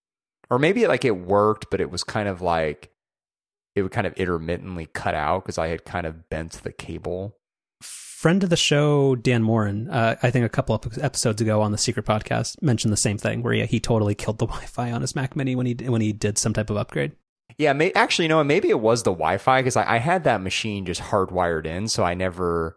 Or 0.49 0.59
maybe 0.59 0.87
like 0.87 1.05
it 1.05 1.19
worked, 1.19 1.67
but 1.71 1.81
it 1.81 1.91
was 1.91 2.03
kind 2.03 2.29
of 2.29 2.41
like 2.41 2.91
it 3.75 3.83
would 3.83 3.93
kind 3.93 4.07
of 4.07 4.15
intermittently 4.15 4.87
cut 4.87 5.15
out 5.15 5.45
because 5.45 5.59
I 5.59 5.69
had 5.69 5.85
kind 5.85 6.07
of 6.07 6.31
bent 6.31 6.53
the 6.53 6.73
cable. 6.73 7.37
Friend 8.19 8.43
of 8.43 8.51
the 8.51 8.57
show, 8.57 9.15
Dan 9.15 9.45
Moren, 9.45 9.89
uh, 9.89 10.17
I 10.21 10.33
think 10.33 10.45
a 10.45 10.49
couple 10.49 10.75
of 10.75 10.99
episodes 10.99 11.41
ago 11.41 11.63
on 11.63 11.71
the 11.71 11.79
Secret 11.79 12.05
Podcast, 12.05 12.61
mentioned 12.61 12.93
the 12.93 12.97
same 12.97 13.17
thing 13.17 13.45
where 13.45 13.55
yeah, 13.55 13.67
he 13.67 13.79
totally 13.79 14.17
killed 14.17 14.41
the 14.41 14.47
Wi-Fi 14.49 14.91
on 14.91 15.03
his 15.03 15.15
Mac 15.15 15.37
Mini 15.37 15.55
when 15.55 15.67
he 15.67 15.75
when 15.75 16.01
he 16.01 16.13
did 16.13 16.37
some 16.37 16.53
type 16.53 16.69
of 16.69 16.77
upgrade. 16.77 17.13
Yeah, 17.59 17.73
may, 17.75 17.93
actually, 17.93 18.25
you 18.25 18.31
know, 18.31 18.43
maybe 18.43 18.71
it 18.71 18.81
was 18.81 19.05
the 19.05 19.13
Wi-Fi 19.13 19.61
because 19.61 19.77
I, 19.77 19.95
I 19.95 19.99
had 19.99 20.25
that 20.25 20.43
machine 20.43 20.85
just 20.85 21.01
hardwired 21.01 21.65
in, 21.65 21.87
so 21.87 22.03
I 22.03 22.15
never 22.15 22.77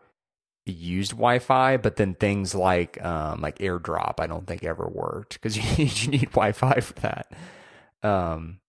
used 0.68 1.14
Wi-Fi. 1.14 1.78
But 1.78 1.96
then 1.96 2.14
things 2.14 2.54
like 2.54 3.04
um, 3.04 3.42
like 3.42 3.58
AirDrop, 3.58 4.20
I 4.20 4.28
don't 4.28 4.46
think 4.46 4.64
ever 4.64 4.88
worked 4.88 5.42
because 5.42 5.58
you 5.80 5.86
need, 5.86 6.04
you 6.04 6.12
need 6.12 6.30
Wi-Fi 6.34 6.82
for 6.82 6.94
that. 7.00 7.34
Um, 8.04 8.60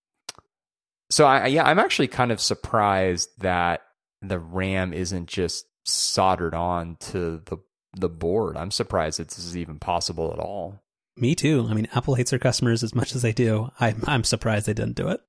so 1.10 1.26
I 1.26 1.48
yeah, 1.48 1.64
I'm 1.64 1.78
actually 1.78 2.08
kind 2.08 2.32
of 2.32 2.40
surprised 2.40 3.28
that 3.40 3.82
the 4.22 4.38
RAM 4.38 4.94
isn't 4.94 5.26
just 5.26 5.66
soldered 5.84 6.54
on 6.54 6.96
to 7.00 7.42
the 7.46 7.58
the 7.94 8.08
board. 8.08 8.56
I'm 8.56 8.70
surprised 8.70 9.18
that 9.18 9.28
this 9.28 9.38
is 9.38 9.56
even 9.56 9.78
possible 9.78 10.32
at 10.32 10.38
all. 10.38 10.80
Me 11.16 11.34
too. 11.34 11.66
I 11.68 11.74
mean, 11.74 11.88
Apple 11.94 12.14
hates 12.14 12.30
their 12.30 12.38
customers 12.38 12.82
as 12.82 12.94
much 12.94 13.14
as 13.14 13.22
they 13.22 13.32
do. 13.32 13.70
I'm 13.78 14.02
I'm 14.06 14.24
surprised 14.24 14.66
they 14.66 14.74
didn't 14.74 14.96
do 14.96 15.08
it. 15.08 15.20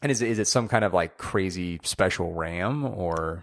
And 0.00 0.12
is 0.12 0.22
it, 0.22 0.28
is 0.28 0.38
it 0.38 0.46
some 0.46 0.68
kind 0.68 0.84
of 0.84 0.94
like 0.94 1.18
crazy 1.18 1.80
special 1.82 2.32
RAM 2.32 2.84
or? 2.84 3.42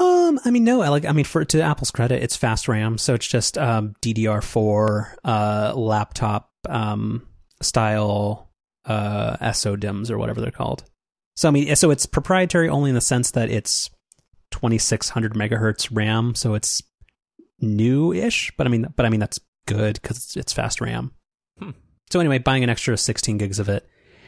Um, 0.00 0.40
I 0.44 0.50
mean, 0.50 0.64
no, 0.64 0.82
I 0.82 0.88
like, 0.88 1.04
I 1.04 1.12
mean, 1.12 1.24
for 1.24 1.44
to 1.44 1.62
Apple's 1.62 1.92
credit, 1.92 2.20
it's 2.20 2.36
fast 2.36 2.66
RAM, 2.66 2.98
so 2.98 3.14
it's 3.14 3.28
just 3.28 3.56
um, 3.56 3.94
DDR4 4.02 5.14
uh, 5.24 5.72
laptop 5.76 6.50
um, 6.68 7.24
style 7.62 8.50
uh, 8.86 9.36
SODIMMs 9.36 10.10
or 10.10 10.18
whatever 10.18 10.40
they're 10.40 10.50
called. 10.50 10.82
So 11.36 11.48
I 11.48 11.52
mean, 11.52 11.74
so 11.76 11.90
it's 11.90 12.06
proprietary 12.06 12.68
only 12.68 12.90
in 12.90 12.94
the 12.94 13.00
sense 13.00 13.32
that 13.32 13.50
it's 13.50 13.90
2600 14.54 15.34
megahertz 15.34 15.88
RAM, 15.90 16.34
so 16.34 16.54
it's 16.54 16.82
new-ish. 17.60 18.52
But 18.56 18.66
I 18.66 18.70
mean, 18.70 18.86
but 18.96 19.04
I 19.04 19.08
mean 19.08 19.20
that's 19.20 19.40
good 19.66 20.00
because 20.00 20.36
it's 20.36 20.52
fast 20.52 20.80
RAM. 20.80 21.12
Hmm. 21.58 21.70
So 22.10 22.20
anyway, 22.20 22.38
buying 22.38 22.62
an 22.62 22.70
extra 22.70 22.96
16 22.96 23.38
gigs 23.38 23.58
of 23.58 23.68
it, 23.68 23.86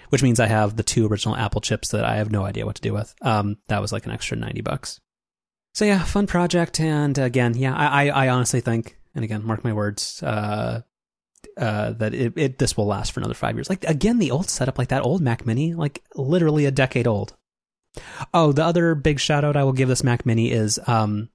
which 0.09 0.23
means 0.23 0.41
I 0.41 0.47
have 0.47 0.77
the 0.77 0.83
two 0.83 1.07
original 1.07 1.37
Apple 1.37 1.61
chips 1.61 1.89
that 1.91 2.05
I 2.05 2.17
have 2.17 2.33
no 2.33 2.45
idea 2.45 2.67
what 2.67 2.77
to 2.77 2.83
do 2.83 2.93
with. 2.93 3.15
Um, 3.23 3.59
that 3.69 3.81
was 3.81 3.93
like 3.93 4.07
an 4.07 4.13
extra 4.13 4.37
90 4.37 4.61
bucks. 4.63 5.01
So 5.75 5.85
yeah, 5.85 6.03
fun 6.03 6.27
project, 6.27 6.81
and 6.81 7.17
again, 7.19 7.55
yeah, 7.55 7.75
I, 7.75 8.09
I, 8.09 8.25
I 8.25 8.29
honestly 8.31 8.63
think, 8.63 8.97
and 9.15 9.25
again, 9.25 9.45
mark 9.45 9.63
my 9.63 9.75
words, 9.75 10.23
uh, 10.23 10.81
uh, 11.59 11.93
that 11.93 12.15
it, 12.15 12.33
it 12.37 12.59
this 12.59 12.77
will 12.77 12.87
last 12.87 13.13
for 13.13 13.21
another 13.21 13.35
five 13.35 13.57
years. 13.57 13.69
Like 13.69 13.85
again, 13.85 14.19
the 14.19 14.31
old 14.31 14.49
setup, 14.49 14.79
like 14.79 14.89
that 14.89 15.05
old 15.05 15.21
Mac 15.21 15.47
Mini, 15.47 15.75
like 15.75 16.03
literally 16.15 16.65
a 16.65 16.71
decade 16.71 17.07
old. 17.07 17.37
Oh, 18.35 18.53
the 18.53 18.65
other 18.65 18.95
big 18.95 19.21
shout 19.21 19.45
out 19.45 19.57
I 19.57 19.65
will 19.65 19.73
give 19.73 19.89
this 19.89 20.05
Mac 20.05 20.27
Mini 20.27 20.51
is 20.51 20.79
um, 20.87 21.29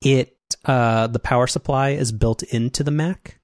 it 0.00 0.36
uh, 0.64 1.06
the 1.06 1.18
power 1.18 1.46
supply 1.46 1.90
is 1.90 2.12
built 2.12 2.42
into 2.42 2.82
the 2.82 2.90
Mac, 2.90 3.40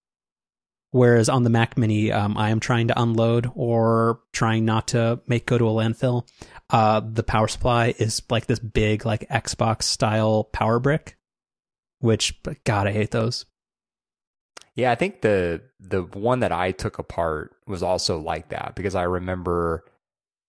whereas 0.90 1.28
on 1.28 1.44
the 1.44 1.50
Mac 1.50 1.76
Mini, 1.76 2.12
um, 2.12 2.36
I 2.36 2.50
am 2.50 2.60
trying 2.60 2.88
to 2.88 3.00
unload 3.00 3.50
or 3.54 4.20
trying 4.32 4.64
not 4.64 4.88
to 4.88 5.20
make 5.26 5.46
go 5.46 5.58
to 5.58 5.68
a 5.68 5.72
landfill. 5.72 6.28
Uh, 6.68 7.00
the 7.00 7.22
power 7.22 7.48
supply 7.48 7.94
is 7.98 8.22
like 8.30 8.46
this 8.46 8.58
big 8.58 9.04
like 9.04 9.28
Xbox 9.28 9.82
style 9.82 10.44
power 10.44 10.78
brick, 10.78 11.16
which 11.98 12.40
God, 12.64 12.86
I 12.86 12.92
hate 12.92 13.10
those. 13.10 13.46
Yeah, 14.74 14.92
I 14.92 14.94
think 14.94 15.20
the 15.20 15.62
the 15.80 16.02
one 16.02 16.40
that 16.40 16.52
I 16.52 16.72
took 16.72 16.98
apart 16.98 17.54
was 17.66 17.82
also 17.82 18.18
like 18.18 18.50
that 18.50 18.74
because 18.76 18.94
I 18.94 19.02
remember 19.02 19.84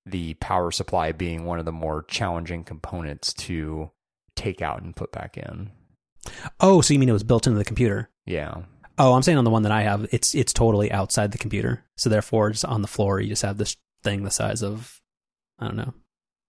the 0.06 0.34
power 0.36 0.72
supply 0.72 1.12
being 1.12 1.46
one 1.46 1.60
of 1.60 1.66
the 1.66 1.72
more 1.72 2.04
challenging 2.04 2.64
components 2.64 3.34
to 3.34 3.92
take 4.36 4.62
out 4.62 4.82
and 4.82 4.96
put 4.96 5.12
back 5.12 5.38
in. 5.38 5.72
Oh, 6.60 6.82
so 6.82 6.94
you 6.94 7.00
mean 7.00 7.10
it 7.10 7.14
was 7.14 7.24
built 7.24 7.48
into 7.48 7.58
the 7.60 7.66
computer? 7.66 8.10
Yeah. 8.26 8.62
Oh, 8.98 9.14
I'm 9.14 9.24
saying 9.24 9.38
on 9.38 9.44
the 9.44 9.50
one 9.52 9.64
that 9.64 9.72
I 9.72 9.82
have, 9.84 10.08
it's 10.12 10.36
it's 10.36 10.54
totally 10.54 10.92
outside 10.92 11.32
the 11.32 11.38
computer. 11.38 11.84
So 11.98 12.10
therefore, 12.10 12.50
it's 12.50 12.64
on 12.64 12.82
the 12.82 12.88
floor. 12.88 13.20
You 13.20 13.30
just 13.30 13.42
have 13.42 13.58
this 13.58 13.76
thing 14.04 14.24
the 14.24 14.32
size 14.32 14.62
of, 14.64 15.02
I 15.60 15.66
don't 15.68 15.78
know, 15.78 15.94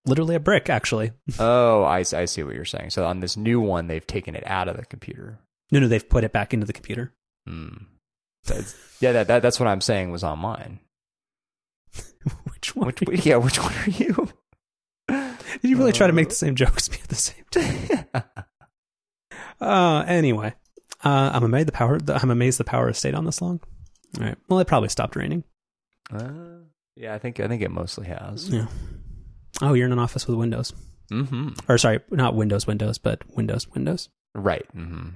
literally 0.06 0.34
a 0.34 0.40
brick. 0.40 0.68
Actually, 0.68 1.12
Oh, 1.38 1.82
I, 1.84 1.98
I 1.98 2.24
see 2.26 2.42
what 2.42 2.54
you're 2.54 2.64
saying. 2.64 2.90
So 2.90 3.06
on 3.06 3.20
this 3.20 3.36
new 3.36 3.60
one, 3.60 3.86
they've 3.86 4.06
taken 4.06 4.34
it 4.34 4.44
out 4.46 4.68
of 4.68 4.76
the 4.76 4.84
computer. 4.84 5.38
no, 5.70 5.80
no, 5.80 5.88
they've 5.88 6.08
put 6.08 6.24
it 6.24 6.32
back 6.32 6.52
into 6.52 6.66
the 6.66 6.72
computer. 6.74 7.14
Hmm. 7.46 7.84
Yeah, 9.00 9.12
that, 9.12 9.28
that 9.28 9.42
that's 9.42 9.60
what 9.60 9.68
I'm 9.68 9.80
saying 9.80 10.10
was 10.10 10.24
on 10.24 10.38
mine. 10.38 10.80
Which 12.52 12.76
one? 12.76 12.86
Which 12.86 13.24
yeah, 13.26 13.36
which 13.36 13.58
one 13.58 13.72
are 13.74 13.90
you? 13.90 14.28
Did 15.08 15.70
you 15.70 15.76
really 15.76 15.92
try 15.92 16.06
to 16.06 16.12
make 16.12 16.28
the 16.28 16.34
same 16.34 16.54
jokes 16.54 16.90
me 16.90 16.96
at 17.02 17.08
the 17.08 17.14
same 17.14 17.44
time? 17.50 18.04
Uh, 19.60 20.04
anyway, 20.08 20.52
uh, 21.04 21.30
I'm 21.32 21.44
amazed 21.44 21.68
the 21.68 21.72
power. 21.72 21.98
I'm 22.08 22.30
amazed 22.32 22.58
the 22.58 22.64
power 22.64 22.88
has 22.88 22.98
stayed 22.98 23.14
on 23.14 23.24
this 23.24 23.40
long. 23.40 23.60
All 24.18 24.24
right. 24.26 24.36
Well, 24.48 24.58
it 24.58 24.66
probably 24.66 24.88
stopped 24.88 25.14
raining. 25.14 25.44
Uh, 26.12 26.64
yeah, 26.96 27.14
I 27.14 27.18
think 27.18 27.38
I 27.38 27.46
think 27.46 27.62
it 27.62 27.70
mostly 27.70 28.06
has. 28.08 28.48
Yeah. 28.48 28.66
Oh, 29.60 29.74
you're 29.74 29.86
in 29.86 29.92
an 29.92 30.00
office 30.00 30.26
with 30.26 30.36
Windows, 30.36 30.72
Mm-hmm. 31.12 31.50
or 31.68 31.78
sorry, 31.78 32.00
not 32.10 32.34
Windows, 32.34 32.66
Windows, 32.66 32.98
but 32.98 33.22
Windows, 33.36 33.68
Windows. 33.68 34.08
Right. 34.34 34.66
Mm-hmm. 34.76 35.10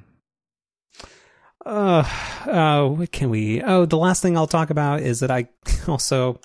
Uh, 1.64 2.04
uh, 2.48 2.86
what 2.88 3.10
can 3.10 3.30
we? 3.30 3.62
Oh, 3.62 3.84
the 3.86 3.98
last 3.98 4.22
thing 4.22 4.36
I'll 4.36 4.46
talk 4.46 4.70
about 4.70 5.00
is 5.00 5.20
that 5.20 5.30
I 5.32 5.48
also, 5.88 6.40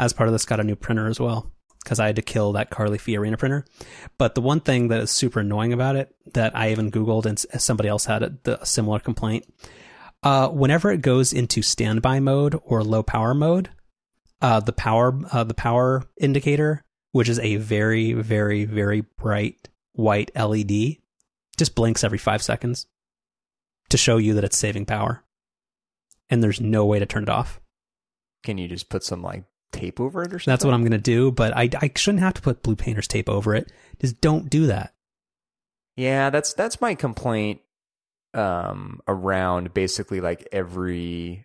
as 0.00 0.14
part 0.14 0.28
of 0.28 0.32
this, 0.32 0.46
got 0.46 0.60
a 0.60 0.64
new 0.64 0.76
printer 0.76 1.06
as 1.06 1.20
well 1.20 1.52
because 1.84 2.00
I 2.00 2.06
had 2.06 2.16
to 2.16 2.22
kill 2.22 2.52
that 2.52 2.70
Carly 2.70 2.98
Fiorina 2.98 3.38
printer. 3.38 3.64
But 4.18 4.34
the 4.34 4.40
one 4.40 4.60
thing 4.60 4.88
that 4.88 5.00
is 5.00 5.10
super 5.10 5.40
annoying 5.40 5.72
about 5.72 5.96
it 5.96 6.14
that 6.32 6.56
I 6.56 6.70
even 6.70 6.90
Googled 6.90 7.26
and 7.26 7.38
somebody 7.38 7.88
else 7.88 8.06
had 8.06 8.22
a, 8.22 8.34
the, 8.42 8.62
a 8.62 8.66
similar 8.66 8.98
complaint. 8.98 9.44
Uh, 10.22 10.48
whenever 10.48 10.90
it 10.90 11.02
goes 11.02 11.32
into 11.32 11.62
standby 11.62 12.20
mode 12.20 12.58
or 12.64 12.82
low 12.82 13.02
power 13.02 13.34
mode, 13.34 13.70
uh, 14.42 14.60
the 14.60 14.72
power 14.72 15.18
uh, 15.32 15.44
the 15.44 15.54
power 15.54 16.02
indicator, 16.18 16.82
which 17.12 17.28
is 17.28 17.38
a 17.38 17.56
very 17.56 18.12
very 18.14 18.64
very 18.64 19.02
bright 19.18 19.68
white 19.92 20.30
LED, 20.34 20.96
just 21.58 21.74
blinks 21.74 22.04
every 22.04 22.18
five 22.18 22.42
seconds 22.42 22.86
to 23.90 23.96
show 23.96 24.16
you 24.16 24.34
that 24.34 24.44
it's 24.44 24.56
saving 24.56 24.86
power. 24.86 25.24
And 26.30 26.42
there's 26.42 26.60
no 26.60 26.86
way 26.86 26.98
to 26.98 27.06
turn 27.06 27.24
it 27.24 27.28
off. 27.28 27.60
Can 28.44 28.56
you 28.56 28.68
just 28.68 28.88
put 28.88 29.02
some 29.02 29.22
like 29.22 29.44
tape 29.72 30.00
over 30.00 30.22
it 30.22 30.32
or 30.34 30.38
something? 30.38 30.52
That's 30.52 30.64
what 30.64 30.74
I'm 30.74 30.82
going 30.82 30.92
to 30.92 30.98
do, 30.98 31.30
but 31.32 31.56
I, 31.56 31.68
I 31.80 31.90
shouldn't 31.96 32.22
have 32.22 32.34
to 32.34 32.42
put 32.42 32.62
blue 32.62 32.76
painter's 32.76 33.08
tape 33.08 33.28
over 33.28 33.54
it. 33.54 33.70
Just 34.00 34.20
don't 34.20 34.48
do 34.50 34.66
that. 34.68 34.94
Yeah, 35.96 36.30
that's 36.30 36.54
that's 36.54 36.80
my 36.80 36.94
complaint 36.94 37.60
um 38.32 39.00
around 39.08 39.74
basically 39.74 40.20
like 40.20 40.48
every 40.52 41.44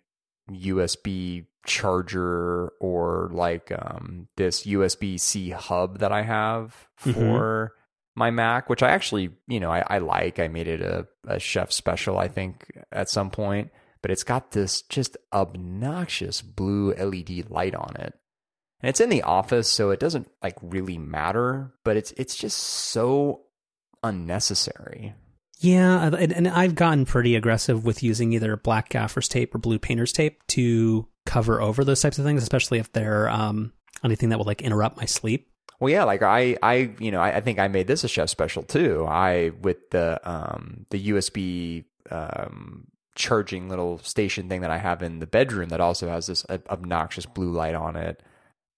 USB 0.50 1.46
charger 1.66 2.68
or 2.80 3.28
like 3.32 3.72
um 3.72 4.28
this 4.36 4.64
USB 4.66 5.18
C 5.18 5.50
hub 5.50 5.98
that 5.98 6.12
I 6.12 6.22
have 6.22 6.86
Mhm. 7.04 7.14
for 7.14 7.72
my 8.14 8.30
Mac, 8.30 8.70
which 8.70 8.82
I 8.82 8.90
actually, 8.92 9.30
you 9.46 9.60
know, 9.60 9.70
I, 9.70 9.84
I 9.86 9.98
like. 9.98 10.38
I 10.38 10.48
made 10.48 10.68
it 10.68 10.80
a, 10.80 11.06
a 11.26 11.38
chef 11.38 11.70
special, 11.70 12.16
I 12.16 12.28
think, 12.28 12.72
at 12.90 13.10
some 13.10 13.30
point. 13.30 13.70
But 14.06 14.12
it's 14.12 14.22
got 14.22 14.52
this 14.52 14.82
just 14.82 15.16
obnoxious 15.32 16.40
blue 16.40 16.94
LED 16.94 17.50
light 17.50 17.74
on 17.74 17.96
it. 17.96 18.14
And 18.80 18.88
it's 18.88 19.00
in 19.00 19.08
the 19.08 19.24
office, 19.24 19.68
so 19.68 19.90
it 19.90 19.98
doesn't 19.98 20.30
like 20.40 20.54
really 20.62 20.96
matter, 20.96 21.74
but 21.82 21.96
it's 21.96 22.12
it's 22.12 22.36
just 22.36 22.56
so 22.56 23.46
unnecessary. 24.04 25.12
Yeah, 25.58 26.06
and 26.06 26.32
and 26.32 26.46
I've 26.46 26.76
gotten 26.76 27.04
pretty 27.04 27.34
aggressive 27.34 27.84
with 27.84 28.04
using 28.04 28.32
either 28.32 28.56
black 28.56 28.90
gaffer's 28.90 29.26
tape 29.26 29.52
or 29.52 29.58
blue 29.58 29.80
painter's 29.80 30.12
tape 30.12 30.46
to 30.50 31.08
cover 31.24 31.60
over 31.60 31.82
those 31.82 32.00
types 32.00 32.20
of 32.20 32.24
things, 32.24 32.44
especially 32.44 32.78
if 32.78 32.92
they're 32.92 33.28
um, 33.28 33.72
anything 34.04 34.28
that 34.28 34.38
will 34.38 34.46
like 34.46 34.62
interrupt 34.62 34.96
my 34.96 35.06
sleep. 35.06 35.50
Well, 35.80 35.90
yeah, 35.90 36.04
like 36.04 36.22
I, 36.22 36.56
I, 36.62 36.92
you 37.00 37.10
know, 37.10 37.20
I, 37.20 37.38
I 37.38 37.40
think 37.40 37.58
I 37.58 37.66
made 37.66 37.88
this 37.88 38.04
a 38.04 38.08
chef 38.08 38.30
special 38.30 38.62
too. 38.62 39.04
I 39.08 39.50
with 39.62 39.90
the 39.90 40.20
um 40.22 40.86
the 40.90 41.08
USB 41.08 41.86
um 42.12 42.86
charging 43.16 43.68
little 43.68 43.98
station 43.98 44.48
thing 44.48 44.60
that 44.60 44.70
I 44.70 44.78
have 44.78 45.02
in 45.02 45.18
the 45.18 45.26
bedroom 45.26 45.70
that 45.70 45.80
also 45.80 46.08
has 46.08 46.26
this 46.26 46.46
obnoxious 46.50 47.26
blue 47.26 47.50
light 47.50 47.74
on 47.74 47.96
it. 47.96 48.22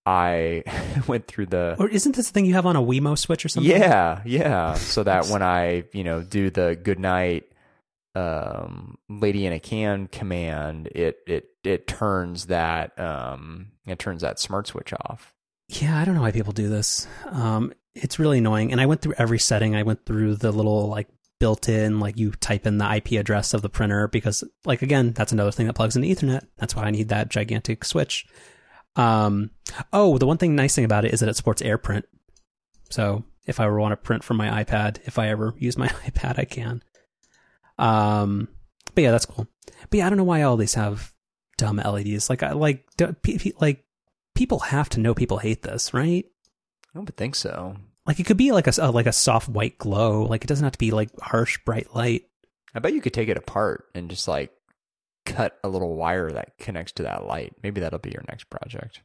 I 0.06 0.62
went 1.06 1.27
through 1.27 1.47
the 1.47 1.77
Or 1.78 1.89
isn't 1.89 2.16
this 2.16 2.28
the 2.28 2.32
thing 2.32 2.47
you 2.47 2.55
have 2.55 2.65
on 2.65 2.77
a 2.77 2.82
Wemo 2.82 3.19
switch 3.19 3.44
or 3.44 3.48
something? 3.48 3.70
yeah, 3.70 4.23
yeah, 4.24 4.74
so 4.74 5.02
that 5.05 5.27
when 5.27 5.43
I, 5.43 5.85
you 5.93 6.05
know, 6.05 6.23
do 6.23 6.48
the 6.51 6.78
good 6.82 6.98
night 6.98 7.44
um 8.15 8.97
lady 9.09 9.44
in 9.47 9.52
a 9.52 9.60
can 9.60 10.06
command, 10.09 10.86
it 10.89 11.19
it 11.27 11.51
it 11.62 11.86
turns 11.86 12.47
that 12.47 12.98
um 12.98 13.73
it 13.86 13.98
turns 13.98 14.23
that 14.23 14.39
smart 14.39 14.66
switch 14.66 14.93
off. 14.93 15.35
Yeah, 15.69 15.98
I 15.98 16.05
don't 16.06 16.15
know 16.15 16.23
why 16.23 16.32
people 16.32 16.55
do 16.55 16.69
this. 16.70 17.06
Um, 17.31 17.74
it's 17.94 18.19
really 18.19 18.39
annoying. 18.39 18.73
And 18.73 18.81
I 18.81 18.86
went 18.86 19.02
through 19.02 19.15
every 19.19 19.39
setting. 19.39 19.77
I 19.77 19.82
went 19.82 20.06
through 20.06 20.36
the 20.36 20.51
little 20.51 20.89
like 20.89 21.09
built-in, 21.39 22.01
like 22.01 22.19
you 22.19 22.32
type 22.32 22.66
in 22.66 22.78
the 22.78 22.97
IP 22.97 23.12
address 23.12 23.55
of 23.55 23.62
the 23.62 23.69
printer 23.69 24.09
because, 24.09 24.44
like, 24.65 24.82
again, 24.82 25.12
that's 25.12 25.32
another 25.32 25.52
thing 25.52 25.66
that 25.66 25.74
plugs 25.74 25.97
into 25.97 26.09
Ethernet. 26.09 26.47
That's 26.56 26.74
why 26.74 26.85
I 26.85 26.90
need 26.90 27.09
that 27.09 27.28
gigantic 27.28 27.85
switch. 27.85 28.27
Um, 28.97 29.51
oh, 29.93 30.19
the 30.19 30.27
one 30.27 30.39
thing 30.39 30.56
nice 30.56 30.74
thing 30.74 30.85
about 30.85 31.05
it 31.05 31.12
is 31.12 31.20
that 31.20 31.28
it 31.28 31.36
supports 31.36 31.62
AirPrint. 31.62 32.05
So 32.90 33.24
if 33.47 33.60
I 33.60 33.65
ever 33.65 33.78
want 33.78 33.93
to 33.93 33.97
print 33.97 34.24
from 34.24 34.36
my 34.36 34.65
iPad, 34.65 34.98
if 35.06 35.19
I 35.19 35.28
ever 35.28 35.55
use 35.59 35.78
my 35.78 35.89
iPad, 36.06 36.39
I 36.39 36.44
can. 36.44 36.82
Um, 37.78 38.48
but 38.94 39.02
yeah, 39.02 39.12
that's 39.12 39.27
cool. 39.27 39.47
But 39.90 39.98
yeah, 39.98 40.06
I 40.06 40.10
don't 40.10 40.19
know 40.19 40.24
why 40.24 40.43
all 40.43 40.56
these 40.56 40.74
have 40.74 41.12
dumb 41.56 41.77
LEDs. 41.77 42.28
Like, 42.28 42.43
I 42.43 42.52
like, 42.52 42.86
like 43.60 43.85
people 44.35 44.59
have 44.60 44.89
to 44.90 45.01
know 45.01 45.15
people 45.15 45.39
hate 45.39 45.62
this, 45.62 45.94
right? 45.94 46.24
I 46.94 46.98
don't 46.98 47.16
think 47.16 47.35
so. 47.35 47.77
Like 48.09 48.19
it 48.19 48.25
could 48.25 48.39
be 48.39 48.53
like 48.53 48.67
a, 48.67 48.73
a 48.81 48.91
like 48.91 49.07
a 49.07 49.13
soft 49.13 49.51
white 49.51 49.77
glow. 49.77 50.23
Like 50.23 50.43
it 50.43 50.47
doesn't 50.47 50.65
have 50.65 50.73
to 50.73 50.79
be 50.79 50.91
like 50.93 51.11
harsh 51.21 51.59
bright 51.67 51.95
light. 51.95 52.23
I 52.75 52.79
bet 52.79 52.95
you 52.95 53.03
could 53.03 53.13
take 53.13 53.29
it 53.29 53.37
apart 53.37 53.85
and 53.95 54.09
just 54.09 54.27
like 54.27 54.51
cut 55.27 55.59
a 55.63 55.69
little 55.69 55.95
wire 55.95 56.31
that 56.31 56.57
connects 56.57 56.93
to 56.93 57.03
that 57.03 57.27
light. 57.27 57.53
Maybe 57.63 57.83
that'll 57.83 57.99
be 57.99 58.11
your 58.11 58.25
next 58.27 58.49
project. 58.49 59.03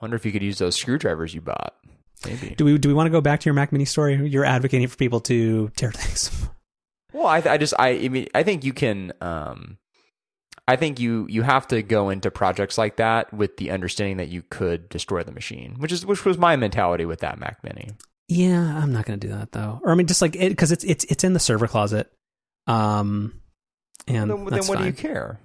Wonder 0.00 0.16
if 0.16 0.26
you 0.26 0.32
could 0.32 0.42
use 0.42 0.58
those 0.58 0.74
screwdrivers 0.74 1.32
you 1.32 1.40
bought. 1.40 1.74
Maybe. 2.26 2.56
Do 2.56 2.64
we 2.64 2.76
do 2.76 2.88
we 2.88 2.94
want 2.94 3.06
to 3.06 3.12
go 3.12 3.20
back 3.20 3.38
to 3.40 3.44
your 3.46 3.54
Mac 3.54 3.70
Mini 3.70 3.84
story? 3.84 4.28
You're 4.28 4.44
advocating 4.44 4.88
for 4.88 4.96
people 4.96 5.20
to 5.20 5.68
tear 5.76 5.92
things. 5.92 6.30
Well, 7.14 7.26
I, 7.26 7.38
I 7.38 7.56
just 7.56 7.72
I, 7.78 7.88
I 7.88 8.08
mean 8.10 8.28
I 8.34 8.42
think 8.42 8.64
you 8.64 8.74
can. 8.74 9.14
Um, 9.22 9.78
I 10.68 10.76
think 10.76 11.00
you 11.00 11.26
you 11.30 11.40
have 11.40 11.66
to 11.68 11.82
go 11.82 12.10
into 12.10 12.30
projects 12.30 12.76
like 12.76 12.96
that 12.96 13.32
with 13.32 13.56
the 13.56 13.70
understanding 13.70 14.18
that 14.18 14.28
you 14.28 14.42
could 14.50 14.90
destroy 14.90 15.22
the 15.22 15.32
machine, 15.32 15.76
which 15.78 15.90
is 15.90 16.04
which 16.04 16.26
was 16.26 16.36
my 16.36 16.56
mentality 16.56 17.06
with 17.06 17.20
that 17.20 17.38
Mac 17.38 17.64
Mini. 17.64 17.88
Yeah, 18.28 18.78
I'm 18.78 18.92
not 18.92 19.06
going 19.06 19.18
to 19.18 19.26
do 19.26 19.32
that 19.32 19.52
though. 19.52 19.80
Or 19.82 19.92
I 19.92 19.94
mean, 19.94 20.06
just 20.06 20.20
like 20.20 20.36
it 20.36 20.50
because 20.50 20.70
it's 20.70 20.84
it's 20.84 21.04
it's 21.04 21.24
in 21.24 21.32
the 21.32 21.40
server 21.40 21.66
closet. 21.66 22.12
Um, 22.66 23.40
and 24.06 24.30
then, 24.30 24.44
then 24.44 24.66
what 24.66 24.66
do 24.66 24.74
fine. 24.74 24.86
you 24.88 24.92
care? 24.92 25.40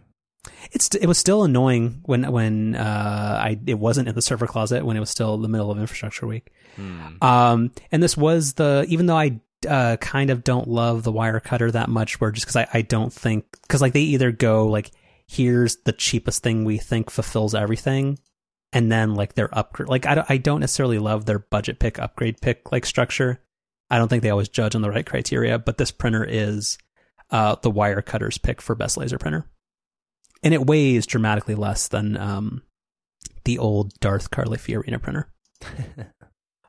It's 0.74 0.94
it 0.94 1.08
was 1.08 1.18
still 1.18 1.45
annoying 1.45 2.02
when 2.04 2.30
when 2.30 2.76
uh 2.76 3.40
I 3.41 3.58
it 3.66 3.80
wasn't 3.80 4.10
in 4.10 4.16
the 4.16 4.22
server 4.22 4.45
closet 4.45 4.86
when 4.86 4.98
it 4.98 5.00
was 5.00 5.10
still 5.10 5.38
the 5.38 5.48
middle 5.48 5.72
of 5.72 5.80
infrastructure 5.80 6.28
week. 6.28 6.52
Hmm. 6.76 7.24
Um, 7.24 7.72
and 7.94 8.04
this 8.04 8.18
was 8.18 8.56
the 8.56 8.86
even 8.90 9.06
though 9.06 9.18
I 9.18 9.40
uh 9.70 9.95
kind 10.02 10.32
of 10.32 10.44
don't 10.44 10.68
love 10.68 11.04
the 11.04 11.14
Wirecutter 11.14 11.72
that 11.72 11.88
much, 11.88 12.20
where 12.20 12.32
just 12.32 12.45
because 12.45 12.58
I 12.58 12.68
I 12.74 12.82
don't 12.82 13.14
think 13.14 13.45
because 13.62 13.82
like 13.82 13.94
they 13.94 14.02
either 14.02 14.34
go 14.34 14.68
like 14.68 14.91
here's 15.28 15.78
the 15.86 15.94
cheapest 15.94 16.44
thing 16.44 16.64
we 16.64 16.78
think 16.78 17.10
fulfills 17.10 17.56
everything, 17.56 18.20
and 18.72 18.91
then 18.91 19.16
like 19.16 19.34
their 19.34 19.56
upgrade 19.58 19.90
like 19.90 20.06
I 20.06 20.16
don't, 20.16 20.30
I 20.30 20.38
don't 20.38 20.60
necessarily 20.60 21.00
love 21.00 21.26
their 21.26 21.40
budget 21.40 21.80
pick 21.80 22.00
upgrade 22.00 22.41
pick 22.41 22.72
like 22.72 22.86
structure. 22.86 23.41
I 23.90 23.98
don't 23.98 24.08
think 24.08 24.24
they 24.24 24.30
always 24.30 24.50
judge 24.50 24.76
on 24.76 24.82
the 24.82 24.90
right 24.90 25.06
criteria, 25.06 25.60
but 25.60 25.78
this 25.78 25.91
printer 25.91 26.24
is 26.24 26.78
uh 27.30 27.56
the 27.62 27.72
Wirecutter's 27.72 28.38
pick 28.38 28.62
for 28.62 28.76
best 28.76 28.98
laser 28.98 29.18
printer, 29.18 29.50
and 30.44 30.54
it 30.54 30.66
weighs 30.66 31.06
dramatically 31.06 31.56
less 31.56 31.88
than 31.88 32.18
um 32.18 32.64
the 33.45 33.60
old 33.60 34.00
Darth 34.00 34.32
Carly 34.32 34.58
Fiorina 34.58 35.02
printer. 35.02 35.32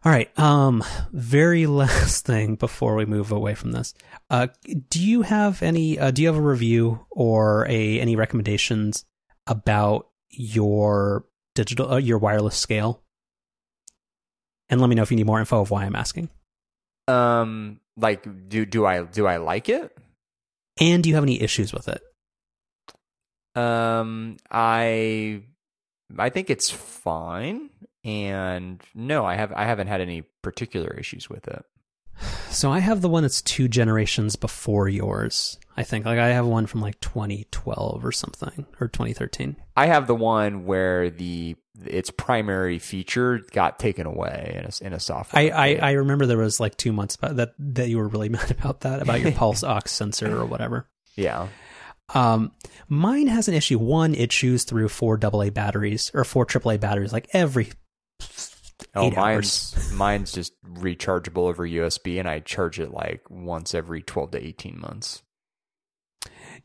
All 0.05 0.13
right. 0.13 0.39
Um, 0.39 0.85
very 1.13 1.67
last 1.67 2.27
thing 2.27 2.57
before 2.57 2.95
we 2.95 3.07
move 3.07 3.33
away 3.33 3.55
from 3.55 3.73
this. 3.73 3.95
Uh, 4.29 4.49
do 4.91 5.03
you 5.03 5.23
have 5.23 5.63
any? 5.63 5.99
Uh, 5.99 6.11
do 6.11 6.23
you 6.23 6.29
have 6.29 6.37
a 6.37 6.43
review 6.43 7.07
or 7.11 7.67
a 7.69 8.01
any 8.01 8.17
recommendations 8.17 9.05
about 9.47 10.09
your 10.31 11.25
digital, 11.55 11.93
uh, 11.93 11.97
your 11.97 12.19
wireless 12.19 12.57
scale? 12.57 13.03
And 14.69 14.81
let 14.81 14.89
me 14.89 14.95
know 14.95 15.03
if 15.03 15.11
you 15.11 15.17
need 15.17 15.27
more 15.27 15.41
info 15.41 15.61
of 15.61 15.71
why 15.71 15.85
I'm 15.85 15.97
asking. 15.97 16.29
Um, 17.09 17.81
like 17.97 18.49
do 18.49 18.67
do 18.67 18.87
I 18.87 19.05
do 19.05 19.27
I 19.27 19.39
like 19.39 19.69
it? 19.69 19.97
And 20.81 21.03
do 21.03 21.09
you 21.09 21.15
have 21.15 21.25
any 21.25 21.41
issues 21.41 21.73
with 21.73 21.89
it? 21.89 22.03
Um, 23.55 24.37
I 24.51 25.43
I 26.19 26.29
think 26.31 26.51
it's 26.51 26.71
fine, 26.71 27.71
and 28.05 28.83
no, 28.95 29.25
I 29.25 29.35
have 29.37 29.53
I 29.53 29.65
haven't 29.65 29.87
had 29.89 30.01
any 30.01 30.23
particular 30.43 30.95
issues 30.99 31.29
with 31.31 31.49
it. 31.49 31.65
So 32.51 32.71
I 32.71 32.79
have 32.79 33.01
the 33.01 33.09
one 33.09 33.23
that's 33.25 33.43
two 33.43 33.67
generations 33.67 34.37
before 34.37 34.89
yours. 34.89 35.59
I 35.77 35.83
think 35.83 36.05
like 36.05 36.19
I 36.19 36.29
have 36.29 36.47
one 36.47 36.67
from 36.67 36.81
like 36.81 37.01
2012 37.01 38.05
or 38.05 38.13
something 38.13 38.67
or 38.81 38.87
2013. 38.87 39.57
I 39.77 39.87
have 39.87 40.07
the 40.07 40.15
one 40.15 40.65
where 40.65 41.11
the 41.11 41.57
its 41.85 42.11
primary 42.11 42.79
feature 42.79 43.41
got 43.51 43.81
taken 43.81 44.07
away 44.07 44.55
in 44.57 44.65
a 44.67 44.87
in 44.87 44.93
a 44.93 45.01
software. 45.01 45.43
I, 45.43 45.49
I. 45.49 45.89
I 45.89 45.93
remember 45.93 46.27
there 46.27 46.39
was 46.39 46.61
like 46.61 46.77
two 46.77 46.93
months 46.93 47.17
about 47.17 47.37
that 47.37 47.55
that 47.59 47.89
you 47.89 47.99
were 47.99 48.07
really 48.07 48.29
mad 48.39 48.51
about 48.51 48.83
that 48.83 49.03
about 49.03 49.21
your 49.21 49.33
pulse 49.43 49.65
ox 49.65 49.91
sensor 49.91 50.39
or 50.39 50.45
whatever. 50.47 50.89
yeah. 51.17 51.49
Um, 52.15 52.53
mine 52.87 53.29
has 53.29 53.49
an 53.49 53.55
issue. 53.55 53.79
One, 53.79 54.15
it 54.15 54.29
chews 54.29 54.65
through 54.65 54.91
four 54.91 55.19
AA 55.21 55.49
batteries 55.49 56.11
or 56.13 56.23
four 56.25 56.45
AAA 56.45 56.79
batteries 56.79 57.15
like 57.15 57.29
every 57.33 57.71
Oh, 58.95 59.07
eight 59.07 59.17
mine's 59.17 59.75
hours. 59.77 59.93
mine's 59.93 60.33
just 60.33 60.53
rechargeable 60.65 61.49
over 61.49 61.67
USB, 61.67 62.19
and 62.19 62.29
I 62.29 62.41
charge 62.41 62.81
it 62.81 62.93
like 62.93 63.23
once 63.29 63.75
every 63.75 64.03
twelve 64.03 64.33
to 64.33 64.45
eighteen 64.45 64.81
months. 64.81 65.23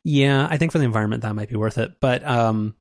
Yeah, 0.03 0.47
I 0.49 0.57
think 0.57 0.71
for 0.71 0.77
the 0.77 0.85
environment 0.85 1.23
that 1.23 1.35
might 1.35 1.49
be 1.49 1.55
worth 1.55 1.77
it. 1.77 1.99
But 1.99 2.25
um, 2.25 2.75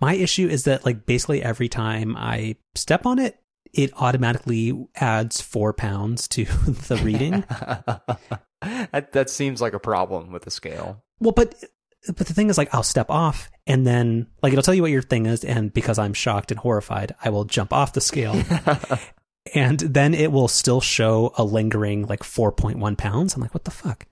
my 0.00 0.14
issue 0.14 0.48
is 0.48 0.64
that 0.64 0.84
like 0.84 1.06
basically 1.06 1.42
every 1.42 1.68
time 1.68 2.16
I 2.16 2.56
step 2.74 3.06
on 3.06 3.18
it, 3.18 3.38
it 3.72 3.92
automatically 3.96 4.86
adds 4.96 5.40
four 5.40 5.72
pounds 5.72 6.28
to 6.28 6.44
the 6.66 7.00
reading. 7.02 7.44
that 8.60 9.12
that 9.12 9.30
seems 9.30 9.60
like 9.60 9.74
a 9.74 9.80
problem 9.80 10.32
with 10.32 10.42
the 10.42 10.50
scale. 10.50 11.02
Well, 11.20 11.32
but 11.32 11.54
but 12.06 12.26
the 12.26 12.34
thing 12.34 12.48
is, 12.48 12.58
like, 12.58 12.74
I'll 12.74 12.82
step 12.82 13.10
off, 13.10 13.50
and 13.66 13.86
then 13.86 14.26
like 14.42 14.52
it'll 14.52 14.62
tell 14.62 14.74
you 14.74 14.82
what 14.82 14.90
your 14.90 15.02
thing 15.02 15.26
is, 15.26 15.44
and 15.44 15.72
because 15.72 15.98
I'm 15.98 16.14
shocked 16.14 16.50
and 16.50 16.58
horrified, 16.58 17.14
I 17.22 17.30
will 17.30 17.44
jump 17.44 17.72
off 17.72 17.92
the 17.92 18.00
scale, 18.00 18.42
and 19.54 19.78
then 19.78 20.14
it 20.14 20.32
will 20.32 20.48
still 20.48 20.80
show 20.80 21.32
a 21.36 21.44
lingering 21.44 22.06
like 22.06 22.22
4.1 22.22 22.96
pounds. 22.96 23.34
I'm 23.34 23.42
like, 23.42 23.54
what 23.54 23.64
the 23.64 23.70
fuck? 23.70 24.06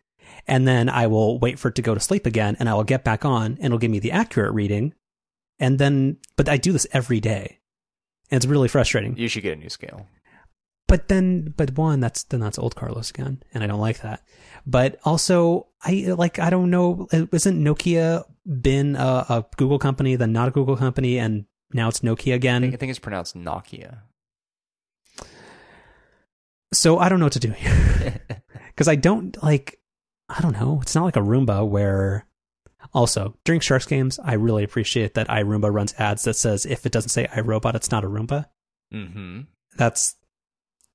And 0.46 0.66
then 0.66 0.88
I 0.88 1.06
will 1.06 1.38
wait 1.38 1.58
for 1.58 1.68
it 1.68 1.74
to 1.76 1.82
go 1.82 1.94
to 1.94 2.00
sleep 2.00 2.26
again, 2.26 2.56
and 2.60 2.68
I 2.68 2.74
will 2.74 2.84
get 2.84 3.04
back 3.04 3.24
on, 3.24 3.52
and 3.56 3.66
it'll 3.66 3.78
give 3.78 3.90
me 3.90 4.00
the 4.00 4.12
accurate 4.12 4.52
reading, 4.52 4.94
and 5.58 5.78
then 5.78 6.18
but 6.36 6.48
I 6.48 6.56
do 6.56 6.72
this 6.72 6.86
every 6.92 7.20
day, 7.20 7.58
and 8.30 8.36
it's 8.36 8.46
really 8.46 8.68
frustrating. 8.68 9.16
You 9.16 9.28
should 9.28 9.42
get 9.42 9.56
a 9.56 9.60
new 9.60 9.70
scale. 9.70 10.06
But 10.88 11.08
then, 11.08 11.52
but 11.56 11.76
one, 11.76 12.00
that's 12.00 12.22
then 12.24 12.40
that's 12.40 12.58
old 12.58 12.74
Carlos 12.74 13.10
again, 13.10 13.42
and 13.52 13.62
I 13.62 13.66
don't 13.66 13.80
like 13.80 14.00
that. 14.00 14.22
But 14.68 15.00
also, 15.02 15.68
I 15.82 16.12
like 16.14 16.38
I 16.38 16.50
don't 16.50 16.68
know. 16.70 17.08
Isn't 17.10 17.64
Nokia 17.64 18.24
been 18.44 18.96
a, 18.96 19.24
a 19.30 19.46
Google 19.56 19.78
company, 19.78 20.14
then 20.16 20.32
not 20.32 20.48
a 20.48 20.50
Google 20.50 20.76
company, 20.76 21.18
and 21.18 21.46
now 21.72 21.88
it's 21.88 22.00
Nokia 22.00 22.32
I 22.32 22.36
again? 22.36 22.60
think, 22.60 22.74
I 22.74 22.76
think 22.76 22.90
it's 22.90 22.98
pronounced 22.98 23.34
Nokia. 23.34 24.00
So 26.74 26.98
I 26.98 27.08
don't 27.08 27.18
know 27.18 27.26
what 27.26 27.32
to 27.32 27.40
do 27.40 27.50
here 27.50 28.20
because 28.66 28.88
I 28.88 28.94
don't 28.96 29.42
like. 29.42 29.78
I 30.28 30.42
don't 30.42 30.52
know. 30.52 30.80
It's 30.82 30.94
not 30.94 31.04
like 31.04 31.16
a 31.16 31.20
Roomba 31.20 31.66
where. 31.66 32.26
Also, 32.94 33.36
during 33.44 33.60
Sharks 33.60 33.86
games, 33.86 34.18
I 34.22 34.34
really 34.34 34.64
appreciate 34.64 35.14
that 35.14 35.28
iRoomba 35.28 35.72
runs 35.72 35.94
ads 35.98 36.22
that 36.24 36.36
says 36.36 36.64
if 36.64 36.86
it 36.86 36.92
doesn't 36.92 37.10
say 37.10 37.26
iRobot, 37.26 37.74
it's 37.74 37.90
not 37.90 38.04
a 38.04 38.08
Roomba. 38.08 38.46
mm-hmm. 38.94 39.40
that's 39.76 40.14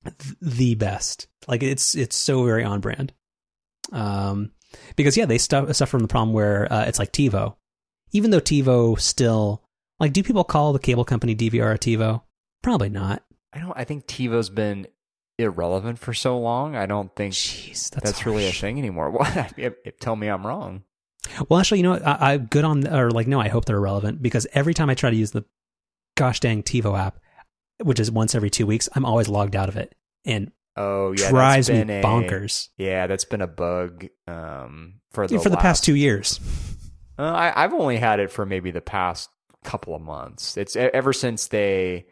th- 0.04 0.36
the 0.40 0.74
best. 0.76 1.26
Like 1.46 1.62
it's 1.62 1.94
it's 1.94 2.16
so 2.16 2.44
very 2.44 2.64
on 2.64 2.80
brand. 2.80 3.12
Um, 3.92 4.52
because 4.96 5.16
yeah, 5.16 5.26
they 5.26 5.38
stu- 5.38 5.72
suffer 5.72 5.90
from 5.90 6.02
the 6.02 6.08
problem 6.08 6.32
where 6.32 6.72
uh, 6.72 6.84
it's 6.84 6.98
like 6.98 7.12
TiVo. 7.12 7.56
Even 8.12 8.30
though 8.30 8.40
TiVo 8.40 8.98
still 9.00 9.64
like, 10.00 10.12
do 10.12 10.22
people 10.22 10.44
call 10.44 10.72
the 10.72 10.78
cable 10.78 11.04
company 11.04 11.34
DVR 11.34 11.74
a 11.74 11.78
TiVo? 11.78 12.22
Probably 12.62 12.88
not. 12.88 13.22
I 13.52 13.60
don't. 13.60 13.72
I 13.76 13.84
think 13.84 14.06
TiVo's 14.06 14.50
been 14.50 14.86
irrelevant 15.38 15.98
for 15.98 16.14
so 16.14 16.38
long. 16.38 16.76
I 16.76 16.86
don't 16.86 17.14
think 17.14 17.34
Jeez, 17.34 17.90
that's, 17.90 18.04
that's, 18.04 18.26
really 18.26 18.46
a 18.46 18.52
thing 18.52 18.78
anymore. 18.78 19.10
What? 19.18 19.54
If- 19.56 19.74
if- 19.84 19.98
tell 19.98 20.16
me 20.16 20.28
I'm 20.28 20.46
wrong. 20.46 20.82
Well, 21.48 21.58
actually, 21.58 21.78
you 21.78 21.84
know. 21.84 21.94
I, 21.94 22.34
I'm 22.34 22.46
good 22.46 22.64
on 22.64 22.86
or 22.86 23.10
like 23.10 23.26
no, 23.26 23.40
I 23.40 23.48
hope 23.48 23.64
they're 23.64 23.76
irrelevant 23.76 24.22
because 24.22 24.46
every 24.52 24.74
time 24.74 24.90
I 24.90 24.94
try 24.94 25.10
to 25.10 25.16
use 25.16 25.30
the 25.30 25.44
gosh 26.16 26.40
dang 26.40 26.62
TiVo 26.62 26.98
app, 26.98 27.18
which 27.82 28.00
is 28.00 28.10
once 28.10 28.34
every 28.34 28.50
two 28.50 28.66
weeks, 28.66 28.88
I'm 28.94 29.04
always 29.04 29.28
logged 29.28 29.56
out 29.56 29.68
of 29.68 29.76
it 29.76 29.94
and 30.24 30.50
Oh 30.76 31.12
yeah, 31.16 31.30
drives 31.30 31.68
that's 31.68 31.76
me 31.78 31.84
been 31.84 31.90
a- 31.90 32.02
bonkers 32.02 32.68
Yeah, 32.76 33.06
that's 33.06 33.24
been 33.24 33.40
a 33.40 33.46
bug 33.46 34.06
um, 34.26 35.00
for 35.12 35.26
the 35.26 35.38
for 35.38 35.48
the 35.48 35.56
past 35.56 35.84
two 35.84 35.94
years. 35.94 36.40
Uh, 37.18 37.22
I, 37.22 37.64
I've 37.64 37.74
only 37.74 37.96
had 37.96 38.18
it 38.18 38.30
for 38.32 38.44
maybe 38.44 38.72
the 38.72 38.80
past 38.80 39.28
couple 39.62 39.94
of 39.94 40.02
months. 40.02 40.56
It's 40.56 40.74
ever 40.74 41.12
since 41.12 41.46
they 41.46 42.06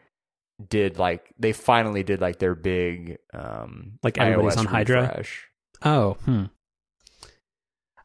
did 0.69 0.99
like 0.99 1.35
they 1.39 1.53
finally 1.53 2.03
did 2.05 2.21
like 2.21 2.39
their 2.39 2.55
big 2.55 3.19
um, 3.35 3.99
Like 4.03 4.19
everybody's 4.19 4.55
iOS 4.55 4.59
on 4.59 4.67
Hydra? 4.67 5.03
refresh. 5.03 5.45
Oh, 5.85 6.13
hmm. 6.25 6.45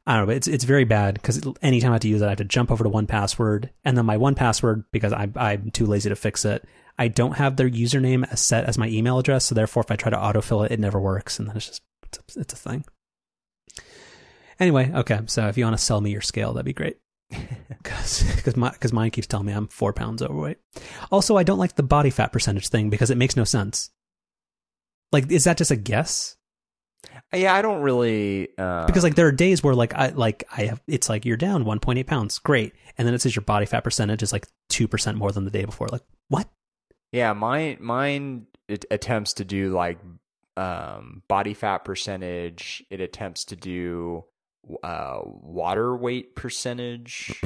I 0.08 0.14
don't 0.14 0.22
know, 0.22 0.26
but 0.28 0.38
it's 0.38 0.48
it's 0.48 0.64
very 0.64 0.86
bad 0.86 1.16
because 1.16 1.46
anytime 1.62 1.92
I 1.92 1.96
have 1.96 2.02
to 2.02 2.08
use 2.08 2.22
it, 2.22 2.26
I 2.26 2.30
have 2.30 2.38
to 2.38 2.46
jump 2.46 2.72
over 2.72 2.84
to 2.84 2.90
1Password, 2.90 3.70
and 3.84 3.98
then 3.98 4.06
my 4.06 4.18
1Password 4.18 4.86
because 4.92 5.12
I 5.12 5.30
I'm 5.36 5.70
too 5.72 5.86
lazy 5.86 6.10
to 6.10 6.16
fix 6.16 6.46
it. 6.46 6.66
I 6.98 7.08
don't 7.08 7.38
have 7.38 7.56
their 7.56 7.70
username 7.70 8.28
as 8.32 8.42
set 8.42 8.66
as 8.66 8.78
my 8.78 8.88
email 8.88 9.20
address, 9.20 9.46
so 9.46 9.56
therefore, 9.56 9.84
if 9.84 9.92
I 9.92 9.96
try 9.96 10.10
to 10.10 10.18
autofill 10.18 10.66
it, 10.66 10.72
it 10.72 10.80
never 10.80 11.00
works, 11.00 11.38
and 11.40 11.48
then 11.48 11.56
it's 11.56 11.68
just 11.68 11.82
it's 12.04 12.38
a, 12.38 12.40
it's 12.40 12.54
a 12.54 12.58
thing. 12.58 12.86
Anyway, 14.60 14.92
okay, 14.94 15.20
so 15.28 15.48
if 15.48 15.58
you 15.58 15.64
want 15.64 15.78
to 15.78 15.84
sell 15.84 16.02
me 16.02 16.12
your 16.12 16.22
scale, 16.22 16.54
that'd 16.54 16.66
be 16.66 16.74
great. 16.74 16.98
Because 17.84 18.56
my, 18.58 18.70
cause 18.72 18.94
mine 18.94 19.12
keeps 19.12 19.28
telling 19.28 19.46
me 19.46 19.54
I'm 19.54 19.68
four 19.68 19.94
pounds 19.94 20.22
overweight. 20.22 20.58
Also, 21.12 21.38
I 21.38 21.44
don't 21.44 21.58
like 21.58 21.76
the 21.76 21.84
body 21.84 22.10
fat 22.10 22.32
percentage 22.32 22.68
thing 22.68 22.90
because 22.90 23.10
it 23.10 23.18
makes 23.18 23.36
no 23.36 23.44
sense. 23.44 23.90
Like, 25.12 25.32
is 25.32 25.46
that 25.46 25.58
just 25.58 25.72
a 25.72 25.76
guess? 25.76 26.36
Yeah, 27.34 27.54
I 27.54 27.62
don't 27.62 27.82
really 27.82 28.58
um, 28.58 28.86
because 28.86 29.04
like 29.04 29.16
there 29.16 29.28
are 29.28 29.32
days 29.32 29.64
where 29.64 29.76
like 29.76 29.94
I 29.94 30.10
like 30.10 30.44
I 30.56 30.66
have 30.66 30.82
it's 30.88 31.10
like 31.10 31.26
you're 31.26 31.38
down 31.38 31.66
1.8 31.66 32.06
pounds, 32.08 32.40
great, 32.40 32.74
and 32.98 33.08
then 33.08 33.14
it 33.14 33.22
says 33.22 33.36
your 33.36 33.44
body 33.44 33.66
fat 33.66 33.84
percentage 33.84 34.24
is 34.24 34.32
like 34.32 34.48
two 34.70 34.88
percent 34.88 35.18
more 35.18 35.32
than 35.32 35.46
the 35.46 35.52
day 35.52 35.66
before. 35.66 35.88
Like? 35.88 36.04
Yeah, 37.12 37.34
mine 37.34 37.78
mine 37.80 38.48
it 38.68 38.86
attempts 38.92 39.34
to 39.34 39.46
do 39.46 39.72
like 39.72 40.00
um, 40.56 41.24
body 41.28 41.54
fat 41.54 41.80
percentage. 41.80 42.84
It 42.90 43.00
attempts 43.02 43.46
to 43.46 43.56
do 43.56 44.26
uh, 44.84 45.20
water 45.24 45.96
weight 45.96 46.36
percentage, 46.36 47.42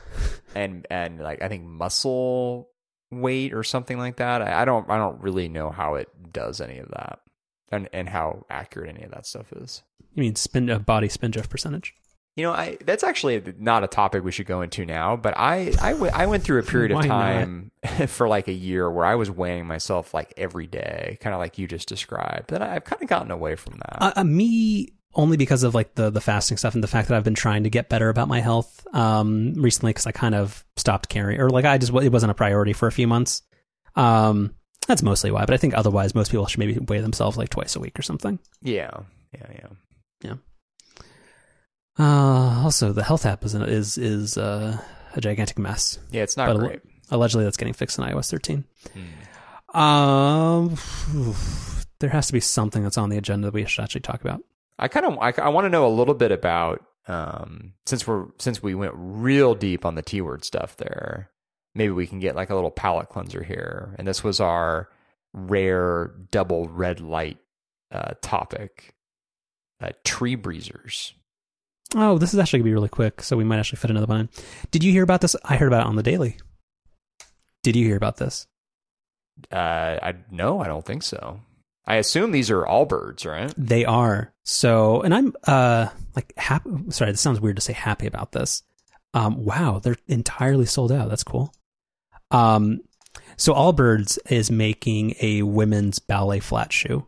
and 0.54 0.86
and 0.90 1.20
like 1.20 1.42
I 1.42 1.48
think 1.48 1.64
muscle 1.64 2.68
weight 3.10 3.54
or 3.54 3.62
something 3.62 3.98
like 3.98 4.16
that. 4.16 4.42
I, 4.42 4.62
I 4.62 4.64
don't 4.64 4.90
I 4.90 4.98
don't 4.98 5.20
really 5.20 5.48
know 5.48 5.70
how 5.70 5.94
it 5.94 6.08
does 6.32 6.60
any 6.60 6.78
of 6.78 6.88
that. 6.88 7.20
and 7.70 7.88
and 7.92 8.08
how 8.08 8.44
accurate 8.50 8.90
any 8.94 9.04
of 9.04 9.12
that 9.12 9.26
stuff 9.26 9.52
is. 9.52 9.82
You 10.14 10.22
mean 10.22 10.36
spin 10.36 10.68
uh, 10.68 10.78
body 10.78 11.08
spin 11.08 11.30
drift 11.30 11.50
percentage? 11.50 11.94
You 12.36 12.42
know, 12.42 12.52
I 12.52 12.76
that's 12.84 13.02
actually 13.02 13.42
not 13.58 13.82
a 13.82 13.86
topic 13.86 14.22
we 14.22 14.30
should 14.30 14.46
go 14.46 14.60
into 14.60 14.84
now, 14.84 15.16
but 15.16 15.32
I 15.38 15.72
I, 15.80 15.92
w- 15.92 16.12
I 16.14 16.26
went 16.26 16.44
through 16.44 16.58
a 16.58 16.62
period 16.64 16.90
of 16.92 16.98
time 17.08 17.70
for 18.08 18.28
like 18.28 18.46
a 18.48 18.52
year 18.52 18.90
where 18.90 19.06
I 19.06 19.14
was 19.14 19.30
weighing 19.30 19.66
myself 19.66 20.12
like 20.12 20.34
every 20.36 20.66
day, 20.66 21.16
kind 21.22 21.32
of 21.32 21.40
like 21.40 21.56
you 21.56 21.66
just 21.66 21.88
described. 21.88 22.50
Then 22.50 22.60
I've 22.62 22.84
kind 22.84 23.00
of 23.02 23.08
gotten 23.08 23.30
away 23.30 23.54
from 23.54 23.78
that. 23.78 23.96
Uh, 24.02 24.12
uh, 24.16 24.24
me 24.24 24.92
only 25.14 25.38
because 25.38 25.62
of 25.62 25.74
like 25.74 25.94
the 25.94 26.10
the 26.10 26.20
fasting 26.20 26.58
stuff 26.58 26.74
and 26.74 26.84
the 26.84 26.88
fact 26.88 27.08
that 27.08 27.16
I've 27.16 27.24
been 27.24 27.34
trying 27.34 27.64
to 27.64 27.70
get 27.70 27.88
better 27.88 28.10
about 28.10 28.28
my 28.28 28.40
health 28.40 28.86
um 28.92 29.54
recently 29.54 29.90
because 29.90 30.06
I 30.06 30.12
kind 30.12 30.34
of 30.34 30.62
stopped 30.76 31.08
caring 31.08 31.40
or 31.40 31.48
like 31.48 31.64
I 31.64 31.78
just 31.78 31.94
it 31.94 32.12
wasn't 32.12 32.32
a 32.32 32.34
priority 32.34 32.74
for 32.74 32.86
a 32.86 32.92
few 32.92 33.06
months. 33.06 33.40
Um, 33.94 34.54
that's 34.86 35.02
mostly 35.02 35.30
why, 35.30 35.46
but 35.46 35.54
I 35.54 35.56
think 35.56 35.72
otherwise 35.74 36.14
most 36.14 36.30
people 36.30 36.46
should 36.46 36.58
maybe 36.58 36.78
weigh 36.78 37.00
themselves 37.00 37.38
like 37.38 37.48
twice 37.48 37.76
a 37.76 37.80
week 37.80 37.98
or 37.98 38.02
something. 38.02 38.38
Yeah, 38.60 38.90
yeah, 39.32 39.46
yeah, 39.52 39.68
yeah. 40.22 40.34
Uh, 41.98 42.62
also 42.62 42.92
the 42.92 43.02
health 43.02 43.24
app 43.24 43.44
is 43.44 43.54
is 43.54 43.98
is 43.98 44.38
uh, 44.38 44.78
a 45.14 45.20
gigantic 45.20 45.58
mess. 45.58 45.98
Yeah, 46.10 46.22
it's 46.22 46.36
not 46.36 46.48
But 46.48 46.58
great. 46.58 46.80
Allegedly, 47.10 47.44
that's 47.44 47.56
getting 47.56 47.74
fixed 47.74 47.98
in 47.98 48.04
iOS 48.04 48.30
13. 48.30 48.64
Hmm. 49.72 49.78
Um, 49.78 50.76
there 52.00 52.10
has 52.10 52.26
to 52.26 52.32
be 52.32 52.40
something 52.40 52.82
that's 52.82 52.98
on 52.98 53.10
the 53.10 53.18
agenda 53.18 53.46
that 53.46 53.54
we 53.54 53.64
should 53.66 53.82
actually 53.82 54.00
talk 54.00 54.20
about. 54.20 54.42
I 54.78 54.88
kind 54.88 55.06
of 55.06 55.18
I, 55.18 55.32
I 55.42 55.48
want 55.48 55.64
to 55.64 55.68
know 55.70 55.86
a 55.86 55.88
little 55.88 56.14
bit 56.14 56.32
about 56.32 56.84
um 57.08 57.72
since 57.86 58.06
we're 58.06 58.26
since 58.38 58.62
we 58.62 58.74
went 58.74 58.92
real 58.96 59.54
deep 59.54 59.84
on 59.84 59.94
the 59.94 60.02
T 60.02 60.20
word 60.20 60.44
stuff 60.44 60.76
there. 60.76 61.30
Maybe 61.74 61.92
we 61.92 62.06
can 62.06 62.20
get 62.20 62.36
like 62.36 62.50
a 62.50 62.54
little 62.54 62.70
palate 62.70 63.08
cleanser 63.10 63.42
here. 63.42 63.94
And 63.98 64.08
this 64.08 64.24
was 64.24 64.40
our 64.40 64.88
rare 65.32 66.12
double 66.30 66.68
red 66.68 67.00
light 67.00 67.38
uh, 67.92 68.14
topic. 68.22 68.94
Uh, 69.78 69.90
tree 70.04 70.36
breezers. 70.36 71.12
Oh, 71.94 72.18
this 72.18 72.34
is 72.34 72.40
actually 72.40 72.60
gonna 72.60 72.70
be 72.70 72.74
really 72.74 72.88
quick, 72.88 73.22
so 73.22 73.36
we 73.36 73.44
might 73.44 73.58
actually 73.58 73.78
fit 73.78 73.90
another 73.90 74.06
one 74.06 74.20
in. 74.20 74.28
Did 74.70 74.82
you 74.82 74.92
hear 74.92 75.02
about 75.02 75.20
this? 75.20 75.36
I 75.44 75.56
heard 75.56 75.68
about 75.68 75.82
it 75.82 75.86
on 75.86 75.96
the 75.96 76.02
daily. 76.02 76.36
Did 77.62 77.76
you 77.76 77.84
hear 77.86 77.96
about 77.96 78.16
this? 78.16 78.46
Uh, 79.52 79.98
I 80.02 80.14
no, 80.30 80.60
I 80.60 80.66
don't 80.66 80.84
think 80.84 81.02
so. 81.02 81.40
I 81.86 81.96
assume 81.96 82.32
these 82.32 82.50
are 82.50 82.64
Allbirds, 82.64 83.24
right? 83.24 83.52
They 83.56 83.84
are 83.84 84.32
so, 84.44 85.02
and 85.02 85.14
I'm 85.14 85.34
uh 85.46 85.88
like 86.16 86.32
happy. 86.36 86.70
Sorry, 86.90 87.12
this 87.12 87.20
sounds 87.20 87.40
weird 87.40 87.56
to 87.56 87.62
say 87.62 87.72
happy 87.72 88.06
about 88.06 88.32
this. 88.32 88.62
Um, 89.14 89.44
wow, 89.44 89.78
they're 89.78 89.96
entirely 90.08 90.66
sold 90.66 90.92
out. 90.92 91.08
That's 91.08 91.24
cool. 91.24 91.54
Um, 92.30 92.80
so 93.36 93.54
Allbirds 93.54 94.18
is 94.30 94.50
making 94.50 95.14
a 95.20 95.42
women's 95.42 95.98
ballet 95.98 96.40
flat 96.40 96.72
shoe, 96.72 97.06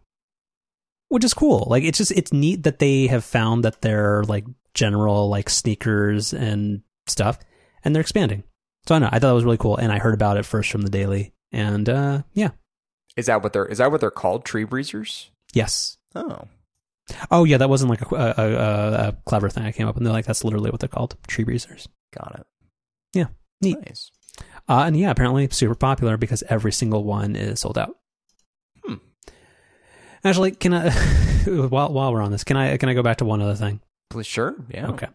which 1.08 1.24
is 1.24 1.34
cool. 1.34 1.66
Like 1.68 1.82
it's 1.84 1.98
just 1.98 2.12
it's 2.12 2.32
neat 2.32 2.62
that 2.62 2.78
they 2.78 3.08
have 3.08 3.24
found 3.24 3.64
that 3.64 3.82
they're 3.82 4.22
like 4.24 4.44
general 4.78 5.28
like 5.28 5.50
sneakers 5.50 6.32
and 6.32 6.82
stuff, 7.06 7.38
and 7.84 7.94
they're 7.94 8.00
expanding. 8.00 8.44
So 8.86 8.94
I 8.94 8.98
know 9.00 9.08
I 9.10 9.18
thought 9.18 9.28
that 9.28 9.32
was 9.34 9.44
really 9.44 9.58
cool, 9.58 9.76
and 9.76 9.90
I 9.92 9.98
heard 9.98 10.14
about 10.14 10.36
it 10.36 10.46
first 10.46 10.70
from 10.70 10.82
the 10.82 10.90
Daily, 10.90 11.32
and 11.52 11.88
uh, 11.88 12.22
yeah, 12.32 12.50
Is 13.16 13.26
that 13.26 13.42
what 13.42 13.52
they're 13.52 13.66
is 13.66 13.78
that 13.78 13.90
what 13.90 14.00
they're 14.00 14.10
called? 14.10 14.44
Tree 14.44 14.64
breezers? 14.64 15.30
yes, 15.52 15.96
Oh, 16.14 16.44
Oh 17.30 17.44
yeah, 17.44 17.56
that 17.56 17.68
wasn't 17.70 17.90
like 17.90 18.02
a, 18.02 18.14
a, 18.14 18.34
a, 18.36 19.08
a 19.08 19.16
clever 19.24 19.48
thing 19.50 19.64
I 19.64 19.72
came 19.72 19.88
up 19.88 19.94
with. 19.94 20.00
And 20.00 20.06
they're 20.06 20.12
like 20.12 20.26
that's 20.26 20.44
literally 20.44 20.70
what 20.70 20.80
they're 20.80 20.88
called, 20.88 21.16
tree 21.26 21.44
breezers. 21.44 21.88
got 22.16 22.36
it. 22.38 22.46
Yeah, 23.14 23.26
neat. 23.60 23.78
Nice. 23.84 24.10
Uh, 24.68 24.84
and 24.86 24.96
yeah, 24.96 25.10
apparently 25.10 25.48
super 25.50 25.74
popular 25.74 26.16
because 26.16 26.44
every 26.48 26.70
single 26.72 27.02
one 27.04 27.34
is 27.34 27.60
sold 27.60 27.78
out. 27.78 27.96
Hmm. 28.84 28.94
Actually, 30.24 30.52
can 30.52 30.72
I 30.74 30.90
while 31.46 31.92
while 31.92 32.12
we're 32.12 32.22
on 32.22 32.30
this, 32.30 32.44
can 32.44 32.56
I 32.56 32.76
can 32.76 32.88
I 32.88 32.94
go 32.94 33.02
back 33.02 33.18
to 33.18 33.24
one 33.24 33.40
other 33.42 33.54
thing? 33.54 33.80
Sure. 34.22 34.54
Yeah. 34.70 34.88
Okay. 34.88 35.08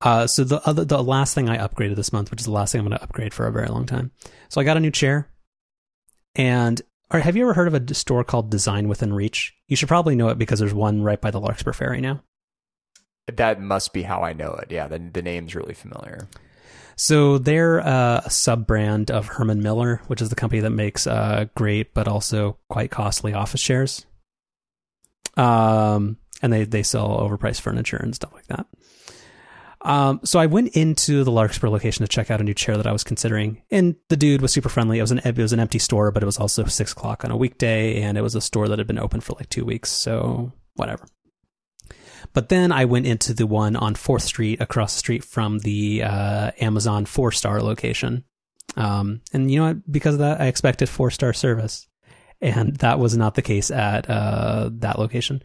Uh, 0.00 0.26
so 0.26 0.44
the 0.44 0.60
other 0.66 0.84
the 0.84 1.02
last 1.02 1.34
thing 1.34 1.48
I 1.48 1.58
upgraded 1.58 1.96
this 1.96 2.12
month, 2.12 2.30
which 2.30 2.40
is 2.40 2.46
the 2.46 2.52
last 2.52 2.72
thing 2.72 2.80
I'm 2.80 2.88
going 2.88 2.98
to 2.98 3.02
upgrade 3.02 3.32
for 3.32 3.46
a 3.46 3.52
very 3.52 3.68
long 3.68 3.86
time. 3.86 4.10
So 4.48 4.60
I 4.60 4.64
got 4.64 4.76
a 4.76 4.80
new 4.80 4.90
chair, 4.90 5.28
and 6.34 6.80
or 7.12 7.20
have 7.20 7.36
you 7.36 7.44
ever 7.44 7.54
heard 7.54 7.68
of 7.68 7.74
a 7.74 7.94
store 7.94 8.24
called 8.24 8.50
Design 8.50 8.88
Within 8.88 9.12
Reach? 9.12 9.54
You 9.68 9.76
should 9.76 9.88
probably 9.88 10.16
know 10.16 10.28
it 10.28 10.38
because 10.38 10.58
there's 10.58 10.74
one 10.74 11.02
right 11.02 11.20
by 11.20 11.30
the 11.30 11.40
Larkspur 11.40 11.72
Ferry 11.72 12.00
now. 12.00 12.22
That 13.32 13.60
must 13.60 13.92
be 13.92 14.02
how 14.02 14.22
I 14.22 14.32
know 14.32 14.52
it. 14.54 14.72
Yeah, 14.72 14.88
the 14.88 14.98
the 14.98 15.22
name's 15.22 15.54
really 15.54 15.74
familiar. 15.74 16.28
So 16.96 17.38
they're 17.38 17.80
uh, 17.80 18.22
a 18.24 18.30
sub 18.30 18.66
brand 18.66 19.10
of 19.10 19.26
Herman 19.26 19.62
Miller, 19.62 20.02
which 20.08 20.20
is 20.20 20.28
the 20.28 20.36
company 20.36 20.60
that 20.60 20.70
makes 20.70 21.06
uh, 21.06 21.46
great 21.54 21.94
but 21.94 22.08
also 22.08 22.58
quite 22.68 22.90
costly 22.90 23.34
office 23.34 23.62
chairs. 23.62 24.04
Um, 25.36 26.18
and 26.42 26.52
they 26.52 26.64
they 26.64 26.82
sell 26.82 27.18
overpriced 27.20 27.60
furniture 27.60 27.96
and 27.96 28.14
stuff 28.14 28.32
like 28.34 28.46
that. 28.48 28.66
Um, 29.84 30.20
so 30.22 30.38
I 30.38 30.46
went 30.46 30.76
into 30.76 31.24
the 31.24 31.32
Larkspur 31.32 31.68
location 31.68 32.04
to 32.04 32.08
check 32.08 32.30
out 32.30 32.40
a 32.40 32.44
new 32.44 32.54
chair 32.54 32.76
that 32.76 32.86
I 32.86 32.92
was 32.92 33.02
considering, 33.02 33.62
and 33.70 33.96
the 34.08 34.16
dude 34.16 34.40
was 34.40 34.52
super 34.52 34.68
friendly. 34.68 34.98
It 34.98 35.02
was 35.02 35.10
an 35.10 35.20
it 35.24 35.36
was 35.36 35.52
an 35.52 35.60
empty 35.60 35.78
store, 35.78 36.12
but 36.12 36.22
it 36.22 36.26
was 36.26 36.38
also 36.38 36.64
six 36.64 36.92
o'clock 36.92 37.24
on 37.24 37.30
a 37.30 37.36
weekday, 37.36 38.00
and 38.02 38.16
it 38.16 38.22
was 38.22 38.34
a 38.34 38.40
store 38.40 38.68
that 38.68 38.78
had 38.78 38.86
been 38.86 38.98
open 38.98 39.20
for 39.20 39.34
like 39.34 39.48
two 39.48 39.64
weeks, 39.64 39.90
so 39.90 40.52
whatever. 40.74 41.04
But 42.32 42.48
then 42.48 42.72
I 42.72 42.84
went 42.84 43.06
into 43.06 43.34
the 43.34 43.46
one 43.46 43.76
on 43.76 43.94
Fourth 43.94 44.22
Street, 44.22 44.60
across 44.60 44.94
the 44.94 45.00
street 45.00 45.24
from 45.24 45.58
the 45.58 46.04
uh, 46.04 46.52
Amazon 46.60 47.04
four 47.04 47.32
star 47.32 47.60
location. 47.60 48.24
Um, 48.76 49.20
and 49.32 49.50
you 49.50 49.58
know 49.58 49.66
what? 49.66 49.92
Because 49.92 50.14
of 50.14 50.20
that, 50.20 50.40
I 50.40 50.46
expected 50.46 50.88
four 50.88 51.10
star 51.10 51.32
service, 51.32 51.88
and 52.40 52.76
that 52.76 52.98
was 52.98 53.16
not 53.16 53.34
the 53.34 53.42
case 53.42 53.70
at 53.70 54.08
uh, 54.08 54.70
that 54.74 54.98
location. 54.98 55.42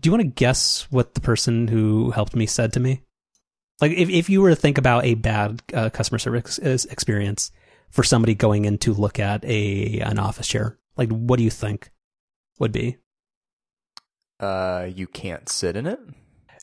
Do 0.00 0.08
you 0.08 0.12
want 0.12 0.22
to 0.22 0.28
guess 0.28 0.86
what 0.90 1.14
the 1.14 1.20
person 1.20 1.68
who 1.68 2.10
helped 2.10 2.36
me 2.36 2.46
said 2.46 2.72
to 2.74 2.80
me? 2.80 3.02
Like, 3.80 3.92
if 3.92 4.08
if 4.08 4.30
you 4.30 4.40
were 4.40 4.50
to 4.50 4.56
think 4.56 4.78
about 4.78 5.04
a 5.04 5.14
bad 5.14 5.62
uh, 5.74 5.90
customer 5.90 6.18
service 6.18 6.58
ex- 6.62 6.84
experience 6.86 7.50
for 7.90 8.02
somebody 8.02 8.34
going 8.34 8.64
in 8.64 8.78
to 8.78 8.92
look 8.94 9.18
at 9.18 9.44
a 9.44 10.00
an 10.00 10.18
office 10.18 10.46
chair, 10.48 10.78
like 10.96 11.08
what 11.10 11.36
do 11.38 11.44
you 11.44 11.50
think 11.50 11.90
would 12.58 12.72
be? 12.72 12.96
Uh, 14.38 14.88
you 14.94 15.06
can't 15.06 15.48
sit 15.48 15.76
in 15.76 15.86
it. 15.86 15.98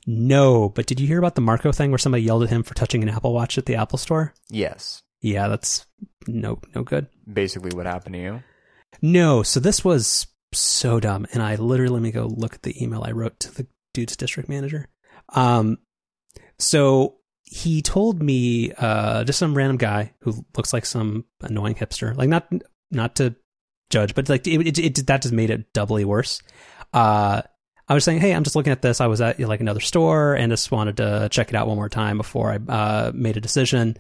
No, 0.06 0.70
but 0.70 0.86
did 0.86 1.00
you 1.00 1.08
hear 1.08 1.18
about 1.18 1.36
the 1.36 1.42
Marco 1.42 1.72
thing 1.72 1.90
where 1.92 1.98
somebody 1.98 2.24
yelled 2.24 2.44
at 2.44 2.50
him 2.50 2.62
for 2.64 2.74
touching 2.74 3.02
an 3.04 3.10
Apple 3.10 3.34
Watch 3.34 3.58
at 3.58 3.66
the 3.66 3.76
Apple 3.76 3.98
Store? 3.98 4.34
Yes, 4.50 5.02
Yeah, 5.22 5.48
that's 5.48 5.86
no 6.28 6.60
no 6.76 6.84
good. 6.84 7.08
basically 7.32 7.72
what 7.76 7.86
happened 7.86 8.14
to 8.16 8.22
you. 8.22 8.44
No, 9.02 9.44
so 9.44 9.60
this 9.60 9.84
was 9.84 10.28
so 10.54 11.00
dumb, 11.00 11.26
and 11.34 11.42
I 11.42 11.56
literally 11.56 11.94
let 11.94 12.02
me 12.02 12.12
go 12.12 12.26
look 12.26 12.56
at 12.56 12.64
the 12.64 12.82
email 12.82 13.04
I 13.04 13.12
wrote 13.12 13.40
to 13.42 13.54
the 13.54 13.68
dude's 13.94 14.16
district 14.16 14.50
manager. 14.50 14.88
Um, 15.30 15.80
so 16.60 17.18
he 17.44 17.82
told 17.82 18.22
me, 18.22 18.72
uh, 18.74 19.24
just 19.24 19.40
some 19.40 19.56
random 19.56 19.78
guy 19.78 20.14
who 20.22 20.46
looks 20.58 20.74
like 20.74 20.86
some 20.86 21.26
annoying 21.42 21.76
hipster, 21.76 22.16
like 22.16 22.30
not 22.30 22.48
not 22.92 23.16
to 23.18 23.36
judge, 23.90 24.16
but 24.16 24.30
like 24.30 24.48
it, 24.48 24.68
it, 24.68 24.80
it 24.80 25.08
that 25.08 25.22
just 25.22 25.34
made 25.34 25.50
it 25.50 25.72
doubly 25.74 26.06
worse. 26.06 26.42
Uh, 26.94 27.42
I 27.88 27.94
was 27.94 28.04
saying, 28.04 28.20
hey, 28.20 28.34
I'm 28.34 28.44
just 28.44 28.56
looking 28.56 28.72
at 28.72 28.82
this. 28.82 29.02
I 29.02 29.08
was 29.08 29.22
at 29.22 29.40
like 29.40 29.60
another 29.60 29.80
store 29.80 30.36
and 30.36 30.52
just 30.52 30.72
wanted 30.72 30.98
to 30.98 31.28
check 31.32 31.50
it 31.50 31.56
out 31.56 31.68
one 31.68 31.76
more 31.76 31.90
time 31.90 32.18
before 32.18 32.52
I 32.52 32.72
uh, 32.72 33.12
made 33.14 33.38
a 33.38 33.42
decision. 33.42 33.98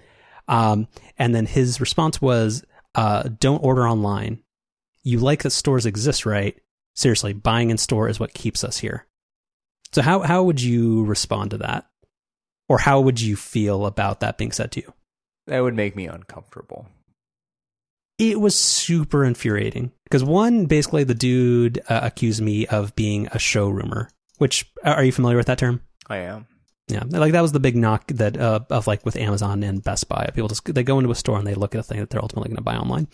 Um, 0.47 0.88
and 1.17 1.34
then 1.35 1.45
his 1.45 1.80
response 1.80 2.21
was, 2.21 2.63
uh, 2.95 3.23
"Don't 3.39 3.63
order 3.63 3.88
online. 3.88 4.43
You 5.03 5.19
like 5.19 5.43
that 5.43 5.51
stores 5.51 5.85
exist, 5.85 6.25
right? 6.25 6.57
Seriously, 6.95 7.34
buying 7.34 7.69
in 7.69 7.77
store 7.77 8.09
is 8.09 8.19
what 8.19 8.34
keeps 8.34 8.63
us 8.63 8.80
here." 8.80 9.07
So 9.91 10.01
how 10.01 10.21
how 10.21 10.43
would 10.43 10.61
you 10.61 11.03
respond 11.05 11.51
to 11.51 11.57
that, 11.59 11.88
or 12.67 12.80
how 12.80 13.01
would 13.01 13.21
you 13.21 13.35
feel 13.35 13.85
about 13.85 14.21
that 14.21 14.38
being 14.38 14.51
said 14.51 14.71
to 14.73 14.81
you? 14.81 14.93
That 15.47 15.61
would 15.61 15.75
make 15.75 15.95
me 15.95 16.07
uncomfortable. 16.07 16.88
It 18.17 18.39
was 18.39 18.55
super 18.55 19.25
infuriating 19.25 19.91
because 20.05 20.23
one, 20.23 20.65
basically, 20.67 21.03
the 21.03 21.15
dude 21.15 21.80
uh, 21.89 22.01
accused 22.03 22.41
me 22.41 22.67
of 22.67 22.95
being 22.95 23.27
a 23.27 23.38
showroomer. 23.38 24.07
Which 24.38 24.71
are 24.84 25.03
you 25.03 25.11
familiar 25.11 25.38
with 25.38 25.47
that 25.47 25.57
term? 25.57 25.81
I 26.07 26.17
am. 26.17 26.47
Yeah, 26.88 27.03
like 27.09 27.31
that 27.31 27.41
was 27.41 27.53
the 27.53 27.59
big 27.59 27.75
knock 27.75 28.07
that 28.07 28.38
uh, 28.38 28.59
of 28.69 28.88
like 28.88 29.05
with 29.05 29.15
Amazon 29.15 29.63
and 29.63 29.84
Best 29.84 30.09
Buy. 30.09 30.30
People 30.34 30.49
just 30.49 30.65
they 30.65 30.84
go 30.84 30.99
into 30.99 31.11
a 31.11 31.15
store 31.15 31.38
and 31.38 31.47
they 31.47 31.55
look 31.55 31.75
at 31.75 31.80
a 31.80 31.84
thing 31.84 31.99
that 31.99 32.09
they're 32.09 32.21
ultimately 32.21 32.49
going 32.49 32.57
to 32.57 32.63
buy 32.63 32.75
online. 32.75 33.07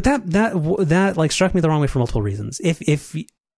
But 0.00 0.04
that 0.04 0.30
that 0.30 0.88
that 0.88 1.16
like 1.18 1.30
struck 1.30 1.54
me 1.54 1.60
the 1.60 1.68
wrong 1.68 1.82
way 1.82 1.86
for 1.86 1.98
multiple 1.98 2.22
reasons. 2.22 2.58
If 2.64 2.80
if 2.88 3.14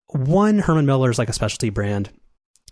one 0.09 0.59
Herman 0.59 0.87
Miller 0.87 1.09
is 1.09 1.17
like 1.17 1.29
a 1.29 1.33
specialty 1.33 1.71
brand, 1.71 2.11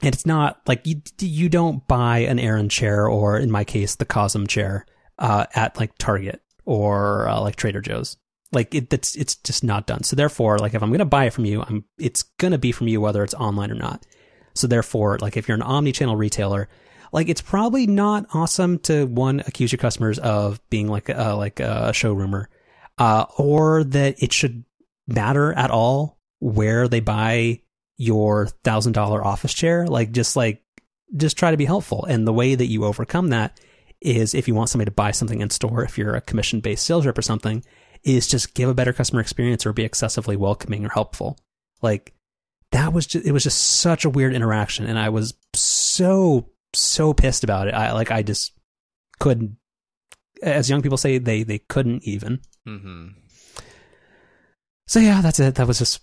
and 0.02 0.12
it's 0.12 0.26
not 0.26 0.60
like 0.66 0.84
you 0.88 1.00
you 1.20 1.48
don't 1.48 1.86
buy 1.86 2.18
an 2.18 2.40
Aeron 2.40 2.68
chair 2.68 3.06
or 3.06 3.38
in 3.38 3.48
my 3.48 3.62
case 3.62 3.94
the 3.94 4.04
Cosm 4.04 4.48
chair 4.48 4.86
uh, 5.20 5.46
at 5.54 5.78
like 5.78 5.96
Target 5.98 6.42
or 6.64 7.28
uh, 7.28 7.40
like 7.40 7.54
Trader 7.54 7.80
Joe's. 7.80 8.16
Like 8.50 8.74
it, 8.74 8.90
that's 8.90 9.14
it's 9.14 9.36
just 9.36 9.62
not 9.62 9.86
done. 9.86 10.02
So 10.02 10.16
therefore, 10.16 10.58
like 10.58 10.74
if 10.74 10.82
I'm 10.82 10.92
to 10.92 11.04
buy 11.04 11.26
it 11.26 11.32
from 11.32 11.44
you, 11.44 11.62
I'm 11.62 11.84
it's 11.96 12.24
to 12.40 12.58
be 12.58 12.72
from 12.72 12.88
you 12.88 13.00
whether 13.00 13.22
it's 13.22 13.34
online 13.34 13.70
or 13.70 13.76
not. 13.76 14.04
So 14.52 14.66
therefore, 14.66 15.18
like 15.20 15.36
if 15.36 15.46
you're 15.46 15.54
an 15.54 15.62
omni-channel 15.62 16.16
retailer, 16.16 16.68
like 17.12 17.28
it's 17.28 17.40
probably 17.40 17.86
not 17.86 18.26
awesome 18.34 18.80
to 18.80 19.06
one 19.06 19.44
accuse 19.46 19.70
your 19.70 19.78
customers 19.78 20.18
of 20.18 20.60
being 20.70 20.88
like 20.88 21.08
a, 21.08 21.36
like 21.36 21.60
a 21.60 21.92
showroomer, 21.92 22.46
uh, 23.00 23.24
or 23.38 23.82
that 23.82 24.22
it 24.22 24.32
should 24.32 24.64
matter 25.08 25.52
at 25.54 25.70
all 25.70 26.18
where 26.38 26.86
they 26.86 27.00
buy 27.00 27.60
your 27.96 28.46
thousand 28.62 28.92
dollar 28.92 29.24
office 29.24 29.54
chair. 29.54 29.86
Like 29.86 30.12
just 30.12 30.36
like 30.36 30.62
just 31.16 31.36
try 31.36 31.50
to 31.50 31.56
be 31.56 31.64
helpful. 31.64 32.04
And 32.04 32.26
the 32.26 32.32
way 32.32 32.54
that 32.54 32.66
you 32.66 32.84
overcome 32.84 33.30
that 33.30 33.58
is 34.00 34.34
if 34.34 34.46
you 34.46 34.54
want 34.54 34.68
somebody 34.68 34.90
to 34.90 34.94
buy 34.94 35.10
something 35.10 35.40
in 35.40 35.50
store, 35.50 35.82
if 35.82 35.98
you're 35.98 36.14
a 36.14 36.20
commission 36.20 36.60
based 36.60 36.84
sales 36.84 37.06
rep 37.06 37.18
or 37.18 37.22
something, 37.22 37.64
is 38.04 38.28
just 38.28 38.54
give 38.54 38.68
a 38.68 38.74
better 38.74 38.92
customer 38.92 39.20
experience 39.20 39.66
or 39.66 39.72
be 39.72 39.84
excessively 39.84 40.36
welcoming 40.36 40.84
or 40.84 40.90
helpful. 40.90 41.38
Like 41.82 42.14
that 42.72 42.92
was 42.92 43.06
just, 43.06 43.26
it 43.26 43.32
was 43.32 43.44
just 43.44 43.80
such 43.80 44.04
a 44.04 44.10
weird 44.10 44.34
interaction. 44.34 44.86
And 44.86 44.98
I 44.98 45.08
was 45.08 45.34
so, 45.54 46.50
so 46.74 47.12
pissed 47.12 47.44
about 47.44 47.68
it. 47.68 47.74
I 47.74 47.92
like, 47.92 48.10
I 48.10 48.22
just 48.22 48.52
couldn't, 49.18 49.56
as 50.42 50.70
young 50.70 50.82
people 50.82 50.98
say, 50.98 51.18
they, 51.18 51.42
they 51.42 51.58
couldn't 51.58 52.04
even. 52.04 52.40
Mm-hmm. 52.66 53.08
So 54.86 55.00
yeah, 55.00 55.20
that's 55.20 55.40
it. 55.40 55.54
That 55.56 55.66
was 55.66 55.78
just, 55.78 56.00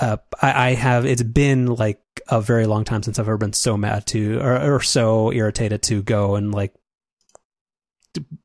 uh, 0.00 0.18
I, 0.42 0.68
I 0.68 0.74
have, 0.74 1.06
it's 1.06 1.22
been 1.22 1.66
like 1.66 2.00
a 2.28 2.40
very 2.40 2.66
long 2.66 2.84
time 2.84 3.02
since 3.02 3.18
I've 3.18 3.26
ever 3.26 3.38
been 3.38 3.52
so 3.52 3.76
mad 3.76 4.06
to, 4.08 4.38
or, 4.40 4.74
or 4.74 4.80
so 4.80 5.32
irritated 5.32 5.82
to 5.84 6.02
go 6.02 6.34
and 6.36 6.52
like 6.52 6.74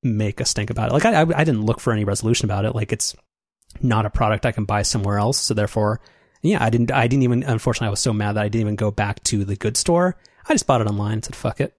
make 0.02 0.40
a 0.40 0.46
stink 0.46 0.70
about 0.70 0.90
it. 0.90 0.94
Like 0.94 1.06
I, 1.06 1.22
I, 1.22 1.42
I 1.42 1.44
didn't 1.44 1.66
look 1.66 1.80
for 1.80 1.92
any 1.92 2.06
resolution 2.06 2.46
about 2.46 2.66
it. 2.66 2.76
Like 2.76 2.92
it's 2.92 3.16
not 3.82 4.06
a 4.06 4.10
product 4.10 4.46
I 4.46 4.52
can 4.52 4.66
buy 4.66 4.84
somewhere 4.84 5.18
else. 5.18 5.40
So 5.40 5.54
therefore, 5.54 6.00
yeah, 6.42 6.64
I 6.64 6.70
didn't, 6.70 6.92
I 6.92 7.08
didn't 7.08 7.24
even, 7.24 7.44
unfortunately, 7.44 7.88
I 7.88 7.92
was 7.92 8.00
so 8.00 8.14
mad 8.14 8.34
that 8.34 8.44
I 8.44 8.50
didn't 8.50 8.62
even 8.62 8.76
go 8.76 8.92
back 8.92 9.24
to 9.24 9.44
the 9.44 9.56
good 9.56 9.78
store. 9.78 10.18
I 10.48 10.54
just 10.54 10.68
bought 10.68 10.82
it 10.82 10.88
online 10.88 11.14
and 11.14 11.26
said, 11.26 11.36
fuck 11.36 11.60
it. 11.60 11.76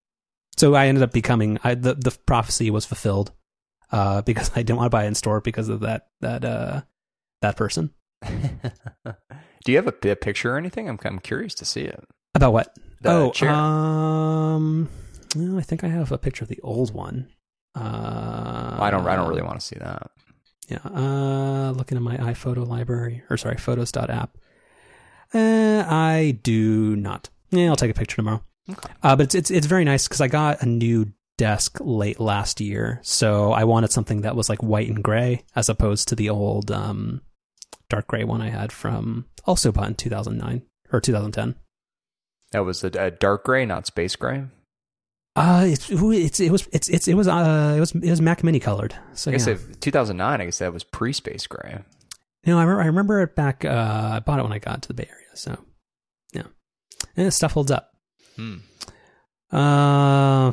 So 0.57 0.75
I 0.75 0.87
ended 0.87 1.03
up 1.05 1.13
becoming, 1.13 1.59
I, 1.63 1.75
the, 1.75 1.95
the 1.95 2.17
prophecy 2.27 2.71
was 2.71 2.87
fulfilled, 2.87 3.33
uh, 3.95 4.23
because 4.23 4.51
I 4.57 4.63
didn't 4.63 4.79
want 4.79 4.87
to 4.87 4.91
buy 4.91 5.05
it 5.05 5.09
in 5.09 5.15
store 5.15 5.41
because 5.41 5.69
of 5.69 5.81
that, 5.81 6.09
that, 6.21 6.45
uh, 6.45 6.83
that 7.43 7.57
person. 7.57 7.91
Do 8.25 9.73
you 9.73 9.77
have 9.77 9.87
a, 9.87 10.11
a, 10.11 10.17
picture 10.17 10.55
or 10.55 10.59
anything? 10.59 10.89
I'm, 10.89 10.99
I'm 11.05 11.21
curious 11.21 11.55
to 11.57 11.65
see 11.65 11.83
it. 11.83 12.05
About 12.35 12.53
what? 12.53 12.77
The 13.03 13.11
oh, 13.11 13.31
chair. 13.31 13.51
um, 13.51 14.89
well, 15.37 15.59
I 15.59 15.63
think 15.63 15.85
I 15.85 15.89
have 15.89 16.11
a 16.11 16.19
picture 16.19 16.45
of 16.45 16.49
the 16.49 16.61
old 16.63 16.93
one. 16.93 17.29
Uh, 17.77 18.77
I 18.81 18.91
don't. 18.91 19.07
I 19.07 19.17
don't 19.17 19.29
really 19.29 19.43
want 19.43 19.61
to 19.61 19.67
see 19.67 19.77
that. 19.79 20.11
Yeah. 20.69 20.79
Uh, 20.85 21.73
looking 21.73 21.97
at 21.97 22.03
my 22.03 22.17
iPhoto 22.17 22.67
library, 22.67 23.23
or 23.29 23.37
sorry, 23.37 23.57
photos.app. 23.57 24.39
Uh, 25.35 25.85
I 25.87 26.39
do 26.43 26.97
not. 26.97 27.31
Yeah, 27.51 27.69
I'll 27.69 27.77
take 27.77 27.91
a 27.91 27.95
picture 27.95 28.17
tomorrow. 28.17 28.43
Okay. 28.71 28.93
Uh, 29.03 29.17
but 29.17 29.25
it's 29.25 29.35
it's 29.35 29.51
it's 29.51 29.67
very 29.67 29.85
nice 29.85 30.09
because 30.09 30.21
I 30.21 30.29
got 30.29 30.63
a 30.63 30.67
new 30.67 31.13
desk 31.37 31.79
late 31.81 32.21
last 32.21 32.61
year, 32.61 33.01
so 33.03 33.53
I 33.53 33.65
wanted 33.65 33.93
something 33.93 34.23
that 34.23 34.37
was 34.37 34.49
like 34.49 34.63
white 34.63 34.89
and 34.89 35.03
gray 35.03 35.45
as 35.57 35.69
opposed 35.69 36.09
to 36.09 36.15
the 36.15 36.31
old 36.31 36.71
um, 36.71 37.23
dark 37.89 38.07
gray 38.07 38.25
one 38.25 38.41
I 38.41 38.51
had 38.51 38.73
from 38.73 39.27
also 39.45 39.73
bought 39.73 39.89
in 39.89 39.95
2009 39.95 40.63
or 40.93 41.01
2010. 41.01 41.55
That 42.53 42.65
was 42.65 42.85
a, 42.85 42.89
a 42.89 43.11
dark 43.11 43.45
gray, 43.45 43.67
not 43.67 43.87
space 43.87 44.17
gray. 44.17 44.45
Uh, 45.37 45.65
it's, 45.67 45.91
it's 45.91 46.39
it 46.39 46.53
was 46.53 46.69
it's 46.73 46.89
it's 46.89 47.09
it 47.09 47.15
was 47.15 47.27
uh 47.27 47.75
it 47.77 47.81
was 47.81 47.93
it 47.93 48.11
was 48.11 48.21
Mac 48.21 48.45
Mini 48.45 48.61
colored. 48.61 48.95
So 49.15 49.31
I 49.31 49.35
guess 49.35 49.49
yeah. 49.49 49.57
2009. 49.81 50.41
I 50.41 50.45
guess 50.45 50.59
that 50.59 50.73
was 50.73 50.85
pre 50.85 51.13
space 51.13 51.49
gray. 51.49 51.81
No, 52.47 52.59
I 52.59 52.63
remember 52.63 52.83
I 52.83 52.87
remember 52.87 53.23
it 53.23 53.35
back. 53.35 53.65
Uh, 53.65 54.11
I 54.13 54.21
bought 54.21 54.39
it 54.39 54.43
when 54.45 54.53
I 54.53 54.61
got 54.61 54.83
to 54.83 54.89
the 54.89 54.95
Bay 54.95 55.09
Area. 55.11 55.27
So 55.35 55.59
yeah, 56.33 56.45
and 57.17 57.27
it 57.27 57.33
stuff 57.33 57.53
holds 57.53 57.73
up. 57.73 57.91
Hmm. 58.37 58.59
Uh, 59.51 60.53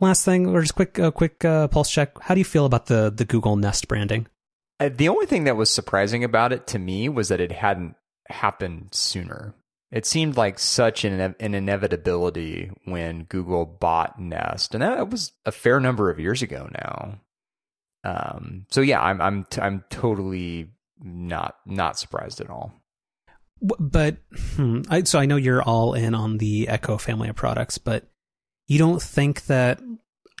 last 0.00 0.24
thing, 0.24 0.46
or 0.46 0.60
just 0.60 0.74
quick 0.74 0.98
uh, 0.98 1.10
quick 1.10 1.44
uh, 1.44 1.68
pulse 1.68 1.90
check. 1.90 2.20
How 2.20 2.34
do 2.34 2.40
you 2.40 2.44
feel 2.44 2.66
about 2.66 2.86
the 2.86 3.12
the 3.14 3.24
Google 3.24 3.56
Nest 3.56 3.88
branding? 3.88 4.26
Uh, 4.78 4.90
the 4.94 5.08
only 5.08 5.26
thing 5.26 5.44
that 5.44 5.56
was 5.56 5.70
surprising 5.70 6.24
about 6.24 6.52
it 6.52 6.66
to 6.68 6.78
me 6.78 7.08
was 7.08 7.28
that 7.28 7.40
it 7.40 7.52
hadn't 7.52 7.96
happened 8.28 8.88
sooner. 8.92 9.54
It 9.92 10.04
seemed 10.04 10.36
like 10.36 10.58
such 10.58 11.04
an, 11.04 11.34
an 11.38 11.54
inevitability 11.54 12.70
when 12.84 13.24
Google 13.24 13.64
bought 13.64 14.20
Nest, 14.20 14.74
and 14.74 14.82
that 14.82 15.08
was 15.08 15.32
a 15.44 15.52
fair 15.52 15.80
number 15.80 16.10
of 16.10 16.18
years 16.18 16.42
ago 16.42 16.68
now. 16.72 17.20
Um, 18.04 18.66
so 18.70 18.80
yeah, 18.80 19.00
I'm 19.00 19.20
I'm 19.20 19.44
t- 19.44 19.60
I'm 19.60 19.84
totally 19.90 20.70
not 21.00 21.56
not 21.64 21.98
surprised 21.98 22.40
at 22.40 22.50
all. 22.50 22.72
But 23.62 24.18
hmm, 24.56 24.82
I, 24.90 25.04
so 25.04 25.18
I 25.18 25.26
know 25.26 25.36
you're 25.36 25.62
all 25.62 25.94
in 25.94 26.14
on 26.14 26.38
the 26.38 26.68
Echo 26.68 26.98
family 26.98 27.28
of 27.28 27.36
products, 27.36 27.78
but 27.78 28.06
you 28.66 28.78
don't 28.78 29.02
think 29.02 29.46
that 29.46 29.80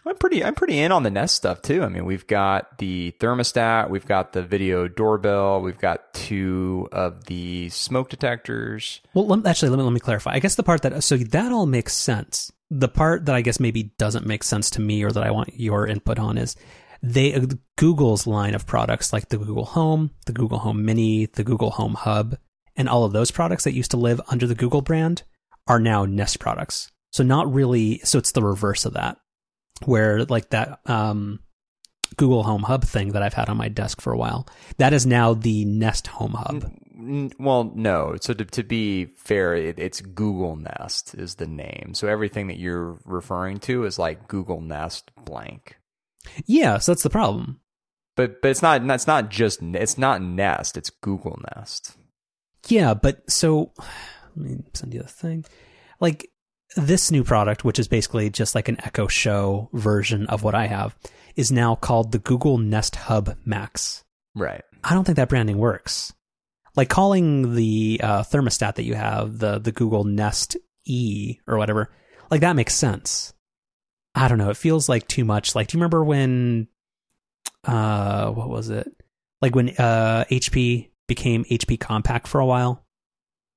I'm 0.06 0.16
pretty 0.16 0.44
I'm 0.44 0.54
pretty 0.54 0.78
in 0.78 0.92
on 0.92 1.02
the 1.02 1.10
Nest 1.10 1.34
stuff 1.34 1.62
too. 1.62 1.82
I 1.82 1.88
mean, 1.88 2.04
we've 2.04 2.26
got 2.26 2.78
the 2.78 3.12
thermostat, 3.18 3.90
we've 3.90 4.06
got 4.06 4.32
the 4.32 4.42
video 4.42 4.86
doorbell, 4.86 5.60
we've 5.60 5.78
got 5.78 6.14
two 6.14 6.88
of 6.92 7.24
the 7.24 7.68
smoke 7.70 8.08
detectors. 8.08 9.00
Well, 9.14 9.26
let, 9.26 9.44
actually, 9.46 9.70
let 9.70 9.78
me 9.78 9.82
let 9.82 9.92
me 9.92 10.00
clarify. 10.00 10.32
I 10.32 10.38
guess 10.38 10.54
the 10.54 10.62
part 10.62 10.82
that 10.82 11.02
so 11.02 11.16
that 11.16 11.50
all 11.50 11.66
makes 11.66 11.92
sense. 11.92 12.52
The 12.70 12.88
part 12.88 13.26
that 13.26 13.34
I 13.34 13.42
guess 13.42 13.60
maybe 13.60 13.84
doesn't 13.98 14.26
make 14.26 14.42
sense 14.44 14.70
to 14.70 14.80
me, 14.80 15.02
or 15.02 15.10
that 15.10 15.22
I 15.22 15.30
want 15.30 15.58
your 15.58 15.86
input 15.86 16.18
on, 16.18 16.38
is 16.38 16.56
they 17.02 17.34
uh, 17.34 17.46
Google's 17.76 18.26
line 18.26 18.54
of 18.54 18.66
products 18.66 19.12
like 19.12 19.28
the 19.28 19.38
Google 19.38 19.64
Home, 19.64 20.10
the 20.26 20.32
Google 20.32 20.58
Home 20.58 20.84
Mini, 20.84 21.26
the 21.26 21.44
Google 21.44 21.70
Home 21.70 21.94
Hub, 21.94 22.36
and 22.76 22.88
all 22.88 23.04
of 23.04 23.12
those 23.12 23.30
products 23.30 23.64
that 23.64 23.74
used 23.74 23.90
to 23.92 23.96
live 23.96 24.20
under 24.28 24.46
the 24.46 24.54
Google 24.54 24.82
brand 24.82 25.24
are 25.66 25.80
now 25.80 26.04
Nest 26.04 26.38
products. 26.38 26.92
So 27.12 27.22
not 27.22 27.52
really. 27.52 28.00
So 28.04 28.18
it's 28.18 28.32
the 28.32 28.42
reverse 28.42 28.84
of 28.84 28.94
that 28.94 29.18
where 29.84 30.24
like 30.24 30.50
that 30.50 30.80
um, 30.86 31.40
Google 32.16 32.42
Home 32.42 32.62
Hub 32.62 32.84
thing 32.84 33.12
that 33.12 33.22
I've 33.22 33.34
had 33.34 33.48
on 33.48 33.56
my 33.56 33.68
desk 33.68 34.00
for 34.00 34.12
a 34.12 34.18
while. 34.18 34.46
That 34.78 34.92
is 34.92 35.06
now 35.06 35.34
the 35.34 35.64
Nest 35.64 36.06
Home 36.08 36.34
Hub. 36.34 36.70
Well, 37.38 37.72
no. 37.74 38.16
So 38.20 38.32
to, 38.32 38.44
to 38.44 38.62
be 38.62 39.06
fair, 39.16 39.54
it, 39.54 39.78
it's 39.78 40.00
Google 40.00 40.56
Nest 40.56 41.14
is 41.14 41.34
the 41.34 41.46
name. 41.46 41.92
So 41.94 42.08
everything 42.08 42.46
that 42.46 42.58
you're 42.58 42.98
referring 43.04 43.58
to 43.60 43.84
is 43.84 43.98
like 43.98 44.28
Google 44.28 44.60
Nest 44.60 45.10
blank. 45.24 45.76
Yeah, 46.46 46.78
so 46.78 46.92
that's 46.92 47.02
the 47.02 47.10
problem. 47.10 47.60
But 48.16 48.40
but 48.40 48.50
it's 48.50 48.62
not 48.62 48.82
it's 48.90 49.06
not 49.06 49.28
just 49.28 49.62
it's 49.62 49.98
not 49.98 50.22
Nest. 50.22 50.76
It's 50.76 50.90
Google 50.90 51.38
Nest. 51.54 51.96
Yeah, 52.68 52.94
but 52.94 53.30
so 53.30 53.72
let 54.36 54.50
me 54.50 54.64
send 54.72 54.94
you 54.94 55.02
the 55.02 55.08
thing. 55.08 55.44
Like 56.00 56.30
this 56.76 57.10
new 57.10 57.24
product, 57.24 57.64
which 57.64 57.78
is 57.78 57.88
basically 57.88 58.30
just 58.30 58.54
like 58.54 58.68
an 58.68 58.78
Echo 58.84 59.06
Show 59.06 59.70
version 59.72 60.26
of 60.26 60.42
what 60.42 60.54
I 60.54 60.66
have, 60.66 60.96
is 61.36 61.52
now 61.52 61.74
called 61.74 62.12
the 62.12 62.18
Google 62.18 62.58
Nest 62.58 62.96
Hub 62.96 63.36
Max. 63.44 64.04
Right. 64.34 64.62
I 64.82 64.94
don't 64.94 65.04
think 65.04 65.16
that 65.16 65.28
branding 65.28 65.58
works. 65.58 66.12
Like 66.74 66.88
calling 66.88 67.54
the 67.54 68.00
uh, 68.02 68.22
thermostat 68.22 68.74
that 68.74 68.84
you 68.84 68.94
have 68.94 69.38
the 69.38 69.58
the 69.58 69.72
Google 69.72 70.04
Nest 70.04 70.56
E 70.84 71.38
or 71.46 71.56
whatever, 71.56 71.90
like 72.30 72.42
that 72.42 72.56
makes 72.56 72.74
sense. 72.74 73.32
I 74.16 74.28
don't 74.28 74.38
know. 74.38 74.50
It 74.50 74.56
feels 74.56 74.88
like 74.88 75.06
too 75.06 75.26
much. 75.26 75.54
Like, 75.54 75.68
do 75.68 75.76
you 75.76 75.80
remember 75.80 76.02
when, 76.02 76.68
uh, 77.64 78.30
what 78.30 78.48
was 78.48 78.70
it? 78.70 78.88
Like 79.42 79.54
when 79.54 79.68
uh, 79.76 80.24
HP 80.30 80.88
became 81.06 81.44
HP 81.44 81.78
Compaq 81.78 82.26
for 82.26 82.40
a 82.40 82.46
while? 82.46 82.85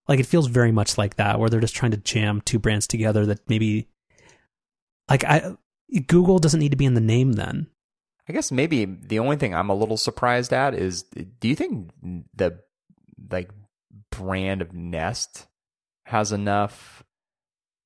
Like 0.10 0.20
it 0.20 0.26
feels 0.26 0.48
very 0.48 0.72
much 0.72 0.98
like 0.98 1.16
that, 1.18 1.40
where 1.40 1.50
they're 1.50 1.62
just 1.62 1.76
trying 1.76 1.92
to 1.92 1.98
jam 1.98 2.42
two 2.42 2.58
brands 2.60 2.88
together 2.88 3.28
that 3.28 3.48
maybe, 3.48 3.88
like 5.08 5.24
I, 5.24 5.56
Google 6.08 6.40
doesn't 6.40 6.60
need 6.60 6.72
to 6.72 6.78
be 6.78 6.86
in 6.86 6.96
the 6.96 7.00
name 7.00 7.34
then. 7.34 7.68
I 8.28 8.34
guess 8.34 8.52
maybe 8.52 8.86
the 8.86 9.20
only 9.20 9.38
thing 9.38 9.54
I'm 9.54 9.70
a 9.70 9.76
little 9.76 9.98
surprised 9.98 10.52
at 10.52 10.74
is, 10.74 11.04
do 11.04 11.48
you 11.48 11.56
think 11.56 11.92
the 12.36 12.60
like 13.32 13.52
brand 14.12 14.64
of 14.64 14.74
Nest 14.74 15.48
has 16.06 16.32
enough 16.32 17.04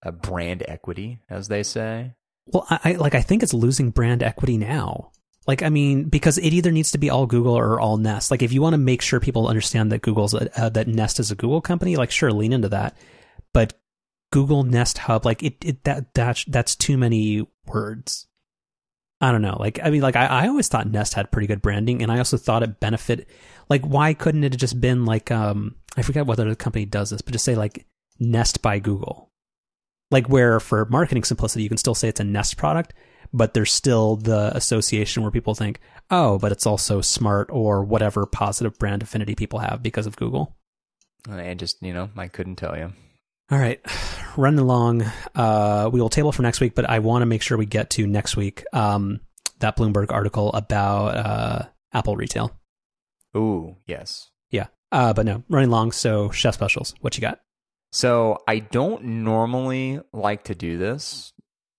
uh, 0.06 0.12
brand 0.12 0.64
equity, 0.68 1.20
as 1.30 1.50
they 1.50 1.62
say? 1.62 2.16
Well, 2.48 2.66
I, 2.70 2.80
I 2.84 2.92
like 2.94 3.16
I 3.16 3.22
think 3.22 3.44
it's 3.44 3.54
losing 3.54 3.92
brand 3.92 4.24
equity 4.24 4.58
now. 4.58 5.12
Like, 5.46 5.62
I 5.62 5.70
mean, 5.70 6.06
because 6.06 6.38
it 6.38 6.54
either 6.54 6.72
needs 6.72 6.92
to 6.92 6.98
be 6.98 7.10
all 7.10 7.26
Google 7.26 7.58
or 7.58 7.80
all 7.80 7.98
Nest. 7.98 8.32
Like, 8.32 8.42
if 8.42 8.54
you 8.54 8.62
want 8.62 8.74
to 8.74 8.78
make 8.78 9.02
sure 9.02 9.20
people 9.20 9.48
understand 9.48 9.92
that 9.92 10.02
Google's 10.02 10.34
a, 10.34 10.50
uh, 10.60 10.70
that 10.70 10.88
Nest 10.88 11.20
is 11.20 11.32
a 11.32 11.36
Google 11.36 11.60
company, 11.60 11.96
like, 11.98 12.12
sure, 12.12 12.32
lean 12.32 12.54
into 12.54 12.70
that. 12.70 12.96
But 13.54 13.74
Google 14.32 14.64
Nest 14.64 15.00
Hub, 15.00 15.26
like, 15.26 15.44
it, 15.44 15.58
it 15.64 15.84
that 15.84 16.14
that's 16.14 16.46
that's 16.46 16.76
too 16.76 16.98
many 16.98 17.46
words. 17.66 18.28
I 19.20 19.32
don't 19.32 19.42
know. 19.42 19.58
Like, 19.60 19.80
I 19.84 19.90
mean, 19.90 20.02
like, 20.02 20.16
I, 20.16 20.26
I 20.26 20.48
always 20.48 20.68
thought 20.68 20.90
Nest 20.90 21.14
had 21.14 21.32
pretty 21.32 21.48
good 21.48 21.62
branding, 21.62 22.02
and 22.02 22.12
I 22.12 22.18
also 22.18 22.38
thought 22.38 22.64
it 22.64 22.80
benefit. 22.80 23.28
Like, 23.70 23.84
why 23.86 24.14
couldn't 24.14 24.44
it 24.44 24.54
have 24.54 24.60
just 24.60 24.82
been 24.82 25.06
like, 25.06 25.32
um, 25.32 25.76
I 25.96 26.02
forget 26.02 26.26
whether 26.26 26.48
the 26.48 26.56
company 26.56 26.86
does 26.86 27.10
this, 27.10 27.22
but 27.22 27.32
just 27.34 27.46
say 27.46 27.56
like 27.56 27.86
Nest 28.20 28.62
by 28.62 28.80
Google. 28.80 29.32
Like, 30.12 30.28
where 30.28 30.60
for 30.60 30.86
marketing 30.86 31.24
simplicity, 31.24 31.64
you 31.64 31.70
can 31.70 31.78
still 31.78 31.96
say 31.96 32.08
it's 32.08 32.20
a 32.20 32.26
Nest 32.26 32.58
product, 32.58 32.94
but 33.34 33.54
there's 33.54 33.72
still 33.72 34.16
the 34.16 34.56
association 34.56 35.24
where 35.24 35.32
people 35.32 35.56
think, 35.56 35.80
oh, 36.12 36.38
but 36.38 36.52
it's 36.52 36.68
also 36.68 37.02
smart 37.02 37.50
or 37.52 37.84
whatever 37.84 38.26
positive 38.26 38.78
brand 38.78 39.02
affinity 39.02 39.36
people 39.36 39.60
have 39.60 39.82
because 39.82 40.06
of 40.06 40.16
Google. 40.16 40.56
And 41.28 41.60
just, 41.60 41.82
you 41.82 41.94
know, 41.94 42.10
I 42.16 42.28
couldn't 42.28 42.58
tell 42.58 42.78
you. 42.78 42.94
All 43.52 43.60
right, 43.60 43.82
running 44.38 44.60
along. 44.60 45.04
Uh, 45.36 45.90
we 45.92 46.00
will 46.00 46.10
table 46.10 46.32
for 46.32 46.44
next 46.44 46.62
week, 46.62 46.76
but 46.76 46.90
I 46.90 47.00
want 47.00 47.24
to 47.24 47.26
make 47.26 47.42
sure 47.42 47.58
we 47.58 47.66
get 47.66 47.90
to 47.92 48.08
next 48.08 48.38
week 48.38 48.64
um, 48.72 49.20
that 49.60 49.76
Bloomberg 49.76 50.12
article 50.12 50.52
about 50.54 51.16
uh, 51.16 51.66
Apple 51.92 52.16
retail. 52.16 52.56
Ooh, 53.36 53.78
yes. 53.86 54.30
Yeah. 54.50 54.68
Uh, 54.92 55.14
but 55.14 55.26
no, 55.26 55.44
running 55.50 55.72
long. 55.72 55.92
So 55.92 56.30
chef 56.32 56.54
specials. 56.54 56.94
What 57.02 57.18
you 57.18 57.22
got? 57.22 57.42
So 57.92 58.40
I 58.48 58.60
don't 58.60 59.04
normally 59.04 60.00
like 60.14 60.46
to 60.46 60.56
do 60.56 60.78
this 60.78 61.33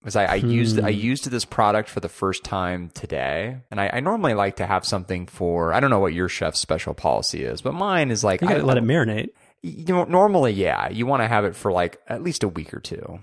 because 0.05 0.17
I, 0.17 0.25
I 0.27 0.35
used 0.35 0.79
I 0.79 0.91
Hmm. 0.93 0.99
used 0.99 1.31
this 1.31 1.47
product 1.47 1.89
for 1.89 2.01
the 2.01 2.11
first 2.11 2.45
time 2.45 2.91
today, 2.93 3.57
and 3.71 3.81
I, 3.81 3.89
I 3.95 4.01
normally 4.01 4.35
like 4.35 4.57
to 4.57 4.67
have 4.67 4.85
something 4.85 5.27
for 5.27 5.73
I 5.73 5.81
don't 5.81 5.89
know 5.91 5.99
what 6.01 6.13
your 6.13 6.29
chef's 6.29 6.61
special 6.61 6.93
policy 6.93 7.43
is, 7.43 7.63
but 7.63 7.73
mine 7.73 8.11
is 8.11 8.23
like 8.23 8.43
You 8.43 8.49
gotta 8.49 8.61
I, 8.61 8.65
let 8.65 8.77
it 8.77 8.85
marinate. 8.85 9.31
you 9.63 9.87
know, 9.95 10.05
normally, 10.05 10.53
yeah, 10.53 10.91
you 10.91 11.07
want 11.07 11.23
to 11.23 11.29
have 11.29 11.47
it 11.47 11.57
for 11.57 11.73
like 11.73 11.99
at 12.07 12.23
least 12.23 12.43
a 12.45 12.49
week 12.49 12.75
or 12.75 12.81
two. 12.81 13.19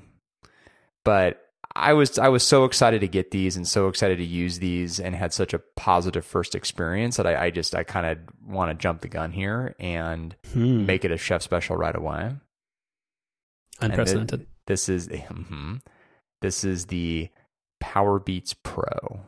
But 1.03 1.39
I 1.75 1.93
was 1.93 2.17
I 2.19 2.27
was 2.29 2.41
so 2.45 2.65
excited 2.65 3.01
to 3.01 3.07
get 3.07 3.29
these 3.31 3.55
and 3.55 3.67
so 3.67 3.87
excited 3.87 4.17
to 4.17 4.25
use 4.25 4.59
these 4.59 4.99
and 4.99 5.15
had 5.15 5.33
such 5.33 5.53
a 5.53 5.59
positive 5.59 6.25
first 6.25 6.55
experience 6.55 7.15
that 7.17 7.27
I, 7.27 7.45
I 7.45 7.49
just 7.51 7.75
I 7.75 7.83
kind 7.83 8.05
of 8.07 8.17
want 8.45 8.71
to 8.71 8.81
jump 8.81 9.01
the 9.01 9.07
gun 9.07 9.31
here 9.31 9.75
and 9.79 10.35
Hmm. 10.51 10.85
make 10.87 11.05
it 11.05 11.11
a 11.11 11.17
chef 11.17 11.43
special 11.43 11.77
right 11.77 11.95
away. 11.95 12.31
Unprecedented. 13.79 14.47
This 14.67 14.89
is 14.89 15.07
mhm. 15.09 15.81
This 16.41 16.63
is 16.63 16.88
the 16.88 17.30
Powerbeats 17.81 18.55
Pro. 18.63 19.22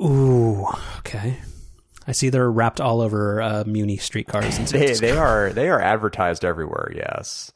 Ooh, 0.00 0.66
okay. 0.98 1.38
I 2.06 2.12
see 2.12 2.28
they're 2.28 2.50
wrapped 2.50 2.80
all 2.80 3.00
over 3.00 3.40
uh, 3.40 3.64
Muni 3.66 3.96
streetcars 3.96 4.58
and 4.58 4.68
they 4.68 4.94
they 4.94 5.12
are 5.12 5.52
they 5.52 5.68
are 5.68 5.80
advertised 5.80 6.44
everywhere. 6.44 6.92
Yes, 6.94 7.52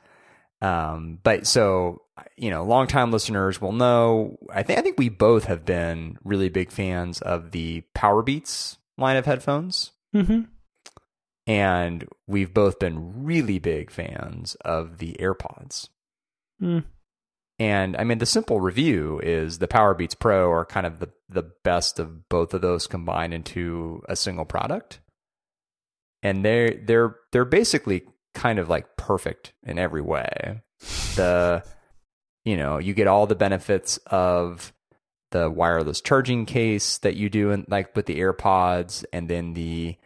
um, 0.61 1.19
but 1.23 1.47
so 1.47 2.03
you 2.37 2.51
know, 2.51 2.65
longtime 2.65 3.13
listeners 3.13 3.61
will 3.61 3.73
know. 3.73 4.39
I 4.53 4.63
think 4.63 4.79
I 4.79 4.83
think 4.83 4.99
we 4.99 5.09
both 5.09 5.45
have 5.45 5.65
been 5.65 6.19
really 6.25 6.49
big 6.49 6.73
fans 6.73 7.21
of 7.21 7.53
the 7.53 7.85
Powerbeats 7.95 8.79
line 8.99 9.17
of 9.17 9.27
headphones, 9.27 9.93
hmm 10.13 10.41
and 11.47 12.07
we've 12.29 12.55
both 12.55 12.79
been 12.79 13.25
really 13.25 13.59
big 13.59 13.91
fans 13.91 14.55
of 14.65 14.99
the 14.99 15.17
AirPods. 15.19 15.89
Mm. 16.63 16.85
And 17.61 17.95
I 17.99 18.05
mean, 18.05 18.19
the 18.19 18.27
simple 18.27 18.59
review 18.59 19.21
is 19.23 19.59
the 19.59 19.69
Powerbeats 19.69 20.19
Pro 20.19 20.51
are 20.51 20.65
kind 20.65 20.87
of 20.87 20.99
the, 20.99 21.11
the 21.29 21.43
best 21.63 21.99
of 21.99 22.27
both 22.31 22.55
of 22.55 22.63
those 22.63 22.87
combined 22.87 23.35
into 23.35 24.03
a 24.09 24.17
single 24.17 24.47
product. 24.47 25.01
And 26.23 26.43
they're 26.43 26.71
they're 26.71 27.17
they're 27.33 27.45
basically 27.45 28.03
kind 28.35 28.59
of 28.59 28.71
like 28.71 28.97
perfect 28.97 29.53
in 29.63 29.79
every 29.79 30.01
way. 30.01 30.63
The 31.17 31.63
you 32.47 32.57
know, 32.57 32.79
you 32.79 32.95
get 32.95 33.07
all 33.07 33.27
the 33.27 33.35
benefits 33.35 33.99
of 34.07 34.73
the 35.31 35.51
wireless 35.51 36.01
charging 36.01 36.47
case 36.47 36.97
that 36.99 37.17
you 37.17 37.29
do 37.29 37.51
in 37.51 37.67
like 37.69 37.95
with 37.95 38.07
the 38.07 38.21
AirPods 38.21 39.05
and 39.13 39.29
then 39.29 39.53
the 39.53 39.97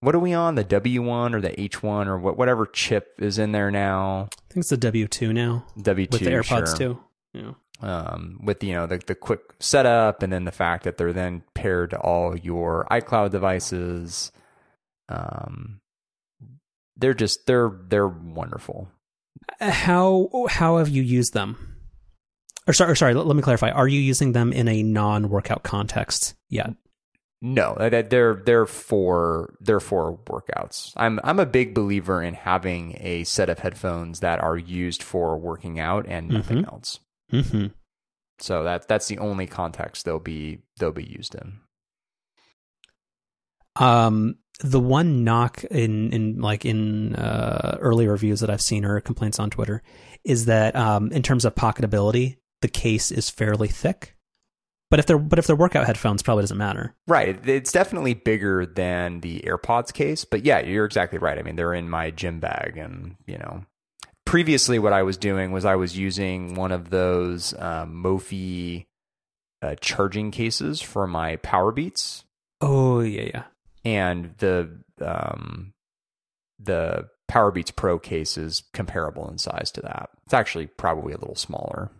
what 0.00 0.14
are 0.14 0.18
we 0.20 0.32
on? 0.32 0.54
The 0.54 0.64
W1 0.64 1.34
or 1.34 1.40
the 1.40 1.50
H1 1.50 2.06
or 2.06 2.18
what 2.18 2.36
whatever 2.36 2.66
chip 2.66 3.14
is 3.18 3.38
in 3.38 3.52
there 3.52 3.70
now. 3.70 4.28
I 4.32 4.52
think 4.52 4.62
it's 4.62 4.70
the 4.70 4.76
W2 4.76 5.32
now 5.32 5.64
W2 5.78 6.10
with 6.10 6.20
the 6.20 6.30
AirPods 6.30 6.76
sure 6.76 6.76
too. 6.76 7.00
Yeah. 7.34 7.52
um, 7.80 8.40
with 8.42 8.62
you 8.62 8.74
know 8.74 8.86
the 8.86 8.98
the 8.98 9.14
quick 9.14 9.40
setup, 9.60 10.22
and 10.22 10.32
then 10.32 10.44
the 10.44 10.52
fact 10.52 10.84
that 10.84 10.96
they're 10.98 11.12
then 11.12 11.42
paired 11.54 11.90
to 11.90 11.98
all 11.98 12.36
your 12.36 12.86
iCloud 12.90 13.30
devices. 13.30 14.32
Um, 15.08 15.80
they're 16.96 17.14
just 17.14 17.46
they're 17.46 17.72
they're 17.88 18.08
wonderful. 18.08 18.88
How 19.60 20.46
how 20.48 20.78
have 20.78 20.88
you 20.88 21.02
used 21.02 21.32
them? 21.34 21.76
Or 22.66 22.72
sorry, 22.72 22.92
or 22.92 22.94
sorry. 22.96 23.14
Let, 23.14 23.26
let 23.26 23.36
me 23.36 23.42
clarify. 23.42 23.70
Are 23.70 23.88
you 23.88 24.00
using 24.00 24.32
them 24.32 24.52
in 24.52 24.68
a 24.68 24.82
non-workout 24.82 25.62
context 25.62 26.34
yet? 26.50 26.74
No, 27.40 27.76
they're 27.78 28.34
they're 28.34 28.66
for 28.66 29.54
they're 29.60 29.78
for 29.78 30.18
workouts. 30.26 30.92
I'm 30.96 31.20
I'm 31.22 31.38
a 31.38 31.46
big 31.46 31.72
believer 31.72 32.20
in 32.20 32.34
having 32.34 32.96
a 32.98 33.22
set 33.24 33.48
of 33.48 33.60
headphones 33.60 34.20
that 34.20 34.42
are 34.42 34.56
used 34.56 35.04
for 35.04 35.38
working 35.38 35.78
out 35.78 36.06
and 36.08 36.28
nothing 36.28 36.64
else. 36.64 36.98
Mm-hmm. 37.32 37.66
So 38.40 38.64
that 38.64 38.88
that's 38.88 39.06
the 39.06 39.18
only 39.18 39.46
context 39.46 40.04
they'll 40.04 40.18
be 40.18 40.62
they'll 40.78 40.90
be 40.90 41.04
used 41.04 41.36
in. 41.36 41.60
Um, 43.76 44.38
the 44.60 44.80
one 44.80 45.22
knock 45.22 45.62
in 45.64 46.12
in 46.12 46.40
like 46.40 46.64
in 46.64 47.14
uh, 47.14 47.78
early 47.80 48.08
reviews 48.08 48.40
that 48.40 48.50
I've 48.50 48.60
seen 48.60 48.84
or 48.84 49.00
complaints 49.00 49.38
on 49.38 49.50
Twitter 49.50 49.82
is 50.24 50.46
that 50.46 50.74
um, 50.74 51.12
in 51.12 51.22
terms 51.22 51.44
of 51.44 51.54
pocketability, 51.54 52.38
the 52.62 52.68
case 52.68 53.12
is 53.12 53.30
fairly 53.30 53.68
thick. 53.68 54.16
But 54.90 54.98
if 55.00 55.06
they're 55.06 55.18
but 55.18 55.38
if 55.38 55.46
they're 55.46 55.54
workout 55.56 55.86
headphones, 55.86 56.22
probably 56.22 56.42
doesn't 56.42 56.56
matter. 56.56 56.94
Right. 57.06 57.46
It's 57.46 57.72
definitely 57.72 58.14
bigger 58.14 58.64
than 58.64 59.20
the 59.20 59.40
AirPods 59.40 59.92
case, 59.92 60.24
but 60.24 60.44
yeah, 60.44 60.60
you're 60.60 60.86
exactly 60.86 61.18
right. 61.18 61.38
I 61.38 61.42
mean, 61.42 61.56
they're 61.56 61.74
in 61.74 61.90
my 61.90 62.10
gym 62.10 62.40
bag, 62.40 62.78
and 62.78 63.16
you 63.26 63.36
know, 63.36 63.64
previously 64.24 64.78
what 64.78 64.94
I 64.94 65.02
was 65.02 65.16
doing 65.18 65.52
was 65.52 65.64
I 65.66 65.76
was 65.76 65.98
using 65.98 66.54
one 66.54 66.72
of 66.72 66.88
those 66.90 67.52
um, 67.58 68.02
Mophie 68.02 68.86
uh, 69.60 69.74
charging 69.80 70.30
cases 70.30 70.80
for 70.80 71.06
my 71.06 71.36
Powerbeats, 71.36 72.24
Oh 72.62 73.00
yeah, 73.00 73.22
yeah. 73.34 73.42
and 73.84 74.34
the 74.38 74.70
um, 75.02 75.74
the 76.58 77.08
Powerbeats 77.30 77.76
Pro 77.76 77.98
case 77.98 78.38
is 78.38 78.62
comparable 78.72 79.28
in 79.28 79.36
size 79.36 79.70
to 79.72 79.82
that. 79.82 80.08
It's 80.24 80.32
actually 80.34 80.66
probably 80.66 81.12
a 81.12 81.18
little 81.18 81.34
smaller. 81.36 81.90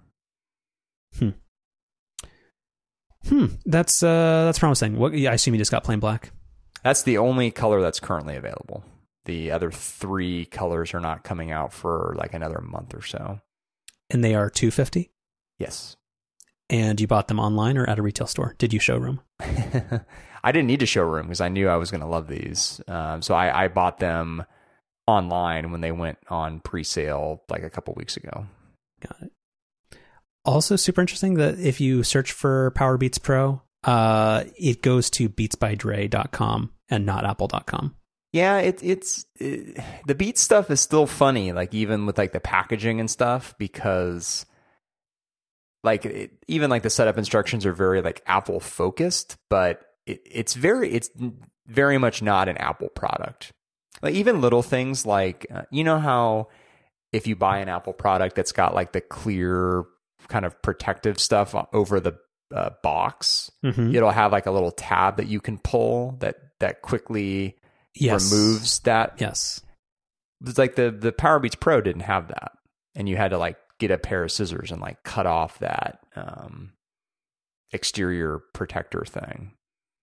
Hmm, 1.19 1.31
that's 3.67 4.03
uh 4.03 4.45
that's 4.47 4.59
promising. 4.59 4.97
What 4.99 5.13
I 5.13 5.33
assume 5.35 5.55
you 5.55 5.59
just 5.59 5.71
got 5.71 5.85
plain 5.85 6.01
black. 6.01 6.31
That's 6.83 7.03
the 7.03 7.19
only 7.19 7.51
color 7.51 7.81
that's 7.83 8.01
currently 8.01 8.37
available. 8.37 8.85
The 9.25 9.51
other 9.51 9.71
three 9.71 10.47
colors 10.47 10.95
are 10.95 11.01
not 11.01 11.25
coming 11.25 11.51
out 11.51 11.73
for 11.73 12.15
like 12.17 12.33
another 12.35 12.61
month 12.61 12.95
or 12.95 13.03
so. 13.03 13.41
and 14.11 14.25
they 14.25 14.35
are 14.35 14.49
250 14.49 15.11
Yes. 15.59 15.97
and 16.71 16.99
you 17.01 17.07
bought 17.07 17.29
them 17.29 17.41
online 17.41 17.77
or 17.77 17.85
at 17.91 17.99
a 17.99 18.03
retail 18.03 18.27
store 18.27 18.55
did 18.59 18.73
you 18.73 18.79
showroom 18.81 19.21
I 19.41 20.53
didn't 20.53 20.69
need 20.69 20.81
to 20.81 20.87
showroom 20.87 21.27
because 21.27 21.41
I 21.41 21.49
knew 21.49 21.69
I 21.69 21.77
was 21.77 21.91
going 21.91 22.01
to 22.01 22.07
love 22.07 22.29
these. 22.29 22.81
Um, 22.87 23.23
so 23.23 23.35
I, 23.35 23.65
I 23.65 23.69
bought 23.69 23.99
them 23.99 24.45
online 25.07 25.73
when 25.73 25.81
they 25.81 25.91
went 25.93 26.19
on 26.31 26.61
pre-sale 26.61 27.43
like 27.51 27.65
a 27.65 27.71
couple 27.71 27.93
weeks 27.95 28.17
ago. 28.17 28.47
got 29.01 29.17
it 29.21 29.33
also 30.49 30.77
super 30.77 31.01
interesting 31.01 31.35
that 31.35 31.59
if 31.59 31.81
you 31.81 32.03
search 32.03 32.33
for 32.33 32.71
power 32.73 32.97
beats 32.97 33.19
pro 33.19 33.61
uh 33.85 34.45
it 34.57 34.83
goes 34.83 35.11
to 35.11 35.29
beatsbydre.com 35.29 36.71
and 36.91 37.07
not 37.07 37.25
apple.com 37.25 37.95
Yeah, 38.33 38.59
it, 38.59 38.81
it's 38.83 39.25
it, 39.37 39.79
the 40.07 40.15
Beat 40.15 40.39
stuff 40.39 40.71
is 40.71 40.81
still 40.81 41.07
funny, 41.07 41.53
like 41.53 41.73
even 41.73 42.05
with 42.07 42.19
like 42.19 42.33
the 42.33 42.41
packaging 42.41 43.01
and 43.01 43.11
stuff, 43.11 43.55
because 43.59 44.45
like 45.83 46.05
it, 46.05 46.33
even 46.47 46.69
like 46.71 46.83
the 46.83 46.91
setup 46.91 47.17
instructions 47.17 47.65
are 47.65 47.73
very 47.73 48.03
like 48.03 48.23
Apple 48.27 48.61
focused, 48.61 49.37
but 49.49 49.81
it, 50.07 50.21
it's 50.25 50.55
very 50.55 50.91
it's 50.93 51.11
very 51.67 51.97
much 51.99 52.21
not 52.21 52.49
an 52.49 52.57
Apple 52.59 52.89
product. 52.89 53.53
Like 54.03 54.15
even 54.15 54.41
little 54.43 54.63
things 54.63 55.07
like 55.07 55.47
uh, 55.53 55.63
you 55.71 55.85
know 55.85 55.99
how 55.99 56.49
if 57.13 57.27
you 57.27 57.35
buy 57.35 57.59
an 57.59 57.69
Apple 57.69 57.95
product 57.95 58.37
that's 58.37 58.53
got 58.53 58.75
like 58.75 58.93
the 58.93 59.01
clear 59.01 59.85
kind 60.29 60.45
of 60.45 60.61
protective 60.63 61.21
stuff 61.21 61.55
over 61.73 62.01
the 62.01 62.19
uh, 62.55 62.71
box, 62.83 63.51
mm-hmm. 63.65 63.95
it'll 63.95 64.11
have 64.11 64.33
like 64.33 64.47
a 64.47 64.51
little 64.51 64.71
tab 64.71 65.19
that 65.19 65.29
you 65.29 65.41
can 65.41 65.59
pull 65.59 66.17
that 66.21 66.37
that 66.61 66.83
quickly 66.83 67.57
yes 67.95 68.33
removes 68.33 68.81
that. 68.81 69.15
yes 69.19 69.61
It's 70.45 70.59
like 70.59 70.75
the 70.77 70.91
the 70.91 71.13
Powerbeats 71.13 71.59
Pro 71.59 71.81
didn't 71.81 72.03
have 72.03 72.29
that, 72.29 72.53
and 72.95 73.09
you 73.09 73.17
had 73.17 73.31
to 73.31 73.39
like 73.39 73.57
get 73.79 73.91
a 73.91 73.99
pair 73.99 74.25
of 74.25 74.33
scissors 74.33 74.73
and 74.73 74.81
like 74.81 75.03
cut 75.05 75.27
off 75.27 75.59
that 75.61 76.01
um, 76.17 76.73
exterior 77.73 78.41
protector 78.55 79.05
thing. 79.05 79.53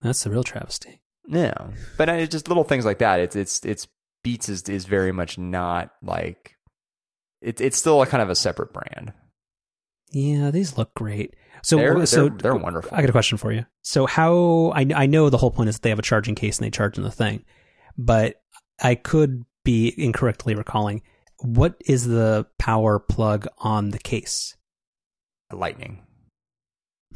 that's 0.01 0.25
a 0.25 0.29
real 0.29 0.43
travesty 0.43 1.01
Yeah, 1.27 1.67
but 1.97 2.07
it's 2.09 2.31
just 2.31 2.47
little 2.47 2.63
things 2.63 2.85
like 2.85 2.99
that. 2.99 3.19
It's 3.19 3.35
it's 3.35 3.65
it's 3.65 3.87
Beats 4.23 4.49
is 4.49 4.63
is 4.63 4.85
very 4.85 5.11
much 5.11 5.37
not 5.37 5.91
like 6.01 6.55
it's 7.43 7.61
it's 7.61 7.77
still 7.77 8.01
a 8.01 8.07
kind 8.07 8.23
of 8.23 8.29
a 8.31 8.35
separate 8.35 8.73
brand. 8.73 9.13
Yeah 10.11 10.51
these 10.51 10.77
look 10.77 10.93
great 10.93 11.35
so 11.63 11.77
They're- 11.77 12.05
so 12.05 12.29
they're- 12.29 12.37
they're 12.37 12.55
wonderful. 12.55 12.95
i 12.97 13.01
got 13.01 13.09
a 13.09 13.13
question 13.13 13.37
for 13.37 13.51
you 13.51 13.65
so 13.81 14.05
how 14.05 14.71
I, 14.75 14.85
I 14.95 15.05
know 15.07 15.29
the 15.29 15.37
whole 15.37 15.51
point 15.51 15.69
is 15.69 15.75
that 15.75 15.81
they 15.81 15.89
have 15.89 15.99
a 15.99 16.03
charging 16.03 16.35
case 16.35 16.57
and 16.57 16.65
they 16.65 16.71
charge 16.71 16.97
in 16.97 17.03
the 17.03 17.11
thing 17.11 17.43
but 17.97 18.41
i 18.81 18.95
could 18.95 19.43
be 19.63 19.93
incorrectly 19.97 20.53
recalling 20.55 21.01
what 21.39 21.75
is 21.85 22.05
the 22.07 22.45
power 22.59 22.99
plug 22.99 23.47
on 23.57 23.89
the 23.89 23.99
case 23.99 24.55
Lightning. 25.53 26.01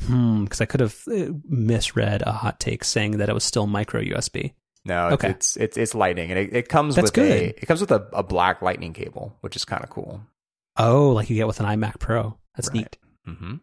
Hmm, 0.05 0.43
because 0.43 0.61
I 0.61 0.65
could 0.65 0.79
have 0.79 0.95
uh, 1.11 1.33
misread 1.45 2.21
a 2.25 2.31
hot 2.31 2.59
take 2.59 2.83
saying 2.83 3.17
that 3.17 3.27
it 3.27 3.33
was 3.33 3.43
still 3.43 3.67
micro 3.67 4.01
USB. 4.01 4.53
No, 4.85 5.07
it's 5.07 5.13
Okay. 5.15 5.29
it's, 5.31 5.57
it's 5.57 5.77
it's 5.77 5.95
Lightning, 5.95 6.29
and 6.29 6.39
it, 6.39 6.55
it 6.55 6.69
comes 6.69 6.95
That's 6.95 7.07
with 7.07 7.13
good. 7.15 7.31
a 7.31 7.45
it 7.49 7.65
comes 7.65 7.81
with 7.81 7.91
a, 7.91 8.07
a 8.13 8.23
black 8.23 8.61
Lightning 8.61 8.93
cable, 8.93 9.35
which 9.41 9.55
is 9.55 9.65
kind 9.65 9.83
of 9.83 9.89
cool. 9.89 10.21
Oh, 10.77 11.09
like 11.09 11.29
you 11.29 11.35
get 11.35 11.47
with 11.47 11.59
an 11.59 11.65
iMac 11.65 11.99
Pro. 11.99 12.37
That's 12.59 12.69
Right. 12.75 12.97
neat. 13.25 13.37
hmm 13.37 13.55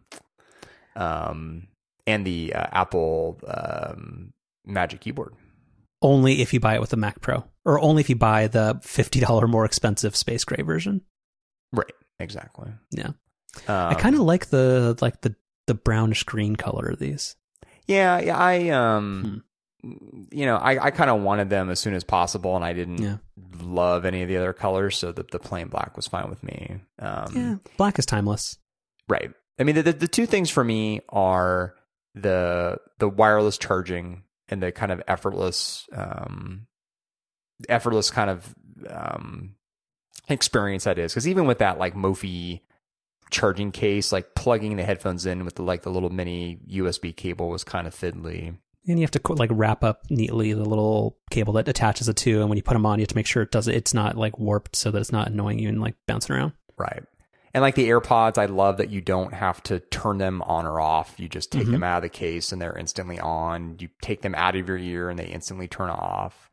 Um, 0.95 1.67
and 2.05 2.25
the 2.25 2.53
uh, 2.53 2.67
Apple 2.71 3.39
um, 3.47 4.33
Magic 4.65 5.01
Keyboard. 5.01 5.33
only 6.01 6.41
if 6.41 6.53
you 6.53 6.59
buy 6.59 6.75
it 6.75 6.81
with 6.81 6.89
the 6.91 6.97
Mac 6.97 7.21
Pro, 7.21 7.43
or 7.65 7.79
only 7.79 7.99
if 8.01 8.09
you 8.09 8.15
buy 8.15 8.47
the 8.47 8.79
fifty 8.83 9.19
dollar 9.19 9.47
more 9.47 9.65
expensive 9.65 10.15
space 10.15 10.43
gray 10.43 10.63
version. 10.63 11.01
Right. 11.73 11.91
Exactly. 12.19 12.71
Yeah. 12.91 13.11
Um, 13.67 13.89
I 13.89 13.95
kind 13.95 14.15
of 14.15 14.21
like 14.21 14.47
the 14.47 14.97
like 15.01 15.21
the 15.21 15.35
the 15.67 15.73
brownish 15.73 16.23
green 16.23 16.55
color 16.55 16.87
of 16.89 16.99
these. 16.99 17.35
Yeah, 17.87 18.19
yeah. 18.19 18.37
I 18.37 18.69
um, 18.69 19.43
you 19.83 20.45
know, 20.45 20.55
I 20.57 20.85
I 20.85 20.91
kind 20.91 21.09
of 21.09 21.21
wanted 21.21 21.49
them 21.49 21.69
as 21.69 21.79
soon 21.79 21.93
as 21.93 22.03
possible, 22.03 22.55
and 22.55 22.63
I 22.65 22.73
didn't 22.73 22.99
Yeah. 23.01 23.17
love 23.61 24.05
any 24.05 24.21
of 24.23 24.27
the 24.29 24.37
other 24.37 24.53
colors, 24.53 24.97
so 24.97 25.11
the 25.11 25.23
the 25.31 25.39
plain 25.39 25.67
black 25.67 25.95
was 25.95 26.07
fine 26.07 26.29
with 26.29 26.43
me. 26.43 26.79
Um, 26.99 27.33
Yeah, 27.35 27.55
black 27.77 27.99
is 27.99 28.05
timeless. 28.05 28.57
Right. 29.07 29.31
I 29.59 29.63
mean, 29.63 29.75
the, 29.75 29.83
the 29.83 29.93
the 29.93 30.07
two 30.07 30.25
things 30.25 30.49
for 30.49 30.63
me 30.63 31.01
are 31.09 31.75
the 32.13 32.77
the 32.99 33.09
wireless 33.09 33.57
charging 33.57 34.23
and 34.49 34.61
the 34.61 34.71
kind 34.71 34.91
of 34.91 35.01
effortless, 35.07 35.87
um, 35.93 36.67
effortless 37.67 38.09
kind 38.11 38.29
of 38.29 38.55
um, 38.89 39.55
experience 40.29 40.85
that 40.85 40.97
is. 40.97 41.11
Because 41.11 41.27
even 41.27 41.45
with 41.45 41.59
that 41.59 41.79
like 41.79 41.95
Mophie 41.95 42.61
charging 43.29 43.71
case, 43.71 44.11
like 44.11 44.35
plugging 44.35 44.77
the 44.77 44.83
headphones 44.83 45.25
in 45.25 45.45
with 45.45 45.55
the, 45.55 45.63
like 45.63 45.83
the 45.83 45.91
little 45.91 46.09
mini 46.09 46.59
USB 46.69 47.15
cable 47.15 47.49
was 47.49 47.63
kind 47.63 47.87
of 47.87 47.95
fiddly. 47.95 48.57
And 48.87 48.97
you 48.99 49.03
have 49.03 49.11
to 49.11 49.33
like 49.33 49.49
wrap 49.51 49.83
up 49.83 50.03
neatly 50.09 50.53
the 50.53 50.63
little 50.63 51.17
cable 51.29 51.53
that 51.53 51.67
attaches 51.67 52.07
the 52.07 52.13
two, 52.13 52.39
and 52.39 52.47
when 52.47 52.55
you 52.55 52.63
put 52.63 52.73
them 52.73 52.85
on, 52.85 52.99
you 52.99 53.03
have 53.03 53.09
to 53.09 53.15
make 53.15 53.27
sure 53.27 53.43
it 53.43 53.51
does 53.51 53.67
it's 53.67 53.93
not 53.93 54.15
like 54.15 54.39
warped 54.39 54.77
so 54.77 54.91
that 54.91 54.99
it's 54.99 55.11
not 55.11 55.27
annoying 55.27 55.59
you 55.59 55.67
and 55.67 55.81
like 55.81 55.95
bouncing 56.07 56.35
around. 56.35 56.53
Right. 56.77 57.03
And 57.53 57.61
like 57.61 57.75
the 57.75 57.89
AirPods, 57.89 58.37
I 58.37 58.45
love 58.45 58.77
that 58.77 58.89
you 58.89 59.01
don't 59.01 59.33
have 59.33 59.63
to 59.63 59.79
turn 59.79 60.17
them 60.17 60.41
on 60.43 60.65
or 60.65 60.79
off. 60.79 61.15
You 61.19 61.27
just 61.29 61.51
take 61.51 61.67
Mhm. 61.67 61.71
them 61.71 61.83
out 61.83 61.97
of 61.97 62.03
the 62.03 62.09
case 62.09 62.51
and 62.51 62.61
they're 62.61 62.77
instantly 62.77 63.19
on. 63.19 63.77
You 63.79 63.89
take 64.01 64.21
them 64.21 64.35
out 64.35 64.55
of 64.55 64.67
your 64.67 64.77
ear 64.77 65.09
and 65.09 65.17
they 65.17 65.25
instantly 65.27 65.67
turn 65.67 65.89
off. 65.89 66.49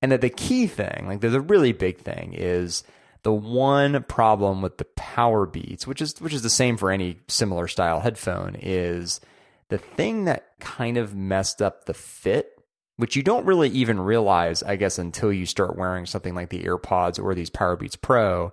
And 0.00 0.12
that 0.12 0.20
the 0.20 0.30
key 0.30 0.66
thing, 0.66 1.04
like 1.06 1.20
there's 1.20 1.34
a 1.34 1.40
really 1.40 1.72
big 1.72 1.98
thing, 1.98 2.32
is 2.34 2.84
the 3.22 3.32
one 3.32 4.04
problem 4.04 4.62
with 4.62 4.78
the 4.78 4.84
Powerbeats, 4.96 5.86
which 5.86 6.00
is 6.00 6.20
which 6.20 6.32
is 6.34 6.42
the 6.42 6.50
same 6.50 6.76
for 6.76 6.90
any 6.90 7.18
similar 7.28 7.66
style 7.66 8.00
headphone, 8.00 8.54
is 8.60 9.20
the 9.68 9.78
thing 9.78 10.24
that 10.26 10.44
kind 10.60 10.96
of 10.96 11.14
messed 11.16 11.60
up 11.60 11.86
the 11.86 11.94
fit, 11.94 12.52
which 12.96 13.16
you 13.16 13.22
don't 13.22 13.44
really 13.46 13.68
even 13.70 13.98
realize, 13.98 14.62
I 14.62 14.76
guess, 14.76 14.96
until 14.98 15.32
you 15.32 15.44
start 15.44 15.76
wearing 15.76 16.06
something 16.06 16.34
like 16.36 16.50
the 16.50 16.62
AirPods 16.62 17.20
or 17.22 17.34
these 17.34 17.50
Powerbeats 17.50 18.00
Pro, 18.00 18.52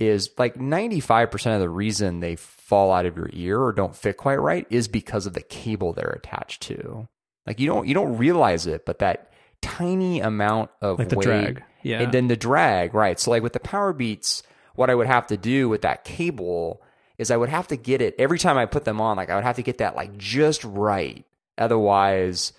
is 0.00 0.30
like 0.38 0.54
95% 0.56 1.54
of 1.54 1.60
the 1.60 1.68
reason 1.68 2.20
they 2.20 2.34
fall 2.36 2.90
out 2.92 3.06
of 3.06 3.16
your 3.16 3.28
ear 3.32 3.60
or 3.60 3.72
don't 3.72 3.94
fit 3.94 4.16
quite 4.16 4.36
right 4.40 4.66
is 4.70 4.88
because 4.88 5.26
of 5.26 5.34
the 5.34 5.42
cable 5.42 5.92
they're 5.92 6.18
attached 6.18 6.62
to. 6.62 7.06
Like 7.46 7.60
you 7.60 7.66
don't 7.66 7.86
you 7.86 7.94
don't 7.94 8.16
realize 8.16 8.66
it, 8.66 8.86
but 8.86 8.98
that 9.00 9.30
tiny 9.62 10.20
amount 10.20 10.70
of 10.80 10.98
Like 10.98 11.10
the 11.10 11.16
weight 11.16 11.24
drag. 11.24 11.64
Yeah. 11.82 12.00
and 12.00 12.12
then 12.12 12.28
the 12.28 12.36
drag, 12.36 12.94
right? 12.94 13.18
So 13.20 13.30
like 13.30 13.42
with 13.42 13.52
the 13.52 13.60
Powerbeats, 13.60 14.42
what 14.74 14.90
I 14.90 14.94
would 14.94 15.06
have 15.06 15.26
to 15.28 15.36
do 15.36 15.68
with 15.68 15.82
that 15.82 16.04
cable 16.04 16.82
is 17.18 17.30
I 17.30 17.36
would 17.36 17.48
have 17.50 17.68
to 17.68 17.76
get 17.76 18.00
it 18.00 18.14
every 18.18 18.38
time 18.38 18.56
I 18.56 18.64
put 18.66 18.84
them 18.84 19.00
on. 19.00 19.16
Like 19.18 19.28
I 19.30 19.34
would 19.34 19.44
have 19.44 19.56
to 19.56 19.62
get 19.62 19.78
that 19.78 19.96
like 19.96 20.16
just 20.16 20.64
right. 20.64 21.24
Otherwise, 21.58 22.52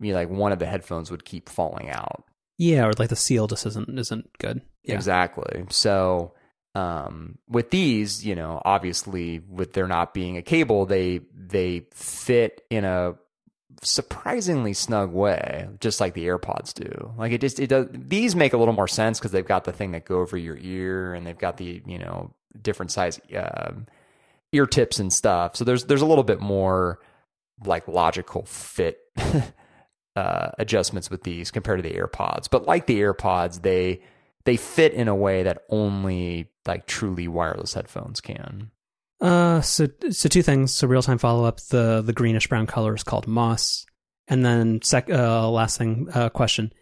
you 0.00 0.12
know, 0.12 0.18
like 0.18 0.30
one 0.30 0.52
of 0.52 0.58
the 0.58 0.66
headphones 0.66 1.10
would 1.10 1.24
keep 1.24 1.48
falling 1.48 1.90
out. 1.90 2.24
yeah, 2.58 2.86
or 2.86 2.92
like 2.98 3.08
the 3.08 3.16
seal 3.16 3.46
just 3.48 3.66
isn't 3.66 3.98
isn't 3.98 4.30
good. 4.38 4.60
Yeah. 4.84 4.94
Exactly. 4.94 5.64
So 5.70 6.32
um, 6.74 7.38
with 7.48 7.70
these, 7.70 8.24
you 8.26 8.34
know, 8.34 8.60
obviously 8.64 9.38
with 9.38 9.72
there 9.72 9.86
not 9.86 10.12
being 10.12 10.36
a 10.36 10.42
cable, 10.42 10.86
they 10.86 11.20
they 11.34 11.86
fit 11.92 12.64
in 12.70 12.84
a 12.84 13.14
surprisingly 13.82 14.72
snug 14.72 15.12
way, 15.12 15.68
just 15.80 16.00
like 16.00 16.14
the 16.14 16.26
AirPods 16.26 16.74
do. 16.74 17.12
Like 17.16 17.32
it 17.32 17.40
just 17.40 17.60
it 17.60 17.68
does. 17.68 17.86
These 17.92 18.34
make 18.34 18.52
a 18.52 18.56
little 18.56 18.74
more 18.74 18.88
sense 18.88 19.18
because 19.18 19.30
they've 19.30 19.46
got 19.46 19.64
the 19.64 19.72
thing 19.72 19.92
that 19.92 20.04
go 20.04 20.18
over 20.20 20.36
your 20.36 20.58
ear, 20.58 21.14
and 21.14 21.26
they've 21.26 21.38
got 21.38 21.58
the 21.58 21.82
you 21.86 21.98
know 21.98 22.34
different 22.60 22.90
size 22.90 23.20
um, 23.36 23.86
ear 24.52 24.66
tips 24.66 24.98
and 24.98 25.12
stuff. 25.12 25.54
So 25.56 25.64
there's 25.64 25.84
there's 25.84 26.02
a 26.02 26.06
little 26.06 26.24
bit 26.24 26.40
more 26.40 26.98
like 27.64 27.86
logical 27.86 28.44
fit 28.46 28.98
uh, 30.16 30.50
adjustments 30.58 31.08
with 31.08 31.22
these 31.22 31.52
compared 31.52 31.82
to 31.82 31.88
the 31.88 31.94
AirPods. 31.94 32.48
But 32.50 32.66
like 32.66 32.86
the 32.86 33.00
AirPods, 33.00 33.62
they 33.62 34.00
they 34.44 34.56
fit 34.56 34.92
in 34.92 35.08
a 35.08 35.14
way 35.14 35.42
that 35.42 35.62
only 35.70 36.50
like 36.66 36.86
truly 36.86 37.28
wireless 37.28 37.74
headphones 37.74 38.20
can. 38.20 38.70
Uh, 39.20 39.60
so 39.60 39.88
so 40.10 40.28
two 40.28 40.42
things. 40.42 40.74
So 40.74 40.86
real 40.86 41.02
time 41.02 41.18
follow 41.18 41.44
up. 41.44 41.60
The 41.60 42.02
the 42.02 42.12
greenish 42.12 42.48
brown 42.48 42.66
color 42.66 42.94
is 42.94 43.02
called 43.02 43.26
moss, 43.26 43.86
and 44.28 44.44
then 44.44 44.82
sec. 44.82 45.10
Uh, 45.10 45.48
last 45.50 45.78
thing. 45.78 46.08
Uh, 46.12 46.28
question. 46.28 46.72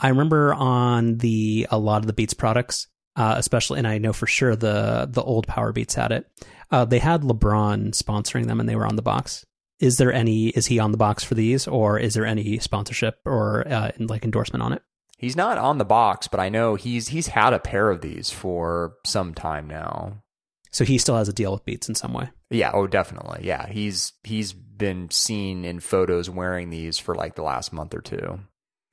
I 0.00 0.08
remember 0.08 0.54
on 0.54 1.18
the 1.18 1.66
a 1.70 1.78
lot 1.78 2.02
of 2.02 2.06
the 2.06 2.12
Beats 2.12 2.34
products, 2.34 2.86
uh, 3.16 3.34
especially, 3.36 3.78
and 3.78 3.88
I 3.88 3.98
know 3.98 4.12
for 4.12 4.26
sure 4.26 4.54
the 4.54 5.08
the 5.10 5.22
old 5.22 5.46
Powerbeats 5.46 5.94
had 5.94 6.12
it. 6.12 6.26
Uh, 6.70 6.84
they 6.84 6.98
had 6.98 7.22
LeBron 7.22 7.90
sponsoring 7.90 8.46
them, 8.46 8.60
and 8.60 8.68
they 8.68 8.76
were 8.76 8.86
on 8.86 8.96
the 8.96 9.02
box. 9.02 9.44
Is 9.80 9.96
there 9.96 10.12
any? 10.12 10.48
Is 10.48 10.66
he 10.66 10.78
on 10.78 10.92
the 10.92 10.98
box 10.98 11.24
for 11.24 11.34
these, 11.34 11.66
or 11.66 11.98
is 11.98 12.14
there 12.14 12.26
any 12.26 12.58
sponsorship 12.58 13.18
or 13.24 13.66
uh, 13.66 13.90
like 13.98 14.24
endorsement 14.24 14.62
on 14.62 14.72
it? 14.72 14.82
He's 15.18 15.36
not 15.36 15.58
on 15.58 15.78
the 15.78 15.84
box, 15.84 16.28
but 16.28 16.40
I 16.40 16.48
know 16.48 16.76
he's 16.76 17.08
he's 17.08 17.26
had 17.26 17.52
a 17.52 17.58
pair 17.58 17.90
of 17.90 18.00
these 18.00 18.30
for 18.30 18.94
some 19.04 19.34
time 19.34 19.66
now. 19.66 20.22
So 20.70 20.84
he 20.84 20.96
still 20.98 21.16
has 21.16 21.28
a 21.28 21.32
deal 21.32 21.52
with 21.52 21.64
Beats 21.64 21.88
in 21.88 21.94
some 21.94 22.12
way. 22.12 22.30
Yeah, 22.50 22.70
oh 22.72 22.86
definitely. 22.86 23.40
Yeah, 23.46 23.66
he's 23.68 24.12
he's 24.22 24.52
been 24.52 25.10
seen 25.10 25.64
in 25.64 25.80
photos 25.80 26.30
wearing 26.30 26.70
these 26.70 26.98
for 26.98 27.14
like 27.16 27.34
the 27.34 27.42
last 27.42 27.72
month 27.72 27.94
or 27.94 28.00
two. 28.00 28.38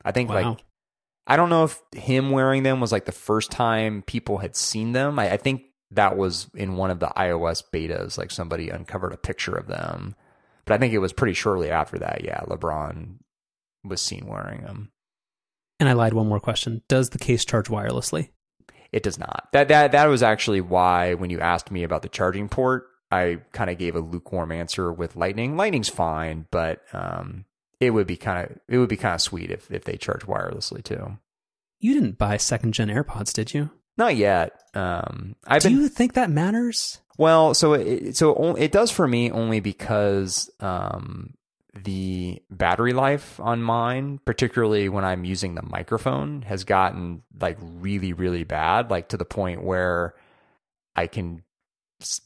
I 0.04 0.12
think 0.12 0.30
Wow. 0.30 0.36
like 0.52 0.64
I 1.28 1.36
don't 1.38 1.50
know 1.50 1.64
if 1.66 1.80
him 1.96 2.32
wearing 2.32 2.64
them 2.64 2.80
was 2.80 2.92
like 2.92 3.06
the 3.06 3.12
first 3.12 3.52
time 3.52 4.02
people 4.04 4.40
had 4.40 4.56
seen 4.56 4.94
them. 4.94 5.20
I, 5.20 5.34
I 5.34 5.38
think 5.38 5.62
that 5.92 6.18
was 6.18 6.48
in 6.56 6.76
one 6.76 6.90
of 6.92 7.00
the 7.00 7.12
iOS 7.16 7.64
betas, 7.72 8.18
like 8.18 8.32
somebody 8.32 8.70
uncovered 8.70 9.14
a 9.14 9.18
picture 9.18 9.56
of 9.56 9.68
them. 9.68 10.16
But 10.66 10.74
I 10.74 10.78
think 10.80 10.94
it 10.94 11.00
was 11.00 11.14
pretty 11.14 11.34
shortly 11.34 11.70
after 11.70 12.00
that, 12.00 12.24
yeah, 12.24 12.42
LeBron 12.42 13.18
was 13.84 14.02
seen 14.02 14.26
wearing 14.26 14.62
them. 14.64 14.92
And 15.80 15.90
I 15.90 15.94
lied. 15.94 16.14
One 16.14 16.28
more 16.28 16.40
question: 16.40 16.82
Does 16.88 17.10
the 17.10 17.18
case 17.20 17.44
charge 17.46 17.68
wirelessly? 17.68 18.30
It 18.92 19.04
does 19.04 19.20
not. 19.20 19.50
That 19.52 19.68
that 19.68 19.92
that 19.92 20.06
was 20.06 20.24
actually 20.24 20.62
why 20.62 21.16
when 21.16 21.30
you 21.30 21.40
asked 21.40 21.72
me 21.72 21.84
about 21.84 22.02
the 22.02 22.10
charging 22.10 22.48
port, 22.48 22.88
I 23.12 23.40
kind 23.52 23.70
of 23.70 23.78
gave 23.78 23.96
a 23.96 24.00
lukewarm 24.00 24.52
answer 24.52 24.92
with 24.94 25.16
Lightning. 25.16 25.58
Lightning's 25.58 25.90
fine, 25.90 26.46
but 26.50 26.82
um, 26.94 27.46
it 27.80 27.90
would 27.92 28.08
be 28.08 28.16
kind 28.18 28.46
of 28.50 28.58
it 28.70 28.78
would 28.78 28.90
be 28.90 28.96
kind 28.98 29.16
of 29.16 29.22
sweet 29.22 29.52
if 29.52 29.70
if 29.70 29.84
they 29.84 29.98
charge 29.98 30.22
wirelessly 30.22 30.84
too. 30.84 31.18
You 31.80 31.94
didn't 31.94 32.18
buy 32.18 32.38
second 32.38 32.74
gen 32.74 32.88
AirPods, 32.88 33.34
did 33.34 33.54
you? 33.54 33.70
Not 33.98 34.16
yet. 34.16 34.60
Um, 34.74 35.36
I've 35.46 35.62
Do 35.62 35.70
been 35.70 35.78
you 35.78 35.90
think 35.90 36.14
that 36.14 36.30
matters? 36.30 37.00
well. 37.18 37.54
So 37.54 37.74
it 37.74 38.16
so 38.16 38.56
it 38.56 38.72
does 38.72 38.92
for 38.92 39.08
me 39.08 39.30
only 39.30 39.60
because 39.60 40.50
um, 40.62 41.34
the 41.76 42.42
battery 42.50 42.94
life 42.94 43.40
on 43.40 43.62
mine, 43.62 44.20
particularly 44.26 44.88
when 44.90 45.04
I'm 45.04 45.26
using 45.26 45.56
the 45.56 45.62
microphone, 45.62 46.42
has 46.44 46.64
gotten 46.64 47.22
like 47.40 47.58
really 47.60 48.14
really 48.14 48.44
bad, 48.44 48.90
like 48.90 49.10
to 49.10 49.18
the 49.18 49.26
point 49.26 49.64
where 49.64 50.16
I 50.96 51.08
can 51.08 51.44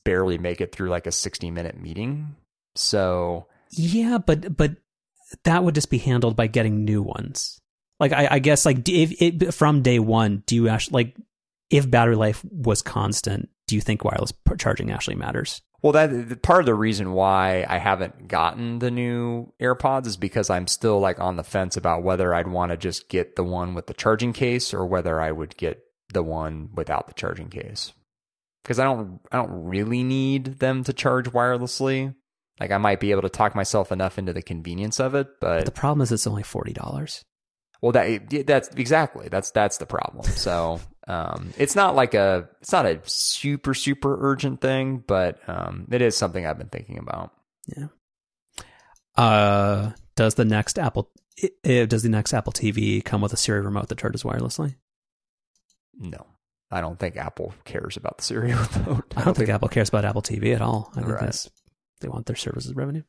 barely 0.04 0.38
make 0.38 0.62
it 0.62 0.72
through 0.72 0.90
like 0.90 1.08
a 1.08 1.12
60 1.12 1.52
minute 1.52 1.80
meeting. 1.80 2.36
So 2.76 3.48
Yeah, 3.72 4.20
but 4.20 4.56
but 4.56 4.78
that 5.44 5.64
would 5.64 5.76
just 5.76 5.90
be 5.90 5.98
handled 5.98 6.36
by 6.36 6.48
getting 6.48 6.86
new 6.86 7.02
ones. 7.02 7.60
Like 8.00 8.14
I, 8.14 8.28
I 8.32 8.40
guess 8.40 8.66
like 8.66 8.88
if 8.88 9.22
it 9.22 9.54
from 9.54 9.82
day 9.82 10.00
one, 10.00 10.44
do 10.46 10.56
you 10.56 10.70
actually 10.70 10.94
like 10.94 11.18
if 11.70 11.90
battery 11.90 12.16
life 12.16 12.44
was 12.46 12.82
constant? 12.82 13.50
Do 13.68 13.76
you 13.76 13.82
think 13.82 14.04
wireless 14.04 14.34
charging 14.58 14.92
actually 14.92 15.16
matters? 15.16 15.62
Well, 15.82 15.94
that 15.94 16.42
part 16.42 16.60
of 16.60 16.66
the 16.66 16.74
reason 16.76 17.14
why 17.14 17.66
I 17.68 17.78
haven't 17.78 18.28
gotten 18.28 18.80
the 18.80 18.92
new 18.92 19.54
AirPods 19.62 20.08
is 20.08 20.18
because 20.18 20.50
I'm 20.50 20.68
still 20.68 21.00
like 21.00 21.20
on 21.20 21.38
the 21.38 21.44
fence 21.44 21.78
about 21.78 22.04
whether 22.04 22.34
I'd 22.34 22.48
want 22.50 22.72
to 22.72 22.78
just 22.78 23.08
get 23.08 23.36
the 23.36 23.44
one 23.44 23.74
with 23.76 23.88
the 23.88 23.94
charging 23.94 24.34
case 24.34 24.74
or 24.74 24.86
whether 24.86 25.22
I 25.22 25.32
would 25.32 25.56
get 25.56 25.80
the 26.14 26.24
one 26.24 26.70
without 26.74 27.08
the 27.08 27.14
charging 27.14 27.50
case. 27.50 27.94
Because 28.64 28.78
I 28.78 28.84
don't, 28.84 29.22
I 29.32 29.38
don't 29.38 29.64
really 29.66 30.04
need 30.04 30.60
them 30.60 30.84
to 30.84 30.92
charge 30.92 31.32
wirelessly. 31.32 32.14
Like 32.60 32.72
I 32.72 32.78
might 32.78 33.00
be 33.00 33.12
able 33.12 33.22
to 33.22 33.30
talk 33.30 33.56
myself 33.56 33.90
enough 33.92 34.18
into 34.18 34.34
the 34.34 34.42
convenience 34.42 35.00
of 35.00 35.16
it, 35.16 35.28
but 35.40 35.64
The 35.64 35.72
problem 35.72 36.02
is 36.02 36.12
it's 36.12 36.28
only 36.28 36.44
forty 36.44 36.74
dollars. 36.74 37.24
well, 37.82 37.94
that 37.94 38.46
that's 38.46 38.68
exactly 38.76 39.30
that's 39.30 39.52
that's 39.52 39.78
the 39.78 39.86
problem. 39.86 40.26
So 40.26 40.82
um, 41.10 41.54
it's 41.58 41.76
not 41.76 41.96
like 41.96 42.14
a 42.14 42.48
it's 42.62 42.72
not 42.72 42.86
a 42.86 43.00
super 43.06 43.74
super 43.74 44.18
urgent 44.32 44.62
thing, 44.62 45.04
but 45.06 45.40
um, 45.50 45.88
it 45.92 46.02
is 46.02 46.16
something 46.16 46.46
I've 46.46 46.58
been 46.58 46.70
thinking 46.70 46.98
about. 47.00 47.32
Uh, 49.18 49.92
does 50.16 50.36
the 50.36 50.46
next 50.46 50.80
Apple 50.80 51.12
i- 51.44 51.50
i- 51.70 51.86
does 51.86 52.04
the 52.04 52.10
next 52.10 52.34
Apple 52.34 52.54
TV 52.54 53.04
come 53.04 53.22
with 53.22 53.34
a 53.34 53.38
Siri 53.38 53.62
remote 53.62 53.90
that 53.90 53.98
charges 53.98 54.24
wirelessly? 54.24 54.76
No, 55.98 56.26
I 56.72 56.80
don't 56.82 56.98
think 56.98 57.18
Apple 57.18 57.54
cares 57.66 57.98
about 57.98 58.18
the 58.20 58.24
Siri 58.24 58.54
remote. 58.86 59.14
I 59.18 59.24
don't 59.24 59.36
think 59.36 59.50
Apple 59.50 59.68
cares 59.68 59.90
about 59.90 60.06
Apple 60.06 60.22
TV 60.22 60.56
at 60.56 60.62
all. 60.62 60.92
I 60.96 61.02
think 61.02 61.08
Right. 61.22 61.48
they 62.02 62.08
want 62.08 62.28
their 62.28 62.36
services 62.38 62.74
revenue. 62.76 63.04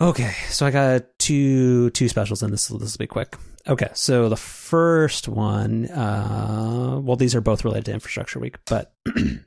Okay, 0.00 0.32
so 0.48 0.64
I 0.64 0.70
got 0.70 1.18
two 1.18 1.90
two 1.90 2.08
specials, 2.08 2.42
and 2.42 2.52
this 2.52 2.68
this 2.68 2.92
will 2.92 2.98
be 2.98 3.08
quick. 3.08 3.36
Okay, 3.66 3.90
so 3.94 4.28
the 4.28 4.36
first 4.36 5.28
one, 5.28 5.86
uh, 5.86 7.00
well, 7.02 7.16
these 7.16 7.34
are 7.34 7.40
both 7.40 7.64
related 7.64 7.86
to 7.86 7.92
Infrastructure 7.92 8.38
Week, 8.38 8.58
but 8.66 8.92
the 9.04 9.44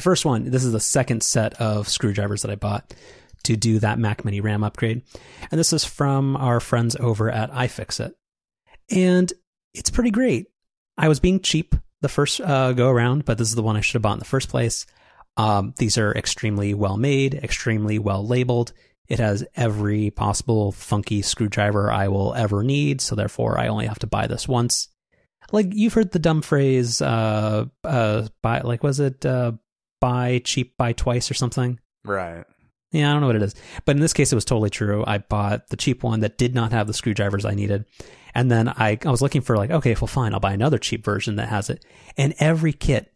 first 0.00 0.24
one, 0.24 0.50
this 0.50 0.64
is 0.64 0.72
the 0.72 0.80
second 0.80 1.22
set 1.24 1.54
of 1.54 1.88
screwdrivers 1.88 2.42
that 2.42 2.52
I 2.52 2.54
bought 2.54 2.94
to 3.44 3.56
do 3.56 3.80
that 3.80 3.98
Mac 3.98 4.24
Mini 4.24 4.40
RAM 4.40 4.62
upgrade, 4.62 5.02
and 5.50 5.58
this 5.58 5.72
is 5.72 5.84
from 5.84 6.36
our 6.36 6.60
friends 6.60 6.94
over 7.00 7.28
at 7.28 7.50
iFixit, 7.50 8.12
and 8.90 9.32
it's 9.74 9.90
pretty 9.90 10.12
great. 10.12 10.46
I 10.96 11.08
was 11.08 11.18
being 11.18 11.40
cheap 11.40 11.74
the 12.00 12.08
first 12.08 12.40
uh, 12.40 12.74
go 12.74 12.90
around, 12.90 13.24
but 13.24 13.38
this 13.38 13.48
is 13.48 13.56
the 13.56 13.62
one 13.62 13.76
I 13.76 13.80
should 13.80 13.94
have 13.94 14.02
bought 14.02 14.12
in 14.12 14.18
the 14.20 14.24
first 14.24 14.50
place. 14.50 14.86
Um, 15.36 15.74
these 15.78 15.98
are 15.98 16.12
extremely 16.12 16.74
well 16.74 16.96
made, 16.96 17.34
extremely 17.34 17.98
well 17.98 18.24
labeled. 18.24 18.72
It 19.08 19.18
has 19.18 19.44
every 19.54 20.10
possible 20.10 20.72
funky 20.72 21.22
screwdriver 21.22 21.92
I 21.92 22.08
will 22.08 22.34
ever 22.34 22.62
need, 22.62 23.00
so 23.00 23.14
therefore 23.14 23.58
I 23.58 23.68
only 23.68 23.86
have 23.86 23.98
to 24.00 24.06
buy 24.06 24.26
this 24.26 24.48
once. 24.48 24.88
Like 25.52 25.68
you've 25.72 25.92
heard 25.92 26.12
the 26.12 26.18
dumb 26.18 26.40
phrase, 26.40 27.02
uh, 27.02 27.66
uh, 27.84 28.28
buy 28.42 28.60
like 28.60 28.82
was 28.82 29.00
it 29.00 29.26
uh, 29.26 29.52
buy 30.00 30.40
cheap, 30.44 30.76
buy 30.78 30.94
twice 30.94 31.30
or 31.30 31.34
something? 31.34 31.78
Right. 32.04 32.44
Yeah, 32.92 33.10
I 33.10 33.12
don't 33.12 33.22
know 33.22 33.26
what 33.26 33.36
it 33.36 33.42
is, 33.42 33.54
but 33.84 33.96
in 33.96 34.00
this 34.00 34.12
case, 34.12 34.32
it 34.32 34.36
was 34.36 34.44
totally 34.44 34.70
true. 34.70 35.04
I 35.04 35.18
bought 35.18 35.68
the 35.68 35.76
cheap 35.76 36.02
one 36.04 36.20
that 36.20 36.38
did 36.38 36.54
not 36.54 36.70
have 36.72 36.86
the 36.86 36.94
screwdrivers 36.94 37.44
I 37.44 37.54
needed, 37.54 37.84
and 38.34 38.50
then 38.50 38.68
I 38.68 38.98
I 39.04 39.10
was 39.10 39.20
looking 39.20 39.42
for 39.42 39.56
like, 39.56 39.70
okay, 39.70 39.94
well, 39.94 40.06
fine, 40.06 40.32
I'll 40.32 40.40
buy 40.40 40.52
another 40.52 40.78
cheap 40.78 41.04
version 41.04 41.36
that 41.36 41.48
has 41.48 41.68
it, 41.70 41.84
and 42.16 42.34
every 42.38 42.72
kit 42.72 43.12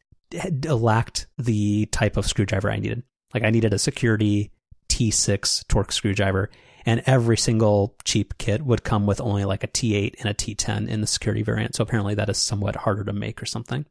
lacked 0.65 1.29
the 1.39 1.87
type 1.87 2.17
of 2.17 2.27
screwdriver 2.27 2.71
I 2.71 2.79
needed. 2.79 3.05
Like 3.33 3.45
I 3.45 3.51
needed 3.51 3.73
a 3.73 3.79
security 3.79 4.53
T6 4.89 5.65
Torx 5.67 5.93
screwdriver, 5.93 6.51
and 6.87 7.03
every 7.07 7.37
single 7.37 7.95
cheap 8.05 8.39
kit 8.39 8.63
would 8.65 8.85
come 8.85 9.07
with 9.07 9.21
only 9.21 9.45
like 9.45 9.65
a 9.65 9.69
T8 9.69 10.15
and 10.21 10.29
a 10.29 10.35
T10 10.35 10.89
in 10.89 11.01
the 11.01 11.07
security 11.07 11.43
variant. 11.43 11.75
So 11.75 11.83
apparently 11.83 12.15
that 12.15 12.31
is 12.31 12.39
somewhat 12.39 12.77
harder 12.77 13.05
to 13.05 13.13
make 13.13 13.43
or 13.43 13.47
something. 13.47 13.85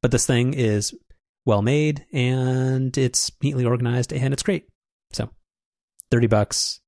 But 0.00 0.10
this 0.10 0.26
thing 0.26 0.54
is 0.54 0.94
well 1.46 1.62
made 1.62 2.04
and 2.12 2.96
it's 2.98 3.30
neatly 3.42 3.64
organized 3.64 4.12
and 4.12 4.32
it's 4.32 4.42
great. 4.42 4.68
So 5.12 5.30
30 6.10 6.26
bucks, 6.26 6.80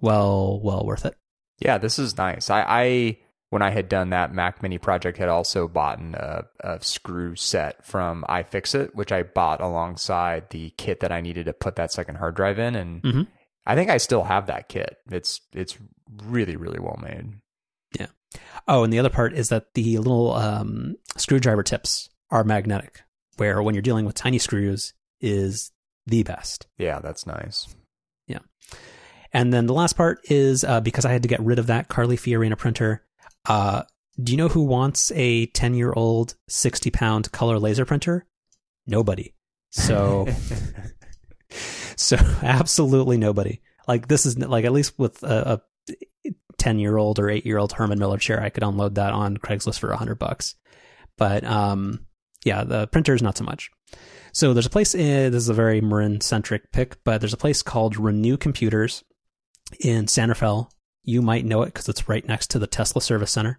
well, 0.00 0.60
well 0.60 0.84
worth 0.84 1.04
it. 1.04 1.14
Yeah, 1.60 1.78
this 1.78 1.98
is 1.98 2.16
nice. 2.16 2.50
I, 2.50 2.64
I 2.66 3.18
when 3.52 3.60
I 3.60 3.68
had 3.68 3.86
done 3.90 4.08
that 4.10 4.32
Mac 4.32 4.62
Mini 4.62 4.78
project, 4.78 5.18
had 5.18 5.28
also 5.28 5.68
bought 5.68 6.00
a, 6.00 6.46
a 6.60 6.78
screw 6.82 7.36
set 7.36 7.84
from 7.84 8.24
iFixit, 8.26 8.94
which 8.94 9.12
I 9.12 9.24
bought 9.24 9.60
alongside 9.60 10.48
the 10.48 10.70
kit 10.78 11.00
that 11.00 11.12
I 11.12 11.20
needed 11.20 11.44
to 11.44 11.52
put 11.52 11.76
that 11.76 11.92
second 11.92 12.14
hard 12.16 12.34
drive 12.34 12.58
in, 12.58 12.74
and 12.74 13.02
Mhm. 13.02 13.26
I 13.66 13.74
think 13.74 13.90
I 13.90 13.98
still 13.98 14.24
have 14.24 14.46
that 14.46 14.70
kit. 14.70 14.96
It's 15.10 15.42
it's 15.52 15.76
really 16.24 16.56
really 16.56 16.80
well 16.80 16.98
made. 17.02 17.26
Yeah. 17.98 18.06
Oh, 18.66 18.84
and 18.84 18.92
the 18.92 18.98
other 18.98 19.10
part 19.10 19.34
is 19.34 19.50
that 19.50 19.74
the 19.74 19.98
little 19.98 20.32
um, 20.32 20.96
screwdriver 21.18 21.62
tips 21.62 22.08
are 22.30 22.44
magnetic, 22.44 23.02
where 23.36 23.62
when 23.62 23.74
you're 23.74 23.82
dealing 23.82 24.06
with 24.06 24.14
tiny 24.14 24.38
screws 24.38 24.94
is 25.20 25.72
the 26.06 26.22
best. 26.22 26.66
Yeah, 26.78 27.00
that's 27.00 27.26
nice. 27.26 27.68
Yeah. 28.26 28.38
And 29.30 29.52
then 29.52 29.66
the 29.66 29.74
last 29.74 29.94
part 29.94 30.20
is 30.24 30.64
uh, 30.64 30.80
because 30.80 31.04
I 31.04 31.12
had 31.12 31.20
to 31.22 31.28
get 31.28 31.40
rid 31.40 31.58
of 31.58 31.66
that 31.66 31.88
Carly 31.88 32.16
Fiorina 32.16 32.56
printer. 32.56 33.04
Uh, 33.46 33.82
do 34.22 34.32
you 34.32 34.38
know 34.38 34.48
who 34.48 34.62
wants 34.64 35.10
a 35.14 35.46
10 35.46 35.74
year 35.74 35.92
old 35.94 36.34
60 36.48 36.90
pound 36.90 37.32
color 37.32 37.58
laser 37.58 37.84
printer? 37.84 38.26
Nobody. 38.86 39.34
So, 39.70 40.28
so 41.96 42.16
absolutely 42.42 43.16
nobody. 43.16 43.60
Like 43.88 44.08
this 44.08 44.26
is 44.26 44.38
like 44.38 44.64
at 44.64 44.72
least 44.72 44.98
with 44.98 45.22
a 45.22 45.62
10 46.58 46.78
year 46.78 46.96
old 46.96 47.18
or 47.18 47.30
8 47.30 47.44
year 47.46 47.58
old 47.58 47.72
Herman 47.72 47.98
Miller 47.98 48.18
chair, 48.18 48.42
I 48.42 48.50
could 48.50 48.62
unload 48.62 48.96
that 48.96 49.12
on 49.12 49.38
Craigslist 49.38 49.78
for 49.78 49.88
100 49.88 50.18
bucks. 50.18 50.54
But 51.16 51.44
um, 51.44 52.06
yeah, 52.44 52.64
the 52.64 52.86
printer 52.86 53.14
is 53.14 53.22
not 53.22 53.36
so 53.36 53.44
much. 53.44 53.70
So 54.32 54.54
there's 54.54 54.66
a 54.66 54.70
place, 54.70 54.94
in, 54.94 55.30
this 55.30 55.42
is 55.42 55.48
a 55.48 55.54
very 55.54 55.80
Marin 55.80 56.20
centric 56.20 56.72
pick, 56.72 57.02
but 57.04 57.20
there's 57.20 57.34
a 57.34 57.38
place 57.38 57.62
called 57.62 57.98
Renew 57.98 58.36
Computers 58.36 59.04
in 59.80 60.08
San 60.08 60.30
Rafael. 60.30 60.71
You 61.04 61.22
might 61.22 61.44
know 61.44 61.62
it 61.62 61.66
because 61.66 61.88
it's 61.88 62.08
right 62.08 62.26
next 62.26 62.50
to 62.50 62.58
the 62.58 62.66
Tesla 62.66 63.00
Service 63.02 63.30
Center. 63.32 63.58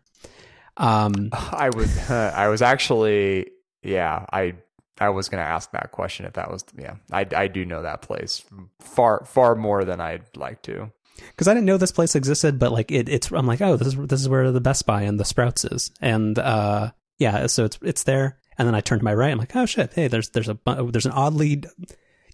Um, 0.78 1.30
I 1.34 1.70
was 1.70 2.10
I 2.10 2.48
was 2.48 2.61
actually 2.61 3.52
yeah 3.82 4.26
I 4.32 4.53
I 4.99 5.10
was 5.10 5.30
going 5.30 5.44
to 5.44 5.49
ask 5.49 5.72
that 5.72 5.91
question 5.91 6.26
if 6.26 6.34
that 6.34 6.49
was 6.52 6.64
yeah 6.78 6.95
I 7.11 7.26
I 7.36 7.48
do 7.48 7.65
know 7.65 7.82
that 7.84 8.02
place 8.02 8.44
far 8.80 9.26
far 9.26 9.56
more 9.56 9.84
than 9.86 9.99
I'd 9.99 10.38
like 10.38 10.61
to. 10.64 10.91
because 11.30 11.48
I 11.48 11.53
didn't 11.53 11.65
know 11.65 11.78
this 11.78 11.91
place 11.91 12.15
existed, 12.15 12.60
but 12.60 12.72
like 12.72 12.91
it, 12.91 13.10
it's 13.10 13.32
I'm 13.32 13.48
like, 13.48 13.61
oh, 13.61 13.76
this 13.78 13.88
is 13.90 13.95
this 13.95 14.22
is 14.22 14.30
where 14.30 14.52
the 14.52 14.61
Best 14.61 14.86
Buy 14.86 15.02
and 15.03 15.20
the 15.20 15.26
Sprouts 15.26 15.65
is, 15.65 15.91
and 16.02 16.38
uh, 16.40 16.91
yeah, 17.18 17.48
so 17.48 17.65
it's 17.65 17.80
it's 17.82 18.03
there. 18.03 18.38
And 18.57 18.68
then 18.68 18.76
I 18.76 18.82
turn 18.82 18.99
to 18.99 19.03
my 19.03 19.15
right, 19.15 19.32
I'm 19.32 19.40
like, 19.40 19.56
oh 19.56 19.65
shit, 19.65 19.94
hey, 19.94 20.07
there's 20.07 20.30
there's 20.30 20.49
a 20.49 20.57
there's 20.65 21.07
an 21.07 21.11
oddly 21.11 21.64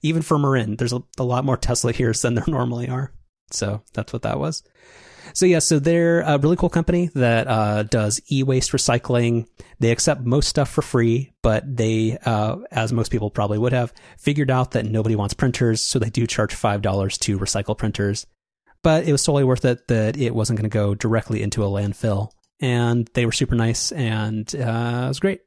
even 0.01 0.21
for 0.21 0.37
Marin, 0.37 0.75
there's 0.75 0.93
a, 0.93 1.01
a 1.17 1.23
lot 1.23 1.45
more 1.45 1.57
Tesla 1.57 1.91
here 1.91 2.13
than 2.21 2.35
there 2.35 2.45
normally 2.47 2.89
are. 2.89 3.11
So 3.51 3.81
that's 3.93 4.13
what 4.13 4.23
that 4.23 4.39
was. 4.39 4.63
So 5.33 5.45
yeah, 5.45 5.59
so 5.59 5.79
they're 5.79 6.21
a 6.21 6.37
really 6.37 6.55
cool 6.55 6.69
company 6.69 7.09
that 7.15 7.47
uh, 7.47 7.83
does 7.83 8.19
e-waste 8.31 8.71
recycling. 8.71 9.47
They 9.79 9.91
accept 9.91 10.21
most 10.21 10.49
stuff 10.49 10.69
for 10.69 10.81
free, 10.81 11.33
but 11.41 11.63
they, 11.77 12.17
uh, 12.25 12.57
as 12.71 12.91
most 12.91 13.11
people 13.11 13.29
probably 13.29 13.57
would 13.57 13.73
have, 13.73 13.93
figured 14.17 14.49
out 14.49 14.71
that 14.71 14.85
nobody 14.85 15.15
wants 15.15 15.33
printers, 15.33 15.81
so 15.81 15.99
they 15.99 16.09
do 16.09 16.25
charge 16.25 16.53
five 16.53 16.81
dollars 16.81 17.17
to 17.19 17.37
recycle 17.37 17.77
printers. 17.77 18.25
But 18.81 19.07
it 19.07 19.11
was 19.11 19.23
totally 19.23 19.43
worth 19.43 19.65
it 19.65 19.87
that 19.87 20.17
it 20.17 20.33
wasn't 20.33 20.57
going 20.57 20.69
to 20.69 20.73
go 20.73 20.95
directly 20.95 21.43
into 21.43 21.63
a 21.63 21.67
landfill, 21.67 22.31
and 22.59 23.09
they 23.13 23.25
were 23.25 23.31
super 23.31 23.55
nice, 23.55 23.91
and 23.91 24.53
uh, 24.55 25.03
it 25.05 25.07
was 25.09 25.19
great. 25.19 25.41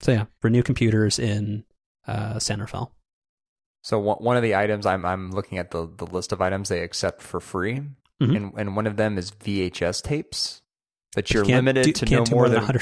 So 0.00 0.12
yeah, 0.12 0.24
Renew 0.42 0.62
Computers 0.62 1.18
in 1.18 1.64
uh, 2.06 2.38
San 2.38 2.60
Rafael. 2.60 2.92
So 3.82 3.98
one 3.98 4.18
one 4.18 4.36
of 4.36 4.42
the 4.42 4.54
items 4.54 4.86
I'm 4.86 5.04
I'm 5.04 5.30
looking 5.32 5.58
at 5.58 5.70
the 5.72 5.88
the 5.96 6.06
list 6.06 6.32
of 6.32 6.40
items 6.40 6.68
they 6.68 6.82
accept 6.82 7.20
for 7.22 7.40
free, 7.40 7.80
Mhm. 8.22 8.36
and 8.36 8.52
and 8.56 8.76
one 8.76 8.86
of 8.86 8.96
them 8.96 9.18
is 9.18 9.30
VHS 9.32 10.02
tapes. 10.02 10.62
But 11.14 11.30
you're 11.32 11.44
can't 11.44 11.56
limited 11.66 11.84
do- 11.86 11.92
to 11.92 12.14
no 12.14 12.24
more 12.30 12.48
more 12.48 12.48
than. 12.48 12.80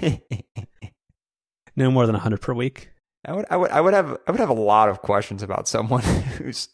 than 0.00 0.20
No 1.76 1.90
more 1.90 2.06
than 2.06 2.14
hundred 2.16 2.40
per 2.42 2.52
week. 2.52 2.90
I 3.24 3.32
would 3.32 3.46
I 3.50 3.56
would 3.56 3.70
I 3.70 3.80
would 3.80 3.94
have 3.94 4.18
I 4.26 4.30
would 4.32 4.40
have 4.40 4.48
a 4.50 4.54
lot 4.54 4.88
of 4.88 5.02
questions 5.02 5.42
about 5.42 5.68
someone 5.68 6.02
who's 6.38 6.68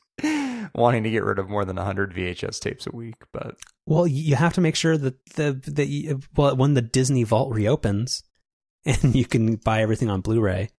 wanting 0.75 1.03
to 1.05 1.11
get 1.11 1.23
rid 1.23 1.39
of 1.39 1.49
more 1.49 1.65
than 1.65 1.77
100 1.77 2.13
VHS 2.15 2.59
tapes 2.61 2.87
a 2.87 2.97
week, 2.97 3.15
but 3.33 3.57
Well, 3.87 4.07
you 4.07 4.35
have 4.37 4.55
to 4.55 4.61
make 4.61 4.75
sure 4.75 4.97
that 4.97 5.15
the 5.35 5.61
that 5.67 5.87
you, 5.89 6.21
well 6.35 6.57
when 6.57 6.75
the 6.75 6.83
Disney 6.83 7.23
Vault 7.25 7.53
reopens, 7.55 8.23
and 8.85 9.15
you 9.15 9.27
can 9.27 9.57
buy 9.57 9.83
everything 9.83 10.09
on 10.09 10.23
Blu-ray, 10.23 10.71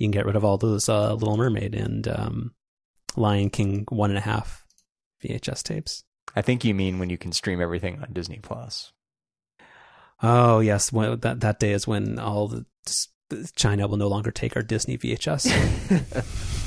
you 0.00 0.06
can 0.06 0.12
get 0.12 0.24
rid 0.24 0.34
of 0.34 0.44
all 0.44 0.56
those 0.56 0.88
uh, 0.88 1.12
Little 1.12 1.36
Mermaid 1.36 1.74
and 1.74 2.08
um, 2.08 2.54
Lion 3.16 3.50
King 3.50 3.84
one 3.90 4.10
and 4.10 4.18
a 4.18 4.22
half 4.22 4.64
VHS 5.22 5.62
tapes. 5.62 6.04
I 6.34 6.40
think 6.40 6.64
you 6.64 6.74
mean 6.74 6.98
when 6.98 7.10
you 7.10 7.18
can 7.18 7.32
stream 7.32 7.60
everything 7.60 8.00
on 8.00 8.14
Disney 8.14 8.38
Plus. 8.42 8.92
Oh 10.22 10.60
yes, 10.60 10.90
when, 10.90 11.20
that 11.20 11.40
that 11.40 11.60
day 11.60 11.72
is 11.72 11.86
when 11.86 12.18
all 12.18 12.48
the 12.48 12.64
China 13.54 13.86
will 13.86 13.98
no 13.98 14.08
longer 14.08 14.30
take 14.30 14.56
our 14.56 14.62
Disney 14.62 14.96
VHS. 14.96 16.66